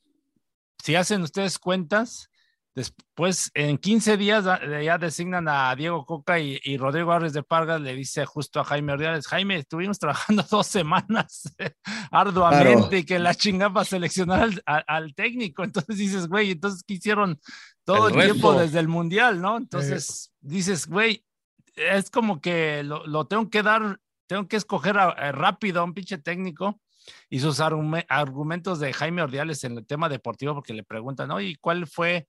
si 0.81 0.95
hacen 0.95 1.23
ustedes 1.23 1.59
cuentas, 1.59 2.31
después 2.79 3.51
en 3.55 3.77
15 3.77 4.17
días 4.17 4.45
ya 4.83 4.97
designan 4.99 5.49
a 5.49 5.75
Diego 5.75 6.07
Coca 6.07 6.39
y, 6.39 6.59
y 6.63 6.77
Rodrigo 6.77 7.13
Árez 7.13 7.33
de 7.33 7.43
Pargas 7.43 7.81
le 7.81 7.95
dice 7.95 8.25
justo 8.25 8.61
a 8.61 8.65
Jaime 8.65 8.93
Ordiales, 8.93 9.27
Jaime, 9.27 9.57
estuvimos 9.57 9.99
trabajando 10.01 10.45
dos 10.51 10.67
semanas 10.67 11.43
arduamente 12.11 12.73
Claro. 12.79 12.97
y 12.97 13.05
que 13.05 13.19
la 13.19 13.35
chingada 13.35 13.73
para 13.73 13.85
seleccionar 13.85 14.49
al, 14.67 14.85
al 14.87 15.15
técnico. 15.15 15.65
Entonces 15.65 15.97
dices, 15.99 16.29
güey, 16.29 16.53
entonces 16.53 16.83
¿qué 16.87 16.95
hicieron 16.95 17.39
todo 17.85 18.09
El 18.09 18.19
el, 18.21 18.25
tiempo 18.33 18.53
desde 18.55 18.79
el 18.81 18.89
Mundial, 18.89 19.41
¿no? 19.41 19.57
Entonces 19.57 20.33
dices, 20.41 20.87
güey, 20.87 21.25
es 21.75 22.11
como 22.11 22.41
que 22.41 22.83
lo, 22.83 23.07
lo 23.07 23.27
tengo 23.27 23.49
que 23.51 23.63
dar, 23.63 23.99
tengo 24.27 24.47
que 24.49 24.57
escoger 24.57 24.99
a- 24.99 25.11
a 25.11 25.33
rápido 25.33 25.81
a 25.81 25.85
un 25.85 25.95
pinche 25.95 26.19
técnico 26.19 26.81
y 27.31 27.41
sus 27.41 27.61
argume- 27.61 28.05
argumentos 28.09 28.81
de 28.81 28.93
Jaime 28.93 29.23
Ordiales 29.23 29.65
en 29.65 29.79
el 29.79 29.87
tema 29.87 30.09
deportivo, 30.09 30.55
porque 30.55 30.75
le 30.75 30.83
preguntan, 30.85 31.29
¿no? 31.29 31.41
¿Y 31.41 31.55
cuál 31.57 31.87
fue, 31.87 32.29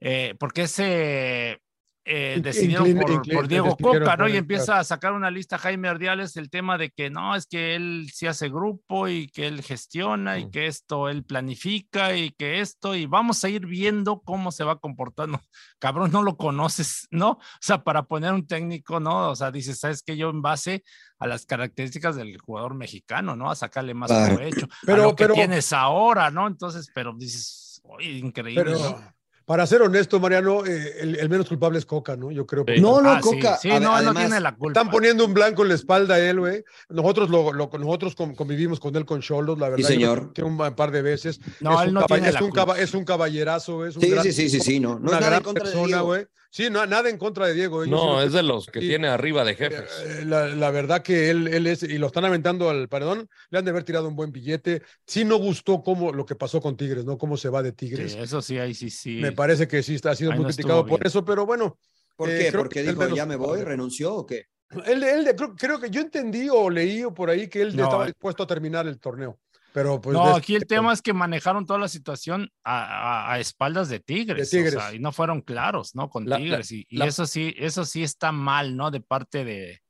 eh, 0.00 0.34
por 0.38 0.52
qué 0.52 0.66
se 0.66 1.60
eh, 2.06 2.40
por, 2.42 3.22
por 3.30 3.46
Diego 3.46 3.76
Coca, 3.76 4.16
¿no? 4.16 4.26
Y 4.26 4.36
empieza 4.36 4.78
a 4.78 4.84
sacar 4.84 5.12
una 5.12 5.30
lista 5.30 5.58
Jaime 5.58 5.90
Ordiales 5.90 6.34
el 6.36 6.48
tema 6.50 6.78
de 6.78 6.90
que 6.90 7.10
no, 7.10 7.36
es 7.36 7.46
que 7.46 7.76
él 7.76 8.10
sí 8.12 8.26
hace 8.26 8.48
grupo 8.48 9.06
y 9.06 9.28
que 9.28 9.46
él 9.46 9.62
gestiona 9.62 10.38
y 10.38 10.46
Mm. 10.46 10.50
que 10.50 10.66
esto 10.66 11.08
él 11.10 11.24
planifica 11.24 12.16
y 12.16 12.30
que 12.32 12.60
esto, 12.60 12.94
y 12.96 13.04
vamos 13.06 13.44
a 13.44 13.50
ir 13.50 13.66
viendo 13.66 14.22
cómo 14.22 14.50
se 14.50 14.64
va 14.64 14.80
comportando. 14.80 15.40
Cabrón, 15.78 16.10
no 16.10 16.22
lo 16.22 16.36
conoces, 16.38 17.06
¿no? 17.10 17.32
O 17.32 17.38
sea, 17.60 17.84
para 17.84 18.04
poner 18.04 18.32
un 18.32 18.46
técnico, 18.46 18.98
¿no? 18.98 19.28
O 19.30 19.36
sea, 19.36 19.50
dices, 19.52 19.78
¿sabes 19.78 20.02
qué? 20.02 20.16
Yo 20.16 20.30
en 20.30 20.40
base 20.42 20.82
a 21.18 21.26
las 21.26 21.44
características 21.44 22.16
del 22.16 22.38
jugador 22.38 22.74
mexicano, 22.74 23.36
¿no? 23.36 23.50
A 23.50 23.54
sacarle 23.54 23.92
más 23.94 24.10
Claro. 24.10 24.34
provecho. 24.36 24.66
Pero- 24.86 25.02
a 25.02 25.06
lo 25.06 25.14
que 25.14 25.24
pero- 25.24 25.34
tienes 25.34 25.72
ahora, 25.74 26.30
¿no? 26.30 26.48
Entonces, 26.48 26.90
pero 26.94 27.14
dices, 27.16 27.80
"Oye, 27.84 28.10
increíble, 28.12 28.64
Pero 28.64 28.78
¿no? 28.78 29.14
Para 29.50 29.66
ser 29.66 29.82
honesto, 29.82 30.20
Mariano, 30.20 30.64
eh, 30.64 30.98
el, 31.00 31.16
el 31.16 31.28
menos 31.28 31.48
culpable 31.48 31.76
es 31.80 31.84
Coca, 31.84 32.14
¿no? 32.14 32.30
Yo 32.30 32.46
creo. 32.46 32.64
Sí. 32.72 32.80
No, 32.80 33.02
no, 33.02 33.10
Ah, 33.10 33.20
sí, 33.20 33.30
Coca. 33.30 33.56
Sí, 33.56 33.68
ver, 33.68 33.82
no, 33.82 33.98
él 33.98 34.04
no 34.04 34.10
además, 34.10 34.26
tiene 34.26 34.40
la 34.40 34.54
culpa. 34.54 34.78
Están 34.78 34.92
poniendo 34.92 35.24
un 35.24 35.34
blanco 35.34 35.62
en 35.64 35.70
la 35.70 35.74
espalda 35.74 36.14
a 36.14 36.18
él, 36.20 36.38
güey. 36.38 36.62
Nosotros, 36.88 37.30
lo, 37.30 37.52
lo- 37.52 37.68
nosotros 37.76 38.14
con- 38.14 38.36
convivimos 38.36 38.78
con 38.78 38.94
él 38.94 39.04
con 39.04 39.20
Cholos, 39.22 39.58
la 39.58 39.70
verdad. 39.70 39.82
yo 39.82 39.88
señor. 39.88 40.32
que 40.32 40.44
un 40.44 40.56
par 40.56 40.92
de 40.92 41.02
veces. 41.02 41.40
No, 41.58 41.72
es 41.74 41.80
él 41.82 41.88
un, 41.88 41.94
no 41.94 42.06
tiene 42.06 42.28
es 42.28 42.34
la 42.34 42.40
un 42.44 42.50
culpa. 42.50 42.64
caba- 42.66 42.78
es 42.78 42.94
un 42.94 43.04
caballerazo, 43.04 43.74
güey, 43.78 43.90
es 43.90 43.96
un 43.96 44.02
Sí, 44.02 44.10
gran 44.10 44.22
sí, 44.22 44.32
sí, 44.32 44.48
sí, 44.50 44.60
sí, 44.60 44.78
no. 44.78 45.00
No 45.00 45.10
una 45.10 45.18
gran 45.18 45.42
persona, 45.42 46.00
güey. 46.02 46.26
Sí, 46.52 46.68
no, 46.68 46.84
nada 46.84 47.08
en 47.08 47.16
contra 47.16 47.46
de 47.46 47.54
Diego. 47.54 47.84
eh. 47.84 47.88
Yo 47.88 47.94
No, 47.96 48.22
es 48.22 48.32
de 48.32 48.42
los 48.42 48.66
que 48.66 48.80
tiene 48.80 49.06
arriba 49.08 49.44
de 49.44 49.54
jefes. 49.54 49.90
Eh, 50.04 50.24
La, 50.24 50.48
la 50.48 50.70
verdad 50.70 51.02
que 51.02 51.30
él, 51.30 51.46
él 51.48 51.66
es, 51.66 51.82
y 51.84 51.96
lo 51.98 52.08
están 52.08 52.24
aventando 52.24 52.68
al 52.68 52.88
perdón, 52.88 53.28
le 53.50 53.58
han 53.58 53.64
de 53.64 53.70
haber 53.70 53.84
tirado 53.84 54.08
un 54.08 54.16
buen 54.16 54.32
billete. 54.32 54.82
Sí 55.06 55.24
no 55.24 55.36
gustó 55.36 55.82
cómo, 55.82 56.12
lo 56.12 56.26
que 56.26 56.34
pasó 56.34 56.60
con 56.60 56.76
Tigres, 56.76 57.04
¿no? 57.04 57.18
Cómo 57.18 57.36
se 57.36 57.48
va 57.48 57.62
de 57.62 57.72
Tigres. 57.72 58.12
Sí, 58.12 58.18
eso 58.18 58.42
sí, 58.42 58.58
ahí 58.58 58.74
sí, 58.74 58.90
sí. 58.90 59.16
Me 59.20 59.32
parece 59.32 59.68
que 59.68 59.82
sí 59.82 59.94
está, 59.94 60.10
ha 60.10 60.16
sido 60.16 60.32
Ahí 60.32 60.38
muy 60.38 60.44
no 60.44 60.48
criticado 60.48 60.84
por 60.84 60.98
bien. 60.98 61.06
eso, 61.06 61.24
pero 61.24 61.46
bueno, 61.46 61.78
¿Por 62.16 62.28
Eh, 62.28 62.38
qué? 62.38 62.50
creo 62.50 62.62
Porque 62.62 62.82
dijo, 62.82 63.00
menos 63.00 63.16
ya 63.16 63.26
me 63.26 63.36
voy, 63.36 63.62
renunció 63.62 64.14
o 64.14 64.26
qué? 64.26 64.44
él, 64.86 65.02
él 65.02 65.24
de- 65.24 65.34
creo, 65.34 65.54
creo 65.56 65.80
que 65.80 65.90
yo 65.90 66.00
entendí 66.00 66.48
o 66.50 66.68
leí 66.70 67.02
o 67.04 67.12
por 67.14 67.30
ahí 67.30 67.48
que 67.48 67.62
él 67.62 67.76
No, 67.76 67.84
estaba 67.84 68.04
eh. 68.04 68.08
dispuesto 68.08 68.42
a 68.42 68.46
terminar 68.46 68.86
el 68.86 68.98
torneo. 68.98 69.38
Pero 69.72 70.00
pues 70.00 70.14
no, 70.14 70.34
aquí 70.34 70.56
el 70.56 70.66
tema 70.66 70.92
es 70.92 71.00
que 71.02 71.12
manejaron 71.12 71.64
toda 71.66 71.78
la 71.78 71.88
situación 71.88 72.50
a, 72.64 72.82
a- 73.28 73.32
a 73.34 73.38
espaldas 73.40 73.88
de 73.88 74.00
Tigres, 74.00 74.50
De 74.50 74.58
Tigres. 74.58 74.76
o 74.76 74.80
sea, 74.80 74.94
y 74.94 74.98
no 74.98 75.12
fueron 75.12 75.42
claros, 75.42 75.94
¿no? 75.94 76.10
Con 76.10 76.28
La- 76.28 76.38
la- 76.38 76.44
Tigres, 76.44 76.72
y, 76.72 76.86
y 76.88 76.96
la- 76.96 77.06
eso 77.06 77.26
sí, 77.26 77.54
eso 77.56 77.84
sí 77.84 78.02
está 78.02 78.32
mal, 78.32 78.76
¿no? 78.76 78.90
De 78.90 79.00
parte 79.00 79.44
de, 79.44 79.80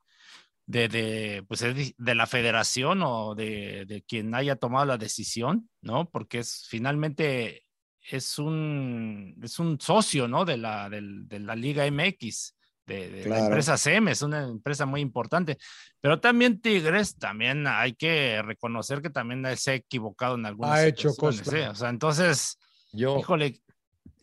de, 0.66 0.88
de, 0.88 1.44
pues, 1.48 1.60
de 1.96 2.14
la 2.14 2.26
federación 2.26 3.02
o 3.02 3.34
de, 3.34 3.86
de 3.86 4.02
quien 4.02 4.34
haya 4.34 4.56
tomado 4.56 4.84
la 4.84 4.98
decisión, 4.98 5.68
¿no? 5.80 6.10
Porque 6.10 6.40
es 6.40 6.66
finalmente 6.68 7.64
es 8.10 8.38
un, 8.38 9.36
es 9.42 9.58
un 9.58 9.80
socio, 9.80 10.26
¿no? 10.28 10.44
De 10.44 10.56
la, 10.56 10.88
de 10.90 11.38
la 11.40 11.54
Liga 11.56 11.86
MX, 11.90 12.54
de, 12.94 13.10
de 13.10 13.18
la 13.20 13.24
Claro. 13.24 13.44
empresa 13.46 13.76
SEM, 13.78 14.08
es 14.08 14.22
una 14.22 14.42
empresa 14.46 14.86
muy 14.86 15.00
importante. 15.00 15.56
Pero 16.00 16.20
también 16.20 16.60
Tigres, 16.60 17.16
también 17.16 17.66
hay 17.66 17.94
que 17.94 18.42
reconocer 18.42 19.00
que 19.02 19.10
también 19.10 19.44
se 19.56 19.70
ha 19.70 19.74
equivocado 19.74 20.34
en 20.34 20.46
algunas 20.46 20.72
Ha 20.78 20.86
hecho 20.86 21.14
cosas. 21.14 21.52
¿eh? 21.52 21.68
O 21.68 21.74
sea, 21.74 21.88
entonces, 21.90 22.58
Yo, 22.92 23.18
híjole, 23.18 23.60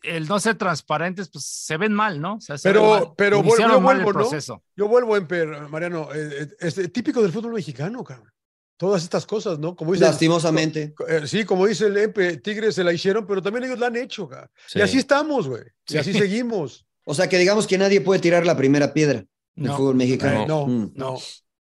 el 0.02 0.28
no 0.28 0.38
ser 0.38 0.56
transparentes, 0.56 1.28
pues 1.30 1.44
se 1.44 1.76
ven 1.76 1.92
mal, 1.92 2.20
¿no? 2.20 2.34
O 2.36 2.40
sea, 2.40 2.56
se 2.58 2.68
Pero- 2.68 2.90
mal. 2.90 3.08
pero 3.16 3.38
Iniciaron 3.38 3.76
yo 3.76 3.80
vuelvo, 3.80 4.12
¿no? 4.12 4.18
proceso. 4.18 4.62
Yo 4.76 4.86
vuelvo 4.88 5.14
a 5.14 5.18
emper, 5.18 5.48
Mariano, 5.68 6.08
eh, 6.14 6.42
eh, 6.42 6.48
es 6.60 6.92
típico 6.92 7.20
del 7.22 7.32
fútbol 7.32 7.54
mexicano, 7.54 8.04
cabrón. 8.04 8.30
Todas 8.76 9.02
estas 9.02 9.26
cosas, 9.26 9.58
¿no? 9.58 9.74
Como 9.74 9.92
dice, 9.92 10.04
Lastimosamente. 10.04 10.94
eh, 11.08 11.22
sí, 11.26 11.44
como 11.44 11.66
dice 11.66 11.86
el 11.86 11.96
Empe, 11.96 12.36
Tigres 12.36 12.76
se 12.76 12.84
la 12.84 12.92
hicieron, 12.92 13.26
pero 13.26 13.42
también 13.42 13.64
ellos 13.64 13.78
la 13.80 13.88
han 13.88 13.96
hecho, 13.96 14.28
cabrón. 14.28 14.50
sí. 14.68 14.78
Y 14.78 14.82
así 14.82 14.98
estamos, 14.98 15.48
güey. 15.48 15.62
Y 15.88 15.92
Sí. 15.92 15.98
así 15.98 16.12
seguimos. 16.12 16.86
O 17.08 17.14
sea, 17.14 17.28
que 17.28 17.38
digamos 17.38 17.66
que 17.66 17.78
nadie 17.78 18.00
puede 18.02 18.20
tirar 18.20 18.44
la 18.44 18.56
primera 18.56 18.92
piedra 18.92 19.24
del 19.56 19.66
No. 19.66 19.76
fútbol 19.76 19.94
mexicano. 19.96 20.46
no, 20.46 20.66
Mm. 20.66 20.92
no. 20.94 21.16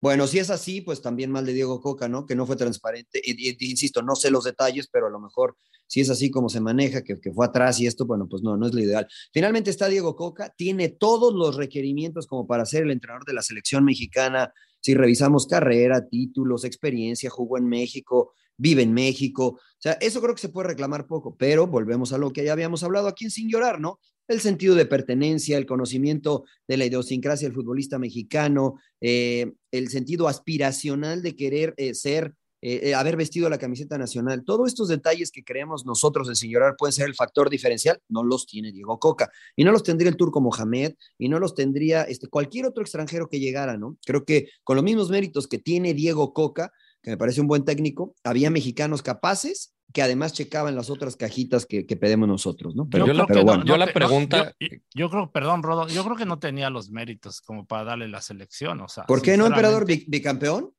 Bueno, 0.01 0.27
si 0.27 0.39
es 0.39 0.49
así, 0.49 0.81
pues 0.81 1.01
también 1.01 1.31
mal 1.31 1.45
de 1.45 1.53
Diego 1.53 1.81
Coca, 1.81 2.07
¿no? 2.07 2.25
Que 2.25 2.35
no 2.35 2.45
fue 2.45 2.55
transparente. 2.55 3.21
Y, 3.23 3.49
y- 3.49 3.69
insisto, 3.71 4.01
no 4.01 4.15
sé 4.15 4.31
los 4.31 4.43
detalles, 4.45 4.87
pero 4.91 5.07
a 5.07 5.09
lo 5.09 5.19
mejor 5.19 5.55
si 5.87 6.01
es 6.01 6.09
así 6.09 6.29
como 6.29 6.49
se 6.49 6.59
maneja, 6.61 7.03
que, 7.03 7.19
que 7.19 7.31
fue 7.33 7.45
atrás 7.45 7.79
y 7.79 7.87
esto, 7.87 8.05
bueno, 8.05 8.27
pues 8.29 8.43
no, 8.43 8.55
no 8.57 8.67
es 8.67 8.73
lo 8.73 8.79
ideal. 8.81 9.07
Finalmente 9.33 9.69
está 9.71 9.87
Diego 9.87 10.15
Coca, 10.15 10.53
tiene 10.57 10.89
todos 10.89 11.33
los 11.33 11.55
requerimientos 11.55 12.27
como 12.27 12.45
para 12.45 12.65
ser 12.65 12.83
el 12.83 12.91
entrenador 12.91 13.25
de 13.25 13.33
la 13.33 13.41
selección 13.41 13.83
mexicana. 13.85 14.53
Si 14.81 14.93
revisamos 14.93 15.47
carrera, 15.47 16.07
títulos, 16.07 16.63
experiencia, 16.63 17.29
jugó 17.29 17.57
en 17.57 17.67
México, 17.67 18.33
vive 18.55 18.83
en 18.83 18.93
México. 18.93 19.45
O 19.47 19.59
sea, 19.79 19.93
eso 19.93 20.21
creo 20.21 20.35
que 20.35 20.41
se 20.41 20.49
puede 20.49 20.67
reclamar 20.67 21.07
poco, 21.07 21.35
pero 21.35 21.65
volvemos 21.65 22.13
a 22.13 22.17
lo 22.19 22.31
que 22.31 22.43
ya 22.45 22.51
habíamos 22.53 22.83
hablado 22.83 23.07
aquí 23.07 23.25
en 23.25 23.31
Sin 23.31 23.49
Llorar, 23.49 23.79
¿no? 23.81 23.99
El 24.30 24.39
sentido 24.41 24.75
de 24.75 24.86
pertenencia, 24.86 25.57
el 25.57 25.65
conocimiento 25.65 26.45
de 26.67 26.77
la 26.77 26.86
idiosincrasia 26.86 27.47
del 27.47 27.55
futbolista 27.55 27.97
mexicano, 27.97 28.80
eh, 29.01 29.51
el 29.71 29.89
sentido 29.89 30.27
aspiracional 30.27 31.21
de 31.23 31.36
querer 31.36 31.73
eh, 31.77 31.95
ser, 31.95 32.36
eh, 32.61 32.93
haber 32.93 33.17
vestido 33.17 33.49
la 33.49 33.57
camiseta 33.57 33.97
nacional. 33.97 34.43
Todos 34.45 34.67
estos 34.67 34.88
detalles 34.88 35.32
que 35.32 35.43
creemos 35.43 35.86
nosotros 35.86 36.30
en 36.30 36.36
señorar 36.36 36.75
pueden 36.77 36.93
ser 36.93 37.07
el 37.07 37.15
factor 37.15 37.49
diferencial, 37.49 37.99
no 38.07 38.23
los 38.23 38.45
tiene 38.45 38.71
Diego 38.71 38.99
Coca. 38.99 39.32
Y 39.55 39.63
no 39.63 39.71
los 39.71 39.82
tendría 39.82 40.09
el 40.09 40.17
turco 40.17 40.41
Mohamed, 40.41 40.93
y 41.17 41.27
no 41.27 41.39
los 41.39 41.55
tendría 41.55 42.03
este, 42.03 42.27
cualquier 42.27 42.67
otro 42.67 42.84
extranjero 42.84 43.30
que 43.30 43.39
llegara, 43.39 43.77
¿no? 43.77 43.97
Creo 44.05 44.25
que 44.25 44.49
con 44.63 44.75
los 44.75 44.86
mismos 44.86 45.09
méritos 45.09 45.47
que 45.47 45.57
tiene 45.57 45.95
Diego 45.95 46.34
Coca, 46.34 46.71
que 47.01 47.11
me 47.11 47.17
parece 47.17 47.41
un 47.41 47.47
buen 47.47 47.65
técnico, 47.65 48.13
había 48.23 48.51
mexicanos 48.51 49.01
capaces 49.01 49.73
que 49.93 50.01
además 50.01 50.33
checaban 50.33 50.75
las 50.75 50.89
otras 50.89 51.15
cajitas 51.15 51.65
que, 51.65 51.85
que 51.85 51.95
pedimos 51.95 52.27
nosotros, 52.27 52.75
¿no? 52.75 52.87
Pero, 52.89 53.07
yo, 53.07 53.13
la, 53.13 53.25
pero 53.25 53.43
bueno. 53.43 53.65
yo 53.65 53.77
la 53.77 53.87
pregunta... 53.87 54.53
Yo, 54.59 54.67
yo, 54.93 55.09
creo, 55.09 55.31
perdón, 55.31 55.63
Rodo, 55.63 55.87
yo 55.87 56.03
creo 56.03 56.15
que 56.15 56.25
no 56.25 56.39
tenía 56.39 56.69
los 56.69 56.91
méritos 56.91 57.41
como 57.41 57.65
para 57.65 57.83
darle 57.83 58.07
la 58.07 58.21
selección, 58.21 58.81
o 58.81 58.87
sea... 58.87 59.05
¿Por 59.05 59.21
qué 59.21 59.35
no, 59.37 59.47
emperador 59.47 59.85
bicampeón? 59.85 60.73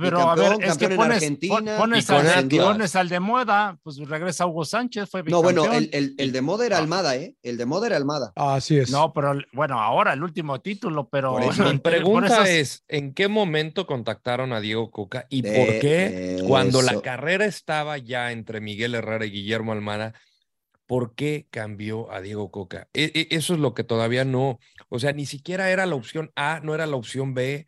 Pero 0.00 0.20
a 0.20 0.34
ver, 0.34 0.52
es 0.62 0.76
que 0.76 0.90
pones, 0.90 1.16
Argentina, 1.16 1.54
pones, 1.78 2.10
al, 2.10 2.48
pones, 2.48 2.94
al, 2.94 3.08
de 3.08 3.20
moda, 3.20 3.78
pues 3.82 3.96
regresa 3.96 4.46
Hugo 4.46 4.66
Sánchez, 4.66 5.08
fue 5.08 5.22
No, 5.22 5.42
bueno, 5.42 5.64
el, 5.72 5.88
el, 5.92 6.14
el, 6.18 6.30
de 6.30 6.42
moda 6.42 6.66
era 6.66 6.76
Almada, 6.76 7.16
¿eh? 7.16 7.34
El 7.42 7.56
de 7.56 7.64
moda 7.64 7.86
era 7.86 7.96
Almada. 7.96 8.32
Ah, 8.36 8.56
así 8.56 8.76
es. 8.76 8.90
No, 8.90 9.14
pero 9.14 9.32
bueno, 9.54 9.80
ahora 9.80 10.12
el 10.12 10.22
último 10.22 10.60
título, 10.60 11.08
pero. 11.08 11.38
Mi 11.72 11.78
pregunta 11.78 12.48
es: 12.48 12.84
¿en 12.88 13.14
qué 13.14 13.28
momento 13.28 13.86
contactaron 13.86 14.52
a 14.52 14.60
Diego 14.60 14.90
Coca 14.90 15.26
y 15.30 15.40
de 15.40 15.58
por 15.58 15.78
qué, 15.80 16.34
eso. 16.34 16.46
cuando 16.46 16.82
la 16.82 17.00
carrera 17.00 17.46
estaba 17.46 17.96
ya 17.96 18.30
entre 18.30 18.60
Miguel 18.60 18.94
Herrera 18.94 19.24
y 19.24 19.30
Guillermo 19.30 19.72
Almada, 19.72 20.12
por 20.86 21.14
qué 21.14 21.46
cambió 21.50 22.12
a 22.12 22.20
Diego 22.20 22.50
Coca? 22.50 22.88
E, 22.92 23.10
e, 23.14 23.34
eso 23.34 23.54
es 23.54 23.60
lo 23.60 23.72
que 23.72 23.84
todavía 23.84 24.26
no. 24.26 24.58
O 24.90 24.98
sea, 24.98 25.14
ni 25.14 25.24
siquiera 25.24 25.70
era 25.70 25.86
la 25.86 25.94
opción 25.94 26.30
A, 26.36 26.60
no 26.62 26.74
era 26.74 26.86
la 26.86 26.96
opción 26.96 27.32
B 27.32 27.66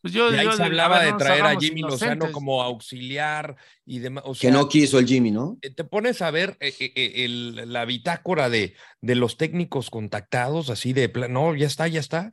pues 0.00 0.14
yo, 0.14 0.32
y 0.32 0.36
ahí 0.36 0.46
yo, 0.46 0.52
se 0.52 0.62
hablaba 0.62 1.02
de 1.02 1.12
traer 1.14 1.42
a 1.42 1.58
Jimmy 1.58 1.80
inocentes. 1.80 2.18
Lozano 2.18 2.32
como 2.32 2.62
auxiliar 2.62 3.56
y 3.84 3.98
demás. 3.98 4.24
O 4.26 4.34
sea, 4.34 4.48
que 4.48 4.56
no 4.56 4.68
quiso 4.68 4.98
el 4.98 5.06
Jimmy, 5.06 5.30
¿no? 5.30 5.58
Te 5.60 5.84
pones 5.84 6.22
a 6.22 6.30
ver 6.30 6.56
eh, 6.60 6.74
eh, 6.78 7.24
el, 7.24 7.72
la 7.72 7.84
bitácora 7.84 8.48
de, 8.48 8.74
de 9.00 9.14
los 9.14 9.36
técnicos 9.36 9.90
contactados, 9.90 10.70
así 10.70 10.92
de, 10.92 11.08
no, 11.28 11.54
ya 11.54 11.66
está, 11.66 11.88
ya 11.88 12.00
está. 12.00 12.30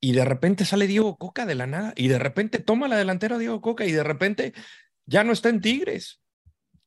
Y 0.00 0.12
de 0.12 0.24
repente 0.24 0.64
sale 0.64 0.86
Diego 0.86 1.16
Coca 1.16 1.44
de 1.44 1.54
la 1.54 1.66
nada, 1.66 1.92
y 1.96 2.08
de 2.08 2.18
repente 2.18 2.58
toma 2.58 2.88
la 2.88 2.96
delantera 2.96 3.36
Diego 3.36 3.60
Coca, 3.60 3.84
y 3.84 3.92
de 3.92 4.02
repente 4.02 4.54
ya 5.04 5.24
no 5.24 5.32
está 5.32 5.50
en 5.50 5.60
Tigres. 5.60 6.20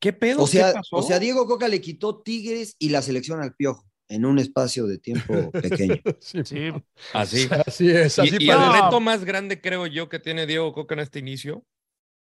¿Qué 0.00 0.12
pedo? 0.12 0.42
O 0.42 0.46
sea, 0.48 0.68
¿Qué 0.68 0.74
pasó? 0.74 0.96
o 0.96 1.02
sea 1.02 1.18
Diego 1.20 1.46
Coca 1.46 1.68
le 1.68 1.80
quitó 1.80 2.20
Tigres 2.20 2.74
y 2.78 2.88
la 2.88 3.00
selección 3.00 3.40
al 3.40 3.54
Piojo 3.54 3.86
en 4.08 4.24
un 4.26 4.38
espacio 4.38 4.86
de 4.86 4.98
tiempo 4.98 5.50
pequeño. 5.52 6.00
sí, 6.20 6.40
sí. 6.44 6.72
Así. 7.12 7.48
Así 7.66 7.90
es. 7.90 8.18
Así 8.18 8.36
y, 8.38 8.44
y 8.46 8.50
el 8.50 8.72
reto 8.72 9.00
más 9.00 9.24
grande, 9.24 9.60
creo 9.60 9.86
yo, 9.86 10.08
que 10.08 10.18
tiene 10.18 10.46
Diego 10.46 10.72
Coca 10.72 10.94
en 10.94 11.00
este 11.00 11.18
inicio 11.18 11.64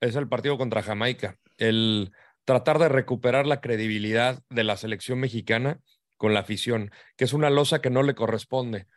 es 0.01 0.15
el 0.15 0.27
partido 0.30 0.57
contra 0.57 0.82
Jamaica. 0.82 1.38
El 1.57 2.11
tratar 2.45 2.80
de 2.80 2.89
recuperar 2.89 3.45
la 3.45 3.61
credibilidad 3.61 4.41
de 4.49 4.63
la 4.63 4.77
selección 4.77 5.19
mexicana 5.19 5.80
con 6.17 6.34
la 6.34 6.39
afición, 6.41 6.91
que 7.17 7.25
es 7.25 7.34
una 7.34 7.49
losa 7.49 7.82
que 7.82 7.89
no 7.89 8.03
le 8.03 8.15
corresponde. 8.15 8.88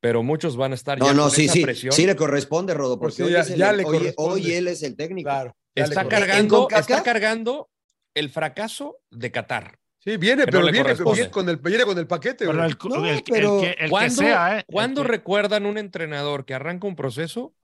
Pero 0.00 0.22
muchos 0.22 0.56
van 0.56 0.72
a 0.72 0.74
estar 0.76 0.98
no, 0.98 1.06
ya 1.06 1.12
no, 1.14 1.22
con 1.22 1.30
sí, 1.32 1.44
esa 1.46 1.52
sí, 1.54 1.62
presión. 1.62 1.92
sí 1.92 2.06
le 2.06 2.14
corresponde, 2.14 2.72
Rodo, 2.74 3.00
porque 3.00 3.16
Pues 3.16 3.26
hoy, 3.26 3.32
ya- 3.32 3.40
es 3.40 3.50
el- 3.50 3.58
ya 3.58 3.72
le 3.72 3.84
hoy- 3.84 3.98
corresponde. 3.98 4.32
hoy 4.32 4.52
él 4.52 4.68
es 4.68 4.82
el 4.84 4.96
técnico. 4.96 5.28
Claro. 5.28 5.56
Está 5.74 6.06
cargando, 6.08 6.68
está 6.70 7.02
cargando 7.02 7.68
el 8.14 8.30
fracaso 8.30 8.98
de 9.10 9.30
Qatar. 9.32 9.78
Sí, 10.08 10.16
viene, 10.16 10.44
pero 10.46 10.62
viene, 10.62 10.94
con 11.30 11.48
el, 11.48 11.56
viene 11.58 11.84
con 11.84 11.98
el 11.98 12.06
paquete. 12.06 12.46
Pero 12.46 12.58
güey. 12.58 12.70
el, 12.70 12.76
No, 12.88 13.04
el- 13.06 13.14
el 13.16 13.22
pero 13.24 13.60
que, 13.60 13.68
el 13.70 13.76
que 13.76 13.88
¿Cuándo, 13.88 14.14
sea, 14.14 14.58
¿eh? 14.58 14.64
¿cuándo 14.66 15.02
que- 15.02 15.08
recuerdan 15.08 15.66
un 15.66 15.76
entrenador 15.78 16.44
que 16.44 16.54
arranca 16.54 16.86
un 16.86 16.96
proceso 16.96 17.54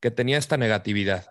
que 0.00 0.10
tenía 0.10 0.38
esta 0.38 0.56
negatividad? 0.56 1.26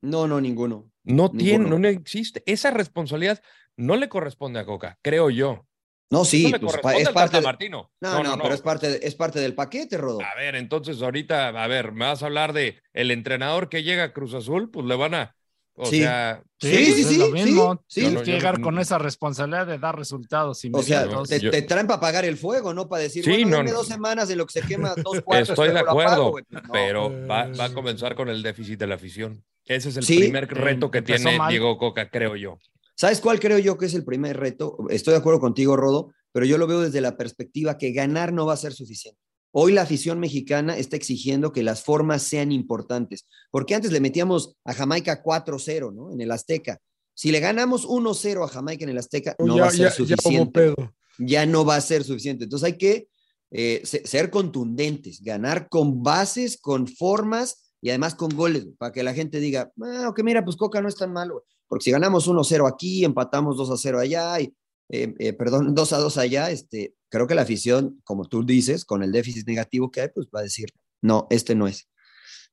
No, 0.00 0.26
no, 0.26 0.40
ninguno. 0.40 0.90
No 1.04 1.30
tiene, 1.30 1.58
Ninguno. 1.64 1.78
no 1.78 1.88
existe. 1.88 2.42
Esa 2.46 2.70
responsabilidad 2.70 3.40
no 3.76 3.96
le 3.96 4.08
corresponde 4.08 4.58
a 4.60 4.64
Coca, 4.66 4.98
creo 5.02 5.30
yo. 5.30 5.66
No, 6.10 6.24
sí, 6.24 6.50
no 6.50 6.60
pues, 6.60 6.74
es 6.98 7.08
parte 7.10 7.36
de- 7.38 7.42
Martino. 7.42 7.90
No, 8.00 8.22
no, 8.22 8.36
pero 8.36 8.54
es 8.54 8.60
parte, 8.60 8.88
de- 8.90 9.00
es 9.06 9.14
parte 9.14 9.40
del 9.40 9.54
paquete, 9.54 9.96
Rodo. 9.96 10.20
A 10.20 10.34
ver, 10.36 10.56
entonces 10.56 11.00
ahorita, 11.00 11.48
a 11.48 11.66
ver, 11.68 11.92
me 11.92 12.04
vas 12.06 12.22
a 12.22 12.26
hablar 12.26 12.52
de 12.52 12.80
el 12.92 13.10
entrenador 13.10 13.68
que 13.68 13.82
llega 13.82 14.04
a 14.04 14.12
Cruz 14.12 14.34
Azul, 14.34 14.70
pues 14.70 14.84
le 14.86 14.94
van 14.96 15.14
a, 15.14 15.34
o 15.74 15.86
Sí. 15.86 15.98
sea, 16.00 16.42
Sí, 16.60 16.68
pues 16.70 16.72
sí, 16.94 17.00
es 17.02 17.06
sí, 17.08 17.16
lo 17.18 17.26
sí, 17.26 17.32
mismo. 17.32 17.84
sí. 17.88 17.94
Tienes 18.00 18.12
Yo 18.12 18.18
no- 18.18 18.24
que 18.24 18.30
yo 18.30 18.36
llegar 18.36 18.58
no- 18.58 18.64
con 18.64 18.78
esa 18.78 18.98
responsabilidad 18.98 19.66
de 19.66 19.78
dar 19.78 19.96
resultados 19.96 20.62
O 20.72 20.82
sea, 20.82 21.08
te, 21.26 21.62
traen 21.62 21.86
para 21.86 21.96
apagar 21.96 22.24
el 22.24 22.36
fuego, 22.36 22.72
¿no? 22.74 22.88
Para 22.88 23.02
decir, 23.02 23.24
Sí, 23.24 23.30
bueno, 23.44 23.62
no, 23.62 23.72
dos 23.72 23.86
semanas 23.88 24.28
de 24.28 24.36
lo 24.36 24.46
que 24.46 24.60
se 24.60 24.66
quema 24.66 24.94
dos 24.96 25.20
cuartos. 25.22 25.50
estoy 25.50 25.70
de 25.70 25.78
acuerdo, 25.80 26.12
apago, 26.12 26.30
güey. 26.32 26.44
No. 26.50 26.60
pero 26.72 27.26
va, 27.26 27.46
va 27.48 27.64
a 27.66 27.72
comenzar 27.74 28.14
con 28.14 28.28
el 28.28 28.42
déficit 28.42 28.78
de 28.78 28.86
la 28.86 28.94
afición. 28.96 29.42
Ese 29.64 29.88
es 29.90 29.96
el 29.96 30.04
Sí, 30.04 30.18
primer 30.18 30.48
reto 30.52 30.90
que 30.90 31.02
tiene 31.02 31.38
mal. 31.38 31.50
Diego 31.50 31.78
Coca, 31.78 32.10
creo 32.10 32.36
yo. 32.36 32.58
¿Sabes 32.94 33.20
cuál 33.20 33.40
creo 33.40 33.58
yo 33.58 33.78
que 33.78 33.86
es 33.86 33.94
el 33.94 34.04
primer 34.04 34.36
reto? 34.38 34.76
Estoy 34.90 35.12
de 35.12 35.18
acuerdo 35.18 35.40
contigo, 35.40 35.76
Rodo, 35.76 36.12
pero 36.32 36.44
yo 36.46 36.58
lo 36.58 36.66
veo 36.66 36.80
desde 36.80 37.00
la 37.00 37.16
perspectiva 37.16 37.78
que 37.78 37.92
ganar 37.92 38.32
no 38.32 38.44
va 38.46 38.54
a 38.54 38.56
ser 38.58 38.72
suficiente. 38.72 39.18
Hoy 39.52 39.72
la 39.72 39.82
afición 39.82 40.18
mexicana 40.18 40.76
está 40.78 40.96
exigiendo 40.96 41.52
que 41.52 41.62
las 41.62 41.82
formas 41.82 42.22
sean 42.22 42.50
importantes, 42.52 43.26
porque 43.50 43.74
antes 43.74 43.92
le 43.92 44.00
metíamos 44.00 44.56
a 44.64 44.72
Jamaica 44.72 45.22
4-0, 45.22 45.92
¿no? 45.94 46.10
En 46.10 46.20
el 46.20 46.30
Azteca. 46.30 46.78
Si 47.14 47.30
le 47.30 47.40
ganamos 47.40 47.86
1-0 47.86 48.44
a 48.44 48.48
Jamaica 48.48 48.84
en 48.84 48.90
el 48.90 48.98
Azteca, 48.98 49.36
no 49.38 49.56
ya, 49.56 49.62
va 49.62 49.68
a 49.68 49.70
ser 49.70 49.80
ya, 49.80 49.90
suficiente. 49.90 50.74
ya 51.18 51.44
no 51.46 51.64
va 51.66 51.76
a 51.76 51.80
ser 51.82 52.02
suficiente. 52.02 52.44
Entonces 52.44 52.66
hay 52.66 52.78
que 52.78 53.08
eh, 53.50 53.82
se- 53.84 54.06
ser 54.06 54.30
contundentes, 54.30 55.20
ganar 55.22 55.68
con 55.68 56.02
bases, 56.02 56.58
con 56.58 56.86
formas 56.88 57.74
y 57.82 57.90
además 57.90 58.14
con 58.14 58.34
goles, 58.34 58.66
para 58.78 58.92
que 58.92 59.02
la 59.02 59.12
gente 59.12 59.38
diga, 59.40 59.70
ah, 59.82 60.08
ok, 60.08 60.22
mira, 60.22 60.42
pues 60.42 60.56
Coca 60.56 60.80
no 60.80 60.88
es 60.88 60.96
tan 60.96 61.12
malo, 61.12 61.44
porque 61.68 61.84
si 61.84 61.90
ganamos 61.90 62.26
1-0 62.28 62.66
aquí, 62.66 63.04
empatamos 63.04 63.56
2-0 63.58 64.00
allá, 64.00 64.40
y, 64.40 64.54
eh, 64.92 65.14
eh, 65.18 65.32
perdón, 65.32 65.74
2-2 65.74 66.18
allá, 66.18 66.50
este, 66.50 66.94
creo 67.08 67.26
que 67.26 67.34
la 67.34 67.42
afición, 67.42 68.02
como 68.04 68.26
tú 68.26 68.44
dices, 68.44 68.84
con 68.84 69.02
el 69.02 69.10
déficit 69.10 69.46
negativo 69.46 69.90
que 69.90 70.02
hay, 70.02 70.08
pues 70.08 70.26
va 70.26 70.40
a 70.40 70.42
decir, 70.42 70.68
no, 71.00 71.26
este 71.30 71.54
no 71.54 71.66
es. 71.66 71.88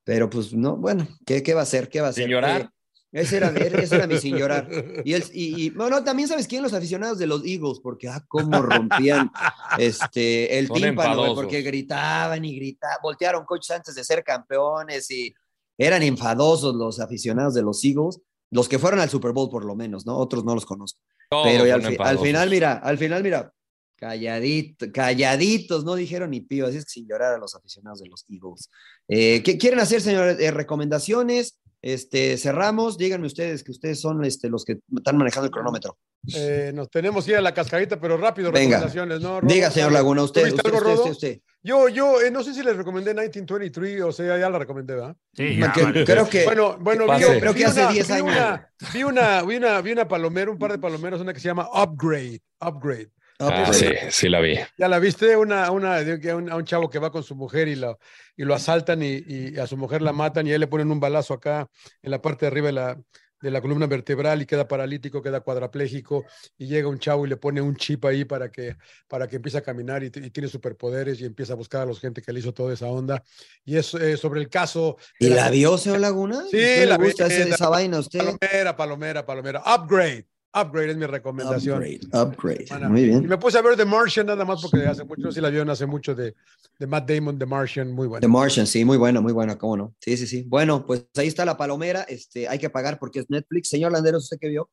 Pero 0.06 0.30
pues 0.30 0.54
no, 0.54 0.78
bueno, 0.78 1.06
¿qué, 1.26 1.44
qué 1.44 1.54
va 1.54 1.60
a 1.60 1.64
hacer? 1.64 1.90
¿Qué 1.90 2.00
va 2.00 2.08
a? 2.08 2.14
Sin 2.14 2.30
llorar. 2.30 2.62
Eh, 2.62 2.70
ese 3.12 3.38
era, 3.38 3.50
ese 3.50 3.96
era 3.96 4.08
mi 4.08 4.18
sin 4.18 4.38
llorar. 4.38 4.70
Y, 5.04 5.14
el, 5.14 5.24
y, 5.34 5.66
y, 5.66 5.70
bueno, 5.72 6.02
también 6.02 6.30
sabes 6.30 6.48
quién, 6.48 6.64
los 6.64 6.74
aficionados 6.74 7.18
de 7.18 7.28
los 7.28 7.44
Eagles, 7.44 7.82
porque 7.84 8.08
ah, 8.08 8.24
cómo 8.28 8.62
rompían 8.62 9.30
este, 9.78 10.60
el 10.60 10.68
Son 10.68 10.82
tímpano, 10.82 11.36
porque 11.36 11.62
gritaban 11.62 12.46
y 12.46 12.56
gritaban, 12.56 12.98
voltearon 13.04 13.44
coches 13.44 13.76
antes 13.76 13.96
de 13.96 14.04
ser 14.06 14.24
campeones 14.24 15.12
y 15.12 15.34
eran 15.78 16.04
enfadosos 16.04 16.74
los 16.74 17.02
aficionados 17.02 17.54
de 17.54 17.64
los 17.64 17.84
Eagles, 17.84 18.22
los 18.50 18.70
que 18.70 18.80
fueron 18.80 19.02
al 19.02 19.10
Super 19.10 19.34
Bowl 19.34 19.50
por 19.50 19.66
lo 19.66 19.76
menos, 19.76 20.06
¿no? 20.06 20.18
Otros 20.18 20.46
no 20.46 20.56
los 20.56 20.66
conozco. 20.66 21.02
Pero 21.30 21.68
y 21.68 21.70
al, 21.70 21.84
fi- 21.84 21.98
final, 22.24 22.50
mira, 22.50 22.74
al 22.74 22.98
final, 22.98 23.22
mira, 23.24 23.54
calladito, 23.96 24.92
calladitos, 24.92 25.84
no 25.86 25.96
dijeron 25.96 26.32
ni 26.32 26.42
pío, 26.42 26.66
así 26.66 26.78
es 26.78 26.86
que 26.86 26.92
sin 26.92 27.08
llorar 27.08 27.36
a 27.36 27.38
los 27.38 27.54
aficionados 27.56 28.00
de 28.00 28.10
los 28.10 28.26
Eagles. 28.30 28.70
Eh, 29.08 29.44
¿Qué 29.44 29.58
quieren 29.58 29.80
hacer, 29.80 30.02
señores? 30.02 30.40
Eh, 30.40 30.52
recomendaciones. 30.52 31.60
Este, 31.82 32.38
cerramos, 32.38 32.98
díganme 32.98 33.28
ustedes 33.28 33.64
que 33.64 33.72
ustedes 33.72 34.02
son 34.02 34.26
este, 34.26 34.50
los 34.50 34.66
que 34.66 34.80
están 34.98 35.18
manejando 35.18 35.46
el 35.46 35.52
cronómetro. 35.52 35.98
Eh, 36.36 36.72
nos 36.74 36.90
tenemos 36.90 37.24
que 37.24 37.32
ir 37.32 37.38
a 37.38 37.42
la 37.42 37.54
cascadita, 37.54 38.02
pero 38.02 38.18
rápido, 38.18 38.52
Venga. 38.52 38.78
recomendaciones, 38.78 39.22
¿no? 39.22 39.40
Rodo? 39.40 39.54
Diga, 39.54 39.72
señor 39.72 39.94
Laguna, 39.94 40.24
usted, 40.24 40.42
¿Tuviste 40.50 40.68
usted, 40.68 40.74
usted, 40.74 40.94
usted, 40.94 41.12
usted. 41.12 41.42
Yo, 41.62 41.90
yo 41.90 42.22
eh, 42.22 42.32
no 42.32 42.42
sé 42.42 42.54
si 42.54 42.64
les 42.64 42.76
recomendé 42.78 43.14
1923, 43.14 44.02
o 44.04 44.12
sea, 44.14 44.38
ya 44.38 44.50
la 44.50 44.60
recomendé, 44.60 44.96
¿verdad? 44.96 45.16
Sí, 45.34 45.58
ya, 45.58 45.72
Que- 45.74 45.84
vale. 45.84 46.06
creo 46.06 46.30
que 46.30 46.46
Bueno, 46.46 46.78
bueno, 46.80 47.04
vi, 47.04 47.08
pase. 47.10 47.34
vi 47.34 47.40
Creo 47.42 47.54
que 47.54 47.66
hace 47.66 47.82
una- 47.82 47.92
10 47.92 48.08
vi 48.08 48.14
años. 48.14 48.28
una- 48.28 48.70
Vi 48.94 49.04
una, 49.04 49.42
vi 49.44 49.56
una, 49.58 49.82
vi 49.82 49.92
una 49.92 50.08
palomera, 50.08 50.50
un 50.50 50.58
par 50.58 50.72
de 50.72 50.80
palomeras, 50.80 51.20
una 51.20 51.34
que 51.34 51.40
se 51.42 51.48
llama 51.50 51.68
Upgrade, 51.74 52.40
Upgrade. 52.62 53.10
Ah, 53.42 53.64
pues, 53.66 53.78
sí, 53.78 53.88
sí 54.10 54.28
la 54.30 54.42
vi. 54.42 54.58
¿Ya 54.78 54.88
la 54.90 55.00
viste? 55.00 55.36
Una, 55.38 55.72
una, 55.72 55.98
a 55.98 56.36
un, 56.36 56.50
a 56.52 56.56
un 56.58 56.66
chavo 56.66 56.90
que 56.90 57.00
va 57.00 57.10
con 57.12 57.24
su 57.24 57.36
mujer 57.36 57.70
y 57.70 57.76
lo, 57.76 57.98
y 58.36 58.44
lo 58.44 58.54
asaltan 58.54 59.02
y, 59.02 59.24
y 59.28 59.58
a 59.58 59.66
su 59.66 59.78
mujer 59.78 60.02
la 60.02 60.12
matan 60.12 60.46
y 60.48 60.52
a 60.52 60.56
él 60.56 60.60
le 60.62 60.68
ponen 60.68 60.92
un 60.92 61.00
balazo 61.00 61.34
acá 61.34 61.68
en 62.02 62.12
la 62.12 62.22
parte 62.22 62.46
de 62.46 62.48
arriba 62.52 62.68
de 62.68 62.74
la, 62.74 62.98
de 63.42 63.52
la 63.52 63.62
columna 63.62 63.88
vertebral 63.88 64.42
y 64.42 64.46
queda 64.46 64.68
paralítico, 64.68 65.22
queda 65.22 65.40
cuadrapléjico 65.42 66.26
y 66.58 66.68
llega 66.68 66.88
un 66.88 67.00
chavo 67.00 67.26
y 67.26 67.30
le 67.30 67.38
pone 67.38 67.62
un 67.62 67.76
chip 67.76 68.04
ahí 68.06 68.26
para 68.26 68.52
que, 68.52 68.76
para 69.08 69.28
que 69.28 69.38
empiece 69.38 69.58
a 69.58 69.62
caminar 69.62 70.04
y, 70.04 70.08
y 70.08 70.30
tiene 70.30 70.48
superpoderes 70.50 71.22
y 71.22 71.26
empieza 71.26 71.54
a 71.54 71.56
buscar 71.56 71.82
a 71.82 71.86
los 71.86 72.00
gente 72.00 72.22
que 72.22 72.34
le 72.34 72.40
hizo 72.40 72.54
toda 72.54 72.74
esa 72.74 72.88
onda. 72.88 73.24
Y 73.66 73.78
es 73.78 73.94
eh, 73.94 74.18
sobre 74.18 74.42
el 74.42 74.50
caso... 74.50 74.98
¿Y 75.20 75.30
la- 75.30 75.36
la 75.46 75.50
vio, 75.52 75.78
señor 75.78 76.00
Laguna? 76.00 76.42
Sí, 76.50 76.58
¿Usted 76.58 76.88
la 76.90 76.98
gusta 76.98 77.28
vi, 77.28 77.38
la- 77.38 77.56
esa 77.56 77.70
vaina 77.70 78.00
usted? 78.00 78.20
Palomera, 78.20 78.76
palomera, 78.76 79.26
palomera. 79.26 79.64
Upgrade. 79.66 80.26
Upgrade 80.54 80.92
es 80.92 80.98
mi 80.98 81.06
recomendación. 81.06 81.78
Upgrade, 81.78 82.00
upgrade. 82.14 82.66
Bueno, 82.70 82.90
Muy 82.90 83.02
Y 83.02 83.06
bien. 83.06 83.28
me 83.28 83.38
puse 83.38 83.58
a 83.58 83.62
ver 83.62 83.76
The 83.78 83.86
Martian 83.86 84.26
nada 84.26 84.44
más 84.46 84.62
porque 84.62 84.86
hace 84.88 85.04
mucho, 85.04 85.22
no 85.22 85.32
sé 85.32 85.36
si 85.36 85.42
la 85.42 85.50
vieron 85.50 85.70
hace 85.70 85.86
mucho 85.86 86.16
de, 86.16 86.36
de 86.80 86.88
Matt 86.88 87.10
Damon, 87.10 87.38
The 87.38 87.46
Martian, 87.46 87.92
muy 87.92 88.08
bueno. 88.08 88.22
The 88.22 88.28
Martian, 88.28 88.66
sí, 88.66 88.84
muy 88.84 88.98
bueno, 88.98 89.22
muy 89.22 89.32
bueno, 89.34 89.58
cómo 89.58 89.78
no. 89.78 89.96
Sí, 90.00 90.18
sí, 90.18 90.26
sí. 90.26 90.44
Bueno, 90.48 90.86
pues 90.86 91.06
ahí 91.18 91.28
está 91.28 91.46
la 91.46 91.56
palomera. 91.56 92.02
Este, 92.04 92.48
hay 92.48 92.58
que 92.58 92.70
pagar 92.70 92.98
porque 92.98 93.20
es 93.20 93.30
Netflix. 93.30 93.70
Señor 93.70 93.92
Landeros, 93.92 94.24
¿usted 94.24 94.38
qué 94.42 94.50
vio? 94.50 94.70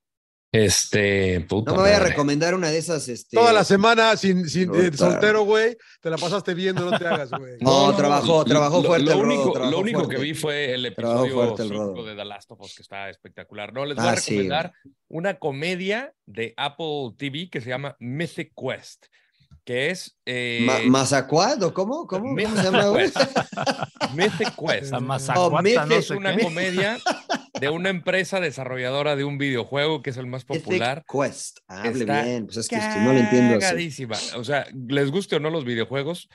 Este, 0.53 1.41
puta 1.43 1.73
No 1.73 1.77
me 1.77 1.83
voy 1.83 1.91
a 1.91 1.99
madre. 1.99 2.11
recomendar 2.11 2.55
una 2.55 2.71
de 2.71 2.79
esas. 2.79 3.09
Este... 3.09 3.37
Toda 3.37 3.53
la 3.53 3.65
semana 3.65 4.17
sin, 4.17 4.49
sin 4.49 4.75
eh, 4.75 4.91
soltero, 4.97 5.43
güey. 5.45 5.77
Te 6.01 6.09
la 6.09 6.17
pasaste 6.17 6.55
viendo, 6.55 6.89
no 6.91 6.99
te 6.99 7.07
hagas, 7.07 7.31
güey. 7.31 7.59
No, 7.61 7.95
trabajó, 7.95 8.45
trabajó 8.45 8.81
lo, 8.83 8.89
fuerte 8.89 9.05
Lo 9.07 9.13
el 9.13 9.19
Rodo, 9.19 9.27
único, 9.29 9.53
trabajó 9.53 9.71
lo 9.73 9.79
único 9.81 9.99
fuerte. 10.05 10.17
que 10.17 10.23
vi 10.23 10.35
fue 10.35 10.73
el 10.75 10.87
episodio 10.87 11.35
fuerte 11.35 11.63
el 11.63 11.69
5 11.69 11.81
Rodo. 11.83 12.05
de 12.05 12.15
The 12.15 12.25
Last 12.25 12.51
of 12.53 12.61
Us, 12.61 12.75
que 12.75 12.83
está 12.83 13.11
espectacular. 13.11 13.73
No, 13.73 13.85
les 13.85 13.97
voy 13.97 14.07
a 14.07 14.11
Ah, 14.13 14.17
sí, 14.17 14.31
recomendar 14.31 14.73
una 15.09 15.39
comedia 15.39 16.13
de 16.25 16.55
Apple 16.57 17.13
TV 17.19 17.51
que 17.51 17.61
se 17.61 17.69
llama 17.69 17.97
Mythic 17.99 18.53
Quest, 18.57 19.07
que 19.67 19.91
es... 19.91 20.17
eh, 20.25 20.63
Ma- 20.65 20.79
¿Mazacuat 20.87 21.61
o 21.65 21.75
cómo? 21.75 22.07
¿Cómo, 22.07 22.35
¿Cómo 22.37 22.57
se 22.57 22.63
llama? 22.63 22.93
Mythic 24.15 24.55
Quest. 24.57 24.93
Oh, 24.95 25.51
no 25.51 25.95
Es 25.97 26.11
una 26.11 26.37
qué. 26.37 26.43
comedia 26.45 26.99
de 27.61 27.69
una 27.69 27.91
empresa 27.91 28.39
desarrolladora 28.41 29.17
de 29.17 29.25
un 29.25 29.39
videojuego 29.39 30.03
que 30.03 30.11
es 30.11 30.17
el 30.19 30.27
más 30.27 30.45
popular. 30.45 31.05
Mythic 31.13 31.13
Quest. 31.29 31.59
Hable 31.69 32.01
Está 32.01 32.23
bien. 32.23 32.47
Pues 32.47 32.57
es 32.59 32.69
que 32.69 32.77
no 32.77 33.13
lo 33.13 33.19
entiendo 33.19 33.55
así. 33.57 33.61
Cagadísima. 33.61 34.17
O 34.37 34.45
sea, 34.45 34.67
les 34.89 35.11
guste 35.11 35.37
o 35.37 35.41
no 35.41 35.51
los 35.51 35.65
videojuegos, 35.65 36.29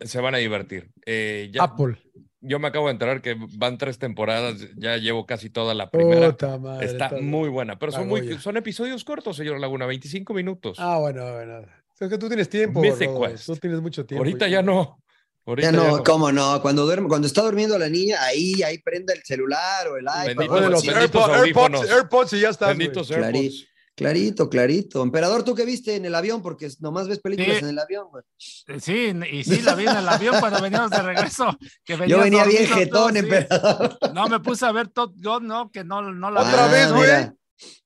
se 0.00 0.20
van 0.20 0.34
a 0.34 0.38
divertir. 0.38 0.90
Eh, 1.06 1.50
ya, 1.52 1.62
Apple. 1.64 1.96
yo 2.42 2.58
me 2.58 2.68
acabo 2.68 2.86
de 2.88 2.92
enterar 2.92 3.22
que 3.22 3.34
van 3.56 3.78
tres 3.78 3.98
temporadas, 3.98 4.56
ya 4.76 4.98
llevo 4.98 5.24
casi 5.24 5.48
toda 5.48 5.72
la 5.72 5.90
primera. 5.90 6.30
Puta 6.32 6.58
madre, 6.58 6.84
Está 6.86 7.12
muy 7.20 7.48
buena, 7.48 7.78
pero 7.78 7.92
son, 7.92 8.08
muy, 8.08 8.38
son 8.38 8.58
episodios 8.58 9.04
cortos, 9.04 9.36
señor 9.38 9.58
Laguna, 9.58 9.86
25 9.86 10.34
minutos. 10.34 10.76
Ah, 10.78 10.98
bueno, 10.98 11.32
bueno. 11.32 11.62
Es 12.00 12.08
que 12.08 12.18
tú 12.18 12.28
tienes 12.28 12.48
tiempo. 12.48 12.82
Tú 12.82 13.56
tienes 13.56 13.80
mucho 13.80 14.04
tiempo. 14.06 14.24
Ahorita 14.24 14.48
ya 14.48 14.62
no. 14.62 15.02
Ahorita 15.46 15.70
Ya 15.70 15.76
no, 15.76 16.02
¿cómo 16.04 16.30
no? 16.30 16.60
Cuando 16.60 16.84
duerme, 16.84 17.08
cuando 17.08 17.26
está 17.26 17.42
durmiendo 17.42 17.78
la 17.78 17.88
niña, 17.88 18.22
ahí, 18.22 18.62
ahí 18.62 18.78
prende 18.78 19.14
el 19.14 19.22
celular 19.22 19.88
o 19.88 19.96
el 19.96 20.04
iPad. 20.04 20.68
Los 20.70 20.86
AirPods, 20.86 21.90
AirPods, 21.90 22.32
y 22.34 22.40
ya 22.40 22.50
güey. 22.52 22.68
Benditos 22.68 23.10
Clarí- 23.10 23.36
AirPods. 23.36 23.64
Clarito, 23.94 24.48
clarito. 24.48 25.02
Emperador, 25.02 25.42
¿tú 25.42 25.56
qué 25.56 25.64
viste 25.64 25.96
en 25.96 26.04
el 26.04 26.14
avión? 26.14 26.40
Porque 26.40 26.68
nomás 26.78 27.08
ves 27.08 27.18
películas 27.18 27.56
Sí. 27.58 27.64
en 27.64 27.70
el 27.70 27.78
avión, 27.80 28.06
güey. 28.12 28.22
Sí, 28.36 29.12
y 29.32 29.42
sí, 29.42 29.60
la 29.62 29.74
vi 29.74 29.88
en 29.88 29.96
el 29.96 30.08
avión 30.08 30.36
cuando 30.38 30.62
veníamos 30.62 30.90
de 30.92 31.02
regreso. 31.02 31.58
Que 31.84 31.98
Yo 32.06 32.20
venía 32.20 32.44
bien 32.44 32.64
jetón, 32.68 33.14
sí. 33.14 33.18
emperador. 33.18 33.98
No, 34.14 34.28
me 34.28 34.38
puse 34.38 34.64
a 34.66 34.70
ver 34.70 34.86
Top 34.86 35.14
Gun, 35.16 35.48
¿no? 35.48 35.68
Que 35.72 35.82
no, 35.82 36.00
no 36.12 36.30
la 36.30 36.42
Otra 36.42 36.66
Ah, 36.66 36.68
vez, 36.68 36.92
güey. 36.92 37.10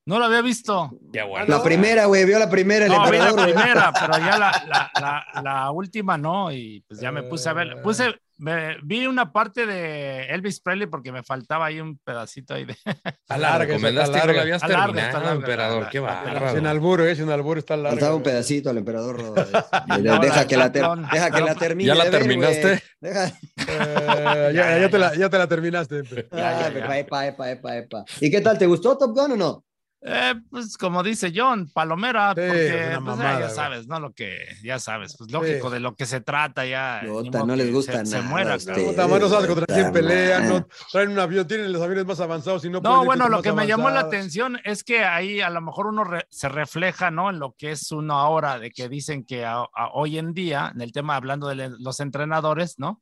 No 0.05 0.19
lo 0.19 0.25
había 0.25 0.43
visto. 0.43 0.91
Qué 1.13 1.23
bueno. 1.23 1.47
La 1.49 1.63
primera, 1.63 2.07
güey, 2.07 2.25
vio 2.25 2.39
la 2.39 2.51
primera, 2.51 2.87
el 2.87 2.93
No, 2.93 3.11
vi 3.11 3.19
la 3.19 3.33
primera, 3.33 3.93
pero 3.93 4.19
ya 4.19 4.39
la, 4.39 4.65
la, 4.69 4.91
la, 5.01 5.43
la 5.43 5.71
última 5.71 6.19
no, 6.19 6.53
y 6.53 6.85
pues 6.89 7.01
ya 7.01 7.13
me 7.13 7.23
puse 7.23 7.49
a 7.49 7.53
ver. 7.53 7.81
Puse, 7.83 8.15
me- 8.43 8.77
vi 8.83 9.07
una 9.07 9.33
parte 9.33 9.67
de 9.67 10.27
Elvis 10.27 10.61
Presley 10.61 10.87
porque 10.89 11.13
me 11.13 11.23
faltaba 11.23 11.67
ahí 11.67 11.81
un 11.81 11.99
pedacito 11.99 12.55
ahí 12.55 12.65
de. 12.65 12.73
Está 12.85 13.39
La 13.39 13.39
larga, 13.39 13.55
esa 13.55 13.59
recomendaste 13.67 14.03
está 14.03 14.19
no 14.19 14.19
la 14.19 14.27
larga. 14.27 14.43
habías 14.43 14.57
Está 14.63 14.69
larga, 14.69 14.85
terminado, 14.87 15.09
está 15.09 15.21
larga, 15.21 15.35
emperador. 15.41 15.89
Qué 15.91 16.01
la- 16.01 16.07
bárbaro. 16.07 16.55
Sin 16.57 16.67
albur, 16.67 17.01
eh, 17.03 17.15
sin 17.17 17.31
albur 17.31 17.59
está 17.59 17.77
larga. 17.77 17.91
Faltaba 17.91 18.17
un 18.17 18.23
pedacito 18.23 18.71
al 18.71 18.79
emperador. 18.79 19.17
Deja, 20.23 20.47
que 20.47 20.57
la 20.57 20.69
deja 20.69 21.31
que 21.31 21.41
la 21.41 21.55
termine. 21.55 21.87
¿Ya 21.89 21.95
la 21.95 22.11
terminaste? 22.11 22.83
Deja- 23.01 23.33
Eh, 23.69 24.51
ya, 24.55 24.75
Ya, 24.75 24.79
ya 24.81 24.89
te 24.91 24.99
la, 24.99 25.15
ya 25.15 25.31
te 25.31 25.39
la 25.39 25.47
terminaste. 25.47 26.05
pe. 26.05 26.29
Ya, 26.33 26.39
ya, 26.39 26.67
Ay, 26.67 26.75
ya. 26.75 26.79
epa, 26.81 26.99
epa, 26.99 27.27
epa, 27.29 27.51
epa, 27.51 27.77
epa. 27.77 28.05
¿Y 28.21 28.31
qué 28.31 28.41
tal? 28.41 28.59
¿Te 28.59 28.67
gustó 28.67 28.99
Top 28.99 29.17
Gun 29.17 29.33
o 29.33 29.37
no? 29.37 29.65
Eh, 30.05 30.35
pues 30.51 30.77
como 30.77 31.05
dice 31.05 31.33
John, 31.35 31.71
Palomera, 31.73 32.31
Sí, 32.35 32.41
porque 32.45 32.87
pues, 32.89 33.01
mamada, 33.01 33.39
ya 33.41 33.49
sabes, 33.51 33.87
¿no? 33.87 34.01
Lo 34.01 34.13
que 34.13 34.37
ya 34.65 34.81
sabes, 34.81 35.15
pues 35.17 35.31
lógico 35.31 35.71
de 35.71 35.79
lo 35.79 35.95
que 35.95 36.07
se 36.07 36.21
trata 36.21 36.67
ya. 36.67 37.03
Modo 37.07 37.47
no 37.47 37.55
les 37.55 37.73
gusta 37.73 38.01
se, 38.01 38.07
se 38.07 38.17
nada 38.17 38.29
muera, 38.29 38.55
a 38.55 38.59
cabrón. 38.59 38.75
ustedes. 38.75 38.89
Puta 38.91 39.07
madre, 39.07 39.21
no 39.23 39.29
sabes 39.29 39.47
contra 39.47 39.67
quién 39.73 39.93
pelean, 39.93 40.49
no 40.49 40.67
traen 40.91 41.11
un 41.11 41.19
avión, 41.21 41.47
tienen 41.47 41.73
los 41.73 41.81
aviones 41.83 42.05
más 42.05 42.19
avanzados 42.19 42.65
y 42.65 42.71
no 42.71 42.83
pueden 42.83 42.97
No, 42.99 43.05
bueno, 43.05 43.29
lo 43.29 43.43
que 43.43 43.53
me 43.53 43.67
llamó 43.67 43.91
la 43.91 44.01
atención 44.01 44.59
es 44.65 44.83
que 44.83 45.05
ahí 45.05 45.41
a 45.41 45.51
lo 45.51 45.61
mejor 45.61 45.87
uno 45.87 46.03
re- 46.03 46.27
se 46.31 46.49
refleja, 46.49 47.13
¿no? 47.13 47.31
En 47.31 47.39
lo 47.39 47.55
que 47.57 47.71
es 47.71 47.93
uno 47.93 48.15
ahora, 48.19 48.59
de 48.59 48.73
que 48.73 48.89
dicen 48.89 49.25
que 49.25 49.45
a- 49.45 49.61
a- 49.73 49.91
hoy 49.95 50.19
en 50.19 50.35
día, 50.35 50.73
en 50.75 50.81
el 50.81 50.91
tema 50.91 51.15
hablando 51.15 51.47
de 51.47 51.71
los 51.79 52.01
entrenadores, 52.01 52.75
¿no? 52.79 53.01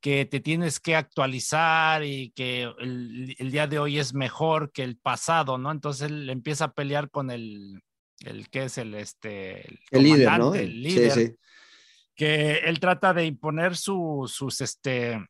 Que 0.00 0.24
te 0.24 0.40
tienes 0.40 0.80
que 0.80 0.96
actualizar 0.96 2.02
y 2.04 2.30
que 2.30 2.62
el, 2.78 3.34
el 3.38 3.50
día 3.50 3.66
de 3.66 3.78
hoy 3.78 3.98
es 3.98 4.14
mejor 4.14 4.72
que 4.72 4.82
el 4.82 4.96
pasado, 4.96 5.58
¿no? 5.58 5.70
Entonces 5.70 6.10
él 6.10 6.30
empieza 6.30 6.66
a 6.66 6.72
pelear 6.72 7.10
con 7.10 7.30
el, 7.30 7.82
el 8.20 8.48
que 8.48 8.64
es 8.64 8.78
el, 8.78 8.94
este, 8.94 9.66
El 9.90 10.02
líder, 10.04 10.38
¿no? 10.38 10.54
el 10.54 10.82
líder, 10.82 11.10
Sí, 11.12 11.26
sí. 11.26 11.34
que 12.14 12.52
él 12.64 12.80
trata 12.80 13.12
de 13.12 13.26
imponer 13.26 13.76
su- 13.76 14.24
sus, 14.32 14.60
este, 14.62 15.22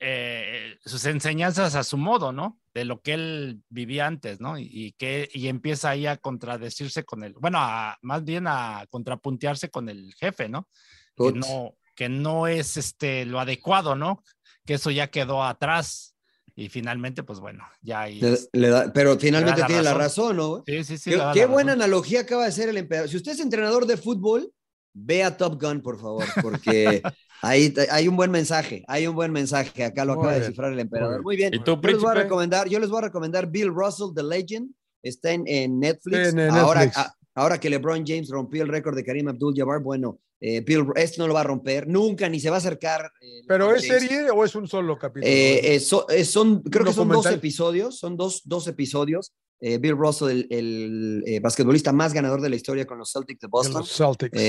eh, 0.00 0.76
sus 0.84 1.04
enseñanzas 1.04 1.74
a 1.74 1.84
su 1.84 1.96
modo, 1.98 2.32
¿no? 2.32 2.58
De 2.72 2.84
lo 2.84 3.00
que 3.00 3.12
él 3.14 3.62
vivía 3.68 4.06
antes, 4.06 4.40
¿no? 4.40 4.58
Y, 4.58 4.68
y 4.72 4.92
que 4.92 5.28
y 5.32 5.48
empieza 5.48 5.90
ahí 5.90 6.06
a 6.06 6.16
contradecirse 6.16 7.04
con 7.04 7.22
el, 7.22 7.34
bueno, 7.34 7.58
a- 7.60 7.96
más 8.02 8.24
bien 8.24 8.46
a 8.48 8.86
contrapuntearse 8.90 9.68
con 9.70 9.88
el 9.88 10.14
jefe, 10.14 10.48
¿no? 10.48 10.68
Que 11.16 11.24
no, 11.40 11.76
que 11.94 12.08
no 12.08 12.46
es 12.46 12.76
este 12.76 13.24
lo 13.26 13.40
adecuado, 13.40 13.94
¿no? 13.94 14.22
Que 14.64 14.74
eso 14.74 14.90
ya 14.90 15.08
quedó 15.08 15.42
atrás 15.44 16.14
y 16.56 16.68
finalmente, 16.68 17.22
pues 17.22 17.40
bueno, 17.40 17.64
ya 17.80 18.02
ahí. 18.02 18.20
Le- 18.20 18.38
le 18.52 18.68
da- 18.68 18.92
pero 18.92 19.18
finalmente 19.18 19.60
la 19.60 19.66
tiene 19.66 19.82
la 19.82 19.94
razón. 19.94 20.36
razón, 20.36 20.56
¿no? 20.58 20.64
Sí, 20.66 20.84
sí, 20.84 20.98
sí. 20.98 21.10
qué 21.10 21.20
qué 21.34 21.46
buena 21.46 21.72
razón. 21.72 21.82
analogía 21.82 22.20
acaba 22.20 22.42
de 22.42 22.48
hacer 22.48 22.68
el 22.68 22.76
emperador. 22.76 23.08
Si 23.08 23.16
usted 23.16 23.32
es 23.32 23.40
entrenador 23.40 23.86
de 23.86 23.96
fútbol, 23.96 24.52
vea 24.92 25.36
Top 25.36 25.60
Gun, 25.62 25.80
por 25.80 25.98
favor, 26.00 26.24
porque 26.42 27.02
ahí 27.42 27.72
hay 27.90 28.08
un 28.08 28.16
buen 28.16 28.30
mensaje, 28.30 28.84
hay 28.88 29.06
un 29.06 29.14
buen 29.14 29.32
mensaje. 29.32 29.84
Acá 29.84 30.04
lo 30.04 30.14
Muy 30.14 30.22
acaba 30.22 30.32
de 30.34 30.40
descifrar 30.40 30.72
el 30.72 30.80
emperador. 30.80 31.22
Muy 31.22 31.36
bien. 31.36 31.54
¿Y 31.54 31.60
tú, 31.60 31.80
Yo 31.80 31.88
les 31.88 31.98
voy 32.00 32.10
a 32.10 32.14
recomendar, 32.14 32.68
yo 32.68 32.78
les 32.78 32.88
voy 32.90 32.98
a 32.98 33.02
recomendar 33.02 33.50
Bill 33.50 33.68
Russell, 33.68 34.08
The 34.14 34.22
Legend. 34.22 34.70
Está 35.02 35.30
en, 35.32 35.44
en 35.46 35.78
Netflix. 35.80 36.28
En, 36.28 36.38
en 36.40 36.50
ahora, 36.50 36.80
Netflix. 36.84 36.98
a- 37.06 37.14
ahora 37.36 37.58
que 37.58 37.70
LeBron 37.70 38.04
James 38.06 38.28
rompió 38.28 38.62
el 38.62 38.68
récord 38.68 38.94
de 38.96 39.04
Karim 39.04 39.28
Abdul-Jabbar, 39.28 39.80
bueno, 39.80 40.18
eh, 40.40 40.60
Bill, 40.60 40.86
este 40.96 41.18
no 41.18 41.28
lo 41.28 41.34
va 41.34 41.40
a 41.40 41.44
romper 41.44 41.86
nunca, 41.86 42.28
ni 42.28 42.40
se 42.40 42.48
va 42.50 42.56
a 42.56 42.58
acercar. 42.58 43.12
eh, 43.20 43.42
¿Pero 43.46 43.74
es 43.74 43.86
serie 43.86 44.30
o 44.30 44.44
es 44.44 44.54
un 44.54 44.66
solo 44.66 44.98
capítulo? 44.98 45.30
Eh, 45.30 45.74
eh, 45.74 45.80
so- 45.80 46.06
son, 46.24 46.62
creo 46.62 46.82
¿Un 46.82 46.88
que 46.88 46.94
son 46.94 47.08
dos 47.08 47.26
episodios, 47.26 47.98
son 47.98 48.16
dos, 48.16 48.42
dos 48.44 48.66
episodios. 48.66 49.32
Bill 49.62 49.94
Russell, 49.94 50.46
el, 50.48 51.22
el, 51.26 51.40
basquetbolista 51.42 51.92
más 51.92 52.14
ganador 52.14 52.40
de 52.40 52.48
la 52.48 52.56
historia 52.56 52.86
con 52.86 52.96
los 52.96 53.12
Celtics 53.12 53.40
de 53.40 53.46
Boston. 53.48 53.80
los 53.80 53.94
Celtics. 53.94 54.40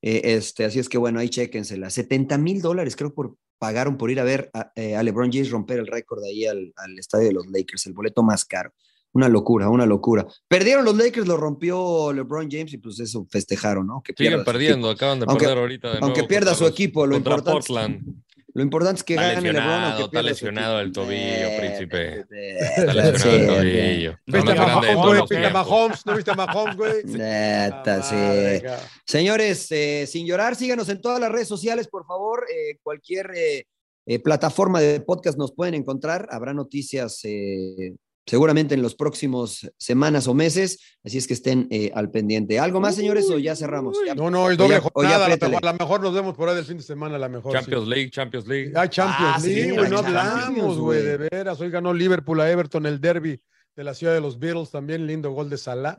Este, 0.00 0.64
así 0.64 0.78
es 0.78 0.88
que 0.88 0.96
bueno, 0.96 1.18
ahí 1.18 1.28
chéquensela. 1.28 1.90
70 1.90 2.38
mil 2.38 2.62
dólares 2.62 2.94
creo 2.94 3.12
por 3.12 3.34
pagaron 3.58 3.98
por 3.98 4.12
ir 4.12 4.20
a 4.20 4.24
ver 4.24 4.48
a, 4.54 4.70
a 4.76 5.02
LeBron 5.02 5.32
James 5.32 5.50
romper 5.50 5.80
el 5.80 5.88
récord 5.88 6.22
ahí 6.22 6.46
al, 6.46 6.72
al 6.76 6.96
estadio 6.96 7.26
de 7.26 7.32
los 7.32 7.46
Lakers, 7.48 7.86
el 7.86 7.94
boleto 7.94 8.22
más 8.22 8.44
caro. 8.44 8.72
Una 9.14 9.28
locura, 9.28 9.68
una 9.70 9.86
locura. 9.86 10.26
Perdieron 10.48 10.84
los 10.84 10.96
Lakers, 10.96 11.26
lo 11.26 11.36
rompió 11.36 12.12
LeBron 12.12 12.48
James 12.50 12.72
y 12.74 12.78
pues 12.78 13.00
eso 13.00 13.26
festejaron, 13.30 13.86
¿no? 13.86 14.02
Que 14.02 14.12
Siguen 14.16 14.32
pierda 14.32 14.44
perdiendo, 14.44 14.90
acaban 14.90 15.18
de 15.20 15.26
Aunque- 15.28 15.44
perder 15.46 15.58
ahorita. 15.58 15.88
de 15.92 15.98
aunque 16.00 16.18
nuevo 16.20 16.28
pierda 16.28 16.50
contra 16.50 16.58
su 16.58 16.64
los- 16.64 16.72
equipo, 16.72 17.06
lo 17.06 17.12
contra 17.16 17.32
importante- 17.36 17.52
Portland. 17.52 18.22
Lo 18.54 18.62
importante 18.62 18.98
es 18.98 19.04
que 19.04 19.14
Está 19.14 19.34
gane 19.34 19.52
LeBron. 19.52 19.68
aunque 19.68 19.98
está 20.02 20.10
pierda 20.10 20.28
lesionado 20.30 20.80
el 20.80 20.92
tobillo, 20.92 21.48
príncipe. 21.58 22.24
Eh, 22.32 22.56
Está 22.76 22.94
lesionado 22.94 23.18
sí, 23.18 23.28
el 23.28 23.46
tobillo. 23.46 24.16
¿Viste 24.26 24.52
a 24.52 25.50
Mahomes. 25.52 26.06
¿No 26.06 26.14
viste 26.16 26.30
a 26.30 26.34
Mahomes, 26.34 26.76
güey? 26.76 26.92
Neta, 27.04 28.02
sí. 28.02 28.14
madre, 28.14 28.62
cabrón. 28.62 28.86
Señores, 29.06 29.66
eh, 29.70 30.06
sin 30.08 30.26
llorar, 30.26 30.56
síganos 30.56 30.88
en 30.88 31.00
todas 31.00 31.20
las 31.20 31.30
redes 31.30 31.46
sociales, 31.48 31.88
por 31.88 32.04
favor. 32.06 32.46
Eh, 32.52 32.78
cualquier 32.82 33.30
eh, 33.36 33.66
eh, 34.06 34.18
plataforma 34.18 34.80
de 34.80 35.00
podcast 35.00 35.38
nos 35.38 35.52
pueden 35.52 35.74
encontrar. 35.74 36.26
Habrá 36.32 36.52
noticias 36.52 37.20
eh, 37.24 37.94
seguramente 38.28 38.74
en 38.74 38.82
los 38.82 38.94
próximos 38.94 39.68
semanas 39.78 40.28
o 40.28 40.34
meses, 40.34 40.78
así 41.02 41.18
es 41.18 41.26
que 41.26 41.34
estén 41.34 41.66
eh, 41.70 41.90
al 41.94 42.10
pendiente. 42.10 42.58
¿Algo 42.60 42.78
más, 42.80 42.94
señores, 42.94 43.28
o 43.30 43.38
ya 43.38 43.56
cerramos? 43.56 43.96
Ya- 44.06 44.14
No, 44.14 44.30
no, 44.30 44.50
es 44.50 44.58
O 44.58 44.62
doble 44.62 44.74
ya- 44.76 44.80
jornada. 44.80 45.16
A 45.16 45.22
apriétale. 45.24 45.58
lo 45.62 45.74
mejor 45.74 46.00
nos 46.02 46.14
vemos 46.14 46.34
por 46.36 46.48
ahí 46.48 46.56
del 46.56 46.64
fin 46.64 46.76
de 46.76 46.82
semana, 46.82 47.16
a 47.16 47.18
lo 47.18 47.28
mejor. 47.28 47.52
sí. 47.52 47.58
Champions 47.58 47.88
League, 47.88 48.10
Champions 48.10 48.46
League. 48.46 48.72
Ay, 48.76 48.88
Champions 48.88 49.32
Ah, 49.36 49.40
sí, 49.40 49.54
League, 49.54 49.72
güey, 49.72 49.90
no 49.90 50.02
la 50.02 50.08
hablamos, 50.08 50.78
güey, 50.78 51.02
de 51.02 51.16
veras. 51.16 51.60
Hoy 51.60 51.70
ganó 51.70 51.92
Liverpool 51.94 52.40
a 52.40 52.50
Everton 52.50 52.86
el 52.86 53.00
derby 53.00 53.40
de 53.74 53.84
la 53.84 53.94
ciudad 53.94 54.12
de 54.14 54.20
los 54.20 54.38
Beatles, 54.38 54.70
también 54.70 55.06
lindo 55.06 55.30
gol 55.32 55.48
de 55.50 55.56
Salah. 55.56 55.98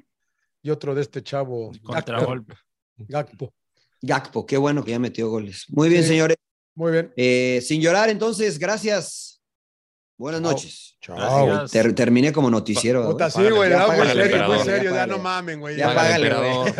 Y 0.61 0.69
otro 0.71 0.93
de 0.93 1.01
este 1.01 1.23
chavo. 1.23 1.71
Contragolpe. 1.83 2.53
Gakpo. 2.97 3.53
Gakpo, 4.01 4.45
qué 4.45 4.57
bueno 4.57 4.83
que 4.83 4.91
ya 4.91 4.99
metió 4.99 5.29
goles. 5.29 5.65
Muy 5.69 5.89
bien, 5.89 6.03
Sí. 6.03 6.09
señores. 6.09 6.37
Muy 6.75 6.91
bien. 6.91 7.13
Eh, 7.17 7.61
sin 7.65 7.81
llorar, 7.81 8.09
entonces, 8.09 8.59
gracias. 8.59 9.28
Buenas 10.19 10.41
noches. 10.41 10.97
Chao. 11.01 11.65
Ter- 11.69 11.95
terminé 11.95 12.33
como 12.33 12.49
noticiero. 12.49 13.09
Puta, 13.09 13.29
güey. 13.29 13.47
sí, 13.47 13.51
güey, 13.53 13.69
no, 13.71 13.87
muy 13.87 14.07
serio, 14.07 14.47
muy 14.47 14.59
serio, 14.59 14.93
Ya 14.93 15.07
no 15.07 15.17
mamen, 15.17 15.61
güey. 15.61 15.77
Ya 15.77 15.95
págale, 15.95 16.35
güey. 16.35 16.73